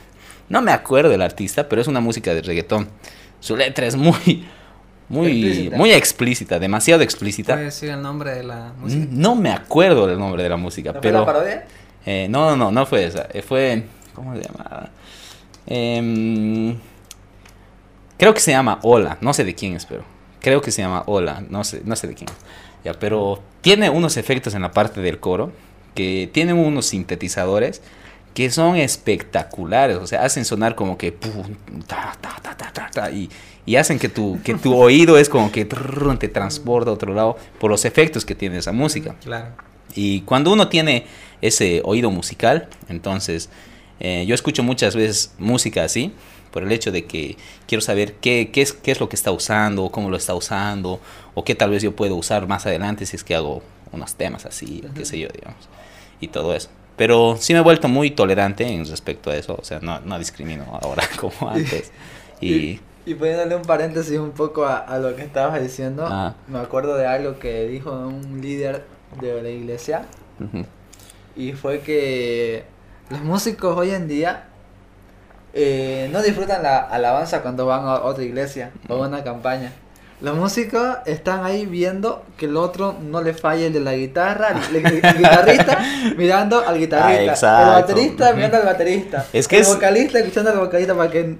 no 0.47 0.61
me 0.61 0.71
acuerdo 0.71 1.09
del 1.09 1.21
artista, 1.21 1.67
pero 1.67 1.81
es 1.81 1.87
una 1.87 1.99
música 1.99 2.33
de 2.33 2.41
reggaetón. 2.41 2.87
Su 3.39 3.57
letra 3.57 3.85
es 3.87 3.95
muy, 3.95 4.45
muy, 5.09 5.27
Explícita. 5.27 5.77
muy 5.77 5.91
explícita, 5.91 6.59
demasiado 6.59 7.01
explícita. 7.03 7.53
¿Puedes 7.55 7.73
decir 7.75 7.89
el 7.89 8.01
nombre 8.01 8.31
de 8.35 8.43
la 8.43 8.73
música? 8.79 9.05
No 9.11 9.35
me 9.35 9.51
acuerdo 9.51 10.05
del 10.07 10.19
nombre 10.19 10.43
de 10.43 10.49
la 10.49 10.57
música, 10.57 10.89
¿No 10.89 10.93
fue 10.93 11.01
pero 11.01 11.19
la 11.19 11.25
parodia? 11.25 11.65
eh, 12.05 12.27
no, 12.29 12.49
no, 12.51 12.55
no, 12.57 12.71
no 12.71 12.85
fue 12.85 13.05
esa. 13.05 13.27
eh, 13.33 13.41
fue, 13.41 13.83
¿cómo 14.13 14.35
se 14.35 14.41
llamaba? 14.43 14.89
Em, 15.65 16.75
creo 18.17 18.33
que 18.33 18.39
se 18.39 18.51
llama 18.51 18.79
Hola, 18.83 19.17
no 19.21 19.33
sé 19.33 19.43
de 19.43 19.55
quién 19.55 19.75
es, 19.75 19.85
pero 19.85 20.03
creo 20.41 20.61
que 20.61 20.71
se 20.71 20.81
llama 20.81 21.03
Hola, 21.05 21.43
no 21.49 21.63
sé, 21.63 21.81
no 21.85 21.95
sé 21.95 22.07
de 22.07 22.15
quién. 22.15 22.29
Ya, 22.83 22.93
pero 22.93 23.41
tiene 23.61 23.89
unos 23.89 24.17
efectos 24.17 24.53
en 24.53 24.61
la 24.61 24.71
parte 24.71 25.01
del 25.01 25.19
coro 25.19 25.51
que 25.95 26.29
tienen 26.31 26.57
unos 26.57 26.85
sintetizadores 26.87 27.81
que 28.33 28.51
son 28.51 28.75
espectaculares, 28.75 29.97
o 29.97 30.05
sea, 30.05 30.23
hacen 30.23 30.45
sonar 30.45 30.75
como 30.75 30.95
que 30.95 31.11
pum, 31.11 31.55
ta, 31.87 32.15
ta, 32.21 32.39
ta, 32.41 32.55
ta, 32.55 32.71
ta, 32.71 32.89
ta, 32.91 33.09
y, 33.09 33.31
y 33.65 33.77
hacen 33.77 33.97
que 33.97 34.09
tu, 34.09 34.39
que 34.43 34.53
tu 34.53 34.75
oído 34.77 35.17
es 35.17 35.27
como 35.27 35.51
que 35.51 35.65
trrr, 35.65 36.19
te 36.19 36.27
transporta 36.27 36.91
a 36.91 36.93
otro 36.93 37.15
lado 37.15 37.35
por 37.59 37.71
los 37.71 37.83
efectos 37.83 38.25
que 38.25 38.35
tiene 38.35 38.59
esa 38.59 38.71
música. 38.71 39.15
Claro. 39.23 39.55
Y 39.95 40.21
cuando 40.21 40.53
uno 40.53 40.67
tiene 40.67 41.07
ese 41.41 41.81
oído 41.83 42.11
musical, 42.11 42.69
entonces 42.89 43.49
eh, 43.99 44.25
yo 44.27 44.35
escucho 44.35 44.61
muchas 44.61 44.95
veces 44.95 45.33
música 45.39 45.83
así, 45.83 46.13
por 46.57 46.63
el 46.63 46.71
hecho 46.71 46.91
de 46.91 47.05
que 47.05 47.37
quiero 47.67 47.83
saber 47.83 48.13
qué, 48.15 48.49
qué, 48.51 48.63
es, 48.63 48.73
qué 48.73 48.89
es 48.89 48.99
lo 48.99 49.09
que 49.09 49.15
está 49.15 49.31
usando, 49.31 49.89
cómo 49.91 50.09
lo 50.09 50.17
está 50.17 50.33
usando, 50.33 50.99
o 51.35 51.43
qué 51.43 51.53
tal 51.53 51.69
vez 51.69 51.83
yo 51.83 51.95
puedo 51.95 52.15
usar 52.15 52.47
más 52.47 52.65
adelante 52.65 53.05
si 53.05 53.15
es 53.15 53.23
que 53.23 53.35
hago 53.35 53.61
unos 53.91 54.15
temas 54.15 54.47
así, 54.47 54.83
qué 54.95 55.05
sé 55.05 55.19
yo, 55.19 55.27
digamos, 55.27 55.69
y 56.19 56.29
todo 56.29 56.55
eso. 56.55 56.69
Pero 56.95 57.37
sí 57.39 57.53
me 57.53 57.59
he 57.59 57.61
vuelto 57.61 57.87
muy 57.89 58.09
tolerante 58.09 58.67
en 58.67 58.87
respecto 58.87 59.29
a 59.29 59.35
eso, 59.35 59.55
o 59.61 59.63
sea, 59.63 59.81
no, 59.81 59.99
no 59.99 60.17
discrimino 60.17 60.65
ahora 60.81 61.03
como 61.19 61.47
antes. 61.51 61.91
Y 62.41 62.79
Y 63.05 63.13
poniéndole 63.13 63.55
un 63.55 63.61
paréntesis 63.61 64.17
un 64.17 64.31
poco 64.31 64.65
a, 64.65 64.77
a 64.79 64.97
lo 64.97 65.15
que 65.15 65.21
estabas 65.21 65.61
diciendo, 65.61 66.07
Ajá. 66.07 66.33
me 66.47 66.57
acuerdo 66.57 66.97
de 66.97 67.05
algo 67.05 67.37
que 67.37 67.67
dijo 67.67 67.91
un 67.91 68.41
líder 68.41 68.83
de 69.21 69.43
la 69.43 69.49
iglesia 69.51 70.05
y 71.35 71.51
fue 71.51 71.81
que 71.81 72.63
los 73.11 73.21
músicos 73.21 73.77
hoy 73.77 73.91
en 73.91 74.07
día 74.07 74.45
eh, 75.57 76.09
no 76.13 76.21
disfrutan 76.21 76.61
la 76.63 76.77
alabanza 76.79 77.41
cuando 77.41 77.65
van 77.65 77.85
a 77.85 77.95
otra 78.03 78.23
iglesia 78.23 78.71
o 78.87 79.03
a 79.03 79.07
una 79.07 79.23
campaña. 79.23 79.71
Los 80.19 80.35
músicos 80.35 80.97
están 81.05 81.45
ahí 81.45 81.65
viendo 81.67 82.23
que 82.37 82.45
el 82.45 82.57
otro 82.57 82.95
no 83.01 83.21
le 83.21 83.33
falle 83.35 83.67
el 83.67 83.73
de 83.73 83.79
la 83.81 83.93
guitarra, 83.93 84.47
el, 84.71 84.75
el- 84.77 84.85
el 85.05 85.17
guitarrista 85.17 85.79
mirando 86.17 86.67
al 86.67 86.77
guitarrista, 86.79 87.21
el 87.23 87.29
exacto. 87.29 87.71
baterista 87.73 88.33
mirando 88.33 88.57
al 88.57 88.63
baterista, 88.65 89.25
Es 89.33 89.47
que 89.47 89.57
el 89.57 89.61
es- 89.63 89.67
vocalista 89.67 90.17
escuchando 90.19 90.49
al 90.51 90.57
vocalista 90.59 90.95
para 90.95 91.11
que... 91.11 91.35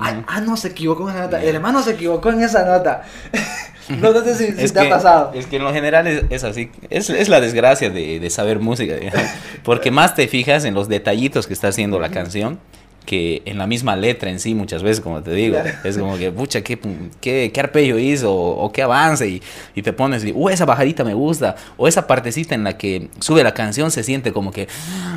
Ay, 0.00 0.24
ah, 0.26 0.40
no, 0.40 0.56
se 0.56 0.68
equivocó 0.68 1.08
en 1.08 1.14
esa 1.14 1.24
nota, 1.26 1.42
el 1.42 1.54
hermano 1.54 1.82
se 1.82 1.92
equivocó 1.92 2.30
en 2.30 2.42
esa 2.42 2.64
nota. 2.64 3.02
no, 3.88 4.10
no 4.12 4.20
sé 4.24 4.34
si, 4.34 4.52
te 4.52 4.72
que, 4.72 4.80
ha 4.80 4.90
pasado. 4.90 5.30
es 5.32 5.46
que 5.46 5.56
en 5.58 5.62
lo 5.64 5.72
general 5.72 6.08
es, 6.08 6.24
es 6.28 6.42
así. 6.42 6.72
Es, 6.90 7.08
es 7.08 7.28
la 7.28 7.40
desgracia 7.40 7.90
de, 7.90 8.18
de 8.18 8.30
saber 8.30 8.58
música. 8.58 8.94
digamos. 8.94 9.20
Porque 9.62 9.92
más 9.92 10.16
te 10.16 10.26
fijas 10.26 10.64
en 10.64 10.74
los 10.74 10.88
detallitos 10.88 11.46
que 11.46 11.52
está 11.54 11.68
haciendo 11.68 12.00
la 12.00 12.08
canción 12.10 12.58
que 13.06 13.40
en 13.46 13.56
la 13.56 13.66
misma 13.66 13.96
letra 13.96 14.30
en 14.30 14.38
sí 14.38 14.54
muchas 14.54 14.82
veces, 14.82 15.00
como 15.00 15.22
te 15.22 15.30
digo. 15.30 15.58
Claro. 15.58 15.78
Es 15.84 15.96
como 15.96 16.18
que, 16.18 16.30
pucha, 16.30 16.60
qué, 16.60 16.78
qué, 17.20 17.50
qué 17.52 18.00
hizo 18.00 18.34
o, 18.34 18.64
o 18.64 18.72
qué 18.72 18.82
avance. 18.82 19.26
Y, 19.26 19.42
y 19.74 19.80
te 19.80 19.94
pones, 19.94 20.24
y, 20.24 20.32
uh, 20.32 20.50
esa 20.50 20.66
bajadita 20.66 21.04
me 21.04 21.14
gusta. 21.14 21.56
O 21.78 21.88
esa 21.88 22.06
partecita 22.06 22.54
en 22.54 22.64
la 22.64 22.76
que 22.76 23.08
sube 23.20 23.42
la 23.42 23.54
canción 23.54 23.90
se 23.90 24.02
siente 24.02 24.32
como 24.32 24.50
que 24.50 24.68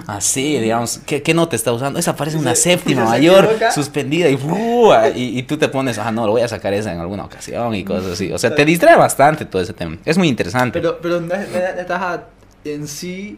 así, 0.07 0.57
digamos. 0.59 1.01
¿Qué, 1.05 1.21
qué 1.21 1.33
nota 1.33 1.55
está 1.55 1.73
usando? 1.73 1.99
Esa 1.99 2.15
parece 2.15 2.37
una 2.37 2.55
séptima 2.55 3.03
mayor 3.03 3.57
suspendida 3.73 4.29
y, 4.29 4.35
uh, 4.35 4.93
y, 5.15 5.39
y 5.39 5.43
tú 5.43 5.57
te 5.57 5.67
pones, 5.67 5.97
ah, 5.97 6.11
no, 6.11 6.25
lo 6.25 6.31
voy 6.31 6.43
a 6.43 6.47
sacar 6.47 6.73
esa 6.73 6.93
en 6.93 6.99
alguna 6.99 7.25
ocasión 7.25 7.75
y 7.75 7.83
cosas 7.83 8.13
así. 8.13 8.31
O 8.31 8.37
sea, 8.37 8.55
te 8.55 8.63
distrae 8.63 8.95
bastante 8.95 9.43
todo 9.45 9.61
ese 9.61 9.73
tema. 9.73 9.97
Es 10.05 10.17
muy 10.17 10.27
interesante. 10.29 10.79
Pero, 10.79 10.99
pero 11.01 11.21
en 12.63 12.87
sí 12.87 13.37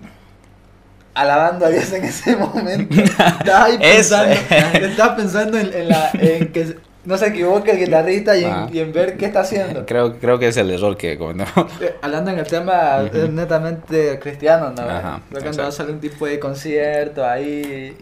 alabando 1.14 1.66
a 1.66 1.70
Dios 1.70 1.92
en 1.94 2.04
ese 2.06 2.36
momento. 2.38 3.02
Estás 3.02 3.50
ahí 3.50 3.78
pensando, 3.78 4.34
estás 4.86 5.10
pensando 5.10 5.58
en, 5.60 5.74
en 5.74 5.90
la, 5.90 6.10
en 6.14 6.52
que 6.52 6.76
no 7.04 7.18
se 7.18 7.28
equivoque 7.28 7.72
el 7.72 7.80
guitarrista 7.80 8.38
y 8.38 8.44
en, 8.46 8.52
Ah. 8.52 8.70
y 8.72 8.80
en 8.80 8.94
ver 8.94 9.18
qué 9.18 9.26
está 9.26 9.42
haciendo. 9.42 9.86
Creo, 9.86 10.20
creo 10.20 10.38
que 10.38 10.50
es 10.50 10.58
el 10.58 10.70
error 10.70 10.96
que 10.98 11.18
comentamos. 11.18 11.72
Hablando 12.02 12.32
en 12.32 12.40
el 12.40 12.46
tema 12.48 13.04
Ujú. 13.06 13.18
eh, 13.18 13.28
netamente 13.30 14.20
cristiano, 14.20 14.72
¿no? 14.76 14.84
Ajá, 14.84 15.22
Creo 15.30 15.52
que 15.52 15.62
a 15.62 15.68
algún 15.80 16.00
tipo 16.00 16.26
de 16.28 16.40
concierto 16.40 17.26
ahí. 17.26 17.98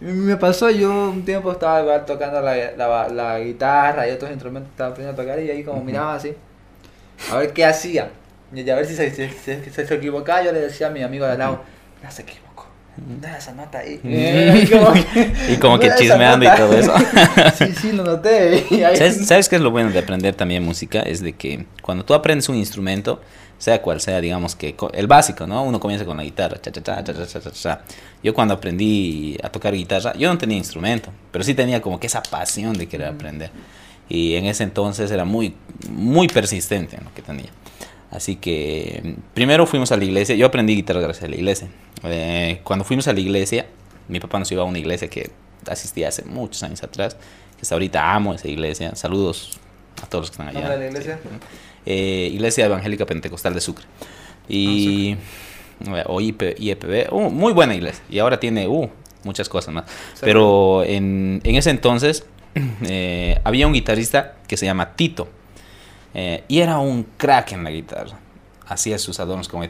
Me 0.00 0.36
pasó, 0.36 0.68
yo 0.70 0.90
un 1.10 1.24
tiempo 1.24 1.52
estaba 1.52 1.80
igual 1.80 2.04
tocando 2.04 2.40
la, 2.40 2.72
la, 2.72 3.08
la 3.08 3.38
guitarra 3.38 4.08
y 4.08 4.10
otros 4.10 4.32
instrumentos 4.32 4.70
estaba 4.72 4.90
aprendiendo 4.90 5.22
a 5.22 5.24
tocar 5.24 5.40
y 5.40 5.48
ahí 5.48 5.62
como 5.62 5.76
Ujú. 5.76 5.86
miraba 5.86 6.14
así. 6.16 6.34
A 7.30 7.36
ver 7.38 7.52
qué 7.52 7.64
hacía. 7.64 8.10
Y 8.52 8.68
a 8.68 8.74
ver 8.74 8.84
si 8.86 8.96
se, 8.96 9.10
si- 9.12 9.28
si 9.30 9.70
se 9.70 9.94
equivocaba, 9.94 10.42
yo 10.42 10.50
le 10.50 10.60
decía 10.60 10.88
a 10.88 10.90
mi 10.90 11.04
amigo 11.04 11.24
de 11.24 11.32
al 11.32 11.38
lado, 11.38 11.60
no 12.02 12.10
se 12.10 12.22
equivocó. 12.22 12.66
Da 13.20 13.38
esa 13.38 13.52
nota 13.52 13.82
eh, 13.82 14.00
ahí. 14.04 15.32
Y 15.52 15.56
como 15.56 15.78
que 15.80 15.90
chismeando 15.96 16.44
y 16.44 16.56
todo 16.56 16.76
eso. 16.76 16.92
sí, 17.58 17.72
sí, 17.80 17.92
lo 17.92 18.04
noté. 18.04 18.66
¿Sabes, 18.96 19.26
¿Sabes 19.26 19.48
qué 19.48 19.56
es 19.56 19.62
lo 19.62 19.70
bueno 19.70 19.90
de 19.90 19.98
aprender 19.98 20.34
también 20.34 20.62
música? 20.62 21.00
Es 21.00 21.22
de 21.22 21.32
que 21.32 21.64
cuando 21.80 22.04
tú 22.04 22.12
aprendes 22.12 22.48
un 22.50 22.56
instrumento, 22.56 23.20
sea 23.56 23.80
cual 23.80 24.00
sea, 24.00 24.20
digamos 24.20 24.54
que 24.54 24.74
el 24.92 25.06
básico, 25.06 25.46
¿no? 25.46 25.62
Uno 25.62 25.80
comienza 25.80 26.04
con 26.04 26.16
la 26.16 26.24
guitarra, 26.24 26.60
cha, 26.60 26.70
cha, 26.70 26.82
cha, 26.82 27.02
cha, 27.02 27.26
cha, 27.26 27.40
cha, 27.40 27.50
cha. 27.50 27.80
Yo 28.22 28.34
cuando 28.34 28.54
aprendí 28.54 29.38
a 29.42 29.48
tocar 29.48 29.72
guitarra, 29.72 30.12
yo 30.14 30.30
no 30.30 30.36
tenía 30.36 30.58
instrumento, 30.58 31.10
pero 31.30 31.44
sí 31.44 31.54
tenía 31.54 31.80
como 31.80 31.98
que 31.98 32.08
esa 32.08 32.22
pasión 32.22 32.74
de 32.76 32.88
querer 32.88 33.08
aprender. 33.08 33.50
Y 34.08 34.34
en 34.34 34.44
ese 34.44 34.64
entonces 34.64 35.10
era 35.10 35.24
muy, 35.24 35.54
muy 35.88 36.28
persistente 36.28 36.96
en 36.96 37.04
lo 37.04 37.14
que 37.14 37.22
tenía. 37.22 37.50
Así 38.12 38.36
que 38.36 39.16
primero 39.34 39.66
fuimos 39.66 39.90
a 39.90 39.96
la 39.96 40.04
iglesia, 40.04 40.36
yo 40.36 40.46
aprendí 40.46 40.76
guitarra 40.76 41.00
gracias 41.00 41.24
a 41.24 41.28
la 41.28 41.36
iglesia. 41.36 41.68
Eh, 42.04 42.60
cuando 42.62 42.84
fuimos 42.84 43.08
a 43.08 43.12
la 43.12 43.20
iglesia, 43.20 43.66
mi 44.08 44.20
papá 44.20 44.38
nos 44.38 44.52
iba 44.52 44.62
a 44.62 44.66
una 44.66 44.78
iglesia 44.78 45.08
que 45.08 45.30
asistía 45.66 46.08
hace 46.08 46.24
muchos 46.24 46.62
años 46.62 46.82
atrás, 46.82 47.14
que 47.56 47.62
hasta 47.62 47.74
ahorita 47.74 48.14
amo 48.14 48.34
esa 48.34 48.48
iglesia. 48.48 48.94
Saludos 48.94 49.58
a 50.02 50.06
todos 50.06 50.22
los 50.22 50.30
que 50.30 50.34
están 50.34 50.48
allá. 50.48 50.60
¿Nombre 50.60 50.76
de 50.76 50.84
la 50.84 50.90
iglesia? 50.90 51.18
Eh, 51.86 52.30
iglesia 52.32 52.66
Evangélica 52.66 53.06
Pentecostal 53.06 53.54
de 53.54 53.60
Sucre. 53.60 53.86
Y, 54.48 55.16
eh, 55.86 56.04
o 56.06 56.20
IP 56.20 56.54
IEPB, 56.58 57.12
uh, 57.12 57.30
muy 57.30 57.52
buena 57.52 57.74
iglesia. 57.74 58.04
Y 58.10 58.18
ahora 58.18 58.38
tiene 58.38 58.68
uh, 58.68 58.90
muchas 59.24 59.48
cosas 59.48 59.72
más. 59.72 59.84
Pero 60.20 60.84
en, 60.84 61.40
en 61.44 61.56
ese 61.56 61.70
entonces 61.70 62.26
eh, 62.82 63.40
había 63.44 63.66
un 63.66 63.72
guitarrista 63.72 64.34
que 64.46 64.56
se 64.56 64.66
llama 64.66 64.94
Tito. 64.94 65.28
Eh, 66.14 66.44
y 66.48 66.58
era 66.60 66.78
un 66.78 67.06
crack 67.16 67.52
en 67.52 67.64
la 67.64 67.70
guitarra. 67.70 68.18
Hacía 68.66 68.98
sus 68.98 69.20
adornos 69.20 69.48
como... 69.48 69.64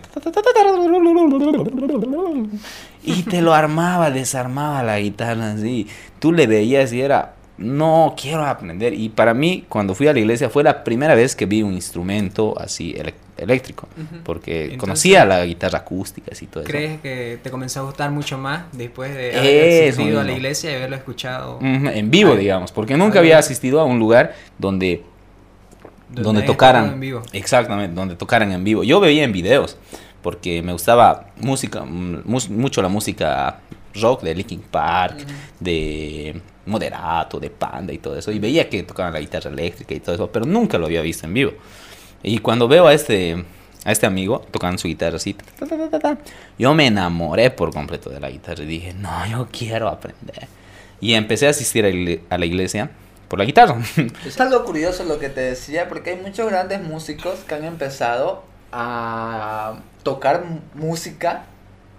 Y 3.04 3.22
te 3.24 3.42
lo 3.42 3.52
armaba, 3.52 4.10
desarmaba 4.10 4.82
la 4.82 4.98
guitarra 5.00 5.52
así. 5.52 5.86
Tú 6.18 6.32
le 6.32 6.46
veías 6.46 6.92
y 6.92 7.00
era... 7.00 7.34
No, 7.58 8.14
quiero 8.20 8.44
aprender. 8.44 8.92
Y 8.94 9.08
para 9.10 9.34
mí, 9.34 9.66
cuando 9.68 9.94
fui 9.94 10.08
a 10.08 10.12
la 10.12 10.18
iglesia, 10.20 10.48
fue 10.48 10.64
la 10.64 10.82
primera 10.84 11.14
vez 11.14 11.36
que 11.36 11.46
vi 11.46 11.62
un 11.62 11.74
instrumento 11.74 12.54
así 12.58 12.96
eléctrico. 13.36 13.88
Ujú. 13.96 14.22
Porque 14.24 14.62
Entonces- 14.64 14.78
conocía 14.80 15.24
la 15.24 15.44
guitarra 15.44 15.80
acústica 15.80 16.32
y 16.40 16.46
todo 16.46 16.62
eso. 16.62 16.70
¿Crees 16.70 17.00
que 17.00 17.38
te 17.42 17.50
comenzó 17.50 17.80
a 17.80 17.82
gustar 17.84 18.10
mucho 18.10 18.38
más 18.38 18.64
después 18.72 19.14
de 19.14 19.36
haber 19.38 19.90
asistido 19.92 20.20
a 20.20 20.24
la 20.24 20.32
iglesia 20.32 20.72
y 20.72 20.74
haberlo 20.76 20.96
escuchado? 20.96 21.56
Ujú, 21.56 21.66
En 21.88 22.10
vivo, 22.10 22.34
digamos, 22.36 22.72
porque 22.72 22.96
nunca 22.96 23.18
había 23.20 23.38
asistido 23.38 23.80
a 23.80 23.84
un 23.84 23.98
lugar 23.98 24.34
donde, 24.58 25.04
donde, 26.12 26.42
hayan 26.42 26.46
tocaran 26.46 26.92
en 26.92 27.00
vivo. 27.00 27.22
Exactamente, 27.32 27.94
donde 27.94 28.16
tocaran 28.16 28.52
en 28.52 28.64
vivo. 28.64 28.84
Yo 28.84 29.00
veía 29.00 29.24
en 29.24 29.32
videos 29.32 29.76
porque 30.22 30.62
me 30.62 30.72
gustaba 30.72 31.26
música, 31.38 31.84
mucho 31.84 32.82
la 32.82 32.88
música 32.88 33.60
rock 33.94 34.22
de 34.22 34.34
Linkin 34.34 34.60
Park, 34.60 35.26
de 35.58 36.40
Moderato, 36.66 37.40
de 37.40 37.50
Panda 37.50 37.92
y 37.92 37.98
todo 37.98 38.16
eso. 38.16 38.30
Y 38.30 38.38
veía 38.38 38.68
que 38.68 38.82
tocaban 38.84 39.12
la 39.12 39.20
guitarra 39.20 39.50
eléctrica 39.50 39.94
y 39.94 40.00
todo 40.00 40.14
eso, 40.14 40.30
pero 40.30 40.46
nunca 40.46 40.78
lo 40.78 40.86
había 40.86 41.02
visto 41.02 41.26
en 41.26 41.34
vivo. 41.34 41.52
Y 42.22 42.38
cuando 42.38 42.68
veo 42.68 42.86
a 42.86 42.94
este, 42.94 43.44
a 43.84 43.92
este 43.92 44.06
amigo 44.06 44.44
tocando 44.50 44.78
su 44.78 44.88
guitarra 44.88 45.16
así, 45.16 45.34
ta, 45.34 45.66
ta, 45.66 45.98
ta, 45.98 46.18
yo 46.58 46.72
me 46.74 46.86
enamoré 46.86 47.50
por 47.50 47.72
completo 47.72 48.10
de 48.10 48.20
la 48.20 48.30
guitarra 48.30 48.62
y 48.62 48.66
dije, 48.66 48.94
no, 48.94 49.26
yo 49.26 49.48
quiero 49.50 49.88
aprender. 49.88 50.46
Y 51.00 51.14
empecé 51.14 51.48
a 51.48 51.50
asistir 51.50 51.84
a 52.30 52.38
la 52.38 52.46
iglesia 52.46 52.90
por 53.32 53.38
la 53.38 53.46
guitarra. 53.46 53.78
Es 54.26 54.38
algo 54.42 54.62
curioso 54.62 55.04
lo 55.04 55.18
que 55.18 55.30
te 55.30 55.40
decía, 55.40 55.88
porque 55.88 56.10
hay 56.10 56.16
muchos 56.16 56.50
grandes 56.50 56.82
músicos 56.82 57.38
que 57.48 57.54
han 57.54 57.64
empezado 57.64 58.42
a 58.72 59.76
tocar 60.02 60.44
música 60.74 61.44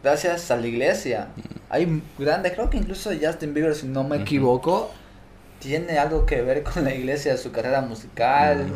gracias 0.03 0.51
a 0.51 0.57
la 0.57 0.67
iglesia. 0.67 1.29
Hay 1.71 2.03
grandes, 2.19 2.53
creo 2.53 2.69
que 2.69 2.77
incluso 2.77 3.09
Justin 3.19 3.55
Bieber, 3.55 3.73
si 3.73 3.87
no 3.87 4.03
me 4.03 4.17
equivoco, 4.17 4.91
tiene 5.57 5.97
algo 5.97 6.27
que 6.27 6.43
ver 6.43 6.61
con 6.61 6.83
la 6.83 6.93
iglesia, 6.93 7.35
su 7.35 7.51
carrera 7.51 7.81
musical. 7.81 8.67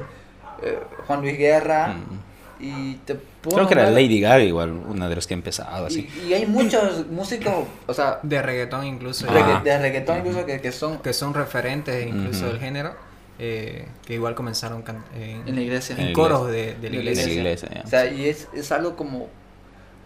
eh, 0.63 0.79
Juan 1.05 1.21
Luis 1.21 1.37
Guerra. 1.37 1.89
Mm. 1.89 2.26
Y 2.59 2.95
te 3.05 3.15
puedo 3.15 3.55
Creo 3.57 3.67
que 3.67 3.73
era 3.75 3.83
nombrar- 3.85 4.01
Lady 4.03 4.19
Gaga 4.19 4.43
igual, 4.43 4.71
una 4.71 5.07
de 5.07 5.15
las 5.15 5.27
que 5.27 5.33
ha 5.33 5.37
empezado 5.37 5.85
así. 5.85 6.09
Y, 6.25 6.29
y 6.29 6.33
hay 6.33 6.45
muchos 6.47 7.07
músicos, 7.07 7.53
o 7.85 7.93
sea, 7.93 8.19
De 8.23 8.41
reggaetón 8.41 8.85
incluso. 8.85 9.25
Ah. 9.29 9.33
regga- 9.33 9.63
de 9.63 9.77
reggaetón 9.77 10.17
incluso 10.19 10.45
que, 10.45 10.59
que 10.61 10.71
son 10.71 10.97
Que 10.99 11.13
son 11.13 11.33
referentes 11.33 12.07
incluso 12.07 12.43
Ujú. 12.45 12.53
del 12.53 12.59
género. 12.59 12.95
eh, 13.39 13.85
que 14.05 14.15
igual 14.15 14.33
comenzaron 14.33 14.81
can- 14.81 15.03
en, 15.15 15.47
en 15.47 15.53
la 15.55 15.61
iglesia. 15.61 15.95
en 15.99 16.07
En 16.07 16.13
coros 16.13 16.47
de, 16.47 16.73
de 16.73 16.89
la 16.89 16.95
la 16.95 17.01
iglesia. 17.01 17.23
De 17.23 17.29
la 17.29 17.35
iglesia. 17.35 17.69
O 17.85 17.87
sea, 17.87 18.05
y 18.11 18.25
es, 18.27 18.47
es 18.53 18.71
algo 18.71 18.95
como... 18.95 19.27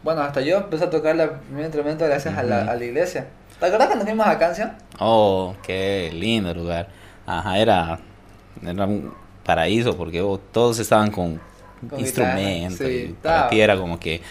Bueno, 0.03 0.21
hasta 0.21 0.41
yo 0.41 0.57
empecé 0.57 0.83
a 0.83 0.89
tocar 0.89 1.17
el 1.17 1.29
primer 1.29 1.63
instrumento 1.65 2.03
gracias 2.05 2.35
a, 2.37 2.43
la, 2.43 2.63
a 2.69 2.75
la 2.75 2.83
iglesia. 2.83 3.27
¿Te 3.59 3.65
acuerdas 3.67 3.87
cuando 3.87 4.03
fuimos 4.05 4.27
a 4.27 4.37
Canción? 4.37 4.73
Oh, 4.99 5.55
qué 5.63 6.09
lindo 6.13 6.53
lugar. 6.53 6.89
Ajá, 7.25 7.57
era, 7.59 7.99
era 8.65 8.85
un 8.85 9.13
paraíso 9.45 9.95
porque 9.95 10.21
oh, 10.21 10.37
todos 10.51 10.79
estaban 10.79 11.11
con, 11.11 11.39
Con 11.89 11.99
instrumentos. 11.99 12.79
guitarra, 12.79 12.89
sí, 12.91 13.07
y 13.09 13.13
para 13.21 13.49
ti 13.49 13.61
era 13.61 13.77
como 13.77 13.99
que 13.99 14.21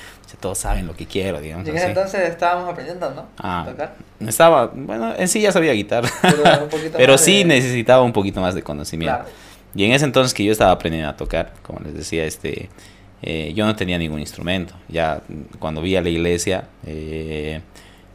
todos 0.40 0.58
saben 0.58 0.86
lo 0.86 0.94
que 0.96 1.06
quiero, 1.06 1.40
digamos. 1.40 1.66
Y 1.66 1.70
en 1.70 1.76
ese 1.76 1.86
entonces 1.88 2.28
estábamos 2.28 2.68
aprendiendo, 2.70 3.10
¿no? 3.12 3.26
Ah. 3.38 3.62
A 3.62 3.70
tocar. 3.70 3.94
Estaba, 4.20 4.66
bueno, 4.74 5.12
en 5.16 5.28
sí 5.28 5.40
ya 5.40 5.52
sabía 5.52 5.72
guitarra, 5.72 6.08
Pero, 6.22 6.42
un 6.64 6.92
pero 6.96 7.18
sí 7.18 7.38
de- 7.38 7.44
necesitaba 7.46 8.02
un 8.02 8.12
poquito 8.12 8.40
más 8.40 8.54
de 8.54 8.62
conocimiento. 8.62 9.16
Claro. 9.16 9.30
Y 9.74 9.84
en 9.84 9.92
ese 9.92 10.04
entonces 10.04 10.32
que 10.34 10.44
yo 10.44 10.52
estaba 10.52 10.70
aprendiendo 10.72 11.08
a 11.08 11.16
tocar, 11.16 11.52
como 11.62 11.80
les 11.80 11.94
decía, 11.94 12.24
este, 12.24 12.68
eh, 13.22 13.52
yo 13.54 13.66
no 13.66 13.74
tenía 13.76 13.98
ningún 13.98 14.20
instrumento. 14.20 14.74
Ya 14.88 15.20
cuando 15.58 15.82
vi 15.82 15.96
a 15.96 16.00
la 16.02 16.08
iglesia, 16.08 16.64
eh, 16.86 17.60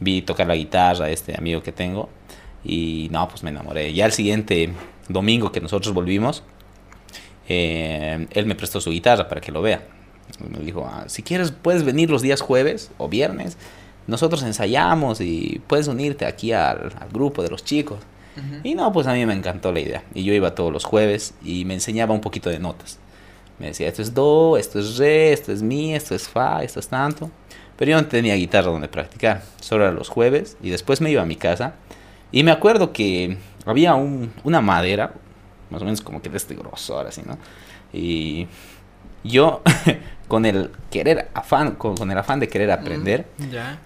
vi 0.00 0.22
tocar 0.22 0.46
la 0.46 0.56
guitarra 0.56 1.06
a 1.06 1.10
este 1.10 1.34
amigo 1.36 1.62
que 1.62 1.72
tengo 1.72 2.08
y 2.64 3.08
no, 3.10 3.28
pues 3.28 3.42
me 3.42 3.50
enamoré. 3.50 3.92
Ya 3.94 4.06
el 4.06 4.12
siguiente 4.12 4.70
domingo 5.08 5.52
que 5.52 5.60
nosotros 5.60 5.94
volvimos, 5.94 6.42
eh, 7.48 8.26
él 8.30 8.46
me 8.46 8.54
prestó 8.54 8.80
su 8.80 8.90
guitarra 8.90 9.28
para 9.28 9.40
que 9.40 9.52
lo 9.52 9.62
vea. 9.62 9.82
Me 10.50 10.58
dijo, 10.64 10.86
"Ah, 10.90 11.04
si 11.08 11.22
quieres 11.22 11.50
puedes 11.52 11.84
venir 11.84 12.10
los 12.10 12.22
días 12.22 12.40
jueves 12.40 12.90
o 12.98 13.08
viernes, 13.08 13.56
nosotros 14.06 14.42
ensayamos 14.42 15.20
y 15.20 15.60
puedes 15.66 15.88
unirte 15.88 16.26
aquí 16.26 16.52
al, 16.52 16.92
al 17.00 17.08
grupo 17.12 17.42
de 17.42 17.50
los 17.50 17.64
chicos. 17.64 17.98
Y 18.64 18.74
no, 18.74 18.92
pues 18.92 19.06
a 19.06 19.14
mí 19.14 19.24
me 19.24 19.32
encantó 19.32 19.72
la 19.72 19.80
idea. 19.80 20.02
Y 20.14 20.22
yo 20.24 20.34
iba 20.34 20.54
todos 20.54 20.70
los 20.72 20.84
jueves 20.84 21.32
y 21.42 21.64
me 21.64 21.74
enseñaba 21.74 22.12
un 22.12 22.20
poquito 22.20 22.50
de 22.50 22.58
notas. 22.58 22.98
Me 23.58 23.68
decía, 23.68 23.88
esto 23.88 24.02
es 24.02 24.12
do, 24.12 24.58
esto 24.58 24.78
es 24.78 24.98
re, 24.98 25.32
esto 25.32 25.52
es 25.52 25.62
mi, 25.62 25.94
esto 25.94 26.14
es 26.14 26.28
fa, 26.28 26.62
esto 26.62 26.78
es 26.78 26.88
tanto. 26.88 27.30
Pero 27.78 27.92
yo 27.92 27.96
no 27.96 28.06
tenía 28.06 28.34
guitarra 28.34 28.70
donde 28.70 28.88
practicar. 28.88 29.42
Solo 29.60 29.84
era 29.84 29.92
los 29.94 30.08
jueves 30.10 30.56
y 30.62 30.68
después 30.70 31.00
me 31.00 31.10
iba 31.10 31.22
a 31.22 31.26
mi 31.26 31.36
casa. 31.36 31.74
Y 32.30 32.42
me 32.42 32.50
acuerdo 32.50 32.92
que 32.92 33.38
había 33.64 33.94
un- 33.94 34.32
una 34.44 34.60
madera, 34.60 35.14
más 35.70 35.82
o 35.82 35.84
menos 35.84 36.00
como 36.00 36.20
que 36.22 36.28
de 36.28 36.36
este 36.36 36.54
grosor, 36.54 37.06
así, 37.06 37.22
¿no? 37.26 37.38
Y 37.92 38.46
yo, 39.24 39.62
con 40.28 40.44
el 40.46 40.70
querer 40.90 41.28
afán, 41.34 41.72
con, 41.72 41.96
con 41.96 42.10
el 42.10 42.18
afán 42.18 42.40
de 42.40 42.48
querer 42.48 42.70
aprender, 42.70 43.26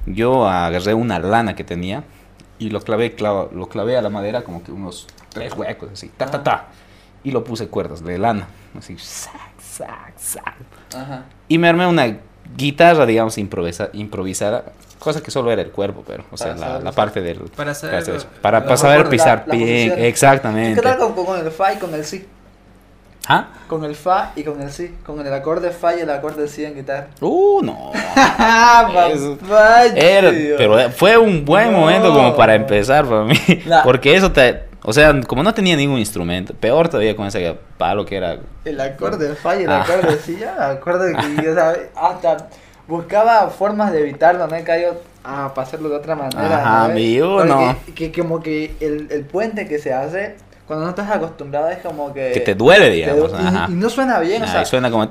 yo 0.07 0.47
agarré 0.49 0.95
una 0.95 1.19
lana 1.19 1.55
que 1.55 1.65
tenía 1.65 2.05
y 2.59 2.71
lo 2.71 2.81
clavé, 2.83 3.17
clavo- 3.17 3.51
lo 3.53 3.69
clavé 3.69 3.97
a 3.97 4.03
la 4.03 4.11
madera 4.11 4.43
como 4.43 4.63
que 4.63 4.73
unos 4.73 5.07
tres 5.31 5.55
huecos 5.55 5.91
así, 5.93 6.11
ta, 6.17 6.27
ta, 6.27 6.43
ta. 6.43 6.69
Y 7.23 7.31
lo 7.33 7.45
puse 7.45 7.69
cuerdas 7.69 8.03
de 8.03 8.17
lana, 8.19 8.47
así, 8.79 8.97
sac, 8.99 9.59
sac, 9.61 10.13
sac. 10.19 10.55
Ajá. 10.95 11.25
Y 11.49 11.59
me 11.59 11.69
armé 11.69 11.87
una 11.87 12.19
guitarra, 12.57 13.05
digamos, 13.07 13.37
improvisa, 13.39 13.91
improvisada, 13.93 14.73
cosa 15.01 15.21
que 15.21 15.33
solo 15.33 15.51
era 15.51 15.63
el 15.63 15.71
cuerpo, 15.73 16.05
pero, 16.07 16.23
o 16.31 16.37
sea, 16.37 16.55
la, 16.55 16.93
parte 16.93 17.21
del... 17.21 17.39
Para 17.57 17.75
saber- 17.75 18.25
para, 18.41 18.77
saber 18.77 19.09
pisar 19.09 19.43
la- 19.47 19.55
bien, 19.57 19.95
exactamente. 20.05 20.81
¿Qué 20.81 20.87
tal 20.89 20.99
con, 20.99 21.25
con 21.25 21.39
el 21.45 21.51
fa 21.51 21.73
y 21.73 21.79
con 21.79 21.93
el 21.95 22.05
si? 22.05 22.25
¿Ah? 23.27 23.49
Con 23.69 23.85
el 23.85 23.95
fa 23.95 24.33
y 24.35 24.43
con 24.43 24.61
el 24.61 24.71
si. 24.73 24.89
Con 25.07 25.25
el 25.25 25.33
acorde 25.33 25.71
fa 25.71 25.95
y 25.95 26.01
el 26.01 26.11
acorde 26.11 26.49
si 26.49 26.65
en 26.65 26.75
guitarra. 26.75 27.09
Uh, 27.21 27.61
no. 27.63 27.93
Eso- 29.13 29.39
Era- 29.95 30.31
pero 30.57 30.91
fue 30.91 31.17
un 31.17 31.45
buen 31.45 31.71
No. 31.73 31.79
momento 31.81 32.13
como 32.13 32.35
para 32.37 32.55
empezar 32.55 33.05
para 33.07 33.25
mí. 33.25 33.35
La- 33.67 33.83
Porque 33.85 34.15
eso 34.17 34.33
te. 34.33 34.65
O 34.83 34.93
sea, 34.95 35.13
como 35.27 35.43
no 35.43 35.53
tenía 35.53 35.77
ningún 35.77 35.99
instrumento, 35.99 36.55
peor 36.55 36.89
todavía 36.89 37.15
con 37.15 37.27
ese 37.27 37.55
palo 37.77 38.05
que 38.07 38.17
era. 38.17 38.39
El 38.65 38.81
acorde 38.81 39.35
fa 39.35 39.55
y 39.57 39.65
el 39.65 39.71
Ah. 39.71 39.83
acorde 39.83 40.19
si. 40.19 40.37
Ya 40.39 40.71
acuerdo 40.71 41.05
que 41.07 41.43
yo 41.45 41.55
¿sabes? 41.55 41.81
hasta 41.95 42.49
buscaba 42.91 43.49
formas 43.49 43.93
de 43.93 44.01
evitarlo, 44.01 44.47
no 44.47 44.55
he 44.57 44.65
caído 44.65 45.01
a 45.25 45.55
para 45.55 45.67
hacerlo 45.67 45.89
de 45.89 45.97
otra 45.97 46.15
manera. 46.17 46.59
Ajá, 46.59 46.87
Porque 46.87 47.23
uno. 47.23 47.77
Que, 47.95 48.13
como 48.13 48.41
que 48.43 48.75
el, 48.81 49.07
el 49.11 49.25
puente 49.25 49.67
que 49.69 49.79
se 49.79 49.93
hace, 49.93 50.37
cuando 50.67 50.85
no 50.85 50.91
estás 50.91 51.11
acostumbrado, 51.11 51.71
es 51.71 51.79
como 51.79 52.13
que. 52.13 52.33
Que 52.33 52.41
te 52.41 52.55
duele, 52.55 52.87
te 52.87 52.91
digamos. 52.91 53.33
Ajá. 53.33 53.67
y, 53.69 53.73
y 53.73 53.75
no 53.77 53.89
suena 53.89 54.19
bien, 54.21 54.43
o 54.43 54.45
Ah, 54.47 54.49
sea, 54.49 54.63
y 54.63 54.67
suena 54.67 54.91
como. 54.91 55.09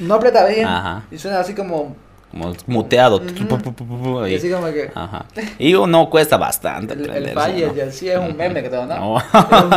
no 0.00 0.14
aprieta 0.14 0.46
bien. 0.46 0.66
Ajá. 0.66 1.02
Y 1.10 1.18
suena 1.18 1.40
así 1.40 1.54
como. 1.54 1.94
Como 2.32 2.52
muteado. 2.66 3.16
Ujú. 3.18 4.20
ahí. 4.20 4.32
Y 4.32 4.36
así 4.36 4.50
como 4.50 4.66
que. 4.72 4.90
Ajá. 4.94 5.26
Y 5.58 5.74
uno 5.74 6.08
cuesta 6.10 6.36
bastante. 6.38 6.94
El, 6.94 7.08
el 7.10 7.28
y 7.30 7.34
¿no? 7.34 7.44
el 7.44 7.74
Yeltsin 7.74 8.08
es 8.08 8.18
un 8.18 8.36
meme, 8.36 8.64
creo, 8.64 8.86
¿no? 8.86 8.96
No. 8.98 9.18
Es 9.18 9.24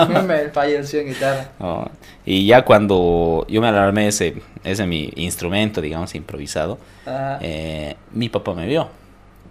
un 0.07 0.13
meme 0.13 0.41
el 0.41 0.51
el 0.71 0.87
si 0.87 0.97
en 0.99 1.07
guitarra. 1.07 1.49
No. 1.59 1.89
Y 2.25 2.45
ya 2.47 2.63
cuando 2.65 3.45
yo 3.49 3.61
me 3.61 3.67
alarmé 3.67 4.07
ese, 4.07 4.41
ese 4.63 4.87
mi 4.87 5.11
instrumento, 5.17 5.81
digamos, 5.81 6.15
improvisado, 6.15 6.77
eh, 7.41 7.95
mi 8.13 8.29
papá 8.29 8.53
me 8.53 8.65
vio. 8.65 8.87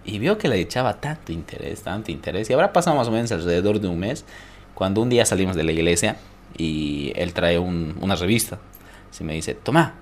Y 0.03 0.19
vio 0.19 0.37
que 0.37 0.47
le 0.47 0.59
echaba 0.59 0.95
tanto 0.99 1.31
interés, 1.31 1.81
tanto 1.81 2.11
interés. 2.11 2.49
Y 2.49 2.53
habrá 2.53 2.73
pasado 2.73 2.95
más 2.97 3.07
o 3.07 3.11
menos 3.11 3.31
alrededor 3.31 3.79
de 3.79 3.87
un 3.87 3.97
mes, 3.99 4.25
cuando 4.73 5.01
un 5.01 5.09
día 5.09 5.25
salimos 5.25 5.55
de 5.55 5.63
la 5.63 5.71
iglesia 5.71 6.17
y 6.57 7.11
él 7.15 7.33
trae 7.33 7.57
un- 7.59 7.95
una 8.01 8.15
revista. 8.15 8.57
Y 9.19 9.23
me 9.23 9.33
dice, 9.33 9.53
toma. 9.53 9.93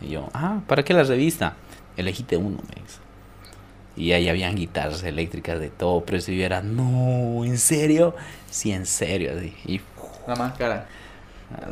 Y 0.00 0.08
yo, 0.10 0.28
ah, 0.32 0.60
¿para 0.66 0.82
qué 0.84 0.94
la 0.94 1.02
revista? 1.02 1.54
Elegiste 1.96 2.36
uno, 2.36 2.58
me 2.58 2.82
dice. 2.82 2.98
Y 3.96 4.12
ahí 4.12 4.28
habían 4.28 4.54
guitarras 4.56 5.02
eléctricas 5.04 5.58
de 5.58 5.70
todo, 5.70 6.04
pero 6.04 6.20
si 6.20 6.36
yo 6.36 6.44
era, 6.44 6.60
no, 6.60 7.44
¿en 7.44 7.56
serio? 7.58 8.14
Sí, 8.50 8.72
en 8.72 8.84
serio. 8.86 9.32
Así. 9.36 9.54
Y 9.64 9.80
La 10.26 10.36
máscara. 10.36 10.86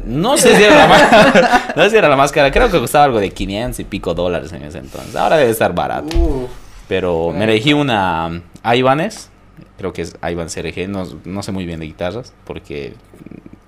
no 0.06 0.38
sé 0.38 0.56
si 0.56 0.62
era 0.62 0.76
la 0.76 0.86
más, 0.86 1.66
no 1.76 1.82
sé 1.84 1.90
si 1.90 1.96
era 1.96 2.08
la 2.08 2.16
más 2.16 2.32
cara. 2.32 2.50
Creo 2.50 2.70
que 2.70 2.78
costaba 2.78 3.04
algo 3.04 3.20
de 3.20 3.30
500 3.30 3.80
y 3.80 3.84
pico 3.84 4.14
dólares 4.14 4.52
en 4.52 4.62
ese 4.62 4.78
entonces. 4.78 5.14
Ahora 5.16 5.36
debe 5.36 5.50
estar 5.50 5.74
barato. 5.74 6.16
Uf. 6.16 6.50
Pero 6.88 7.30
me 7.32 7.44
elegí 7.44 7.72
una 7.74 8.26
um, 8.28 8.40
Ibanez. 8.74 9.28
Creo 9.76 9.92
que 9.92 10.02
es 10.02 10.16
Ivan 10.22 10.48
CRG. 10.48 10.88
No, 10.88 11.06
no 11.24 11.42
sé 11.42 11.52
muy 11.52 11.66
bien 11.66 11.80
de 11.80 11.86
guitarras 11.86 12.32
porque 12.44 12.94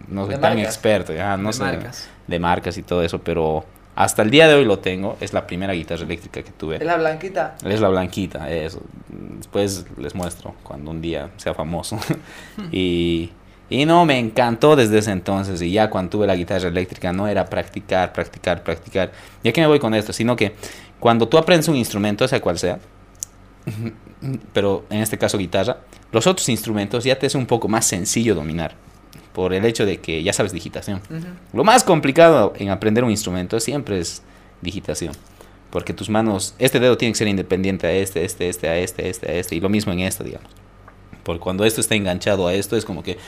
no 0.09 0.25
soy 0.25 0.35
De 0.37 0.41
tan 0.41 0.55
marcas. 0.55 0.75
experto. 0.75 1.13
ah, 1.21 1.37
no 1.37 1.49
De 1.49 1.53
sé 1.53 1.63
marcas. 1.63 2.09
de 2.27 2.39
marcas 2.39 2.79
y 2.79 2.83
todo 2.83 3.03
eso. 3.03 3.19
Pero 3.21 3.65
hasta 3.97 4.21
el 4.21 4.31
día 4.31 4.47
de 4.47 4.55
hoy 4.55 4.67
lo 4.67 4.79
tengo. 4.79 5.17
Es 5.21 5.33
la 5.33 5.47
primera 5.47 5.73
guitarra 5.73 6.05
eléctrica 6.05 6.43
que 6.43 6.53
tuve. 6.53 6.77
Es 6.77 6.83
la 6.85 6.99
blanquita. 6.99 7.57
Es 7.65 7.81
la 7.81 7.89
blanquita, 7.89 8.51
eso. 8.51 8.83
Después 9.09 9.87
les 9.97 10.15
muestro 10.15 10.55
cuando 10.63 10.91
un 10.91 11.01
día 11.01 11.31
sea 11.39 11.55
famoso. 11.55 11.99
y, 12.73 13.31
y 13.71 13.87
no, 13.87 14.05
me 14.05 14.19
encantó 14.19 14.77
desde 14.77 14.99
ese 14.99 15.13
entonces. 15.13 15.63
Y 15.63 15.73
ya 15.73 15.89
cuando 15.89 16.11
tuve 16.11 16.27
la 16.27 16.37
guitarra 16.37 16.69
eléctrica 16.69 17.11
no 17.15 17.27
era 17.27 17.47
practicar, 17.47 18.13
practicar, 18.13 18.63
practicar. 18.63 19.13
¿Y 19.43 19.49
a 19.49 19.53
qué 19.55 19.63
me 19.63 19.67
voy 19.67 19.79
con 19.79 19.95
esto? 19.95 20.13
Sino 20.13 20.37
que 20.37 20.55
cuando 21.01 21.27
tú 21.27 21.39
aprendes 21.39 21.67
un 21.69 21.77
instrumento, 21.77 22.29
sea 22.29 22.41
cual 22.41 22.59
sea, 22.59 22.79
pero 24.53 24.85
en 24.91 25.01
este 25.01 25.17
caso 25.17 25.39
guitarra, 25.39 25.79
los 26.13 26.27
otros 26.27 26.47
instrumentos 26.51 27.03
ya 27.03 27.19
te 27.19 27.27
es 27.27 27.35
un 27.35 27.47
poco 27.47 27.67
más 27.67 27.87
sencillo 27.87 28.35
dominar. 28.35 28.75
Por 29.37 29.53
el 29.53 29.67
hecho 29.67 29.85
de 29.85 29.99
que 30.01 30.23
ya 30.23 30.33
sabes 30.33 30.53
digitación. 30.53 31.03
Ujú. 31.11 31.27
Lo 31.53 31.63
más 31.63 31.85
complicado 31.85 32.55
en 32.57 32.71
aprender 32.71 33.05
un 33.05 33.11
instrumento 33.11 33.61
siempre 33.61 33.99
es 34.01 34.23
digitación. 34.63 35.13
Porque 35.71 35.93
tus 35.93 36.09
manos, 36.09 36.55
este 36.59 36.81
dedo 36.81 36.97
tiene 36.97 37.13
que 37.13 37.19
ser 37.19 37.29
independiente 37.29 37.87
a 37.87 37.93
este, 37.93 38.25
este, 38.25 38.49
este, 38.49 38.67
a 38.71 38.79
este, 38.79 39.11
este, 39.11 39.31
a 39.31 39.35
este. 39.35 39.55
Y 39.55 39.61
lo 39.61 39.69
mismo 39.69 39.93
en 39.93 40.01
esto, 40.01 40.25
digamos. 40.25 40.49
Porque 41.23 41.41
cuando 41.41 41.67
esto 41.67 41.83
está 41.83 41.95
enganchado 41.95 42.47
a 42.49 42.55
esto, 42.55 42.79
es 42.79 42.87
como 42.87 43.03
que, 43.03 43.19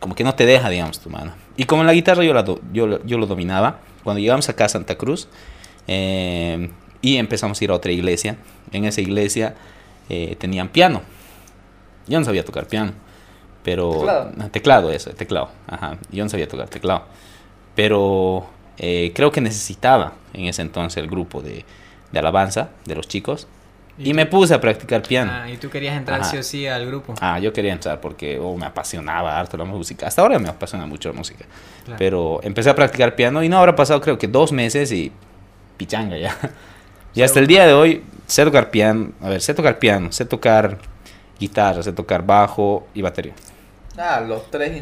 como 0.00 0.16
que 0.16 0.24
no 0.24 0.34
te 0.34 0.46
deja, 0.46 0.68
digamos, 0.68 0.98
tu 0.98 1.10
mano. 1.10 1.32
Y 1.56 1.62
como 1.64 1.82
en 1.82 1.86
la 1.86 1.92
guitarra 1.92 2.24
yo, 2.24 2.34
la 2.34 2.42
do- 2.42 2.60
yo, 2.72 3.04
yo 3.04 3.16
lo 3.16 3.26
dominaba, 3.26 3.78
cuando 4.02 4.18
llegamos 4.18 4.48
acá 4.48 4.64
a 4.64 4.68
Santa 4.68 4.96
Cruz 4.98 5.28
eh, 5.86 6.70
y 7.02 7.18
empezamos 7.18 7.60
a 7.60 7.64
ir 7.64 7.70
a 7.70 7.74
otra 7.74 7.92
iglesia, 7.92 8.36
en 8.72 8.84
esa 8.84 9.00
iglesia 9.00 9.54
eh, 10.08 10.34
tenían 10.40 10.68
piano. 10.70 11.02
Yo 12.08 12.18
no 12.18 12.24
sabía 12.24 12.44
tocar 12.44 12.66
piano. 12.66 12.92
Pero 13.66 13.90
Teclado. 13.90 14.32
Teclado 14.52 14.92
eso, 14.92 15.10
teclado. 15.10 15.48
Ajá. 15.66 15.98
Yo 16.12 16.22
no 16.22 16.30
sabía 16.30 16.46
tocar 16.46 16.68
teclado. 16.68 17.02
Pero 17.74 18.46
eh, 18.78 19.10
creo 19.12 19.32
que 19.32 19.40
necesitaba 19.40 20.12
en 20.32 20.44
ese 20.44 20.62
entonces 20.62 21.02
el 21.02 21.10
grupo 21.10 21.42
de, 21.42 21.64
de 22.12 22.18
alabanza 22.20 22.68
de 22.84 22.94
los 22.94 23.08
chicos. 23.08 23.48
Y, 23.98 24.14
me 24.14 24.26
puse 24.26 24.54
a 24.54 24.60
practicar 24.60 25.02
piano. 25.02 25.32
Ah, 25.34 25.50
y 25.50 25.56
tú 25.56 25.68
querías 25.68 25.96
entrar 25.96 26.20
Ajá. 26.20 26.30
sí 26.30 26.36
o 26.36 26.44
sí 26.44 26.66
al 26.68 26.86
grupo. 26.86 27.16
Ah, 27.20 27.40
yo 27.40 27.52
quería 27.52 27.72
entrar 27.72 28.00
porque 28.00 28.38
oh, 28.38 28.56
me 28.56 28.66
apasionaba 28.66 29.36
harto 29.36 29.56
la 29.56 29.64
música. 29.64 30.06
Hasta 30.06 30.22
ahora 30.22 30.38
me 30.38 30.48
apasiona 30.48 30.86
mucho 30.86 31.08
la 31.08 31.16
música. 31.16 31.44
Claro. 31.84 31.98
Pero 31.98 32.40
empecé 32.44 32.70
a 32.70 32.74
practicar 32.76 33.16
piano 33.16 33.42
y 33.42 33.48
no 33.48 33.58
habrá 33.58 33.74
pasado 33.74 34.00
creo 34.00 34.16
que 34.16 34.28
dos 34.28 34.52
meses 34.52 34.92
y 34.92 35.10
pichanga 35.76 36.16
ya. 36.16 36.36
Y 37.14 37.22
hasta 37.22 37.40
el 37.40 37.48
día 37.48 37.66
de 37.66 37.72
hoy 37.72 38.04
sé 38.26 38.44
tocar 38.44 38.70
piano. 38.70 39.10
A 39.22 39.30
ver, 39.30 39.40
sé 39.40 39.54
tocar 39.54 39.80
piano, 39.80 40.12
sé 40.12 40.24
tocar 40.24 40.78
guitarra, 41.40 41.82
sé 41.82 41.92
tocar 41.92 42.24
bajo 42.24 42.86
y 42.94 43.02
batería. 43.02 43.32
Ah, 43.98 44.20
los 44.20 44.50
tres, 44.50 44.72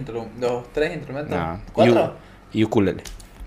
los 0.41 0.73
tres 0.73 0.95
instrumentos. 0.95 1.37
Ah, 1.39 1.59
¿Cuatro? 1.73 2.15
Y, 2.53 2.65
ukulele. 2.65 3.03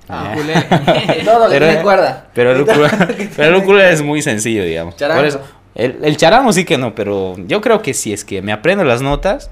Ah. 0.09 0.33
Eh, 0.33 0.39
Ukulele. 0.39 0.61
Todo 1.25 1.39
lo 1.39 1.45
que 1.45 1.51
Pero- 1.51 1.65
tiene 1.67 1.81
cuerda. 1.81 2.27
Pero 2.33 2.51
el 2.51 2.61
ukulele, 2.61 2.89
que 2.97 3.05
pero 3.05 3.17
el 3.17 3.33
tiene- 3.35 3.57
ukulele 3.57 3.91
es 3.91 4.01
muy 4.01 4.21
sencillo, 4.21 4.63
digamos. 4.63 4.95
Charango. 4.95 5.19
Por 5.19 5.27
eso, 5.27 5.41
el, 5.75 5.99
el 6.03 6.17
charango 6.17 6.53
sí 6.53 6.65
que 6.65 6.77
no, 6.77 6.95
pero 6.95 7.35
yo 7.45 7.61
creo 7.61 7.81
que 7.81 7.93
si 7.93 8.13
es 8.13 8.23
que 8.25 8.41
me 8.41 8.51
aprendo 8.51 8.83
las 8.83 9.01
notas, 9.01 9.49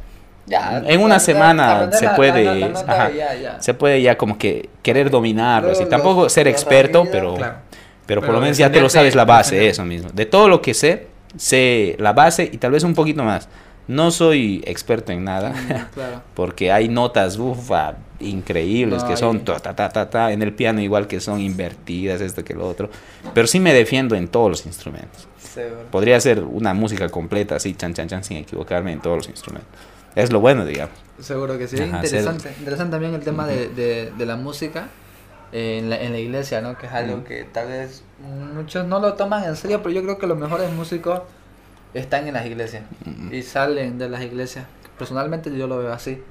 Ya, 0.47 0.81
en 0.85 1.01
una 1.01 1.19
semana 1.19 1.91
se 1.91 2.05
la- 2.05 2.15
puede, 2.15 2.43
la- 2.45 2.55
la 2.55 2.67
nota 2.69 2.91
ajá, 2.91 3.11
ya, 3.11 3.35
ya. 3.35 3.61
se 3.61 3.73
puede 3.73 4.01
ya 4.01 4.17
como 4.17 4.37
que 4.37 4.69
querer 4.81 5.09
dominarlo, 5.09 5.71
así. 5.71 5.81
los- 5.81 5.89
Tampoco 5.89 6.29
ser 6.29 6.47
experto, 6.47 7.05
pero, 7.11 7.35
Claro. 7.35 7.55
pero 8.05 8.21
por 8.21 8.27
Pero 8.27 8.33
lo 8.39 8.41
menos 8.41 8.57
ya 8.57 8.71
te 8.71 8.79
lo 8.81 8.89
sabes 8.89 9.15
la 9.15 9.25
base, 9.25 9.67
eso 9.67 9.83
mismo. 9.85 10.09
De 10.13 10.25
todo 10.25 10.47
lo 10.47 10.61
que 10.61 10.73
sé, 10.73 11.07
sé 11.37 11.95
la 11.99 12.13
base 12.13 12.49
y 12.51 12.57
tal 12.57 12.71
vez 12.71 12.83
un 12.83 12.93
poquito 12.93 13.23
más. 13.23 13.49
No 13.87 14.11
soy 14.11 14.63
experto 14.65 15.11
en 15.11 15.23
nada. 15.23 15.51
Mm, 15.51 15.91
claro. 15.93 16.21
Porque 16.33 16.71
hay 16.71 16.87
notas 16.87 17.37
ufa, 17.37 17.95
increíbles 18.19 19.03
No, 19.03 19.09
que 19.09 19.17
son 19.17 19.45
ta, 19.45 19.59
ta, 19.59 19.75
ta, 19.75 19.89
ta, 19.89 20.09
ta, 20.09 20.31
en 20.31 20.41
el 20.41 20.53
piano 20.53 20.81
igual 20.81 21.07
que 21.07 21.19
son 21.19 21.39
invertidas, 21.39 22.21
esto 22.21 22.43
que 22.43 22.53
lo 22.53 22.67
otro. 22.67 22.89
Pero 23.33 23.47
sí 23.47 23.59
me 23.59 23.73
defiendo 23.73 24.15
en 24.15 24.27
todos 24.27 24.49
los 24.49 24.65
instrumentos. 24.65 25.27
Seguro. 25.37 25.83
Podría 25.91 26.17
hacer 26.17 26.41
una 26.41 26.73
música 26.73 27.09
completa 27.09 27.55
así, 27.55 27.75
chan, 27.75 27.93
chan, 27.93 28.07
chan, 28.07 28.23
sin 28.23 28.37
equivocarme 28.37 28.91
en 28.91 28.99
todos 29.01 29.17
los 29.17 29.29
instrumentos. 29.29 29.69
Es 30.15 30.31
lo 30.31 30.39
bueno, 30.39 30.65
digamos. 30.65 30.95
Seguro 31.19 31.57
que 31.57 31.67
sí. 31.67 31.77
Ajá, 31.77 31.97
interesante. 32.03 32.53
Interesante 32.59 32.91
también 32.91 33.13
el 33.13 33.21
tema 33.21 33.47
de, 33.47 33.69
de, 33.69 34.11
de 34.17 34.25
la 34.25 34.35
música 34.35 34.87
eh, 35.51 35.77
en, 35.79 35.89
la, 35.89 36.01
en 36.01 36.11
la 36.11 36.19
iglesia, 36.19 36.61
¿no? 36.61 36.77
Que 36.77 36.87
es 36.87 36.91
algo 36.91 37.23
que 37.23 37.43
tal 37.43 37.67
vez 37.67 38.03
muchos 38.53 38.85
no 38.85 38.99
lo 38.99 39.13
toman 39.13 39.43
en 39.43 39.55
serio, 39.55 39.81
pero 39.83 39.93
yo 39.93 40.01
creo 40.03 40.17
que 40.17 40.27
los 40.27 40.37
mejores 40.37 40.71
músicos 40.71 41.21
están 41.95 42.27
en 42.27 42.33
las 42.33 42.45
iglesias 42.45 42.83
y 43.31 43.41
salen 43.41 43.97
de 43.97 44.09
las 44.09 44.21
iglesias. 44.21 44.65
Personalmente 44.97 45.55
yo 45.57 45.67
lo 45.67 45.77
veo 45.79 45.93
así. 45.93 46.21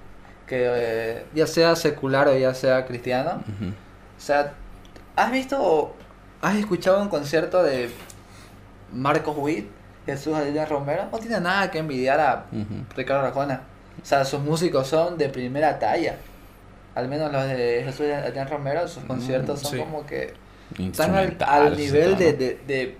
Que 0.46 0.66
eh, 0.66 1.24
ya 1.34 1.46
sea 1.46 1.74
secular 1.74 2.28
o 2.28 2.36
ya 2.36 2.54
sea 2.54 2.84
cristiano. 2.86 3.42
O 4.16 4.20
sea, 4.20 4.52
¿has 5.16 5.32
visto, 5.32 5.94
has 6.42 6.56
escuchado 6.56 7.00
un 7.00 7.08
concierto 7.08 7.62
de 7.62 7.90
Marcos 8.92 9.34
Witt, 9.38 9.66
Jesús 10.04 10.34
Aguilar 10.34 10.68
Romero? 10.68 11.08
No 11.10 11.18
tiene 11.18 11.40
nada 11.40 11.70
que 11.70 11.78
envidiar 11.78 12.20
a. 12.20 12.46
Ricardo 12.94 13.26
Arjona. 13.26 13.62
O 14.02 14.04
sea, 14.04 14.24
sus 14.24 14.40
músicos 14.40 14.86
son 14.86 15.16
de 15.16 15.30
primera 15.30 15.78
talla. 15.78 16.16
Al 16.94 17.08
menos 17.08 17.32
los 17.32 17.44
de 17.46 17.82
Jesús 17.84 18.06
Adrián 18.06 18.48
Romero, 18.48 18.86
sus 18.86 19.02
Mm, 19.02 19.06
conciertos 19.06 19.60
son 19.60 19.72
sí. 19.72 19.78
como 19.78 20.04
que 20.04 20.34
están 20.78 21.14
al, 21.14 21.76
nivel 21.76 22.16
de 22.18 22.98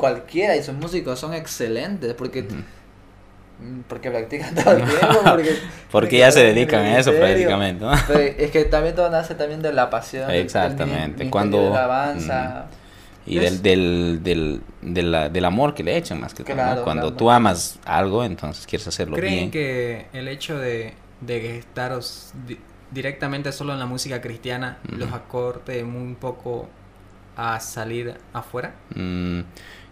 cualquiera 0.00 0.56
y 0.56 0.62
sus 0.62 0.74
músicos 0.74 1.18
son 1.20 1.34
excelentes 1.34 2.14
porque 2.14 2.42
mm, 2.42 3.80
porque 3.88 4.10
practican 4.10 4.54
todo 4.64 4.72
el 4.76 4.84
tiempo 4.84 5.20
porque, 5.24 5.56
Porque 5.90 6.18
ya 6.24 6.30
se 6.30 6.40
dedican 6.44 6.80
a 6.84 6.98
eso 6.98 7.12
prácticamente, 7.12 7.84
¿no? 7.84 7.92
Pero 8.08 8.20
es 8.20 8.50
que 8.50 8.64
también 8.64 8.94
todo 8.94 9.10
nace 9.10 9.34
también 9.34 9.60
de 9.62 9.72
la 9.72 9.90
pasión 9.90 10.28
del 10.28 10.40
Exactamente, 10.40 11.28
cuando- 11.28 11.58
de 11.58 11.64
la 11.70 11.84
alabanza 11.84 12.66
Y 13.26 13.38
del, 13.38 13.60
del, 13.62 14.20
del, 14.22 14.62
del, 15.32 15.44
amor 15.44 15.74
que 15.74 15.84
le 15.84 15.96
echan 15.96 16.18
más 16.20 16.32
que 16.32 16.42
todo. 16.42 16.56
Cuando 16.84 17.02
claro. 17.08 17.12
tú 17.12 17.30
amas 17.30 17.78
algo, 17.84 18.24
entonces 18.24 18.66
quieres 18.66 18.88
hacerlo 18.88 19.14
¿Creen 19.16 19.34
bien. 19.36 19.50
que 19.50 20.06
el 20.14 20.26
hecho 20.28 20.58
de, 20.58 20.94
de 21.20 21.58
estaros 21.58 22.32
di- 22.46 22.58
directamente 22.90 23.52
solo 23.52 23.74
en 23.74 23.78
la 23.78 23.86
música 23.86 24.20
cristiana 24.22 24.78
los 24.88 25.12
acorte 25.12 25.84
un 25.84 26.16
poco 26.18 26.68
a 27.36 27.60
salir 27.60 28.14
afuera? 28.32 28.72
Mm, 28.94 29.40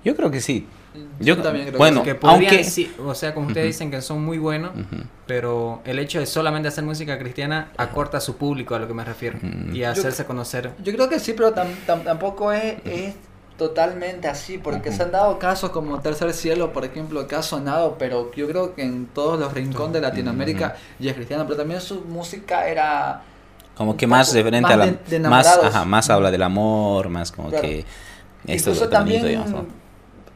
yo 0.04 0.16
creo 0.16 0.30
que 0.30 0.40
sí. 0.40 0.66
Mm, 0.94 1.22
Yo- 1.24 1.36
también 1.42 1.64
creo 1.66 1.72
que 1.72 1.78
bueno, 1.78 2.00
sí. 2.00 2.04
Que 2.06 2.14
podrían, 2.14 2.52
aunque- 2.54 2.64
sí, 2.64 2.92
o 3.04 3.14
sea, 3.14 3.34
como 3.34 3.48
ustedes 3.48 3.66
Ujú. 3.66 3.72
dicen 3.72 3.90
que 3.90 4.00
son 4.02 4.24
muy 4.24 4.38
buenos, 4.38 4.70
Ujú. 4.72 5.02
pero 5.26 5.80
el 5.84 5.98
hecho 5.98 6.18
de 6.18 6.26
solamente 6.26 6.68
hacer 6.68 6.82
música 6.84 7.18
cristiana 7.18 7.70
acorta 7.76 8.16
a 8.18 8.20
su 8.20 8.36
público, 8.36 8.74
a 8.74 8.78
lo 8.78 8.88
que 8.88 8.94
me 8.94 9.04
refiero, 9.04 9.38
Mm. 9.42 9.74
y 9.76 9.84
hacerse 9.84 10.24
conocer. 10.24 10.72
Yo 10.82 10.92
creo 10.92 11.08
que 11.08 11.20
sí, 11.20 11.34
pero 11.34 11.54
tam- 11.54 11.74
tam- 11.86 12.02
tampoco 12.04 12.52
es, 12.52 12.76
es 12.84 13.14
totalmente 13.58 14.28
así, 14.28 14.56
porque 14.58 14.92
se 14.92 15.02
han 15.02 15.10
dado 15.10 15.38
casos 15.38 15.70
como 15.70 16.00
Tercer 16.00 16.32
Cielo, 16.32 16.72
por 16.72 16.84
ejemplo, 16.84 17.26
que 17.26 17.34
ha 17.34 17.42
sonado, 17.42 17.96
pero 17.98 18.30
yo 18.34 18.46
creo 18.48 18.74
que 18.74 18.82
en 18.82 19.06
todos 19.06 19.38
los 19.38 19.52
rincones 19.52 19.94
de 19.94 20.00
Latinoamérica 20.00 20.76
y 21.00 21.08
es 21.08 21.14
cristiano, 21.14 21.44
pero 21.44 21.56
también 21.56 21.80
su 21.80 22.02
música 22.02 22.68
era... 22.68 23.22
Como 23.76 23.96
que 23.96 24.06
más 24.06 24.32
referente 24.32 24.62
más 24.62 24.72
a 24.72 24.76
la... 24.76 24.86
de- 24.86 24.98
de 25.18 25.28
más, 25.28 25.46
ajá, 25.46 25.84
más 25.84 26.08
habla 26.08 26.30
del 26.30 26.42
amor, 26.42 27.08
más 27.08 27.32
como 27.32 27.48
Claro. 27.50 27.62
que... 27.62 27.78
Esto 27.80 27.86
es 28.46 28.60
Incluso 28.78 28.84
lo 28.84 28.90
también 28.90 29.22
bonito, 29.22 29.44
digamos, 29.44 29.64
¿no? 29.64 29.87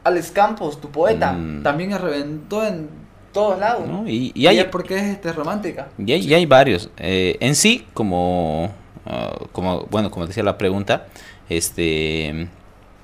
Alex 0.03 0.31
Campos, 0.31 0.79
tu 0.81 0.89
poeta, 0.89 1.31
Mm. 1.33 1.63
también 1.63 1.97
reventó 1.97 2.65
en 2.65 2.89
todos 3.31 3.57
lados. 3.59 3.87
¿no? 3.87 4.07
Y, 4.07 4.31
y 4.35 4.47
hay, 4.47 4.59
es 4.59 4.65
porque 4.65 4.95
es 4.97 5.03
este, 5.03 5.31
romántica. 5.33 5.87
Y 5.97 6.11
hay, 6.11 6.21
y 6.27 6.33
hay 6.33 6.45
varios. 6.45 6.89
Eh, 6.97 7.37
en 7.39 7.55
sí, 7.55 7.85
como, 7.93 8.71
ah, 9.05 9.35
como, 9.51 9.85
bueno, 9.89 10.11
como 10.11 10.27
decía 10.27 10.43
la 10.43 10.57
pregunta, 10.57 11.07
este, 11.49 12.47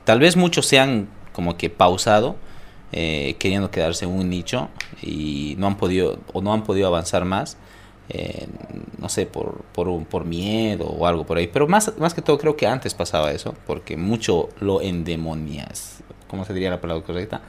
tal 0.04 0.20
vez 0.20 0.36
muchos 0.36 0.66
se 0.66 0.80
han 0.80 1.08
como 1.34 1.58
que 1.58 1.70
pausado, 1.70 2.36
eh, 2.92 3.36
queriendo 3.40 3.72
quedarse 3.72 4.06
en 4.06 4.12
un 4.12 4.30
nicho 4.30 4.70
y 5.02 5.56
no 5.58 5.68
han 5.68 5.78
podido, 5.78 6.20
o 6.34 6.42
no 6.42 6.54
han 6.54 6.64
podido 6.64 6.88
avanzar 6.88 7.24
más, 7.26 7.58
eh, 8.10 8.48
no 8.98 9.08
sé, 9.10 9.26
por, 9.28 9.62
por, 9.74 10.04
por 10.06 10.26
miedo 10.26 10.86
o 10.88 11.06
algo 11.08 11.26
por 11.26 11.38
ahí. 11.38 11.48
Pero 11.48 11.68
más, 11.68 11.94
más 12.00 12.14
que 12.14 12.22
todo 12.22 12.38
creo 12.40 12.58
que 12.58 12.66
antes 12.68 12.94
pasaba 12.94 13.32
eso, 13.32 13.54
porque 13.68 13.96
mucho 13.98 14.50
lo 14.60 14.82
endemonias. 14.82 16.04
¿Cómo 16.30 16.46
se 16.46 16.54
diría 16.54 16.70
la 16.70 16.80
palabra 16.80 17.04
correcta? 17.04 17.42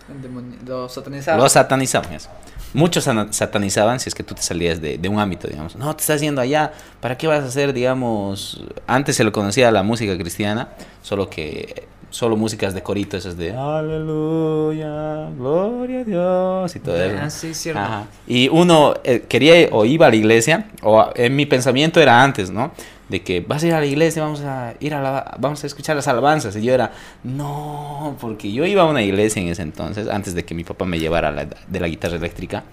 Lo 0.66 0.88
satanizaron. 0.88 1.42
Lo 1.42 1.48
satanizaban. 1.48 2.14
eso. 2.14 2.30
Muchos 2.72 3.06
satanizaban 3.30 4.00
si 4.00 4.08
es 4.08 4.14
que 4.14 4.22
tú 4.22 4.34
te 4.34 4.40
salías 4.40 4.80
de, 4.80 4.96
de 4.96 5.08
un 5.08 5.20
ámbito, 5.20 5.46
digamos. 5.46 5.76
No, 5.76 5.94
te 5.94 6.00
estás 6.00 6.22
yendo 6.22 6.40
allá. 6.40 6.72
¿Para 7.00 7.18
qué 7.18 7.26
vas 7.26 7.44
a 7.44 7.48
hacer, 7.48 7.74
digamos? 7.74 8.64
Antes 8.86 9.16
se 9.16 9.24
le 9.24 9.32
conocía 9.32 9.70
la 9.70 9.82
música 9.82 10.16
cristiana, 10.16 10.68
solo 11.02 11.28
que 11.28 11.88
solo 12.08 12.36
músicas 12.36 12.74
de 12.74 12.82
corito, 12.82 13.16
esas 13.16 13.36
de 13.36 13.52
Aleluya, 13.52 15.28
gloria 15.36 16.00
a 16.00 16.04
Dios 16.04 16.76
y 16.76 16.80
todo 16.80 16.96
eso. 16.96 17.16
Ah, 17.20 17.30
sí, 17.30 17.54
cierto. 17.54 17.80
Ajá. 17.80 18.04
Y 18.26 18.48
uno 18.48 18.94
eh, 19.04 19.24
quería 19.28 19.68
o 19.72 19.84
iba 19.84 20.06
a 20.06 20.10
la 20.10 20.16
iglesia, 20.16 20.70
o 20.82 21.10
en 21.14 21.36
mi 21.36 21.46
pensamiento 21.46 22.00
era 22.00 22.22
antes, 22.22 22.50
¿no? 22.50 22.72
De 23.10 23.22
que 23.22 23.40
vas 23.40 23.62
a 23.62 23.66
ir 23.66 23.74
a 23.74 23.80
la 23.80 23.86
iglesia, 23.86 24.22
vamos 24.22 24.40
a 24.42 24.74
ir 24.80 24.94
a 24.94 25.02
la, 25.02 25.36
vamos 25.38 25.62
a 25.64 25.66
escuchar 25.66 25.96
las 25.96 26.06
alabanzas. 26.08 26.54
Y 26.56 26.62
yo 26.62 26.72
era, 26.72 26.92
no, 27.24 28.16
porque 28.20 28.52
yo 28.52 28.64
iba 28.64 28.82
a 28.82 28.86
una 28.86 29.02
iglesia 29.02 29.42
en 29.42 29.48
ese 29.48 29.62
entonces, 29.62 30.08
antes 30.08 30.34
de 30.34 30.44
que 30.44 30.54
mi 30.54 30.64
papá 30.64 30.84
me 30.84 30.98
llevara 30.98 31.30
la- 31.32 31.44
de 31.46 31.80
la 31.80 31.88
guitarra 31.88 32.16
eléctrica, 32.16 32.64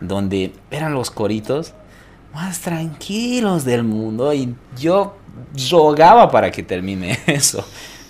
donde 0.00 0.52
eran 0.70 0.92
los 0.94 1.10
coritos 1.10 1.72
más 2.34 2.60
tranquilos 2.60 3.64
del 3.64 3.84
mundo 3.84 4.34
y 4.34 4.54
yo 4.76 5.16
rogaba 5.70 6.30
para 6.30 6.50
que 6.50 6.62
termine 6.64 7.16
eso. 7.26 7.64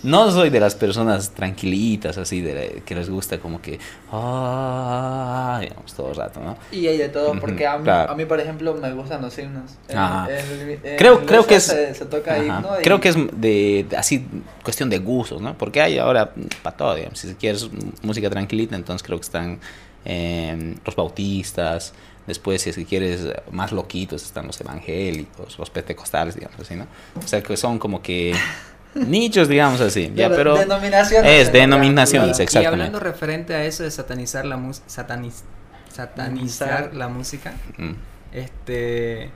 No 0.04 0.30
soy 0.30 0.50
de 0.50 0.60
las 0.60 0.74
personas 0.74 1.30
tranquilitas, 1.30 2.18
así, 2.18 2.40
de 2.40 2.82
que 2.84 2.94
les 2.94 3.08
gusta 3.10 3.38
como 3.38 3.60
que, 3.62 3.78
ah, 4.12 5.58
digamos, 5.60 5.92
todo 5.94 6.10
el 6.10 6.16
rato, 6.16 6.40
¿no? 6.40 6.56
Y 6.70 6.86
hay 6.86 6.98
de 6.98 7.08
todo, 7.08 7.38
porque 7.40 7.66
a 7.66 7.78
mí, 7.78 7.84
claro. 7.84 8.12
a 8.12 8.14
mí, 8.14 8.24
por 8.24 8.40
ejemplo, 8.40 8.74
me 8.74 8.92
gustan 8.92 9.22
los 9.22 9.36
himnos. 9.38 9.72
En 9.88 10.96
Creo- 10.96 11.20
la 11.20 11.26
creo 11.26 11.46
que 11.46 11.56
es- 11.56 11.64
Se, 11.64 11.94
se 11.94 12.04
toca 12.06 12.38
himno 12.38 12.68
y- 12.78 12.82
Creo 12.82 13.00
que 13.00 13.08
es 13.08 13.16
de, 13.16 13.86
de- 13.88 13.96
así 13.96 14.26
cuestión 14.62 14.90
de 14.90 14.98
gustos, 14.98 15.40
¿no? 15.40 15.56
Porque 15.56 15.80
hay 15.80 15.98
ahora 15.98 16.32
para 16.62 16.76
todo, 16.76 16.94
digamos. 16.94 17.18
Si 17.18 17.34
quieres 17.34 17.68
música 18.02 18.28
tranquilita, 18.30 18.76
entonces 18.76 19.04
creo 19.04 19.18
que 19.18 19.24
están 19.24 19.58
eh, 20.04 20.74
los 20.84 20.94
bautistas. 20.96 21.94
Después, 22.26 22.62
si 22.62 22.70
es 22.70 22.76
que 22.76 22.84
quieres 22.86 23.26
más 23.50 23.70
loquitos, 23.72 24.22
están 24.22 24.46
los 24.46 24.58
evangélicos, 24.60 25.58
los 25.58 25.68
pentecostales, 25.70 26.34
digamos 26.34 26.58
así, 26.60 26.74
¿no? 26.74 26.86
O 27.22 27.26
sea, 27.28 27.42
que 27.42 27.56
son 27.56 27.78
como 27.78 28.00
que 28.02 28.34
nichos, 28.94 29.48
digamos 29.48 29.80
así. 29.80 30.12
Ya, 30.14 30.28
pero 30.30 30.56
denominaciones, 30.56 31.30
es 31.30 31.46
¿no? 31.48 31.52
denominaciones, 31.54 32.28
Claro. 32.36 32.40
Y 32.40 32.44
exactamente. 32.44 32.82
hablando 32.84 33.00
referente 33.00 33.54
a 33.54 33.64
eso 33.64 33.82
de 33.82 33.90
satanizar 33.90 34.44
la 34.44 34.56
música, 34.56 34.84
satanizar 34.88 35.44
Satanizar. 35.92 36.94
la 36.94 37.08
música, 37.08 37.52
Mm, 37.78 37.92
este, 38.32 39.30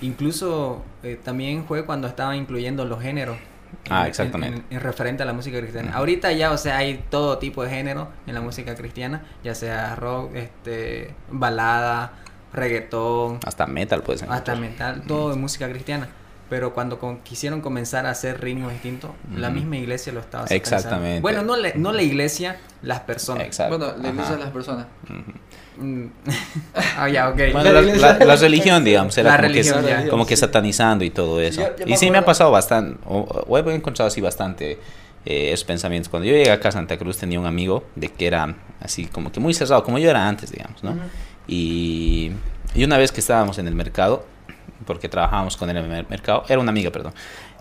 incluso 0.00 0.84
eh, 1.02 1.18
también 1.22 1.64
fue 1.66 1.84
cuando 1.84 2.06
estaba 2.08 2.36
incluyendo 2.36 2.84
los 2.84 3.00
géneros. 3.02 3.36
Ah, 3.90 4.02
en- 4.02 4.06
exactamente. 4.08 4.58
En, 4.58 4.64
en 4.76 4.80
referente 4.80 5.24
a 5.24 5.26
la 5.26 5.32
música 5.32 5.58
cristiana. 5.58 5.92
Ahorita 5.94 6.30
ya, 6.32 6.52
o 6.52 6.56
sea, 6.58 6.76
hay 6.78 7.04
todo 7.10 7.38
tipo 7.38 7.64
de 7.64 7.70
género 7.70 8.08
en 8.26 8.34
la 8.34 8.40
música 8.40 8.74
cristiana, 8.76 9.22
ya 9.42 9.54
sea 9.56 9.96
rock, 9.96 10.34
este, 10.36 11.12
balada, 11.30 12.12
reggaetón, 12.52 13.40
hasta 13.44 13.66
metal, 13.66 14.02
pues. 14.04 14.22
hasta 14.22 14.54
metal, 14.54 15.02
todo 15.08 15.30
de 15.30 15.36
música 15.36 15.68
cristiana. 15.68 16.08
Pero 16.50 16.74
cuando 16.74 16.98
con- 16.98 17.18
quisieron 17.20 17.60
comenzar 17.62 18.04
a 18.06 18.10
hacer 18.10 18.40
ritmos 18.40 18.70
distintos, 18.72 19.10
la 19.36 19.48
misma 19.50 19.76
iglesia 19.78 20.12
lo 20.12 20.20
estaba 20.20 20.44
satanizando. 20.44 20.76
Exactamente. 20.76 21.20
Bueno, 21.22 21.42
no, 21.42 21.56
le- 21.56 21.74
no 21.74 21.92
la 21.92 22.02
iglesia, 22.02 22.58
las 22.82 23.00
personas. 23.00 23.44
Exacto. 23.44 23.78
Bueno, 23.78 23.94
la 24.00 24.08
iglesia 24.10 24.36
las 24.36 24.50
personas. 24.50 24.86
Mm. 25.76 26.06
ah, 26.98 27.08
ya, 27.08 27.28
ok. 27.30 27.36
Bueno, 27.52 27.72
La 27.72 27.80
la, 27.82 27.94
la- 28.18 28.24
la 28.24 28.36
religión, 28.36 28.84
digamos, 28.84 29.16
era 29.18 29.30
La 29.30 29.36
como, 29.36 29.48
religión, 29.48 29.82
que, 29.84 29.90
ya. 29.90 30.08
como 30.08 30.26
que 30.26 30.36
satanizando 30.36 31.04
y 31.04 31.10
todo 31.10 31.40
eso. 31.40 31.62
Yo- 31.62 31.76
yo 31.78 31.86
me 31.86 31.92
y 31.92 31.96
sí 31.96 32.10
me 32.10 32.18
ha 32.18 32.24
pasado 32.24 32.50
bastante, 32.50 32.98
o, 33.06 33.20
o 33.48 33.58
he 33.58 33.74
encontrado 33.74 34.06
así 34.08 34.20
bastante 34.20 34.78
eh, 35.26 35.50
esos 35.52 35.64
pensamientos. 35.64 36.08
Cuando 36.10 36.28
yo 36.28 36.34
llegué 36.36 36.50
acá 36.50 36.68
a 36.68 36.72
Santa 36.72 36.96
Cruz 36.98 37.16
tenía 37.16 37.40
un 37.40 37.46
amigo 37.46 37.84
de 37.96 38.08
que 38.08 38.26
era 38.26 38.54
así 38.80 39.06
como 39.06 39.32
que 39.32 39.40
muy 39.40 39.54
cerrado, 39.54 39.82
como 39.82 39.98
yo 39.98 40.10
era 40.10 40.28
antes, 40.28 40.52
digamos, 40.52 40.84
¿no? 40.84 40.94
Y, 41.48 42.32
y 42.74 42.84
una 42.84 42.98
vez 42.98 43.10
que 43.12 43.20
estábamos 43.20 43.58
en 43.58 43.66
el 43.66 43.74
mercado, 43.74 44.24
porque 44.86 45.08
trabajábamos 45.08 45.56
con 45.56 45.70
él 45.70 45.76
en 45.76 45.84
el 45.84 45.90
mer- 45.90 46.06
mercado, 46.08 46.44
era 46.48 46.58
una 46.60 46.70
amiga, 46.70 46.90
perdón, 46.90 47.12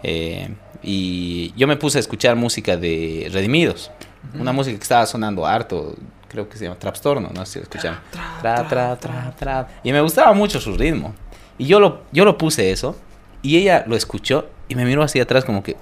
eh, 0.03 0.49
y 0.81 1.53
yo 1.55 1.67
me 1.67 1.77
puse 1.77 1.97
a 1.97 2.01
escuchar 2.01 2.35
música 2.35 2.75
de 2.77 3.29
Redimidos, 3.31 3.91
una 4.39 4.51
música 4.51 4.77
que 4.77 4.83
estaba 4.83 5.05
sonando 5.05 5.45
harto, 5.45 5.95
creo 6.29 6.49
que 6.49 6.57
se 6.57 6.65
llama 6.65 6.77
Trapstorno, 6.77 7.29
no 7.33 7.45
sé 7.45 7.53
si 7.53 7.59
lo 7.59 7.63
escucharon. 7.63 7.99
Tra, 8.41 8.67
tra, 8.67 8.95
tra, 8.97 9.31
tra. 9.35 9.67
Y 9.83 9.91
me 9.91 10.01
gustaba 10.01 10.33
mucho 10.33 10.59
su 10.59 10.75
ritmo. 10.75 11.13
Y 11.57 11.67
yo 11.67 11.79
lo, 11.79 12.01
yo 12.11 12.25
lo 12.25 12.37
puse 12.37 12.71
eso, 12.71 12.97
y 13.41 13.57
ella 13.57 13.83
lo 13.87 13.95
escuchó 13.95 14.47
y 14.67 14.75
me 14.75 14.85
miró 14.85 15.03
hacia 15.03 15.23
atrás 15.23 15.45
como 15.45 15.61
que, 15.61 15.75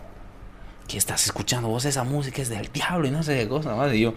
¿qué 0.92 0.98
estás 0.98 1.26
escuchando 1.26 1.70
vos? 1.70 1.86
Esa 1.86 2.04
música 2.04 2.42
es 2.42 2.50
del 2.50 2.70
diablo 2.72 3.08
y 3.08 3.12
no 3.12 3.24
sé 3.24 3.38
qué 3.38 3.48
cosa 3.48 3.76
más. 3.76 3.94
Y 3.94 4.02
yo, 4.02 4.14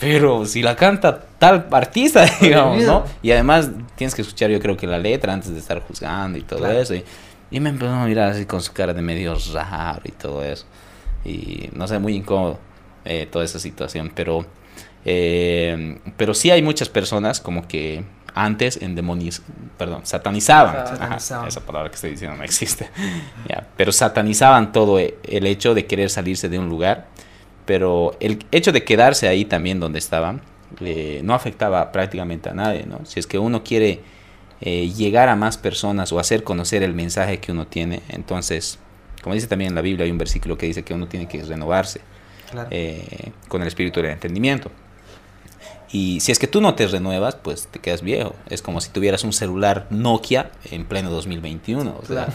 pero 0.00 0.46
si 0.46 0.62
la 0.62 0.74
canta 0.74 1.20
tal 1.38 1.66
artista, 1.70 2.24
digamos, 2.40 2.82
¿no? 2.84 3.04
Y 3.22 3.32
además 3.32 3.70
tienes 3.96 4.14
que 4.14 4.22
escuchar 4.22 4.50
yo 4.50 4.58
creo 4.58 4.76
que 4.76 4.86
la 4.86 4.98
letra 4.98 5.34
antes 5.34 5.52
de 5.52 5.58
estar 5.58 5.80
juzgando 5.82 6.38
y 6.38 6.42
todo 6.42 6.60
Claro. 6.60 6.80
eso. 6.80 6.94
Y, 6.94 7.04
y 7.50 7.60
me 7.60 7.68
empezó 7.68 7.92
a 7.92 8.06
mirar 8.06 8.30
así 8.30 8.46
con 8.46 8.62
su 8.62 8.72
cara 8.72 8.94
de 8.94 9.02
medio 9.02 9.36
raro 9.52 10.00
y 10.04 10.12
todo 10.12 10.42
eso. 10.42 10.64
Y 11.24 11.68
no 11.74 11.86
sé, 11.86 11.98
muy 11.98 12.14
incómodo 12.14 12.58
eh, 13.04 13.28
toda 13.30 13.44
esa 13.44 13.58
situación. 13.58 14.10
Pero, 14.14 14.46
eh, 15.04 15.98
pero 16.16 16.34
sí 16.34 16.50
hay 16.50 16.62
muchas 16.62 16.88
personas 16.88 17.40
como 17.40 17.68
que 17.68 18.04
antes 18.36 18.76
en 18.82 18.94
demonios, 18.94 19.42
perdón, 19.78 20.02
satanizaban. 20.04 20.76
Ajá, 20.76 20.86
Satanizaban. 20.96 21.48
esa 21.48 21.60
palabra 21.62 21.88
que 21.88 21.94
estoy 21.96 22.10
diciendo 22.10 22.36
no 22.36 22.44
existe. 22.44 22.88
Pero 23.76 23.90
satanizaban 23.92 24.70
todo 24.72 24.98
e- 25.00 25.16
el 25.24 25.46
hecho 25.46 25.74
de 25.74 25.86
querer 25.86 26.10
salirse 26.10 26.48
de 26.48 26.58
un 26.58 26.68
lugar. 26.68 27.06
Pero 27.64 28.16
el 28.20 28.44
hecho 28.52 28.70
de 28.72 28.84
quedarse 28.84 29.26
ahí 29.26 29.44
también 29.44 29.80
donde 29.80 29.98
estaban 29.98 30.40
eh, 30.80 31.20
no 31.24 31.34
afectaba 31.34 31.90
prácticamente 31.90 32.48
a 32.48 32.54
nadie, 32.54 32.84
¿no? 32.86 33.00
Si 33.04 33.18
es 33.18 33.26
que 33.26 33.38
uno 33.38 33.64
quiere 33.64 34.00
eh, 34.60 34.88
llegar 34.90 35.28
a 35.28 35.34
más 35.36 35.56
personas 35.58 36.12
o 36.12 36.18
hacer 36.20 36.44
conocer 36.44 36.82
el 36.82 36.94
mensaje 36.94 37.38
que 37.40 37.50
uno 37.52 37.66
tiene, 37.66 38.02
entonces, 38.08 38.78
como 39.22 39.34
dice 39.34 39.46
también 39.48 39.70
en 39.70 39.74
la 39.74 39.80
Biblia, 39.80 40.04
hay 40.04 40.10
un 40.12 40.18
versículo 40.18 40.56
que 40.56 40.66
dice 40.66 40.82
que 40.84 40.94
uno 40.94 41.08
tiene 41.08 41.26
que 41.26 41.42
renovarse 41.42 42.00
Claro. 42.50 42.68
eh, 42.70 43.32
con 43.48 43.62
el 43.62 43.68
espíritu 43.68 44.00
del 44.00 44.10
entendimiento. 44.12 44.70
Y 45.92 46.20
si 46.20 46.32
es 46.32 46.38
que 46.38 46.46
tú 46.46 46.60
no 46.60 46.74
te 46.74 46.86
renuevas, 46.88 47.36
pues 47.36 47.68
te 47.68 47.78
quedas 47.78 48.02
viejo. 48.02 48.34
Es 48.50 48.60
como 48.62 48.80
si 48.80 48.90
tuvieras 48.90 49.22
un 49.24 49.32
celular 49.32 49.86
Nokia 49.90 50.50
en 50.70 50.84
pleno 50.84 51.10
2021. 51.10 51.96
O 52.02 52.04
sea, 52.06 52.28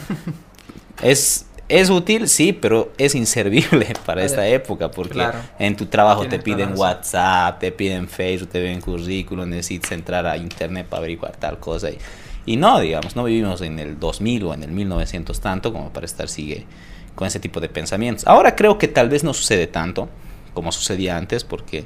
es, 1.02 1.46
es 1.68 1.90
útil, 1.90 2.28
sí, 2.28 2.52
pero 2.52 2.92
es 2.98 3.14
inservible 3.14 3.86
para 4.06 4.16
Vale. 4.22 4.24
esta 4.26 4.46
época 4.48 4.90
porque 4.90 5.14
Claro. 5.14 5.38
en 5.58 5.76
tu 5.76 5.86
trabajo 5.86 6.26
te 6.26 6.38
piden. 6.38 6.76
WhatsApp, 6.76 7.58
te 7.60 7.72
piden 7.72 8.08
Facebook, 8.08 8.48
te 8.50 8.60
piden 8.60 8.80
currículum, 8.80 9.48
necesitas 9.48 9.92
entrar 9.92 10.26
a 10.26 10.36
internet 10.36 10.86
para 10.86 10.98
averiguar 11.00 11.36
tal 11.36 11.58
cosa. 11.58 11.90
Y, 11.90 11.98
y 12.46 12.56
no, 12.56 12.80
digamos, 12.80 13.16
no 13.16 13.24
vivimos 13.24 13.60
en 13.60 13.78
el 13.78 13.98
2000 14.00 14.44
o 14.44 14.54
en 14.54 14.62
el 14.64 14.70
1900 14.72 15.40
tanto 15.40 15.72
como 15.72 15.92
para 15.92 16.06
estar 16.06 16.28
sigue 16.28 16.66
con 17.14 17.28
ese 17.28 17.38
tipo 17.38 17.60
de 17.60 17.68
pensamientos. 17.68 18.26
Ahora 18.26 18.56
creo 18.56 18.78
que 18.78 18.88
tal 18.88 19.08
vez 19.10 19.22
no 19.22 19.34
sucede 19.34 19.66
tanto 19.66 20.08
como 20.54 20.72
sucedía 20.72 21.16
antes 21.16 21.44
porque 21.44 21.84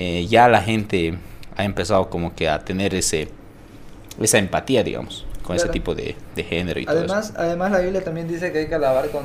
eh, 0.00 0.26
ya 0.28 0.46
la 0.46 0.62
gente 0.62 1.18
ha 1.56 1.64
empezado 1.64 2.08
como 2.08 2.36
que 2.36 2.48
a 2.48 2.60
tener 2.60 2.94
ese 2.94 3.30
esa 4.20 4.38
empatía, 4.38 4.84
digamos, 4.84 5.26
con 5.42 5.56
ese 5.56 5.68
tipo 5.70 5.94
de, 5.96 6.14
de 6.36 6.44
género 6.44 6.78
y 6.78 6.86
todo 6.86 7.04
eso. 7.04 7.12
Además, 7.12 7.34
además 7.36 7.72
la 7.72 7.80
Biblia 7.80 8.04
también 8.04 8.28
dice 8.28 8.52
que 8.52 8.58
hay 8.60 8.68
que 8.68 8.76
alabar 8.76 9.10
con 9.10 9.24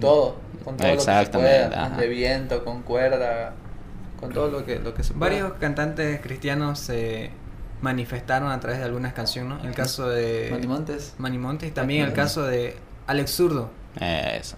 todo, 0.00 0.36
con 0.64 0.76
todo 0.76 0.88
lo 0.88 0.94
que 0.94 1.00
se 1.00 1.10
Exactamente, 1.10 1.68
pueda, 1.68 1.88
con 1.88 1.96
de 1.98 2.08
viento, 2.08 2.64
con 2.64 2.82
cuerda, 2.82 3.52
con 4.20 4.32
todo 4.32 4.48
lo 4.48 4.64
que, 4.64 4.78
lo 4.78 4.94
que 4.94 5.02
se 5.02 5.12
pueda. 5.12 5.28
Varios 5.28 5.52
cantantes 5.54 6.20
cristianos 6.20 6.78
se 6.78 7.30
manifestaron 7.80 8.52
a 8.52 8.60
través 8.60 8.78
de 8.78 8.84
algunas 8.84 9.12
canciones, 9.12 9.58
¿no? 9.58 9.68
El 9.68 9.74
caso 9.74 10.08
de 10.08 10.50
Manny 10.52 10.68
Montes. 10.68 11.14
Manny 11.18 11.38
Montes 11.38 11.70
y 11.70 11.72
también 11.72 12.06
el 12.06 12.12
caso 12.12 12.44
de 12.44 12.76
Alex 13.08 13.30
Zurdo. 13.32 13.70
Eso. 14.00 14.56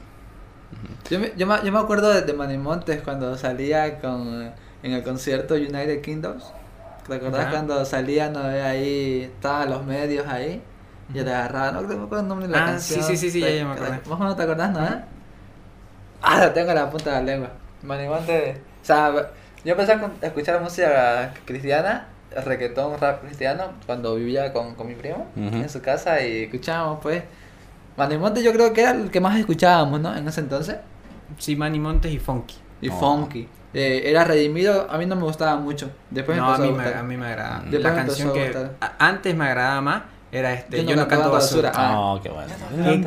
Yo 1.11 1.21
me, 1.21 1.33
yo, 1.37 1.47
me, 1.47 1.57
yo 1.65 1.73
me 1.73 1.79
acuerdo 1.79 2.13
de, 2.13 2.23
de 2.23 2.33
Manny 2.35 2.59
Montes 2.59 3.01
cuando 3.03 3.37
salía 3.39 3.99
con, 3.99 4.43
eh, 4.43 4.53
en 4.83 4.93
el 4.93 5.03
concierto 5.03 5.55
United 5.55 6.01
Kingdoms. 6.03 6.45
¿Te 7.07 7.15
acordás 7.15 7.45
Ya. 7.47 7.51
cuando 7.51 7.85
salían 7.85 8.37
ahí, 8.37 9.23
estaban 9.23 9.71
los 9.71 9.85
medios 9.85 10.27
ahí? 10.27 10.63
Y 11.13 11.21
le 11.21 11.31
agarraban, 11.35 11.75
no 11.75 11.83
me 11.83 11.95
acuerdo 11.95 12.21
el 12.21 12.29
nombre 12.29 12.47
de 12.47 12.53
la 12.55 12.63
Ah, 12.63 12.67
canción. 12.69 13.03
sí, 13.03 13.17
sí, 13.17 13.31
sí, 13.31 13.41
ya, 13.41 13.47
¿Te- 13.47 13.59
ya 13.59 13.65
me 13.67 13.73
acordé. 13.73 14.01
¿Vos 14.09 14.19
no 14.19 14.35
te 14.37 14.43
acordás, 14.45 14.71
no? 14.71 14.85
eh? 14.87 15.01
Ah, 16.23 16.39
la 16.39 16.53
tengo 16.55 16.71
en 16.71 16.77
la 16.77 16.89
punta 16.91 17.11
de 17.11 17.17
la 17.17 17.23
lengua. 17.23 17.51
Manny 17.83 18.09
Montes. 18.09 18.57
O 18.57 18.85
sea, 18.85 19.13
yo 19.65 19.73
empecé 19.73 19.93
a 19.93 20.11
escuchar 20.23 20.61
música 20.63 21.35
cristiana, 21.45 22.09
reggaetón, 22.45 22.99
rap 22.99 23.23
cristiano, 23.25 23.65
cuando 23.87 24.15
vivía 24.15 24.53
con, 24.53 24.75
con 24.75 24.87
mi 24.87 24.95
primo 24.95 25.27
en 25.37 25.69
su 25.69 25.83
casa 25.83 26.23
y 26.25 26.45
escuchábamos, 26.45 27.01
pues. 27.03 27.23
Manny 27.97 28.17
Montes 28.17 28.43
yo 28.43 28.53
creo 28.53 28.73
que 28.73 28.81
era 28.83 28.93
el 28.93 29.11
que 29.11 29.21
más 29.21 29.37
escuchábamos, 29.39 30.01
¿no? 30.01 30.17
En 30.17 30.27
ese 30.27 30.41
entonces. 30.41 30.77
Sí, 31.39 31.57
Manny 31.57 31.79
Montes 31.79 32.11
y 32.13 32.19
Funky. 32.19 32.57
Y 32.81 32.89
Oh. 32.89 32.93
funky. 32.99 33.49
Eh, 33.75 34.03
era 34.07 34.25
redimido, 34.25 34.87
a 34.91 34.99
mí 34.99 35.07
no 35.07 35.17
me 35.17 35.23
gustaba 35.23 35.57
mucho. 35.57 35.91
Después 36.11 36.37
no, 36.37 36.45
me 36.45 36.51
a 36.53 36.55
empezó 36.57 36.71
mí, 36.73 36.77
me, 36.79 36.85
gustar. 36.85 37.01
a 37.01 37.03
mí 37.05 37.17
me 37.17 37.27
agrada. 37.27 37.61
Después 37.63 37.83
la 37.83 37.91
me 37.91 37.97
canción 37.97 38.29
a 38.31 38.33
que 38.35 38.53
a- 38.81 38.93
antes 38.99 39.35
me 39.35 39.45
agradaba 39.47 39.81
más 39.81 40.03
era 40.31 40.55
este 40.55 40.79
Yo 40.79 40.83
no 40.85 40.91
Yo 40.91 40.97
no 40.97 41.03
canto 41.09 41.23
canto 41.25 41.33
basura. 41.33 41.69
basura. 41.71 41.89
Ah. 41.91 41.99
Oh, 42.15 42.21
qué 42.23 42.29
bueno. 42.31 42.49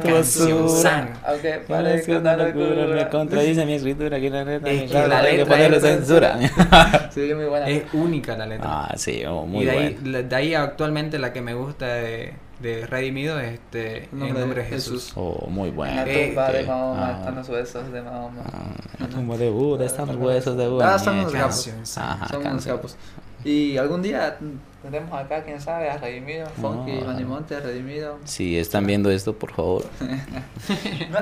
Qué 0.03 0.11
canción 0.11 0.69
sana. 0.69 1.13
Aunque 1.25 1.49
Parece 1.67 1.67
parezca 1.67 2.17
una 2.19 2.37
locura. 2.37 2.85
me 2.95 3.09
contradice 3.09 3.65
mi 3.65 3.73
escritura 3.73 4.19
que 4.19 4.29
la 4.29 4.43
neta 4.45 4.69
Es 4.69 4.81
me 4.81 4.87
que 4.87 5.07
la 5.07 5.19
hay 5.19 5.25
que 5.31 5.37
letra 5.37 5.53
ponerle 5.55 5.79
censura. 5.79 6.37
Sí, 7.11 7.31
muy 7.35 7.45
buena. 7.45 7.67
Es 7.67 7.83
única 7.93 8.35
la 8.37 8.45
letra. 8.45 8.67
ah, 8.69 8.93
sí, 8.97 9.23
oh, 9.25 9.43
y 9.45 9.49
muy 9.49 9.65
de 9.65 9.71
ahí, 9.71 9.93
bueno. 10.01 10.17
la- 10.17 10.23
de 10.23 10.35
ahí 10.35 10.53
actualmente 10.53 11.17
la 11.19 11.31
que 11.33 11.41
me 11.41 11.53
gusta 11.53 11.85
de, 11.87 12.33
de 12.61 12.85
Redimido 12.87 13.39
es 13.39 13.53
este, 13.55 14.05
En 14.11 14.23
en 14.23 14.33
nombre 14.33 14.63
de 14.63 14.69
Jesús. 14.69 15.11
Oh, 15.15 15.47
muy 15.49 15.69
En 15.69 15.75
bueno. 15.75 15.95
la 15.95 16.07
Eh, 16.11 16.27
tumba 16.27 16.51
de 16.51 16.59
que- 16.61 16.65
Mahoma 16.67 17.07
ah. 17.07 17.17
están 17.19 17.35
los 17.35 17.49
huesos 17.49 17.91
de 17.91 18.01
Mahoma. 18.01 18.41
Ah, 18.45 18.63
la 18.99 19.07
tumba 19.07 19.37
de 19.37 19.49
Buda, 19.49 19.85
están 19.85 20.07
los 20.07 20.15
huesos 20.17 20.55
de 20.57 20.67
Buda. 20.67 20.95
Ah, 20.95 20.99
son 20.99 21.19
unos 21.19 21.33
capos. 21.33 21.69
Son 21.83 22.45
unos 22.47 22.65
capos. 22.65 22.95
Y 23.43 23.77
algún 23.77 24.01
día 24.01 24.37
tendremos 24.81 25.13
acá, 25.13 25.43
quién 25.43 25.61
sabe, 25.61 25.89
a 25.89 25.97
Redimido, 25.97 26.47
Funky, 26.59 26.93
No. 26.93 27.05
Manny 27.07 27.25
Montes, 27.25 27.61
Redimido. 27.63 28.17
Si 28.23 28.57
están 28.57 28.87
viendo 28.87 29.11
esto, 29.11 29.37
por 29.37 29.51
favor. 29.53 29.85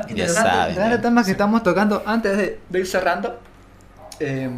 Interesante, 0.08 0.34
saben, 0.34 0.70
interesante 0.72 0.96
ya. 0.96 1.02
temas 1.02 1.26
que 1.26 1.32
estamos 1.34 1.64
tocando 1.64 2.02
antes 2.06 2.38
de, 2.38 2.60
de 2.70 2.80
ir 2.80 2.88
cerrando. 2.88 3.40
Eh, 4.20 4.50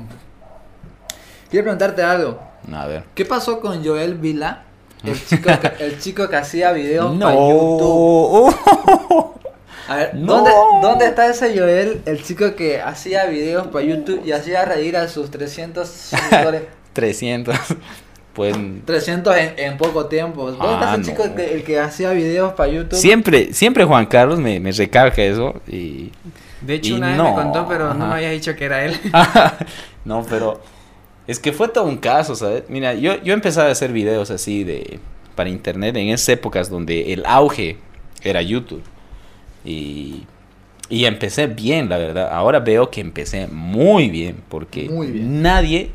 quiero 1.50 1.64
preguntarte 1.64 2.04
algo. 2.04 2.40
A 2.72 2.86
ver. 2.88 3.04
¿Qué 3.16 3.26
pasó 3.26 3.60
con 3.60 3.84
Joel 3.84 4.16
Vila? 4.16 4.64
El 5.12 5.26
chico 5.26 5.50
que, 5.60 5.84
el 5.86 6.00
chico 6.00 6.30
que 6.30 6.36
hacía 6.36 6.72
videos 6.72 7.18
para 7.20 7.34
No. 7.36 7.50
YouTube. 7.50 8.56
A 9.88 9.96
ver, 9.98 10.16
No. 10.16 10.34
¿dónde, 10.36 10.52
¿dónde 10.82 11.06
está 11.08 11.28
ese 11.28 11.58
Joel? 11.58 12.02
El 12.06 12.24
chico 12.24 12.56
que 12.56 12.82
hacía 12.82 13.26
videos 13.26 13.68
para 13.68 13.86
YouTube 13.86 14.22
y 14.26 14.32
hacía 14.32 14.66
reír 14.66 14.98
a 14.98 15.08
sus 15.08 15.30
300 15.30 15.88
seguidores. 15.88 16.64
300. 16.94 17.56
Pues 18.34 18.56
300 18.86 19.38
en, 19.38 19.54
en 19.58 19.78
poco 19.78 20.08
tiempo. 20.08 20.52
¿Dónde 20.52 20.74
está 20.74 20.92
Ah, 20.94 20.96
ese 20.96 21.12
chico 21.12 21.26
no. 21.28 21.36
que, 21.36 21.54
el 21.54 21.64
que 21.64 21.80
hacía 21.80 22.10
videos 22.12 22.54
para 22.54 22.70
YouTube? 22.72 22.98
siempre, 23.00 23.54
siempre 23.54 23.86
Juan 23.86 24.06
Carlos 24.08 24.40
me, 24.40 24.60
me 24.60 24.72
recalca 24.74 25.22
eso 25.22 25.62
y 25.68 26.12
De 26.62 26.74
hecho, 26.76 26.90
Y 26.90 26.98
una 26.98 27.08
vez 27.10 27.18
no, 27.18 27.30
me 27.30 27.36
contó, 27.36 27.66
pero 27.68 27.94
no 27.94 28.04
ajá. 28.04 28.08
me 28.08 28.14
había 28.16 28.32
dicho 28.32 28.56
que 28.56 28.66
era 28.66 28.84
él. 28.84 29.00
no, 30.06 30.26
pero 30.30 30.60
es 31.28 31.40
que 31.40 31.52
fue 31.52 31.68
todo 31.70 31.86
un 31.86 31.98
caso, 31.98 32.36
¿sabes? 32.36 32.64
Mira, 32.70 32.94
yo, 32.94 33.22
yo 33.24 33.34
empecé 33.34 33.62
a 33.62 33.70
hacer 33.70 33.92
videos 33.92 34.30
así 34.32 34.64
de 34.64 35.00
para 35.36 35.50
internet 35.50 35.96
en 35.98 36.10
esas 36.10 36.30
épocas 36.30 36.70
donde 36.70 37.14
el 37.14 37.26
auge 37.26 37.78
era 38.24 38.42
YouTube. 38.42 38.84
Y, 39.64 40.24
y 40.90 41.06
empecé 41.06 41.48
bien, 41.48 41.90
la 41.90 41.98
verdad. 41.98 42.30
Ahora 42.32 42.60
veo 42.60 42.90
que 42.90 43.02
empecé 43.02 43.48
muy 43.48 44.10
bien 44.10 44.38
porque 44.50 44.88
Muy 44.90 45.08
bien. 45.08 45.42
nadie, 45.42 45.92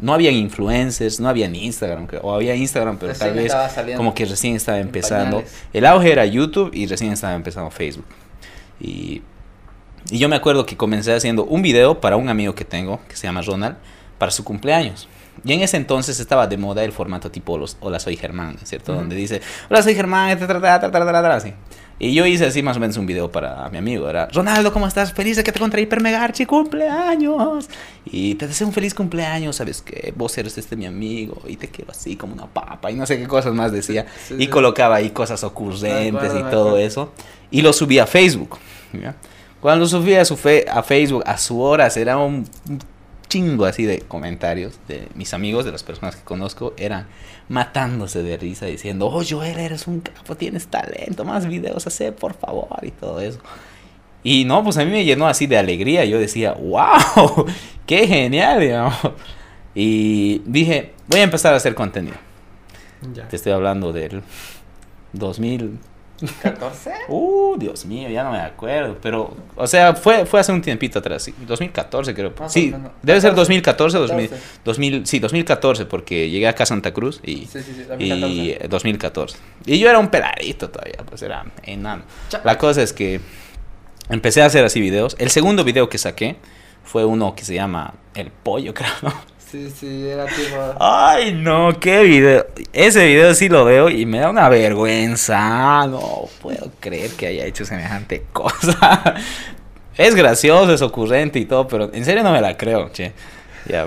no 0.00 0.12
habían 0.12 0.34
influencers, 0.34 1.20
no 1.20 1.28
había 1.28 1.48
ni 1.48 1.64
Instagram, 1.64 2.08
o 2.22 2.34
había 2.34 2.54
Instagram, 2.54 2.98
pero 2.98 3.12
Recién 3.12 3.28
tal 3.30 3.38
vez 3.42 3.52
saliendo. 3.72 3.98
como 3.98 4.14
que 4.14 4.24
recién 4.24 4.56
estaba 4.56 4.78
empezando. 4.80 5.42
El 5.72 5.86
auge 5.86 6.12
era 6.12 6.26
YouTube 6.26 6.70
y 6.74 6.86
recién 6.86 7.12
estaba 7.12 7.34
empezando 7.34 7.70
Facebook. 7.70 8.06
Y, 8.80 9.22
y 10.10 10.18
yo 10.18 10.28
me 10.28 10.36
acuerdo 10.36 10.66
que 10.66 10.76
comencé 10.76 11.12
haciendo 11.14 11.44
un 11.44 11.62
video 11.62 12.00
para 12.00 12.16
un 12.16 12.28
amigo 12.28 12.54
que 12.54 12.64
tengo, 12.64 13.00
que 13.08 13.16
se 13.16 13.26
llama 13.26 13.40
Ronald, 13.42 13.76
para 14.24 14.32
su 14.32 14.42
cumpleaños. 14.42 15.06
Y 15.44 15.52
en 15.52 15.60
ese 15.60 15.76
entonces 15.76 16.18
estaba 16.18 16.46
de 16.46 16.56
moda 16.56 16.82
el 16.82 16.92
formato 16.92 17.30
tipo 17.30 17.58
los, 17.58 17.76
Hola 17.80 17.98
soy 17.98 18.16
Germán, 18.16 18.54
¿no 18.54 18.60
es 18.62 18.68
¿cierto? 18.68 18.92
Ujú. 18.92 19.00
Donde 19.02 19.16
dice, 19.16 19.42
Hola 19.68 19.82
soy 19.82 19.94
Germán, 19.94 20.38
ta, 20.38 21.34
así. 21.34 21.52
Y 21.98 22.14
yo 22.14 22.24
hice 22.24 22.46
así 22.46 22.62
más 22.62 22.76
o 22.78 22.80
menos 22.80 22.96
un 22.96 23.04
video 23.04 23.30
para 23.30 23.68
mi 23.68 23.76
amigo. 23.76 24.08
Era, 24.08 24.28
Ronaldo, 24.32 24.72
¿cómo 24.72 24.86
estás? 24.86 25.12
Feliz 25.12 25.36
de 25.36 25.44
que 25.44 25.52
te 25.52 25.58
encontré 25.58 25.82
Hipermegarchi, 25.82 26.46
cumpleaños. 26.46 27.68
Y 28.06 28.34
te 28.36 28.46
deseo 28.48 28.66
un 28.66 28.72
feliz 28.72 28.94
cumpleaños, 28.94 29.56
¿sabes 29.56 29.82
qué? 29.82 30.12
Vos 30.16 30.36
eres 30.38 30.56
este 30.56 30.74
mi 30.76 30.86
amigo 30.86 31.42
y 31.46 31.56
te 31.56 31.68
quiero 31.68 31.90
así 31.90 32.16
como 32.16 32.32
una 32.32 32.46
papa 32.46 32.90
y 32.90 32.94
no 32.94 33.04
sé 33.04 33.18
qué 33.18 33.26
cosas 33.28 33.52
más 33.52 33.72
decía. 33.72 34.06
Sí, 34.26 34.34
y 34.38 34.44
sí. 34.44 34.46
colocaba 34.48 34.96
ahí 34.96 35.10
cosas 35.10 35.44
ocurrentes 35.44 36.32
y 36.34 36.42
todo 36.50 36.78
eso. 36.78 37.12
Y 37.50 37.60
lo 37.60 37.72
subí 37.74 37.98
a 37.98 38.06
Facebook. 38.06 38.56
¿ya? 38.92 39.14
Cuando 39.60 39.86
subí 39.86 40.14
a, 40.14 40.24
su 40.24 40.36
fe- 40.36 40.64
a 40.70 40.82
Facebook, 40.82 41.22
a 41.26 41.36
su 41.38 41.60
hora, 41.60 41.88
era 41.94 42.16
un 42.16 42.46
chingo 43.34 43.64
así 43.64 43.84
de 43.84 43.98
comentarios 43.98 44.78
de 44.86 45.08
mis 45.16 45.34
amigos, 45.34 45.64
de 45.64 45.72
las 45.72 45.82
personas 45.82 46.14
que 46.14 46.22
conozco, 46.22 46.72
eran 46.76 47.08
matándose 47.48 48.22
de 48.22 48.36
risa 48.36 48.66
diciendo, 48.66 49.08
oh 49.08 49.24
Joel, 49.28 49.58
eres 49.58 49.88
un 49.88 49.98
capo, 49.98 50.36
tienes 50.36 50.68
talento, 50.68 51.24
más 51.24 51.44
videos 51.48 51.84
hacer, 51.84 52.14
por 52.14 52.34
favor, 52.34 52.68
y 52.82 52.92
todo 52.92 53.20
eso. 53.20 53.40
Y 54.22 54.44
no, 54.44 54.62
pues 54.62 54.76
a 54.76 54.84
mí 54.84 54.90
me 54.92 55.04
llenó 55.04 55.26
así 55.26 55.48
de 55.48 55.58
alegría, 55.58 56.04
yo 56.04 56.20
decía, 56.20 56.52
wow, 56.52 57.44
qué 57.86 58.06
genial, 58.06 58.60
digamos. 58.60 58.94
Y 59.74 60.40
dije, 60.46 60.92
voy 61.08 61.18
a 61.18 61.24
empezar 61.24 61.54
a 61.54 61.56
hacer 61.56 61.74
contenido. 61.74 62.16
Ya. 63.12 63.26
Te 63.26 63.34
estoy 63.34 63.50
hablando 63.50 63.92
del 63.92 64.22
2000, 65.12 65.76
¿14? 66.42 66.92
Uh, 67.08 67.56
Dios 67.58 67.84
mío, 67.86 68.08
ya 68.08 68.24
no 68.24 68.32
me 68.32 68.38
acuerdo. 68.38 68.96
Pero, 69.00 69.34
o 69.56 69.66
sea, 69.66 69.94
fue, 69.94 70.26
fue 70.26 70.40
hace 70.40 70.52
un 70.52 70.62
tiempito 70.62 70.98
atrás. 70.98 71.22
sí, 71.22 71.34
2014 71.46 72.14
creo. 72.14 72.32
Sí, 72.48 72.74
debe 73.02 73.20
ser 73.20 73.30
14, 73.30 73.36
2014 73.36 73.96
o 73.96 74.00
2000, 74.00 74.28
14. 74.28 74.60
2000. 74.64 75.06
Sí, 75.06 75.18
2014, 75.18 75.86
porque 75.86 76.30
llegué 76.30 76.48
acá 76.48 76.64
a 76.64 76.66
Santa 76.66 76.92
Cruz 76.92 77.20
y, 77.24 77.46
Sí, 77.46 77.62
sí, 77.62 77.74
sí, 77.74 77.86
y 77.98 78.08
2014. 78.08 78.68
2014. 78.68 79.38
Y 79.66 79.78
yo 79.78 79.88
era 79.88 79.98
un 79.98 80.08
peladito 80.08 80.70
todavía, 80.70 80.98
pues 81.08 81.22
era 81.22 81.44
enano. 81.62 82.04
La 82.44 82.58
cosa 82.58 82.82
es 82.82 82.92
que 82.92 83.20
empecé 84.08 84.42
a 84.42 84.46
hacer 84.46 84.64
así 84.64 84.80
videos. 84.80 85.16
El 85.18 85.30
segundo 85.30 85.64
video 85.64 85.88
que 85.88 85.98
saqué 85.98 86.36
fue 86.82 87.04
uno 87.04 87.34
que 87.34 87.44
se 87.44 87.54
llama 87.54 87.94
El 88.14 88.30
Pollo, 88.30 88.74
creo, 88.74 88.90
¿no? 89.02 89.12
Sí, 89.50 89.70
sí, 89.78 90.08
era 90.08 90.26
tipo. 90.26 90.74
Ay, 90.80 91.32
no, 91.32 91.78
qué 91.78 92.02
video. 92.02 92.46
Ese 92.72 93.06
video 93.06 93.34
sí 93.34 93.48
lo 93.48 93.64
veo 93.64 93.88
y 93.88 94.04
me 94.04 94.18
da 94.18 94.30
una 94.30 94.48
vergüenza. 94.48 95.86
No 95.86 96.28
puedo 96.42 96.70
creer 96.80 97.10
que 97.12 97.28
haya 97.28 97.44
hecho 97.44 97.64
semejante 97.64 98.24
cosa. 98.32 99.14
Es 99.96 100.14
gracioso, 100.16 100.72
es 100.74 100.82
ocurrente 100.82 101.38
y 101.38 101.44
todo, 101.44 101.68
pero 101.68 101.90
en 101.92 102.04
serio 102.04 102.22
no 102.24 102.32
me 102.32 102.40
la 102.40 102.56
creo, 102.56 102.88
che. 102.90 103.12
Ya. 103.68 103.86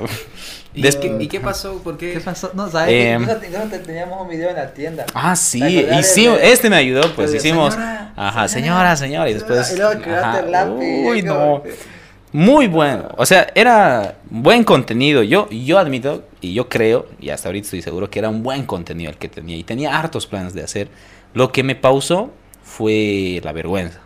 ¿Y, 0.73 0.81
qué, 0.83 1.17
y 1.19 1.27
qué 1.27 1.39
pasó? 1.39 1.81
¿Por 1.83 1.97
qué? 1.97 2.13
¿Qué 2.13 2.19
pasó? 2.19 2.51
No, 2.53 2.69
¿sabes? 2.69 2.89
Eh, 2.93 3.79
teníamos 3.83 4.21
un 4.21 4.29
video 4.29 4.49
en 4.51 4.55
la 4.55 4.71
tienda. 4.73 5.05
Ah, 5.13 5.35
sí, 5.35 5.59
¿Te 5.59 5.65
acordás 5.79 5.93
y 5.93 5.97
de- 5.97 6.03
sí, 6.03 6.27
de- 6.27 6.51
este 6.51 6.69
me 6.69 6.75
ayudó, 6.77 7.13
pues 7.15 7.33
hicimos. 7.33 7.73
señora, 7.73 8.13
Ajá, 8.15 8.47
señora, 8.47 8.95
señora, 8.95 8.95
señora, 8.95 9.29
y 9.29 9.33
después. 9.33 9.73
Y 9.73 9.77
luego 9.77 9.99
ajá, 10.17 10.39
el 10.39 10.51
lápiz. 10.51 11.07
Uy, 11.09 11.21
no. 11.23 11.63
que- 11.63 11.96
Muy 12.33 12.67
bueno. 12.67 13.09
O 13.17 13.25
sea, 13.25 13.47
era 13.55 14.17
buen 14.29 14.63
contenido. 14.63 15.23
Yo, 15.23 15.49
yo 15.49 15.79
admito 15.79 16.25
y 16.41 16.53
yo 16.53 16.67
creo, 16.67 17.07
y 17.19 17.29
hasta 17.29 17.49
ahorita 17.49 17.65
estoy 17.65 17.81
seguro, 17.81 18.09
que 18.09 18.19
era 18.19 18.29
un 18.29 18.43
buen 18.43 18.65
contenido 18.65 19.09
el 19.09 19.17
que 19.17 19.29
tenía. 19.29 19.55
Y 19.55 19.63
tenía 19.63 19.97
hartos 19.97 20.27
planes 20.27 20.53
de 20.53 20.63
hacer. 20.63 20.89
Lo 21.33 21.51
que 21.51 21.63
me 21.63 21.75
pausó 21.75 22.31
fue 22.63 23.39
la 23.43 23.53
vergüenza. 23.53 24.01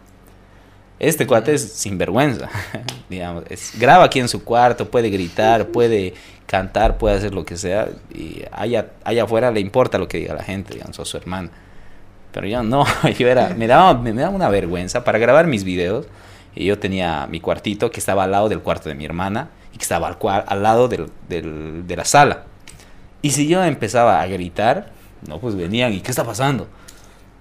Este 0.99 1.25
cuate 1.25 1.55
es 1.55 1.63
sinvergüenza. 1.73 2.47
digamos, 3.09 3.43
es, 3.49 3.73
graba 3.79 4.03
aquí 4.03 4.19
en 4.19 4.27
su 4.27 4.43
cuarto, 4.43 4.91
puede 4.91 5.09
gritar, 5.09 5.69
puede 5.69 6.13
cantar, 6.45 6.99
puede 6.99 7.15
hacer 7.15 7.33
lo 7.33 7.43
que 7.43 7.57
sea. 7.57 7.89
Y 8.13 8.43
allá, 8.51 8.91
allá 9.03 9.23
afuera 9.23 9.49
le 9.49 9.61
importa 9.61 9.97
lo 9.97 10.07
que 10.07 10.19
diga 10.19 10.35
la 10.35 10.43
gente, 10.43 10.75
digamos, 10.75 10.99
o 10.99 11.05
su 11.05 11.17
hermana. 11.17 11.49
Pero 12.31 12.45
yo 12.45 12.61
no, 12.61 12.85
yo 13.17 13.27
era, 13.27 13.55
me 13.55 13.65
daba, 13.65 13.95
me, 13.95 14.13
me 14.13 14.21
daba 14.21 14.35
una 14.35 14.49
vergüenza 14.49 15.03
para 15.03 15.17
grabar 15.17 15.47
mis 15.47 15.63
videos. 15.63 16.05
Y 16.55 16.65
yo 16.65 16.77
tenía 16.79 17.27
mi 17.27 17.39
cuartito 17.39 17.91
que 17.91 17.99
estaba 17.99 18.23
al 18.25 18.31
lado 18.31 18.49
del 18.49 18.59
cuarto 18.59 18.89
de 18.89 18.95
mi 18.95 19.05
hermana 19.05 19.49
y 19.73 19.77
que 19.77 19.83
estaba 19.83 20.07
al, 20.07 20.43
al 20.47 20.63
lado 20.63 20.87
del, 20.87 21.07
del- 21.29 21.87
de 21.87 21.95
la 21.95 22.05
sala. 22.05 22.43
Y 23.21 23.31
si 23.31 23.47
yo 23.47 23.63
empezaba 23.63 24.21
a 24.21 24.27
gritar, 24.27 24.91
no, 25.27 25.39
pues 25.39 25.55
venían, 25.55 25.93
¿y 25.93 26.01
qué 26.01 26.11
está 26.11 26.23
pasando? 26.25 26.67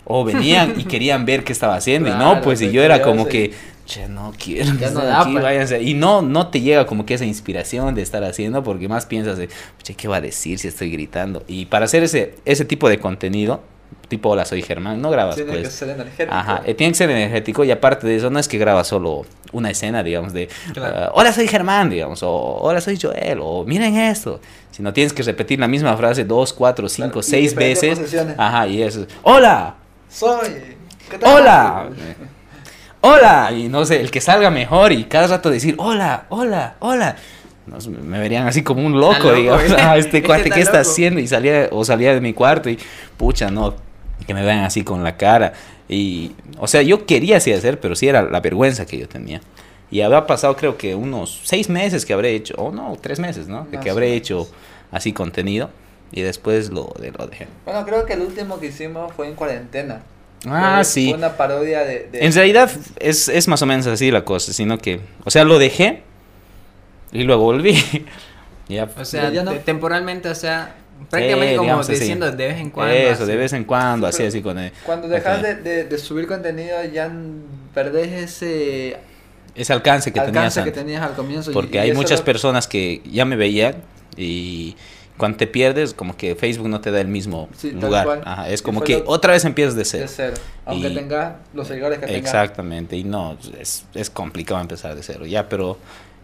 O 0.04 0.24
venían 0.24 0.74
y 0.78 0.84
querían 0.92 1.24
ver 1.24 1.44
qué 1.44 1.52
estaba 1.52 1.74
haciendo. 1.76 2.08
y 2.08 2.12
no, 2.12 2.40
pues 2.40 2.60
y 2.62 2.70
yo 2.70 2.82
era 2.82 3.02
como 3.02 3.26
que, 3.26 3.52
che, 3.86 4.08
no 4.08 4.32
quiero 4.38 4.72
que 4.72 4.78
Ya 4.78 4.90
no 4.90 5.00
estén 5.00 5.10
da, 5.10 5.20
aquí, 5.22 5.32
pues". 5.32 5.42
váyanse". 5.44 5.82
Y 5.82 5.94
no, 5.94 6.22
no 6.22 6.48
te 6.48 6.60
llega 6.60 6.86
como 6.86 7.04
que 7.06 7.14
esa 7.14 7.24
inspiración 7.24 7.94
de 7.94 8.02
estar 8.02 8.22
haciendo 8.24 8.62
porque 8.62 8.88
más 8.88 9.06
piensas 9.06 9.38
de, 9.38 9.48
che, 9.82 9.94
¿qué 9.94 10.06
va 10.08 10.16
a 10.16 10.20
decir 10.20 10.58
si 10.58 10.68
estoy 10.68 10.90
gritando? 10.90 11.42
Y 11.48 11.66
para 11.66 11.86
hacer 11.86 12.02
ese, 12.02 12.34
ese 12.44 12.64
tipo 12.64 12.88
de 12.88 12.98
contenido, 12.98 13.62
tipo 14.10 14.28
Hola, 14.28 14.44
soy 14.44 14.60
Germán, 14.60 15.00
no 15.00 15.08
grabas 15.10 15.36
Tiene 15.36 15.52
pues. 15.52 15.62
que 15.64 15.70
ser 15.70 15.88
energético. 15.88 16.34
Ajá, 16.34 16.60
eh, 16.66 16.74
tiene 16.74 16.92
que 16.92 16.98
ser 16.98 17.08
energético 17.10 17.64
y 17.64 17.70
aparte 17.70 18.06
de 18.06 18.16
eso 18.16 18.28
no 18.28 18.38
es 18.38 18.46
que 18.48 18.58
graba 18.58 18.84
solo 18.84 19.24
una 19.52 19.70
escena, 19.70 20.02
digamos, 20.02 20.34
de 20.34 20.48
Claro. 20.74 20.94
ah, 20.98 21.10
hola 21.14 21.32
soy 21.32 21.48
Germán, 21.48 21.88
digamos, 21.88 22.22
o 22.22 22.30
hola 22.30 22.82
soy 22.82 22.98
Joel, 23.00 23.38
o 23.40 23.64
miren 23.64 23.96
esto, 23.96 24.40
sino 24.70 24.92
tienes 24.92 25.14
que 25.14 25.22
repetir 25.22 25.58
la 25.58 25.66
misma 25.68 25.96
frase 25.96 26.24
dos, 26.24 26.52
cuatro, 26.52 26.88
cinco, 26.88 27.08
Claro, 27.12 27.22
seis 27.22 27.54
veces. 27.54 27.98
posiciones. 27.98 28.34
Ajá, 28.38 28.66
y 28.66 28.82
eso, 28.82 29.06
hola, 29.22 29.76
Soy. 30.10 30.76
¿qué 31.10 31.16
tal? 31.18 31.36
hola, 31.40 31.88
hola, 33.00 33.52
y 33.52 33.68
no 33.68 33.84
sé, 33.84 34.00
el 34.00 34.10
que 34.10 34.20
salga 34.20 34.50
mejor 34.50 34.92
y 34.92 35.04
cada 35.04 35.26
rato 35.28 35.50
decir 35.50 35.74
hola, 35.78 36.26
hola, 36.28 36.74
hola. 36.80 37.16
Me 38.02 38.18
verían 38.18 38.48
así 38.48 38.62
como 38.64 38.84
un 38.84 38.98
loco, 38.98 39.32
digamos, 39.32 39.62
¿eh? 39.70 39.76
ah, 39.78 39.96
este 39.96 40.22
cuate, 40.26 40.50
¿qué 40.50 40.60
está 40.60 40.78
loco. 40.78 40.90
haciendo? 40.90 41.20
Y 41.20 41.28
salía, 41.28 41.68
o 41.70 41.84
salía 41.84 42.12
de 42.12 42.20
mi 42.20 42.32
cuarto 42.32 42.68
y, 42.68 42.76
pucha, 43.16 43.48
no, 43.50 43.74
que 44.30 44.34
me 44.34 44.44
vean 44.44 44.60
así 44.60 44.84
con 44.84 45.02
la 45.02 45.16
cara. 45.16 45.54
Y, 45.88 46.30
o 46.58 46.68
sea, 46.68 46.82
yo 46.82 47.04
quería 47.04 47.38
así 47.38 47.52
hacer, 47.52 47.80
pero 47.80 47.96
sí 47.96 48.06
era 48.06 48.22
la 48.22 48.38
vergüenza 48.38 48.86
que 48.86 48.96
yo 48.96 49.08
tenía. 49.08 49.40
Y 49.90 50.02
había 50.02 50.24
pasado, 50.24 50.54
creo 50.56 50.78
que 50.78 50.94
unos 50.94 51.40
seis 51.42 51.68
meses 51.68 52.06
que 52.06 52.12
habré 52.12 52.32
hecho, 52.36 52.54
o 52.58 52.70
no, 52.70 52.96
tres 53.00 53.18
meses, 53.18 53.48
¿no? 53.48 53.66
De 53.68 53.80
que 53.80 53.90
habré 53.90 54.14
hecho 54.14 54.48
así 54.92 55.12
contenido. 55.12 55.70
Y 56.12 56.22
después 56.22 56.70
lo, 56.70 56.94
de, 57.00 57.10
lo 57.10 57.26
dejé. 57.26 57.48
Bueno, 57.64 57.84
creo 57.84 58.06
que 58.06 58.12
el 58.12 58.20
último 58.20 58.60
que 58.60 58.66
hicimos 58.66 59.12
fue 59.14 59.26
en 59.26 59.34
cuarentena. 59.34 60.02
Ah, 60.46 60.74
Fue- 60.76 60.84
sí. 60.84 61.08
Fue 61.08 61.18
una 61.18 61.36
parodia 61.36 61.80
de. 61.80 62.08
de- 62.12 62.24
En 62.24 62.32
realidad 62.32 62.70
es, 63.00 63.28
es 63.28 63.48
más 63.48 63.60
o 63.62 63.66
menos 63.66 63.88
así 63.88 64.12
la 64.12 64.24
cosa, 64.24 64.52
sino 64.52 64.78
que, 64.78 65.00
o 65.24 65.30
sea, 65.32 65.42
lo 65.42 65.58
dejé 65.58 66.02
y 67.10 67.24
luego 67.24 67.42
volví. 67.42 67.74
ya, 68.68 68.88
O 68.96 69.04
sea, 69.04 69.30
Ya 69.30 69.42
no. 69.42 69.50
te- 69.50 69.58
temporalmente, 69.58 70.28
o 70.28 70.34
sea, 70.36 70.76
prácticamente 71.08 71.50
Sí, 71.52 71.56
como 71.56 71.64
digamos 71.66 71.88
así. 71.88 71.98
diciendo 71.98 72.30
de 72.30 72.46
vez 72.48 72.58
en 72.58 72.70
cuando. 72.70 72.94
Eso, 72.94 73.22
así. 73.22 73.32
de 73.32 73.36
vez 73.36 73.52
en 73.52 73.64
cuando, 73.64 74.06
así, 74.06 74.16
Pero 74.18 74.28
así 74.28 74.42
con 74.42 74.58
el- 74.58 74.72
Cuando 74.84 75.08
dejas 75.08 75.42
de, 75.42 75.54
de- 75.56 75.84
de 75.84 75.98
subir 75.98 76.26
contenido 76.26 76.76
ya 76.92 77.10
perdés 77.74 78.12
ese 78.12 78.96
ese 79.54 79.72
alcance 79.72 80.12
que 80.12 80.20
tenías 80.20 80.36
alcance 80.36 80.62
que 80.62 80.68
antes. 80.68 80.82
tenías 80.84 81.02
al 81.02 81.14
comienzo. 81.14 81.50
y- 81.50 81.54
Porque 81.54 81.76
y 81.78 81.80
hay 81.80 81.90
eso 81.90 82.00
muchas 82.00 82.20
lo- 82.20 82.24
personas 82.24 82.66
que 82.68 83.02
ya 83.10 83.24
me 83.24 83.36
veían 83.36 83.76
y 84.16 84.76
cuando 85.16 85.36
te 85.36 85.46
pierdes, 85.46 85.92
como 85.92 86.16
que 86.16 86.34
Facebook 86.34 86.68
no 86.68 86.80
te 86.80 86.90
da 86.90 87.00
el 87.00 87.08
mismo 87.08 87.48
Sí, 87.56 87.72
tal 87.72 87.80
lugar. 87.80 88.04
cual. 88.06 88.22
Ajá, 88.24 88.48
es 88.48 88.60
Y 88.60 88.62
como 88.64 88.80
que 88.80 88.98
lo- 89.00 89.04
otra 89.08 89.32
vez 89.34 89.44
empiezas 89.44 89.74
de 89.74 89.80
de 89.80 89.84
cero. 89.84 90.06
cero. 90.08 90.34
Aunque 90.64 90.88
Y- 90.88 90.94
tengas 90.94 91.34
los 91.52 91.68
seguidores 91.68 91.98
que 91.98 92.06
tengas. 92.06 92.20
Exactamente, 92.22 92.96
y 92.96 93.04
no, 93.04 93.36
es, 93.60 93.84
es 93.94 94.08
complicado 94.08 94.60
empezar 94.62 94.94
de 94.94 95.02
cero, 95.02 95.26
ya, 95.26 95.46
pero 95.48 95.76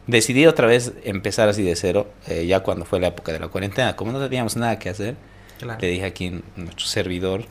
decidí 0.06 0.46
otra 0.46 0.66
vez 0.66 0.92
empezar 1.04 1.48
así 1.48 1.62
de 1.62 1.74
cero, 1.76 2.08
eh, 2.28 2.46
ya 2.46 2.60
cuando 2.60 2.84
fue 2.84 3.00
la 3.00 3.08
época 3.08 3.32
de 3.32 3.40
la 3.40 3.48
cuarentena, 3.48 3.96
como 3.96 4.12
no 4.12 4.20
teníamos 4.20 4.56
nada 4.56 4.78
que 4.78 4.88
hacer, 4.88 5.16
Claro. 5.58 5.78
le 5.80 5.88
dije 5.88 6.04
aquí 6.04 6.42
nuestro 6.56 6.86
servidor, 6.86 7.44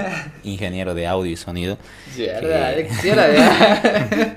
ingeniero 0.44 0.94
de 0.94 1.06
audio 1.06 1.32
y 1.32 1.36
sonido, 1.36 1.78
Sí, 2.14 2.24
que- 2.24 2.32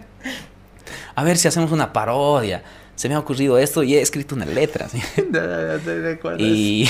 a 1.15 1.23
ver 1.23 1.37
si 1.37 1.47
hacemos 1.47 1.71
una 1.71 1.93
parodia, 1.93 2.63
se 2.95 3.09
me 3.09 3.15
ha 3.15 3.19
ocurrido 3.19 3.57
esto 3.57 3.83
y 3.83 3.95
he 3.95 4.01
escrito 4.01 4.35
una 4.35 4.45
letra, 4.45 4.87
¿sí? 4.89 5.01
No, 5.31 6.37
y, 6.37 6.89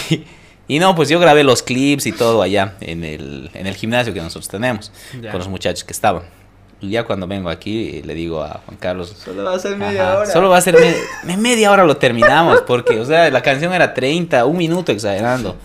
y 0.67 0.79
no, 0.79 0.95
pues 0.95 1.09
yo 1.09 1.19
grabé 1.19 1.43
los 1.43 1.63
clips 1.63 2.05
y 2.05 2.11
todo 2.11 2.41
allá 2.41 2.75
en 2.81 3.03
el, 3.03 3.49
en 3.53 3.67
el 3.67 3.75
gimnasio 3.75 4.13
que 4.13 4.21
nosotros 4.21 4.47
tenemos, 4.49 4.91
Ya. 5.21 5.31
con 5.31 5.39
los 5.39 5.47
muchachos 5.47 5.83
que 5.83 5.93
estaban. 5.93 6.23
Ya 6.81 7.03
cuando 7.03 7.25
vengo 7.25 7.49
aquí, 7.49 8.01
le 8.03 8.13
digo 8.13 8.43
a 8.43 8.59
Juan 8.65 8.77
Carlos, 8.79 9.15
Solo 9.23 9.43
va 9.45 9.55
a 9.55 9.59
ser 9.59 9.75
media 9.77 10.03
Ajá, 10.11 10.17
hora. 10.19 10.31
Solo 10.31 10.49
va 10.49 10.57
a 10.57 10.61
ser 10.61 10.75
me- 10.75 10.95
me- 11.23 11.37
media 11.37 11.71
hora 11.71 11.83
lo 11.83 11.97
terminamos, 11.97 12.61
porque, 12.61 12.99
o 12.99 13.05
sea, 13.05 13.29
la 13.31 13.41
canción 13.41 13.73
era 13.73 13.93
30, 13.93 14.45
un 14.45 14.57
minuto 14.57 14.91
exagerando. 14.91 15.55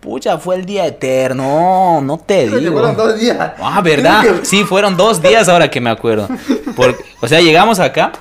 Pucha, 0.00 0.38
fue 0.38 0.56
el 0.56 0.64
día 0.66 0.86
eterno, 0.86 2.00
no 2.02 2.18
te 2.18 2.48
digo. 2.48 2.72
fueron 2.72 2.96
dos 2.96 3.18
días. 3.18 3.36
Ah, 3.60 3.80
¿verdad? 3.82 4.22
Sí, 4.42 4.64
fueron 4.64 4.96
dos 4.96 5.20
días 5.22 5.48
ahora 5.48 5.70
que 5.70 5.80
me 5.80 5.90
acuerdo. 5.90 6.28
Porque, 6.76 7.02
o 7.20 7.26
sea, 7.28 7.40
llegamos 7.40 7.80
acá 7.80 8.12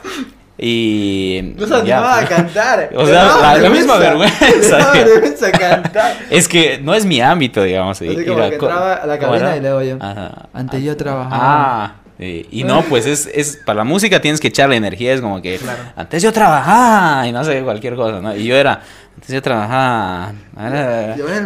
y... 0.57 1.53
No 1.55 1.67
se 1.67 1.85
ya, 1.85 1.99
a 2.15 2.17
pues, 2.25 2.29
cantar. 2.29 2.89
O 2.95 3.05
sea, 3.05 3.25
la- 3.41 3.57
la 3.57 3.69
misma 3.69 3.97
vergüenza, 3.97 4.91
vergüenza 4.91 5.51
cantar. 5.51 6.17
Es 6.29 6.47
que 6.47 6.79
no 6.81 6.93
es 6.95 7.05
mi 7.05 7.21
ámbito, 7.21 7.61
digamos. 7.61 7.97
Así 7.97 8.07
como 8.25 8.39
la 8.39 8.49
que 8.49 8.55
entraba 8.55 8.93
a 8.95 9.05
la 9.05 9.19
¿cómo 9.19 9.31
cabina 9.33 9.55
y 9.57 9.59
luego 9.61 9.81
yo. 9.83 9.97
Ajá. 9.99 10.47
Antes 10.53 10.81
yo 10.83 10.97
trabajaba. 10.97 11.37
Ah, 11.39 11.95
eh, 12.19 12.47
y 12.51 12.63
no, 12.63 12.81
pues 12.83 13.05
es, 13.05 13.29
es, 13.33 13.57
para 13.65 13.77
la 13.77 13.83
música 13.83 14.19
tienes 14.21 14.39
que 14.39 14.47
echarle 14.47 14.75
energía, 14.75 15.13
es 15.13 15.21
como 15.21 15.41
que 15.41 15.57
Claro. 15.57 15.83
antes 15.95 16.23
yo 16.23 16.31
trabajaba 16.33 17.27
y 17.27 17.31
no 17.31 17.43
sé, 17.43 17.61
cualquier 17.61 17.95
cosa, 17.95 18.19
¿no? 18.21 18.35
Y 18.35 18.45
yo 18.45 18.55
era, 18.55 18.81
antes 19.15 19.29
yo 19.33 19.41
trabajaba, 19.41 20.33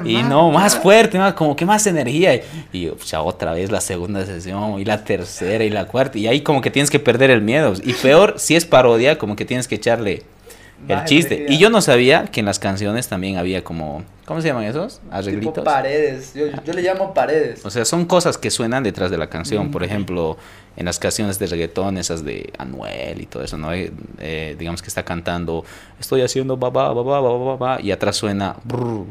y 0.06 0.15
más- 0.18 0.30
no, 0.30 0.52
más 0.52 0.77
fuerte, 0.77 1.18
más, 1.18 1.34
como 1.34 1.56
que 1.56 1.65
más 1.65 1.85
energía. 1.88 2.35
Y, 2.35 2.41
y 2.73 2.81
yo, 2.85 2.95
pucha, 2.95 3.22
otra 3.22 3.53
vez 3.53 3.72
la 3.72 3.81
segunda 3.81 4.26
sesión, 4.26 4.80
y 4.80 4.85
la 4.85 5.03
tercera, 5.03 5.64
y 5.64 5.69
la 5.69 5.85
cuarta, 5.85 6.18
y 6.18 6.27
ahí 6.27 6.41
como 6.41 6.61
que 6.61 6.72
tienes 6.72 6.89
que 6.89 6.99
perder 6.99 7.30
el 7.31 7.41
miedo. 7.41 7.73
Y 7.84 7.93
peor, 7.93 8.35
si 8.38 8.56
es 8.56 8.65
parodia, 8.65 9.18
como 9.18 9.35
que 9.35 9.45
tienes 9.45 9.68
que 9.68 9.76
echarle 9.76 10.23
el 10.88 11.03
chiste. 11.06 11.45
Y 11.49 11.58
yo 11.58 11.70
no 11.70 11.82
sabía 11.82 12.26
que 12.26 12.40
en 12.40 12.45
las 12.45 12.60
canciones 12.60 13.08
también 13.08 13.38
había 13.38 13.64
como, 13.64 14.03
¿cómo 14.26 14.41
se 14.41 14.48
llaman 14.48 14.64
esos? 14.64 15.02
Arreglitos. 15.12 15.53
Tipo 15.53 15.64
paredes. 15.64 16.34
Yo, 16.34 16.45
yo 16.64 16.74
le 16.74 16.82
llamo 16.82 17.14
paredes. 17.14 17.66
O 17.66 17.70
sea, 17.70 17.86
son 17.86 18.06
cosas 18.06 18.38
que 18.38 18.52
suenan 18.52 18.84
detrás 18.84 19.12
de 19.12 19.18
la 19.18 19.28
canción. 19.28 19.68
Mm. 19.68 19.72
Por 19.72 19.84
ejemplo, 19.84 20.38
en 20.78 20.86
las 20.86 20.99
canciones 20.99 21.38
de 21.40 21.48
reggaetón, 21.48 21.98
esas 21.98 22.24
de 22.24 22.52
Anuel 22.58 23.22
y 23.22 23.26
todo 23.26 23.44
eso, 23.44 23.58
¿no? 23.58 23.74
Eh, 23.74 23.91
eh, 24.20 24.56
digamos 24.58 24.82
que 24.82 24.88
está 24.88 25.03
cantando, 25.03 25.66
estoy 25.99 26.22
haciendo 26.22 26.58
babá, 26.58 26.94
babá, 26.94 27.20
babá, 27.20 27.45
babá, 27.56 27.82
y 27.82 27.91
atrás 27.91 28.16
suena 28.16 28.56
brr, 28.64 29.06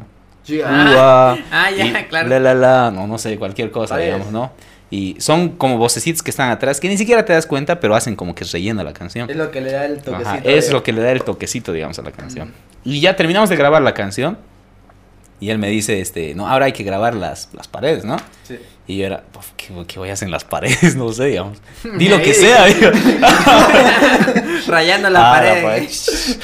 ua, 0.49 1.39
ah, 1.53 1.71
ya, 1.71 2.09
claro. 2.09 2.29
La, 2.29 2.41
la, 2.41 2.55
la, 2.55 2.91
no, 2.91 3.07
no 3.07 3.19
sé, 3.19 3.39
cualquier 3.39 3.71
cosa, 3.71 3.95
Paredes. 3.95 4.15
digamos, 4.15 4.33
¿no? 4.33 4.51
Y 4.93 5.17
son 5.21 5.51
como 5.51 5.79
vocecitos 5.79 6.21
que 6.23 6.31
están 6.31 6.51
atrás 6.51 6.81
que 6.81 6.89
ni 6.89 6.99
siquiera 6.99 7.25
te 7.25 7.33
das 7.33 7.47
cuenta, 7.47 7.79
pero 7.79 7.95
hacen 7.95 8.17
como 8.17 8.35
que 8.35 8.45
rellena 8.45 8.83
la 8.83 8.93
canción. 8.93 9.31
Es 9.31 9.37
lo 9.37 9.51
que 9.53 9.61
le 9.61 9.71
da 9.73 9.85
el 9.85 9.99
toquecito. 10.03 10.29
Ajá, 10.29 10.41
es 10.45 10.67
de- 10.67 10.73
lo 10.73 10.83
que 10.83 10.93
le 10.93 11.01
da 11.01 11.13
el 11.13 11.23
toquecito, 11.23 11.73
digamos, 11.73 11.99
a 12.01 12.03
la 12.03 12.11
canción. 12.11 12.53
Y 12.85 13.01
ya 13.01 13.15
terminamos 13.15 13.49
de 13.51 13.57
grabar 13.57 13.83
la 13.83 13.95
canción. 13.95 14.37
Y 15.39 15.51
él 15.51 15.59
me 15.59 15.69
dice, 15.71 16.01
este, 16.01 16.35
no, 16.35 16.49
ahora 16.49 16.67
hay 16.67 16.73
que 16.73 16.83
grabar 16.83 17.15
las, 17.15 17.49
las 17.55 17.69
paredes, 17.69 18.05
¿no? 18.05 18.17
Sí. 18.47 18.59
Y 18.87 18.99
yo 18.99 19.07
era, 19.07 19.23
pues, 19.33 19.47
¿qué, 19.57 19.69
qué 19.87 19.99
voy 19.99 20.11
a 20.11 20.15
hacer 20.15 20.27
en 20.27 20.33
las 20.33 20.45
paredes? 20.45 20.95
No 20.97 21.11
sé, 21.13 21.27
digamos. 21.27 21.59
Di 21.97 22.09
lo 22.09 22.19
que 22.21 22.35
sea. 22.35 22.67
Rayando 24.67 25.09
la 25.11 25.31
Ah, 25.31 25.35
pared. 25.39 25.63
pues. 25.63 26.39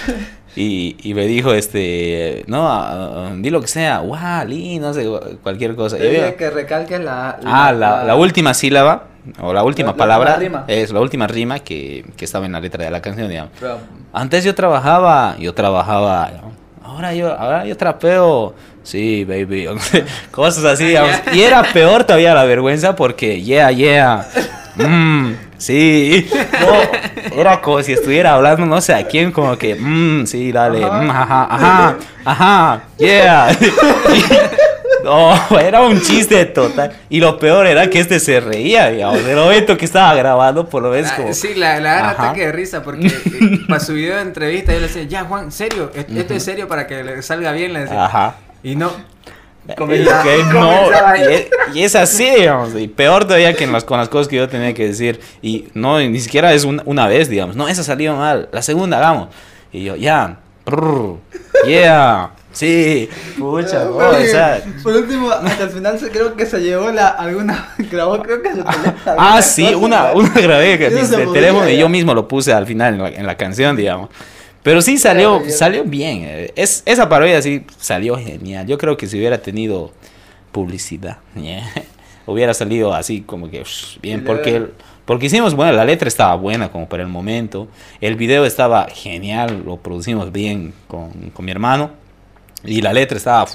Y, 0.56 0.96
y 1.02 1.12
me 1.14 1.26
dijo, 1.26 1.52
este, 1.52 2.44
no, 2.46 2.66
ah, 2.68 3.28
ah, 3.28 3.32
di 3.36 3.50
lo 3.50 3.60
que 3.60 3.66
sea, 3.68 4.02
li, 4.46 4.78
no 4.78 4.94
sé, 4.94 5.06
cualquier 5.42 5.74
cosa. 5.76 5.98
Te 5.98 6.08
dije 6.08 6.34
que 6.34 6.50
recalques 6.50 6.98
la. 7.00 7.38
ah, 7.44 7.72
la, 7.72 8.04
la 8.04 8.14
última 8.16 8.54
sílaba, 8.54 9.04
o 9.40 9.52
la 9.52 9.62
última 9.62 9.88
La- 9.88 9.92
la 9.92 9.98
palabra, 9.98 10.36
rima. 10.36 10.64
es 10.66 10.90
la 10.92 11.00
última 11.00 11.26
rima 11.26 11.58
que, 11.58 12.04
que 12.16 12.24
estaba 12.24 12.46
en 12.46 12.52
la 12.52 12.60
letra 12.60 12.84
de 12.84 12.90
la 12.90 13.02
canción, 13.02 13.28
digamos. 13.28 13.52
Pero, 13.60 13.78
Antes 14.12 14.44
yo 14.44 14.54
trabajaba, 14.54 15.36
yo 15.38 15.52
trabajaba, 15.52 16.30
ahora 16.82 17.12
yo, 17.12 17.32
ahora 17.38 17.66
yo 17.66 17.76
trapeo, 17.76 18.54
sí, 18.82 19.24
baby, 19.26 19.68
cosas 20.30 20.64
así, 20.64 20.86
digamos. 20.86 21.16
Y 21.34 21.42
era 21.42 21.62
peor 21.64 22.04
todavía 22.04 22.32
la 22.34 22.44
vergüenza 22.44 22.96
porque, 22.96 23.42
yeah, 23.42 23.70
yeah, 23.72 24.26
mm, 24.76 25.32
sí, 25.58 26.28
no, 27.32 27.38
era 27.40 27.60
como 27.60 27.82
si 27.82 27.92
estuviera 27.92 28.34
hablando 28.34 28.64
no 28.66 28.80
sé 28.80 28.94
a 28.94 29.06
quién, 29.06 29.32
como 29.32 29.56
que, 29.58 29.74
mm, 29.74 30.26
sí, 30.26 30.52
dale, 30.52 30.84
Ajá. 30.84 31.00
mm, 31.02 31.10
ajá, 31.10 31.48
ajá, 31.50 31.96
ajá, 32.24 32.82
yeah. 32.98 33.50
Y- 34.14 34.22
No, 35.04 35.32
era 35.60 35.82
un 35.82 36.00
chiste 36.00 36.46
total. 36.46 36.90
Y 37.08 37.20
lo 37.20 37.38
peor 37.38 37.68
era 37.68 37.88
que 37.88 38.00
este 38.00 38.18
se 38.18 38.40
reía, 38.40 38.88
digamos. 38.90 39.20
El 39.24 39.36
momento 39.36 39.76
que 39.76 39.84
estaba 39.84 40.12
grabando, 40.14 40.68
por 40.68 40.82
lo 40.82 40.90
menos 40.90 41.12
Ah, 41.12 41.16
como. 41.16 41.32
Sí, 41.32 41.54
la, 41.54 41.78
la 41.78 42.08
ataque 42.10 42.46
de 42.46 42.50
risa 42.52 42.82
porque 42.82 43.06
eh, 43.06 43.12
para 43.68 43.78
su 43.78 43.92
video 43.92 44.16
de 44.16 44.22
entrevista 44.22 44.72
yo 44.72 44.80
le 44.80 44.88
decía, 44.88 45.04
ya 45.04 45.22
Juan, 45.24 45.52
serio, 45.52 45.92
¿E- 45.94 46.06
esto 46.18 46.34
es 46.34 46.42
serio 46.42 46.66
para 46.66 46.88
que 46.88 47.04
le 47.04 47.22
salga 47.22 47.52
bien, 47.52 47.72
le 47.72 47.80
decía. 47.82 48.04
Ajá. 48.04 48.34
Y 48.64 48.74
no. 48.74 48.90
Comenzaba- 49.74 50.22
que 50.22 50.42
no, 50.52 50.90
y 51.30 51.32
es, 51.34 51.46
y 51.74 51.82
es 51.82 51.96
así, 51.96 52.28
digamos, 52.30 52.74
y 52.76 52.88
peor 52.88 53.24
todavía 53.24 53.54
que 53.54 53.64
en 53.64 53.72
las, 53.72 53.84
con 53.84 53.98
las 53.98 54.08
cosas 54.08 54.28
que 54.28 54.36
yo 54.36 54.48
tenía 54.48 54.72
que 54.74 54.86
decir, 54.88 55.20
y 55.42 55.66
no, 55.74 55.98
ni 55.98 56.20
siquiera 56.20 56.52
es 56.52 56.64
un- 56.64 56.82
una 56.84 57.06
vez, 57.08 57.28
digamos, 57.28 57.56
no, 57.56 57.66
esa 57.68 57.82
salió 57.82 58.14
mal, 58.16 58.48
la 58.52 58.62
segunda 58.62 58.98
hagamos, 58.98 59.28
y 59.72 59.82
yo, 59.84 59.96
ya, 59.96 60.38
brr, 60.64 61.16
yeah, 61.66 62.30
sí, 62.52 63.08
pucha, 63.38 63.84
no, 63.84 63.96
o 63.96 64.14
sea, 64.22 64.62
Por 64.82 64.94
último, 64.94 65.30
hasta 65.30 65.64
el 65.64 65.70
final 65.70 65.98
se- 65.98 66.10
creo 66.10 66.34
que 66.36 66.46
se 66.46 66.60
llevó 66.60 66.90
la 66.92 67.08
alguna 67.08 67.68
grabó 67.90 68.22
creo 68.22 68.42
que 68.42 68.50
teléfono. 68.50 68.94
ah, 69.06 69.12
alguna 69.12 69.42
sí, 69.42 69.64
cosa, 69.64 69.76
una, 69.78 70.12
una 70.12 70.28
grabé 70.40 70.78
que 70.78 70.90
se 70.90 71.16
de 71.16 71.26
teléfono 71.26 71.68
y 71.68 71.76
yo 71.78 71.88
mismo 71.88 72.14
lo 72.14 72.28
puse 72.28 72.52
al 72.52 72.66
final 72.66 72.94
en 72.94 73.02
la, 73.02 73.08
en 73.08 73.26
la 73.26 73.36
canción, 73.36 73.76
digamos. 73.76 74.10
Pero 74.66 74.82
sí 74.82 74.98
salió, 74.98 75.38
salió 75.48 75.84
bien. 75.84 76.22
eh, 76.24 76.52
Es, 76.56 76.82
esa 76.86 77.08
parodia 77.08 77.40
sí 77.40 77.64
salió 77.78 78.18
genial. 78.18 78.66
Yo 78.66 78.78
creo 78.78 78.96
que 78.96 79.06
si 79.06 79.16
hubiera 79.16 79.38
tenido 79.40 79.92
publicidad, 80.50 81.18
yeah, 81.36 81.64
hubiera 82.26 82.52
salido 82.52 82.92
así 82.92 83.20
como 83.20 83.48
que 83.48 83.62
bien. 84.02 84.24
Porque, 84.24 84.56
el- 84.56 84.72
porque 85.04 85.26
hicimos, 85.26 85.54
bueno, 85.54 85.70
la 85.72 85.84
letra 85.84 86.08
estaba 86.08 86.34
buena 86.34 86.72
como 86.72 86.88
para 86.88 87.04
el 87.04 87.08
momento. 87.08 87.68
El 88.00 88.16
video 88.16 88.44
estaba 88.44 88.88
genial, 88.92 89.62
lo 89.64 89.76
producimos 89.76 90.32
bien 90.32 90.74
con, 90.88 91.10
con 91.32 91.44
mi 91.44 91.52
hermano. 91.52 91.92
Y 92.64 92.82
la 92.82 92.92
letra 92.92 93.16
estaba 93.16 93.46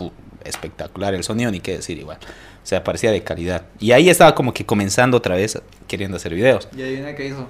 espectacular, 0.45 1.13
el 1.13 1.25
sonido 1.25 1.51
ni 1.51 1.59
qué 1.59 1.73
decir 1.73 1.97
igual. 1.99 2.19
O 2.21 2.65
sea, 2.65 2.83
parecía 2.85 3.11
de 3.11 3.21
calidad. 3.21 3.63
Y 3.81 3.91
ahí 3.91 4.09
estaba 4.09 4.33
como 4.33 4.53
que 4.53 4.65
comenzando 4.65 5.17
otra 5.17 5.35
vez 5.35 5.61
queriendo 5.89 6.15
hacer 6.15 6.33
videos. 6.33 6.69
Y 6.77 6.81
adivina 6.83 7.13
qué 7.15 7.25
hizo. 7.27 7.47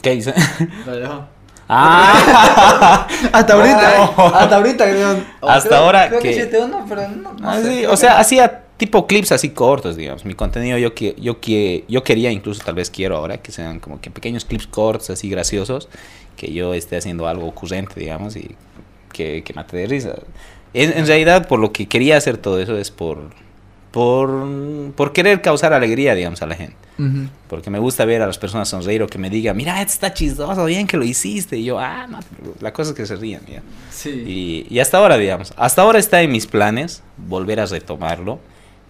¿Qué 0.00 0.14
hice? 0.14 0.32
Lo 0.86 0.96
dejó. 0.96 1.35
Ah, 1.68 3.06
Hasta 3.32 3.54
ahorita, 3.54 4.04
hasta 4.38 4.56
ahorita 4.56 4.84
creo. 4.90 5.24
o 5.40 5.48
Hasta 5.48 5.68
creo- 5.68 5.80
ahora 5.80 6.08
creo 6.08 6.20
que 6.20 6.30
que- 6.30 6.36
hiciste 6.36 6.58
uno, 6.60 6.84
pero 6.88 7.08
no, 7.08 7.32
no 7.34 7.50
Ah, 7.50 7.56
sé, 7.56 7.62
sí, 7.64 7.76
creo 7.78 7.88
o 7.88 7.90
que 7.92 7.96
sea, 7.98 8.18
hacía 8.18 8.62
tipo 8.76 9.06
clips 9.06 9.32
así 9.32 9.50
cortos, 9.50 9.96
digamos. 9.96 10.24
Mi 10.24 10.34
contenido 10.34 10.78
yo 10.78 10.94
que 10.94 11.14
yo 11.18 11.40
que 11.40 11.84
yo 11.88 12.02
quería 12.04 12.30
incluso 12.30 12.62
tal 12.64 12.74
vez 12.74 12.90
quiero 12.90 13.16
ahora 13.16 13.38
que 13.38 13.52
sean 13.52 13.80
como 13.80 14.00
que 14.00 14.10
pequeños 14.10 14.44
clips 14.44 14.66
cortos 14.66 15.10
así 15.10 15.28
graciosos 15.30 15.88
que 16.36 16.52
yo 16.52 16.74
esté 16.74 16.96
haciendo 16.98 17.26
algo 17.26 17.46
ocurrente, 17.46 17.98
digamos, 17.98 18.36
y 18.36 18.54
que, 19.12 19.42
que 19.42 19.54
mate 19.54 19.76
de 19.78 19.86
risa. 19.86 20.14
En, 20.74 20.92
en 20.96 21.06
realidad 21.06 21.48
por 21.48 21.58
lo 21.58 21.72
que 21.72 21.86
quería 21.88 22.18
hacer 22.18 22.36
todo 22.36 22.60
eso 22.60 22.76
es 22.76 22.90
por 22.90 23.30
por 23.90 24.46
por 24.94 25.12
querer 25.12 25.42
causar 25.42 25.72
alegría, 25.72 26.14
digamos, 26.14 26.42
a 26.42 26.46
la 26.46 26.54
gente. 26.54 26.76
Porque 27.48 27.68
me 27.68 27.78
gusta 27.78 28.06
ver 28.06 28.22
a 28.22 28.26
las 28.26 28.38
personas 28.38 28.70
sonreír 28.70 29.02
o 29.02 29.06
que 29.06 29.18
me 29.18 29.28
digan, 29.28 29.54
mira, 29.54 29.82
esto 29.82 29.92
está 29.92 30.14
chistoso, 30.14 30.64
bien 30.64 30.86
que 30.86 30.96
lo 30.96 31.04
hiciste. 31.04 31.58
Y 31.58 31.64
yo, 31.64 31.78
ah, 31.78 32.06
no, 32.06 32.20
la 32.60 32.72
cosa 32.72 32.92
es 32.92 32.96
que 32.96 33.04
se 33.04 33.16
rían. 33.16 33.42
ya. 33.46 33.60
Sí. 33.90 34.10
Y, 34.26 34.74
y 34.74 34.78
hasta 34.80 34.96
ahora, 34.96 35.18
digamos, 35.18 35.52
hasta 35.56 35.82
ahora 35.82 35.98
está 35.98 36.22
en 36.22 36.32
mis 36.32 36.46
planes 36.46 37.02
volver 37.18 37.60
a 37.60 37.66
retomarlo 37.66 38.38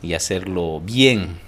y 0.03 0.15
hacerlo 0.15 0.81
bien. 0.81 1.39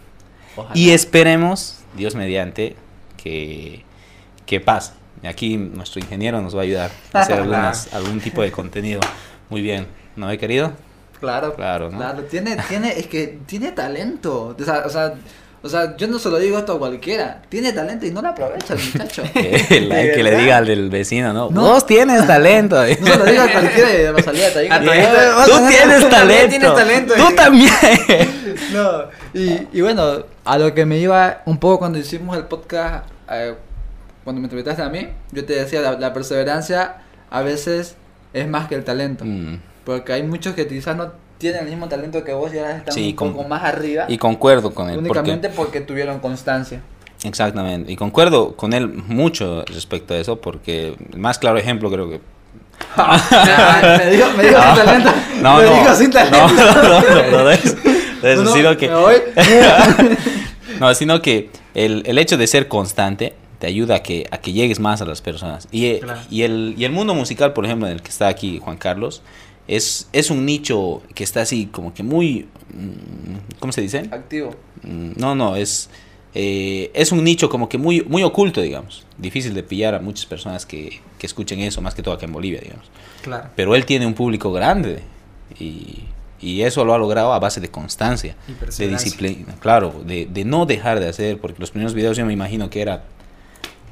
Ojalá. 0.56 0.76
Y 0.76 0.90
esperemos, 0.90 1.78
Dios 1.96 2.16
mediante, 2.16 2.74
que, 3.16 3.84
que 4.44 4.60
pase. 4.60 4.92
Aquí 5.24 5.56
nuestro 5.56 6.00
ingeniero 6.00 6.40
nos 6.42 6.56
va 6.56 6.60
a 6.60 6.64
ayudar 6.64 6.90
a 7.12 7.20
hacer 7.20 7.38
algunas, 7.38 7.92
algún 7.94 8.20
tipo 8.20 8.42
de 8.42 8.50
contenido. 8.50 9.00
Muy 9.48 9.62
bien, 9.62 9.86
¿no 10.16 10.28
he 10.28 10.38
querido? 10.38 10.72
Claro, 11.20 11.54
Claro, 11.54 11.90
¿no? 11.90 11.98
Claro, 11.98 12.22
tiene, 12.24 12.56
tiene, 12.68 12.98
es 12.98 13.06
que 13.06 13.38
tiene 13.46 13.72
talento. 13.72 14.56
O 14.58 14.64
sea, 14.64 14.82
o 14.86 14.90
sea, 14.90 15.14
o 15.60 15.68
sea, 15.68 15.96
yo 15.96 16.06
no 16.06 16.20
se 16.20 16.28
lo 16.30 16.38
digo 16.38 16.56
esto 16.56 16.74
a 16.74 16.78
cualquiera. 16.78 17.42
Tiene 17.48 17.72
talento 17.72 18.06
y 18.06 18.12
no 18.12 18.22
lo 18.22 18.28
aprovecha 18.28 18.74
el 18.74 18.80
muchacho. 18.80 19.22
De 19.34 20.12
que 20.14 20.22
le 20.22 20.36
diga 20.36 20.58
al 20.58 20.66
del 20.66 20.88
vecino, 20.88 21.32
¿no? 21.32 21.50
No. 21.50 21.62
Vos 21.62 21.84
tienes 21.86 22.24
talento. 22.26 22.76
No 23.00 23.06
se 23.06 23.16
lo 23.18 23.24
digo 23.24 23.42
a 23.42 23.48
cualquiera 23.50 23.92
y 23.92 23.96
de 23.96 24.12
Rosalía 24.12 24.52
te 24.52 24.60
digo. 24.60 24.74
A 24.76 24.80
que- 24.80 24.86
todito- 24.86 25.44
Tú 25.44 25.50
También 25.50 25.68
tienes 25.88 26.08
talento. 26.08 26.48
tienes 26.50 26.74
talento. 26.74 27.14
Tú 27.14 27.34
también. 27.34 27.72
No, 28.72 29.02
y, 29.34 29.66
y 29.72 29.80
bueno, 29.80 30.24
a 30.44 30.58
lo 30.58 30.72
que 30.74 30.86
me 30.86 30.98
iba 30.98 31.42
un 31.46 31.58
poco 31.58 31.80
cuando 31.80 31.98
hicimos 31.98 32.36
el 32.36 32.44
podcast, 32.44 33.06
eh, 33.30 33.54
cuando 34.24 34.40
me 34.40 34.46
entrevistaste 34.46 34.82
a 34.82 34.88
mí, 34.88 35.08
yo 35.32 35.44
te 35.44 35.54
decía, 35.54 35.80
la, 35.80 35.92
la 35.98 36.12
perseverancia 36.12 36.96
a 37.30 37.42
veces 37.42 37.96
es 38.32 38.46
más 38.46 38.68
que 38.68 38.74
el 38.76 38.84
talento. 38.84 39.24
Mm, 39.24 39.58
Porque 39.88 40.12
hay 40.12 40.22
muchos 40.22 40.54
que 40.54 40.68
quizás 40.68 40.94
no 40.96 41.12
tienen 41.38 41.62
el 41.64 41.70
mismo 41.70 41.88
talento 41.88 42.22
que 42.22 42.34
vos 42.34 42.52
y 42.52 42.58
ahora 42.58 42.76
están 42.76 42.92
Sí, 42.94 43.08
un 43.08 43.16
con- 43.16 43.32
poco 43.32 43.48
más 43.48 43.64
arriba. 43.64 44.04
Y 44.06 44.18
concuerdo 44.18 44.74
con 44.74 44.90
él. 44.90 44.98
Únicamente 44.98 45.48
porque 45.48 45.80
tuvieron 45.80 46.18
constancia. 46.18 46.82
exactamente. 47.24 47.90
Y 47.90 47.96
concuerdo 47.96 48.54
con 48.54 48.74
él 48.74 48.86
mucho 48.88 49.64
respecto 49.64 50.12
a 50.12 50.18
eso. 50.18 50.40
Porque 50.42 50.94
el 51.12 51.18
más 51.18 51.38
claro 51.38 51.56
ejemplo 51.56 51.90
creo 51.90 52.10
que 52.10 52.20
me 53.98 54.10
dijo, 54.10 54.26
me 54.36 54.42
dijo 54.44 54.60
sin 54.62 54.74
talento. 54.84 55.10
No, 55.40 55.56
me 55.56 55.62
no. 55.64 55.74
dijo 55.80 55.94
sin 55.94 56.10
talento. 56.10 56.36
No, 56.36 56.48
no, 56.48 56.64
no, 56.64 56.82
no, 56.82 57.30
no, 57.30 58.34
No, 58.34 58.42
no, 58.44 58.52
sino 58.52 58.76
que, 58.76 58.88
no, 60.80 60.94
sino 60.94 61.22
que 61.22 61.50
el, 61.74 62.02
el 62.06 62.18
hecho 62.18 62.36
de 62.36 62.46
ser 62.46 62.68
constante 62.68 63.32
te 63.58 63.66
ayuda 63.66 63.96
a 63.96 64.02
que, 64.02 64.26
a 64.30 64.38
que 64.38 64.52
llegues 64.52 64.78
más 64.80 65.00
a 65.02 65.04
las 65.04 65.20
personas. 65.22 65.66
Y, 65.72 65.98
Claro. 65.98 66.20
y, 66.30 66.42
el, 66.42 66.74
y 66.76 66.84
el 66.84 66.92
mundo 66.92 67.14
musical, 67.14 67.52
por 67.52 67.64
ejemplo, 67.64 67.88
en 67.88 67.94
el 67.94 68.02
que 68.02 68.10
está 68.10 68.28
aquí 68.28 68.60
Juan 68.62 68.76
Carlos, 68.76 69.22
es, 69.68 70.08
es 70.12 70.30
un 70.30 70.44
nicho 70.46 71.02
que 71.14 71.22
está 71.24 71.42
así 71.42 71.66
como 71.66 71.94
que 71.94 72.02
muy... 72.02 72.48
mm, 72.74 73.58
¿Cómo 73.60 73.72
se 73.72 73.80
dice? 73.82 74.08
Activo. 74.10 74.54
Mm, 74.82 75.12
No, 75.16 75.34
no, 75.34 75.54
es, 75.56 75.90
eh, 76.34 76.90
es 76.94 77.12
un 77.12 77.22
nicho 77.22 77.48
como 77.48 77.68
que 77.68 77.78
muy, 77.78 78.00
muy 78.02 78.22
oculto, 78.22 78.60
digamos. 78.60 79.04
Difícil 79.18 79.54
de 79.54 79.62
pillar 79.62 79.94
a 79.94 80.00
muchas 80.00 80.26
personas 80.26 80.64
que, 80.66 81.00
que 81.18 81.26
escuchen 81.26 81.60
eso, 81.60 81.80
más 81.82 81.94
que 81.94 82.02
todo 82.02 82.14
acá 82.14 82.26
en 82.26 82.32
Bolivia, 82.32 82.60
digamos. 82.60 82.86
Claro. 83.22 83.50
Pero 83.56 83.74
él 83.74 83.84
tiene 83.84 84.06
un 84.06 84.14
público 84.14 84.52
grande 84.52 85.02
y, 85.58 86.04
y 86.40 86.62
eso 86.62 86.84
lo 86.84 86.94
ha 86.94 86.98
logrado 86.98 87.32
a 87.32 87.38
base 87.38 87.60
de 87.60 87.68
constancia, 87.70 88.36
de 88.84 88.88
disciplina, 89.04 89.54
claro, 89.60 90.02
de, 90.06 90.26
de 90.26 90.44
no 90.44 90.64
dejar 90.66 91.00
de 91.00 91.08
hacer, 91.08 91.38
porque 91.40 91.58
los 91.58 91.70
primeros 91.72 91.94
videos 91.94 92.16
yo 92.16 92.24
me 92.24 92.32
imagino 92.32 92.70
que 92.70 92.80
era 92.80 93.04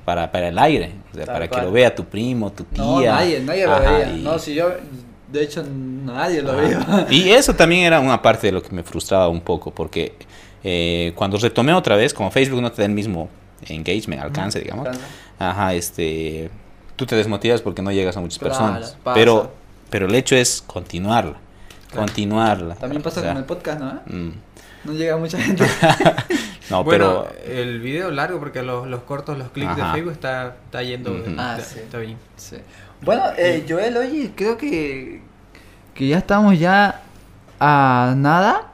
para, 0.05 0.31
para 0.31 0.49
el 0.49 0.59
aire, 0.59 0.93
o 1.13 1.17
sea, 1.17 1.27
para 1.27 1.49
que 1.51 1.57
lo 1.61 1.73
vea 1.73 1.93
tu 1.95 2.05
primo, 2.05 2.53
tu 2.53 2.63
tía. 2.65 2.85
No, 2.85 3.01
nadie, 3.03 3.41
nadie 3.41 3.67
lo 3.67 3.81
veía. 3.81 4.13
y- 4.17 4.23
No, 4.23 4.39
si 4.39 4.55
yo, 4.55 4.69
de 5.33 5.43
hecho, 5.43 5.63
nadie 5.65 6.43
lo 6.43 6.53
Ajá. 6.53 6.61
veía. 6.61 7.07
Y 7.11 7.31
eso 7.31 7.55
también 7.55 7.85
era 7.85 8.01
una 8.01 8.21
parte 8.23 8.47
de 8.47 8.53
lo 8.53 8.63
que 8.63 8.71
me 8.75 8.83
frustraba 8.83 9.29
un 9.29 9.41
poco, 9.41 9.71
porque 9.73 10.15
eh, 10.65 11.13
cuando 11.15 11.37
retomé 11.39 11.73
otra 11.73 11.97
vez, 11.97 12.13
como 12.15 12.31
Facebook 12.31 12.61
no 12.63 12.71
te 12.73 12.83
da 12.83 12.87
el 12.87 12.93
mismo 12.93 13.29
engagement, 13.69 14.23
alcance, 14.23 14.61
digamos, 14.61 14.89
ajá, 15.39 15.75
este, 15.75 16.51
tú 16.97 17.07
te 17.07 17.17
desmotivas 17.17 17.63
porque 17.63 17.83
no 17.83 17.91
llegas 17.91 18.17
a 18.17 18.21
muchas 18.21 18.39
Claro, 18.39 18.55
personas, 18.55 18.97
pasa. 19.03 19.15
pero, 19.15 19.53
pero 19.91 20.07
el 20.07 20.15
hecho 20.15 20.37
es 20.37 20.63
continuarla, 20.67 21.39
Claro. 21.91 22.07
continuarla. 22.07 22.75
También 22.77 23.03
pasa 23.03 23.21
o 23.21 23.23
sea, 23.23 23.33
con 23.33 23.39
el 23.43 23.47
podcast, 23.47 23.81
¿no? 23.81 24.01
mm, 24.07 24.33
No 24.87 24.93
llega 24.93 25.17
mucha 25.17 25.39
gente. 25.39 25.65
no, 26.71 26.85
bueno, 26.85 27.27
pero 27.27 27.53
el 27.53 27.81
video 27.81 28.11
largo 28.11 28.39
porque 28.39 28.63
los, 28.63 28.87
los 28.87 29.03
cortos, 29.03 29.37
los 29.37 29.51
clips 29.51 29.73
Ajá. 29.73 29.87
de 29.89 29.93
Facebook 29.93 30.13
está, 30.13 30.57
está 30.65 30.83
yendo. 30.83 31.11
Ah, 31.39 31.57
está, 31.59 31.75
sí. 31.75 31.79
está 31.81 31.99
bien. 31.99 32.17
Sí. 32.37 32.57
Bueno, 33.03 33.25
eh, 33.37 33.65
Joel, 33.69 33.97
oye, 33.97 34.33
creo 34.35 34.57
que, 34.57 35.21
que 35.95 36.09
ya 36.09 36.19
estamos 36.19 36.59
ya 36.59 37.03
a 37.61 38.15
nada. 38.17 38.69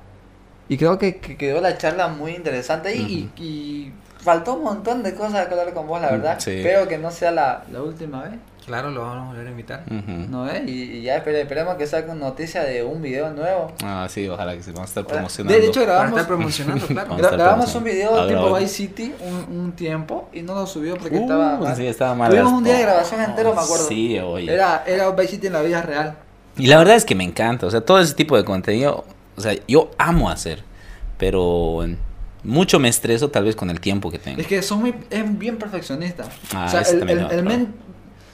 Y 0.68 0.76
creo 0.78 0.98
que, 0.98 1.16
que 1.16 1.36
quedó 1.36 1.60
la 1.60 1.76
charla 1.76 2.08
muy 2.08 2.32
interesante 2.32 2.94
y, 2.96 3.30
y- 3.36 3.42
y 3.42 3.92
faltó 4.22 4.54
un 4.54 4.64
montón 4.64 5.02
de 5.02 5.14
cosas 5.14 5.46
que 5.46 5.54
hablar 5.54 5.74
con 5.74 5.86
vos, 5.86 6.00
la 6.00 6.10
verdad. 6.12 6.36
Sí. 6.38 6.50
Espero 6.52 6.88
que 6.88 6.96
no 6.98 7.10
sea 7.10 7.30
la, 7.30 7.64
la 7.70 7.82
última 7.82 8.22
vez, 8.22 8.34
Claro, 8.64 8.90
lo 8.90 9.00
vamos 9.02 9.24
a 9.24 9.28
volver 9.30 9.46
a 9.46 9.50
invitar. 9.50 9.84
¿no 9.90 10.44
ves? 10.44 10.62
Y, 10.66 10.82
y 10.98 11.02
ya 11.02 11.16
espere- 11.16 11.40
esperemos 11.40 11.74
que 11.76 11.84
una 12.04 12.14
noticia 12.14 12.62
de 12.62 12.82
un 12.84 13.02
video 13.02 13.30
nuevo. 13.30 13.72
Ah, 13.82 14.06
sí, 14.08 14.28
ojalá 14.28 14.54
que 14.54 14.62
se 14.62 14.70
vamos 14.72 14.88
a 14.88 14.90
estar 14.90 15.06
promocionando. 15.06 15.58
de 15.60 15.66
hecho, 15.66 15.82
grabamos, 15.82 16.10
estar 16.10 16.26
promocionando, 16.26 16.86
claro. 16.86 17.14
Estar 17.16 17.32
grabamos 17.36 17.74
un 17.74 17.84
video 17.84 18.28
tipo. 18.28 18.54
Vice 18.54 18.68
City 18.68 19.14
un, 19.20 19.58
un 19.58 19.72
tiempo 19.72 20.28
y 20.32 20.42
no 20.42 20.54
lo 20.54 20.66
subió 20.66 20.96
porque 20.96 21.16
Uh, 21.18 21.22
estaba 21.22 21.56
mal. 21.58 21.76
sí, 21.76 21.86
estaba 21.86 22.14
mal. 22.14 22.30
Tuvimos 22.30 22.52
un 22.52 22.64
día 22.64 22.74
de 22.74 22.82
grabación 22.82 23.20
entero, 23.20 23.54
me 23.54 23.60
acuerdo. 23.60 23.86
Sí, 23.88 24.18
oye. 24.18 24.52
Era, 24.52 24.84
era 24.86 25.10
Vice 25.10 25.28
City 25.32 25.46
en 25.48 25.52
la 25.54 25.62
vida 25.62 25.82
real. 25.82 26.16
Y 26.56 26.66
la 26.66 26.78
verdad 26.78 26.96
es 26.96 27.04
que 27.04 27.14
me 27.14 27.24
encanta, 27.24 27.66
o 27.66 27.70
sea, 27.70 27.80
todo 27.80 27.98
ese 28.00 28.14
tipo 28.14 28.36
de 28.36 28.44
contenido, 28.44 29.04
o 29.36 29.40
sea, 29.40 29.54
yo 29.66 29.90
amo 29.98 30.30
hacer, 30.30 30.62
pero 31.18 31.84
mucho 32.44 32.78
me 32.78 32.88
estreso 32.88 33.30
tal 33.30 33.44
vez 33.44 33.56
con 33.56 33.70
el 33.70 33.80
tiempo 33.80 34.10
que 34.10 34.18
tengo. 34.18 34.40
Es 34.40 34.46
que 34.46 34.62
son 34.62 34.80
muy, 34.80 34.94
es 35.10 35.38
bien 35.38 35.56
perfeccionista. 35.58 36.24
Ah, 36.54 36.66
o 36.66 36.68
sea, 36.70 36.80
el 36.82 37.42
men, 37.44 37.74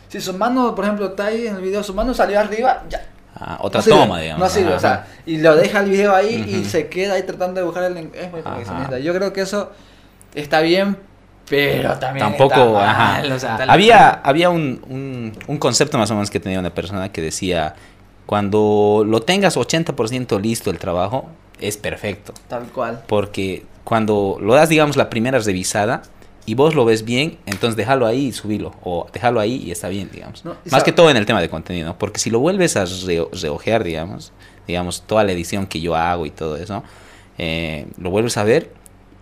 si 0.08 0.20
su 0.20 0.34
mano, 0.34 0.74
por 0.74 0.84
ejemplo, 0.84 1.06
está 1.06 1.26
ahí 1.26 1.46
en 1.46 1.56
el 1.56 1.62
video, 1.62 1.82
su 1.82 1.94
mano 1.94 2.12
salió 2.14 2.40
arriba, 2.40 2.84
ya. 2.88 3.06
Ah, 3.40 3.58
otra 3.60 3.78
no 3.78 3.84
sirve, 3.84 3.98
toma, 3.98 4.20
digamos. 4.20 4.40
No 4.40 4.48
sirve, 4.48 4.68
ajá. 4.70 4.76
o 4.76 4.80
sea, 4.80 5.06
y 5.26 5.38
lo 5.38 5.54
deja 5.54 5.80
el 5.80 5.90
video 5.90 6.14
ahí 6.14 6.44
y 6.48 6.64
se 6.64 6.88
queda 6.88 7.14
ahí 7.14 7.22
tratando 7.22 7.60
de 7.60 7.66
buscar 7.66 7.84
el. 7.84 7.94
len- 7.94 8.10
Es 8.14 8.30
muy 8.30 8.40
Ajá. 8.40 8.50
perfeccionista. 8.56 8.98
Yo 8.98 9.14
creo 9.14 9.32
que 9.32 9.42
eso 9.42 9.70
está 10.34 10.60
bien, 10.60 10.96
pero 11.48 11.96
también. 11.98 12.26
Tampoco, 12.26 12.54
está 12.54 12.70
mal, 12.72 12.88
ajá. 12.88 13.34
o 13.34 13.38
sea, 13.38 13.56
Tal- 13.58 13.70
Había, 13.70 14.08
había 14.10 14.50
un, 14.50 14.82
un, 14.88 15.38
un 15.46 15.58
concepto 15.58 15.98
más 15.98 16.10
o 16.10 16.14
menos 16.14 16.30
que 16.30 16.40
tenía 16.40 16.58
una 16.58 16.70
persona 16.74 17.12
que 17.12 17.20
decía 17.22 17.74
Cuando 18.26 19.04
lo 19.06 19.22
tengas 19.22 19.56
80% 19.56 20.40
listo 20.40 20.70
el 20.70 20.78
trabajo, 20.78 21.28
es 21.60 21.76
perfecto. 21.76 22.34
Tal 22.48 22.64
cual. 22.64 23.02
Porque 23.06 23.64
cuando 23.84 24.36
lo 24.40 24.54
das, 24.54 24.68
digamos, 24.68 24.96
la 24.96 25.08
primera 25.10 25.38
revisada 25.38 26.02
y 26.50 26.54
vos 26.54 26.74
lo 26.74 26.84
ves 26.84 27.04
bien, 27.04 27.38
entonces 27.46 27.76
déjalo 27.76 28.06
ahí 28.06 28.26
y 28.26 28.32
subilo. 28.32 28.74
O 28.82 29.06
déjalo 29.12 29.40
ahí 29.40 29.62
y 29.66 29.70
está 29.70 29.88
bien, 29.88 30.08
digamos. 30.12 30.44
No, 30.44 30.56
Más 30.70 30.82
que 30.82 30.92
todo 30.92 31.10
en 31.10 31.16
el 31.16 31.26
tema 31.26 31.40
de 31.40 31.48
contenido. 31.48 31.96
Porque 31.98 32.18
si 32.18 32.30
lo 32.30 32.38
vuelves 32.40 32.76
a 32.76 32.84
re- 32.84 33.26
reojear, 33.32 33.84
digamos, 33.84 34.32
digamos, 34.66 35.02
toda 35.02 35.24
la 35.24 35.32
edición 35.32 35.66
que 35.66 35.80
yo 35.80 35.94
hago 35.94 36.26
y 36.26 36.30
todo 36.30 36.56
eso, 36.56 36.82
eh, 37.38 37.86
lo 37.98 38.10
vuelves 38.10 38.36
a 38.36 38.44
ver 38.44 38.70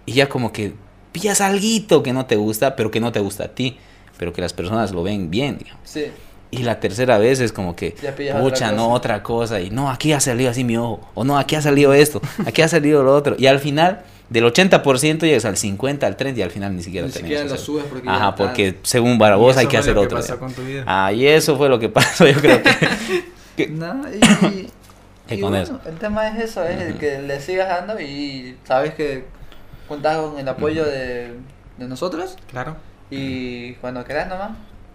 y 0.07 0.13
ya 0.13 0.29
como 0.29 0.53
que 0.53 0.73
pillas 1.13 1.41
algo 1.41 2.03
que 2.03 2.13
no 2.13 2.27
te 2.27 2.37
gusta, 2.37 2.77
pero 2.77 2.91
que 2.91 3.01
no 3.01 3.11
te 3.13 3.21
gusta 3.21 3.45
a 3.45 3.49
ti, 3.49 3.77
pero 4.19 4.33
que 4.33 4.41
las 4.41 4.53
personas 4.53 4.93
lo 4.93 5.03
ven 5.03 5.31
bien, 5.31 5.59
digamos. 5.59 5.81
Sí. 5.85 6.05
Y 6.51 6.59
la 6.63 6.79
tercera 6.79 7.19
vez 7.19 7.41
es 7.41 7.53
como 7.53 7.75
que, 7.75 7.95
pucha, 8.41 8.71
no, 8.73 8.93
otra 8.93 9.23
cosa. 9.23 9.61
Y 9.61 9.71
no, 9.71 9.91
aquí 9.91 10.13
ha 10.13 10.21
salido 10.21 10.49
así 10.51 10.63
mi 10.63 10.77
ojo. 10.77 11.01
O 11.15 11.25
no, 11.25 11.37
aquí 11.39 11.57
ha 11.57 11.61
salido 11.61 11.93
esto. 11.93 12.23
Aquí 12.47 12.63
ha 12.63 12.69
salido 12.69 13.03
lo 13.03 13.15
otro. 13.15 13.35
Y 13.37 13.47
al 13.47 13.59
final, 13.59 14.03
del 14.29 14.45
80% 14.45 15.21
llegas 15.21 15.45
al 15.45 15.57
50, 15.57 16.07
al 16.07 16.17
30 16.17 16.41
y 16.41 16.43
al 16.43 16.51
final 16.51 16.75
ni 16.77 16.83
siquiera 16.83 17.07
Ni 17.07 17.13
tenías 17.13 17.41
siquiera 17.43 17.55
lo 17.57 17.61
subes 17.63 17.85
porque 17.85 18.09
Ajá, 18.09 18.35
porque 18.35 18.79
según 18.83 19.19
para 19.19 19.37
vos 19.37 19.55
Y 19.57 19.59
hay 19.61 19.65
eso 19.67 19.71
que 19.71 19.77
fue 19.77 19.81
hacer 19.81 19.95
lo 19.95 20.01
otro. 20.03 20.17
pasó 20.19 20.33
digamos. 20.35 20.55
con 20.55 20.65
tu 20.65 20.69
vida. 20.71 20.85
Ah, 20.87 21.13
y 21.13 21.27
eso 21.27 21.57
fue 21.57 21.69
lo 21.69 21.79
que 21.79 21.89
pasó, 21.89 22.27
yo 22.27 22.35
creo 22.41 22.61
que. 22.63 22.71
que- 23.57 23.69
No, 23.69 24.03
y, 25.29 25.41
con 25.41 25.51
bueno, 25.51 25.57
eso. 25.59 25.81
el 25.87 25.95
tema 25.99 26.29
es 26.29 26.45
eso, 26.51 26.65
es 26.65 26.81
el 26.81 26.99
que 26.99 27.21
le 27.23 27.41
sigas 27.41 27.69
dando 27.69 28.01
y 28.01 28.57
sabes 28.65 28.95
que 28.95 29.25
cuentas 29.89 30.17
con 30.19 30.39
el 30.39 30.49
apoyo 30.49 30.85
de, 30.85 31.33
de 31.79 31.89
nosotros 31.89 32.37
Claro. 32.51 32.77
y 33.11 33.75
cuando 33.75 34.05
quieras 34.05 34.29
nomás. 34.29 34.51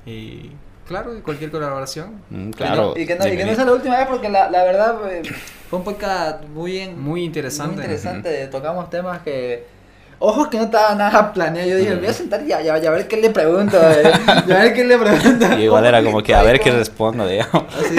Y 0.06 0.52
claro, 0.88 1.18
y 1.18 1.22
cualquier 1.22 1.52
colaboración. 1.52 2.22
Mm, 2.30 2.50
claro. 2.52 2.94
Y 2.98 3.06
que 3.06 3.16
no, 3.16 3.28
y 3.28 3.38
que 3.38 3.46
no 3.46 3.56
sea 3.56 3.66
la 3.66 3.74
última 3.74 3.98
vez 3.98 4.08
porque 4.08 4.30
la, 4.30 4.50
la 4.50 4.64
verdad 4.64 4.96
eh, 5.12 5.22
fue 5.70 5.80
un 5.80 5.86
podcast 5.86 6.44
muy, 6.54 6.80
en- 6.80 7.02
Muy 7.02 7.24
interesante. 7.24 7.76
muy 7.76 7.84
interesante. 7.84 8.48
Tocamos 8.48 8.90
temas 8.90 9.22
que... 9.22 9.66
Ojos 10.24 10.50
que 10.50 10.58
no 10.58 10.66
estaba 10.66 10.94
nada 10.94 11.34
planeado. 11.34 11.68
Yo 11.68 11.78
dije, 11.78 11.90
me 11.92 11.96
voy 12.02 12.08
a 12.08 12.14
sentar 12.14 12.44
y 12.46 12.52
a, 12.52 12.58
a- 12.58 12.90
ver 12.92 13.08
qué 13.08 13.18
le 13.18 13.32
pregunto. 13.32 13.78
eh. 13.82 14.04
Y 14.48 14.52
a 14.52 14.60
ver 14.60 14.74
qué 14.76 14.84
le 14.84 14.98
pregunto. 14.98 15.58
Y 15.58 15.64
igual 15.64 15.84
era 15.86 16.04
como 16.04 16.22
que 16.22 16.36
a 16.36 16.44
ver 16.44 16.60
qué 16.60 16.72
respondo, 16.72 17.26
digamos. 17.28 17.64
Así. 17.76 17.96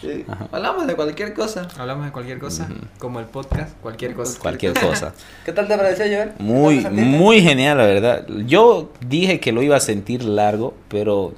Sí. 0.00 0.24
Hablamos 0.52 0.86
de 0.86 0.94
cualquier 0.94 1.34
cosa. 1.34 1.68
Hablamos 1.78 2.06
de 2.06 2.12
cualquier 2.12 2.38
cosa, 2.38 2.68
como 2.98 3.18
el 3.20 3.26
podcast, 3.26 3.76
cualquier 3.82 4.14
cosa. 4.14 4.38
Cualquier 4.40 4.72
cosa. 4.72 5.12
¿Qué 5.44 5.52
tal 5.52 5.68
te 5.68 5.76
pareció, 5.76 6.06
Joel? 6.06 6.32
Muy, 6.38 6.80
muy 6.90 7.42
genial, 7.42 7.76
la 7.78 7.84
verdad. 7.86 8.26
Yo 8.46 8.90
dije 9.06 9.38
que 9.38 9.52
lo 9.52 9.62
iba 9.62 9.76
a 9.76 9.80
sentir 9.80 10.24
largo, 10.24 10.72
pero 10.88 11.34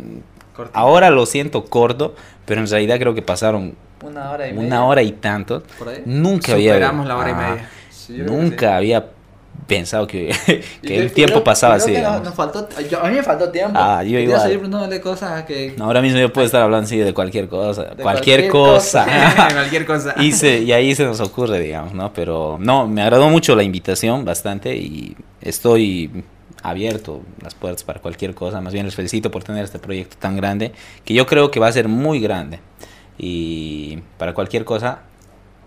Cortito. 0.58 0.78
ahora 0.78 1.08
lo 1.10 1.24
siento 1.24 1.64
corto, 1.64 2.14
pero 2.44 2.60
en 2.60 2.66
realidad 2.68 2.98
creo 2.98 3.14
que 3.14 3.22
pasaron 3.22 3.74
Una 4.02 4.30
hora 4.32 4.46
y 4.48 4.52
media. 4.52 4.66
una 4.66 4.84
hora 4.84 5.02
y 5.02 5.12
tanto. 5.12 5.62
Por 5.78 5.88
ahí. 5.88 6.02
Nunca 6.04 6.52
había 6.52 6.74
Superamos 6.74 7.06
la 7.06 7.16
hora 7.16 7.28
y 7.30 7.32
Ajá. 7.32 7.48
media. 7.50 7.70
Sí, 7.90 8.12
Nunca 8.18 8.76
había 8.76 9.06
pensado 9.66 10.06
que, 10.06 10.30
el 10.82 11.12
tiempo 11.12 11.34
creo- 11.34 11.44
pasaba 11.44 11.74
creo 11.74 11.84
así. 11.84 11.92
que 11.92 12.00
nos, 12.00 12.08
digamos. 12.22 12.24
nos 12.24 12.34
faltó, 12.34 12.68
yo- 12.88 13.00
a 13.04 13.08
mí 13.08 13.16
me 13.16 13.22
faltó 13.22 13.50
tiempo. 13.50 13.78
Ah, 13.78 14.02
yo 14.02 14.18
igual. 14.18 14.40
cosas 15.00 15.42
que... 15.44 15.74
Ahora 15.78 16.00
mismo 16.00 16.18
yo 16.18 16.32
puedo 16.32 16.46
estar 16.46 16.62
hablando 16.62 16.86
así 16.86 16.96
de 16.96 17.12
cualquier 17.12 17.48
cosa, 17.48 17.82
De 17.84 18.02
cualquier, 18.02 18.48
cualquier 18.48 18.50
cosa. 18.50 19.06
cualquier 19.52 19.84
cosa. 19.86 20.14
y, 20.18 20.32
se- 20.32 20.60
y 20.60 20.72
ahí 20.72 20.94
se 20.94 21.04
nos 21.04 21.20
ocurre, 21.20 21.60
digamos, 21.60 21.92
¿no? 21.92 22.12
Pero 22.14 22.56
no, 22.60 22.86
me 22.86 23.02
agradó 23.02 23.28
mucho 23.28 23.54
la 23.56 23.62
invitación 23.62 24.24
bastante 24.24 24.74
y 24.76 25.14
estoy 25.42 26.24
abierto 26.62 27.22
las 27.42 27.54
puertas 27.54 27.84
para 27.84 28.00
cualquier 28.00 28.34
cosa. 28.34 28.60
Más 28.60 28.72
bien 28.72 28.86
les 28.86 28.94
felicito 28.94 29.30
por 29.30 29.44
tener 29.44 29.64
este 29.64 29.78
proyecto 29.78 30.16
tan 30.18 30.36
grande, 30.36 30.72
que 31.04 31.14
yo 31.14 31.26
creo 31.26 31.50
que 31.50 31.60
va 31.60 31.68
a 31.68 31.72
ser 31.72 31.88
muy 31.88 32.20
grande. 32.20 32.60
Y 33.18 33.98
para 34.16 34.32
cualquier 34.34 34.64
cosa, 34.64 35.00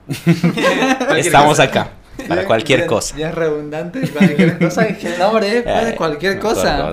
estamos 1.18 1.60
acá. 1.60 1.92
Para 2.28 2.46
cualquier 2.46 2.86
cosa. 2.86 3.16
Ya 3.18 3.30
es 3.30 3.36
redundante. 3.36 4.08
Cualquier 4.10 4.60
cosa. 4.60 4.86
el 4.86 5.20
nombre 5.20 5.58
es 5.60 5.64
Eh, 5.66 5.96
cualquier 5.98 6.40
cosa. 6.40 6.78
No, 6.78 6.92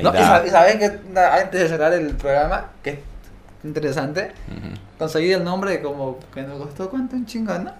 y 0.00 0.02
da. 0.02 0.12
sab- 0.42 0.46
y 0.46 0.50
sabes 0.50 0.76
que 0.76 0.84
antes 1.18 1.60
de 1.60 1.68
cerrar 1.68 1.92
el 1.92 2.14
programa, 2.16 2.66
que 2.82 2.90
es 2.90 2.98
interesante, 3.64 4.32
conseguir 4.98 5.34
el 5.34 5.44
nombre 5.44 5.82
como 5.82 6.18
que 6.32 6.42
nos 6.42 6.58
costó 6.62 6.88
cuánto 6.88 7.16
un 7.16 7.26
chingón, 7.26 7.64
¿no? 7.64 7.72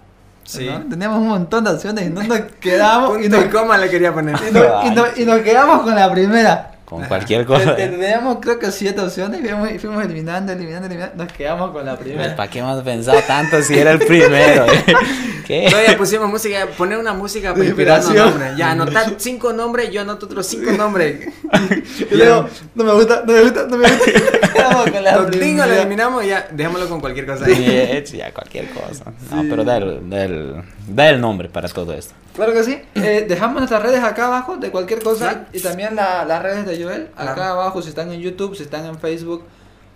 Sí. 0.45 0.67
¿No? 0.67 0.81
Teníamos 0.89 1.19
un 1.19 1.29
montón 1.29 1.65
de 1.65 1.71
opciones 1.71 2.07
y 2.07 2.11
no 2.11 2.23
nos 2.23 2.41
quedamos 2.61 3.21
y 3.25 3.29
nos, 3.29 3.45
y 3.45 3.49
coma 3.49 3.79
le 3.79 3.89
quería 3.89 4.13
poner. 4.13 4.37
y 4.49 4.53
nos- 4.53 4.85
y 4.87 4.91
nos- 4.91 5.19
y 5.19 5.25
nos 5.25 5.41
quedamos 5.41 5.83
con 5.83 5.95
la 5.95 6.11
primera. 6.13 6.72
Con 6.93 7.05
cualquier 7.07 7.45
cosa. 7.47 7.75
te- 7.77 7.89
Teníamos 7.89 8.39
creo 8.41 8.59
que 8.59 8.71
siete 8.71 9.01
opciones 9.01 9.41
y 9.41 9.45
fuimos, 9.49 9.69
fuimos 9.81 10.05
eliminando, 10.05 10.53
eliminando, 10.53 10.87
eliminando. 10.87 11.25
Nos 11.25 11.33
quedamos 11.33 11.71
con 11.71 11.85
la 11.87 11.97
primera. 11.97 12.37
¿Para 12.37 12.51
qué 12.51 12.59
hemos 12.59 12.83
pensado 12.83 13.19
tanto 13.27 13.63
si 13.63 13.79
era 13.79 13.93
el 13.93 13.99
primero? 13.99 14.67
¿Qué? 15.47 15.67
Todavía 15.71 15.97
pusimos 15.97 16.29
música, 16.29 16.67
poner 16.79 16.99
una 16.99 17.13
música 17.15 17.53
para 17.53 17.65
inspirarnos 17.65 18.07
inspiración. 18.07 18.39
nombres. 18.39 18.57
Ya, 18.59 18.71
anotar 18.71 19.15
cinco 19.17 19.53
nombres, 19.53 19.91
yo 19.91 20.01
anoto 20.03 20.27
otros 20.27 20.47
cinco 20.47 20.71
nombres. 20.77 21.29
Y 22.11 22.15
luego, 22.15 22.49
no 22.75 22.85
me 22.85 22.93
gusta, 22.95 23.23
no 23.27 23.33
me 23.33 23.43
gusta, 23.43 23.67
no 23.69 23.77
me 23.77 23.89
gusta. 23.91 24.13
Quedamos 24.53 24.91
con 24.91 25.03
la 25.05 25.11
tingos 25.13 25.23
lo 25.23 25.31
primera. 25.31 25.77
eliminamos 25.81 26.25
y 26.25 26.29
ya, 26.29 26.47
dejémoslo 26.53 26.89
con 26.89 27.01
cualquier 27.01 27.27
cosa. 27.27 27.45
Sí, 27.47 28.17
ya 28.17 28.33
cualquier 28.33 28.69
cosa. 28.71 29.05
No, 29.31 29.43
Sí. 29.43 29.47
pero 29.51 29.65
da 29.65 29.79
el, 29.79 30.09
da, 30.09 30.25
el, 30.25 30.55
da 30.89 31.09
el 31.11 31.21
nombre 31.21 31.49
para 31.49 31.69
todo 31.69 31.93
esto. 31.93 32.15
Claro 32.35 32.53
que 32.53 32.65
sí. 32.65 32.79
Eh, 32.95 33.27
dejamos 33.29 33.57
nuestras 33.57 33.83
redes 33.83 34.03
acá 34.03 34.27
abajo 34.27 34.57
de 34.57 34.71
cualquier 34.71 35.03
cosa 35.03 35.47
Sí. 35.53 35.59
y 35.59 35.63
también 35.63 35.95
la- 35.97 36.25
las 36.25 36.43
redes 36.43 36.65
de 36.67 36.83
Joel 36.83 37.11
acá 37.17 37.35
Claro. 37.35 37.53
abajo 37.61 37.83
si 37.83 37.89
están 37.91 38.11
en 38.13 38.21
YouTube, 38.21 38.55
si 38.57 38.63
están 38.63 38.87
en 38.87 38.99
Facebook. 38.99 39.45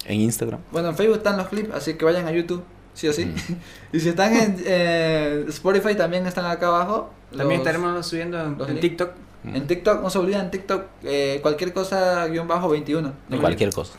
En 0.05 0.21
Instagram. 0.21 0.61
Bueno, 0.73 0.89
en 0.91 0.97
Facebook 0.97 1.17
están 1.19 1.37
los 1.37 1.49
clips, 1.49 1.75
así 1.75 1.95
que 1.95 2.05
vayan 2.05 2.27
a 2.27 2.33
YouTube, 2.33 2.63
sí 2.95 3.09
o 3.09 3.13
sí. 3.13 3.33
y 3.93 4.01
si 4.01 4.09
están 4.11 4.35
en 4.37 4.57
eh, 4.65 5.45
Spotify 5.49 5.95
también 5.95 6.27
están 6.27 6.47
acá 6.47 6.69
abajo. 6.69 7.11
También 7.31 7.61
Los- 7.61 7.67
estaremos 7.67 8.07
subiendo 8.07 8.41
en, 8.41 8.59
los 8.59 8.69
en 8.69 8.75
links. 8.75 8.81
TikTok. 8.89 9.11
en 9.45 9.67
TikTok, 9.67 10.03
no 10.03 10.11
se 10.11 10.19
olviden 10.19 10.41
en 10.43 10.51
TikTok, 10.51 10.83
eh, 11.05 11.39
cualquier 11.43 11.73
cosa 11.73 12.27
guion 12.27 12.47
bajo 12.49 12.69
21. 12.69 13.13
De 13.29 13.39
cualquier 13.39 13.73
cosa. 13.73 13.95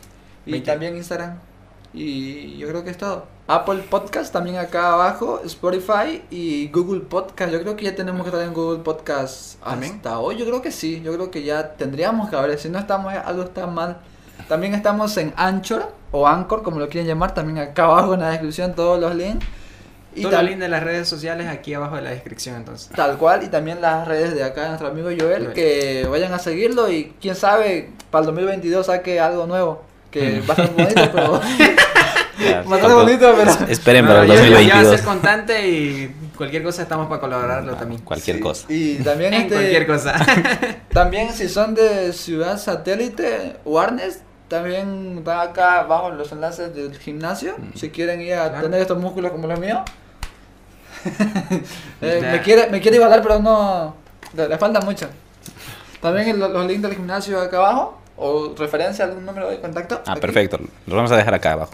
Y 0.46 0.52
20. 0.52 0.72
también 0.72 0.96
Instagram. 0.98 1.40
Y 1.94 2.58
yo 2.58 2.68
creo 2.68 2.84
que 2.84 2.90
es 2.92 2.98
todo. 2.98 3.26
Apple 3.49 3.84
Podcast 3.90 4.34
también 4.34 4.57
acá 4.57 4.91
abajo, 4.91 5.41
Spotify 5.45 6.22
y 6.30 6.68
Google 6.68 6.99
Podcast. 6.99 7.52
Yo 7.53 7.61
creo 7.61 7.78
que 7.78 7.86
ya 7.86 7.95
tenemos 7.95 8.24
que 8.24 8.30
estar 8.30 8.44
en 8.45 8.53
Google 8.53 8.80
Podcast 8.84 9.64
¿También? 9.64 9.94
hasta 9.95 10.19
hoy. 10.19 10.36
Yo 10.36 10.45
creo 10.45 10.61
que 10.61 10.69
sí. 10.72 11.02
Yo 11.02 11.14
creo 11.14 11.32
que 11.32 11.44
ya 11.44 11.76
tendríamos 11.76 12.30
que 12.30 12.36
haber. 12.36 12.60
Si 12.60 12.68
no 12.68 12.78
estamos, 12.78 13.14
algo 13.14 13.44
está 13.44 13.65
mal. 13.65 13.99
También 14.49 14.74
estamos 14.74 15.15
en 15.15 15.34
Anchor 15.38 15.90
o 16.11 16.28
Anchor, 16.28 16.61
como 16.61 16.80
lo 16.80 16.90
quieren 16.90 17.07
llamar. 17.07 17.34
También 17.34 17.57
acá 17.60 17.86
abajo 17.86 18.15
en 18.15 18.19
la 18.19 18.32
descripción 18.32 18.74
todos 18.76 18.99
los 18.99 19.15
links. 19.15 19.45
Y 20.14 20.24
Todo 20.24 20.40
el 20.40 20.48
link 20.48 20.57
de 20.57 20.68
las 20.68 20.84
redes 20.84 21.07
sociales 21.07 21.48
aquí 21.48 21.74
abajo 21.74 21.95
de 21.95 22.02
la 22.02 22.10
descripción 22.10 22.56
entonces. 22.57 22.90
tal 22.90 23.18
cual. 23.18 23.44
Y 23.44 23.48
también 23.48 23.80
las 23.80 24.06
redes 24.06 24.36
de 24.36 24.44
acá 24.44 24.64
de 24.64 24.68
nuestro 24.69 24.90
amigo 24.90 25.07
Joel. 25.07 25.44
Joel. 25.44 25.53
Que 25.53 26.06
vayan 26.10 26.34
a 26.34 26.40
seguirlo 26.40 26.91
y 26.91 27.14
quién 27.22 27.36
sabe, 27.36 27.91
para 28.11 28.24
el 28.24 28.26
2022 28.28 28.88
saque 28.88 29.22
algo 29.22 29.48
nuevo. 29.48 29.84
Que 30.11 30.41
va 30.49 30.53
a 30.57 30.64
estar 30.64 30.74
bonito, 30.74 31.02
pero... 31.14 31.41
Ya, 32.40 32.62
Va 32.62 32.78
tampoco- 32.78 33.04
bonito, 33.04 33.34
pero... 33.38 33.52
Esperen 33.72 34.06
para 34.06 34.22
el 34.24 34.28
ya- 34.28 34.36
Ya 34.36 34.42
va 34.42 34.46
a 34.48 34.50
2022. 34.52 34.96
ser 34.96 35.06
constante 35.06 35.68
y 35.70 36.16
cualquier 36.38 36.64
cosa 36.64 36.84
estamos 36.84 37.08
para 37.08 37.20
colaborarlo 37.20 37.74
también. 37.76 38.02
Cualquier 38.02 38.38
Sí, 38.38 38.42
cosa. 38.42 38.66
Y 38.70 38.96
también 38.98 39.34
En 39.36 39.42
este, 39.44 39.56
cualquier 39.56 39.88
cosa. 39.88 40.16
También 40.94 41.32
si 41.34 41.48
son 41.50 41.74
de 41.76 42.14
ciudad 42.14 42.58
satélite, 42.60 43.58
Warnes, 43.66 44.22
también 44.48 45.24
van 45.24 45.50
acá 45.50 45.80
abajo 45.82 46.10
los 46.12 46.32
enlaces 46.32 46.74
del 46.74 46.98
gimnasio. 46.98 47.56
Si 47.76 47.90
quieren 47.90 48.22
ir 48.22 48.34
a 48.36 48.50
Claro. 48.50 48.64
tener 48.64 48.82
estos 48.82 48.98
músculos 49.00 49.32
como 49.32 49.48
los 49.48 49.60
míos. 49.60 49.80
Eh, 52.02 52.20
Ya. 52.22 52.32
me 52.32 52.42
quiere, 52.42 52.70
me 52.70 52.80
quiere 52.82 52.98
igualar, 52.98 53.22
pero 53.22 53.40
no. 53.40 53.96
Le, 54.36 54.48
le 54.48 54.58
falta 54.58 54.82
mucho. 54.82 55.08
También 56.02 56.28
el- 56.30 56.40
los 56.40 56.66
links 56.66 56.82
del 56.84 56.94
gimnasio 56.96 57.40
acá 57.42 57.58
abajo. 57.58 58.02
O 58.20 58.56
referencia 58.58 59.06
a 59.06 59.10
algún 59.10 59.26
número 59.26 59.48
de 59.50 59.60
contacto. 59.60 60.02
Ah, 60.08 60.14
aquí. 60.14 60.22
perfecto. 60.22 60.60
Lo 60.88 60.96
vamos 60.96 61.12
a 61.12 61.18
dejar 61.18 61.34
acá 61.36 61.52
abajo. 61.52 61.72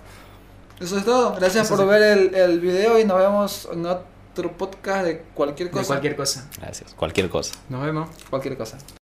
Eso 0.80 0.98
es 0.98 1.06
todo. 1.06 1.36
Gracias 1.36 1.66
Eso 1.66 1.76
por 1.76 1.86
sí. 1.86 1.90
ver 1.90 2.18
el, 2.18 2.36
el 2.36 2.60
video 2.60 3.00
y 3.00 3.06
nos 3.06 3.18
vemos 3.18 3.68
en 3.72 3.86
otro 3.86 4.52
podcast 4.58 5.06
de 5.06 5.22
cualquier 5.34 5.70
De 5.70 5.74
cosa. 5.74 5.88
cualquier 5.88 6.16
cosa. 6.16 6.50
Gracias. 6.60 6.94
Cualquier 6.96 7.30
cosa. 7.30 7.54
Nos 7.70 7.84
vemos. 7.84 8.10
Cualquier 8.30 8.58
cosa. 8.58 8.78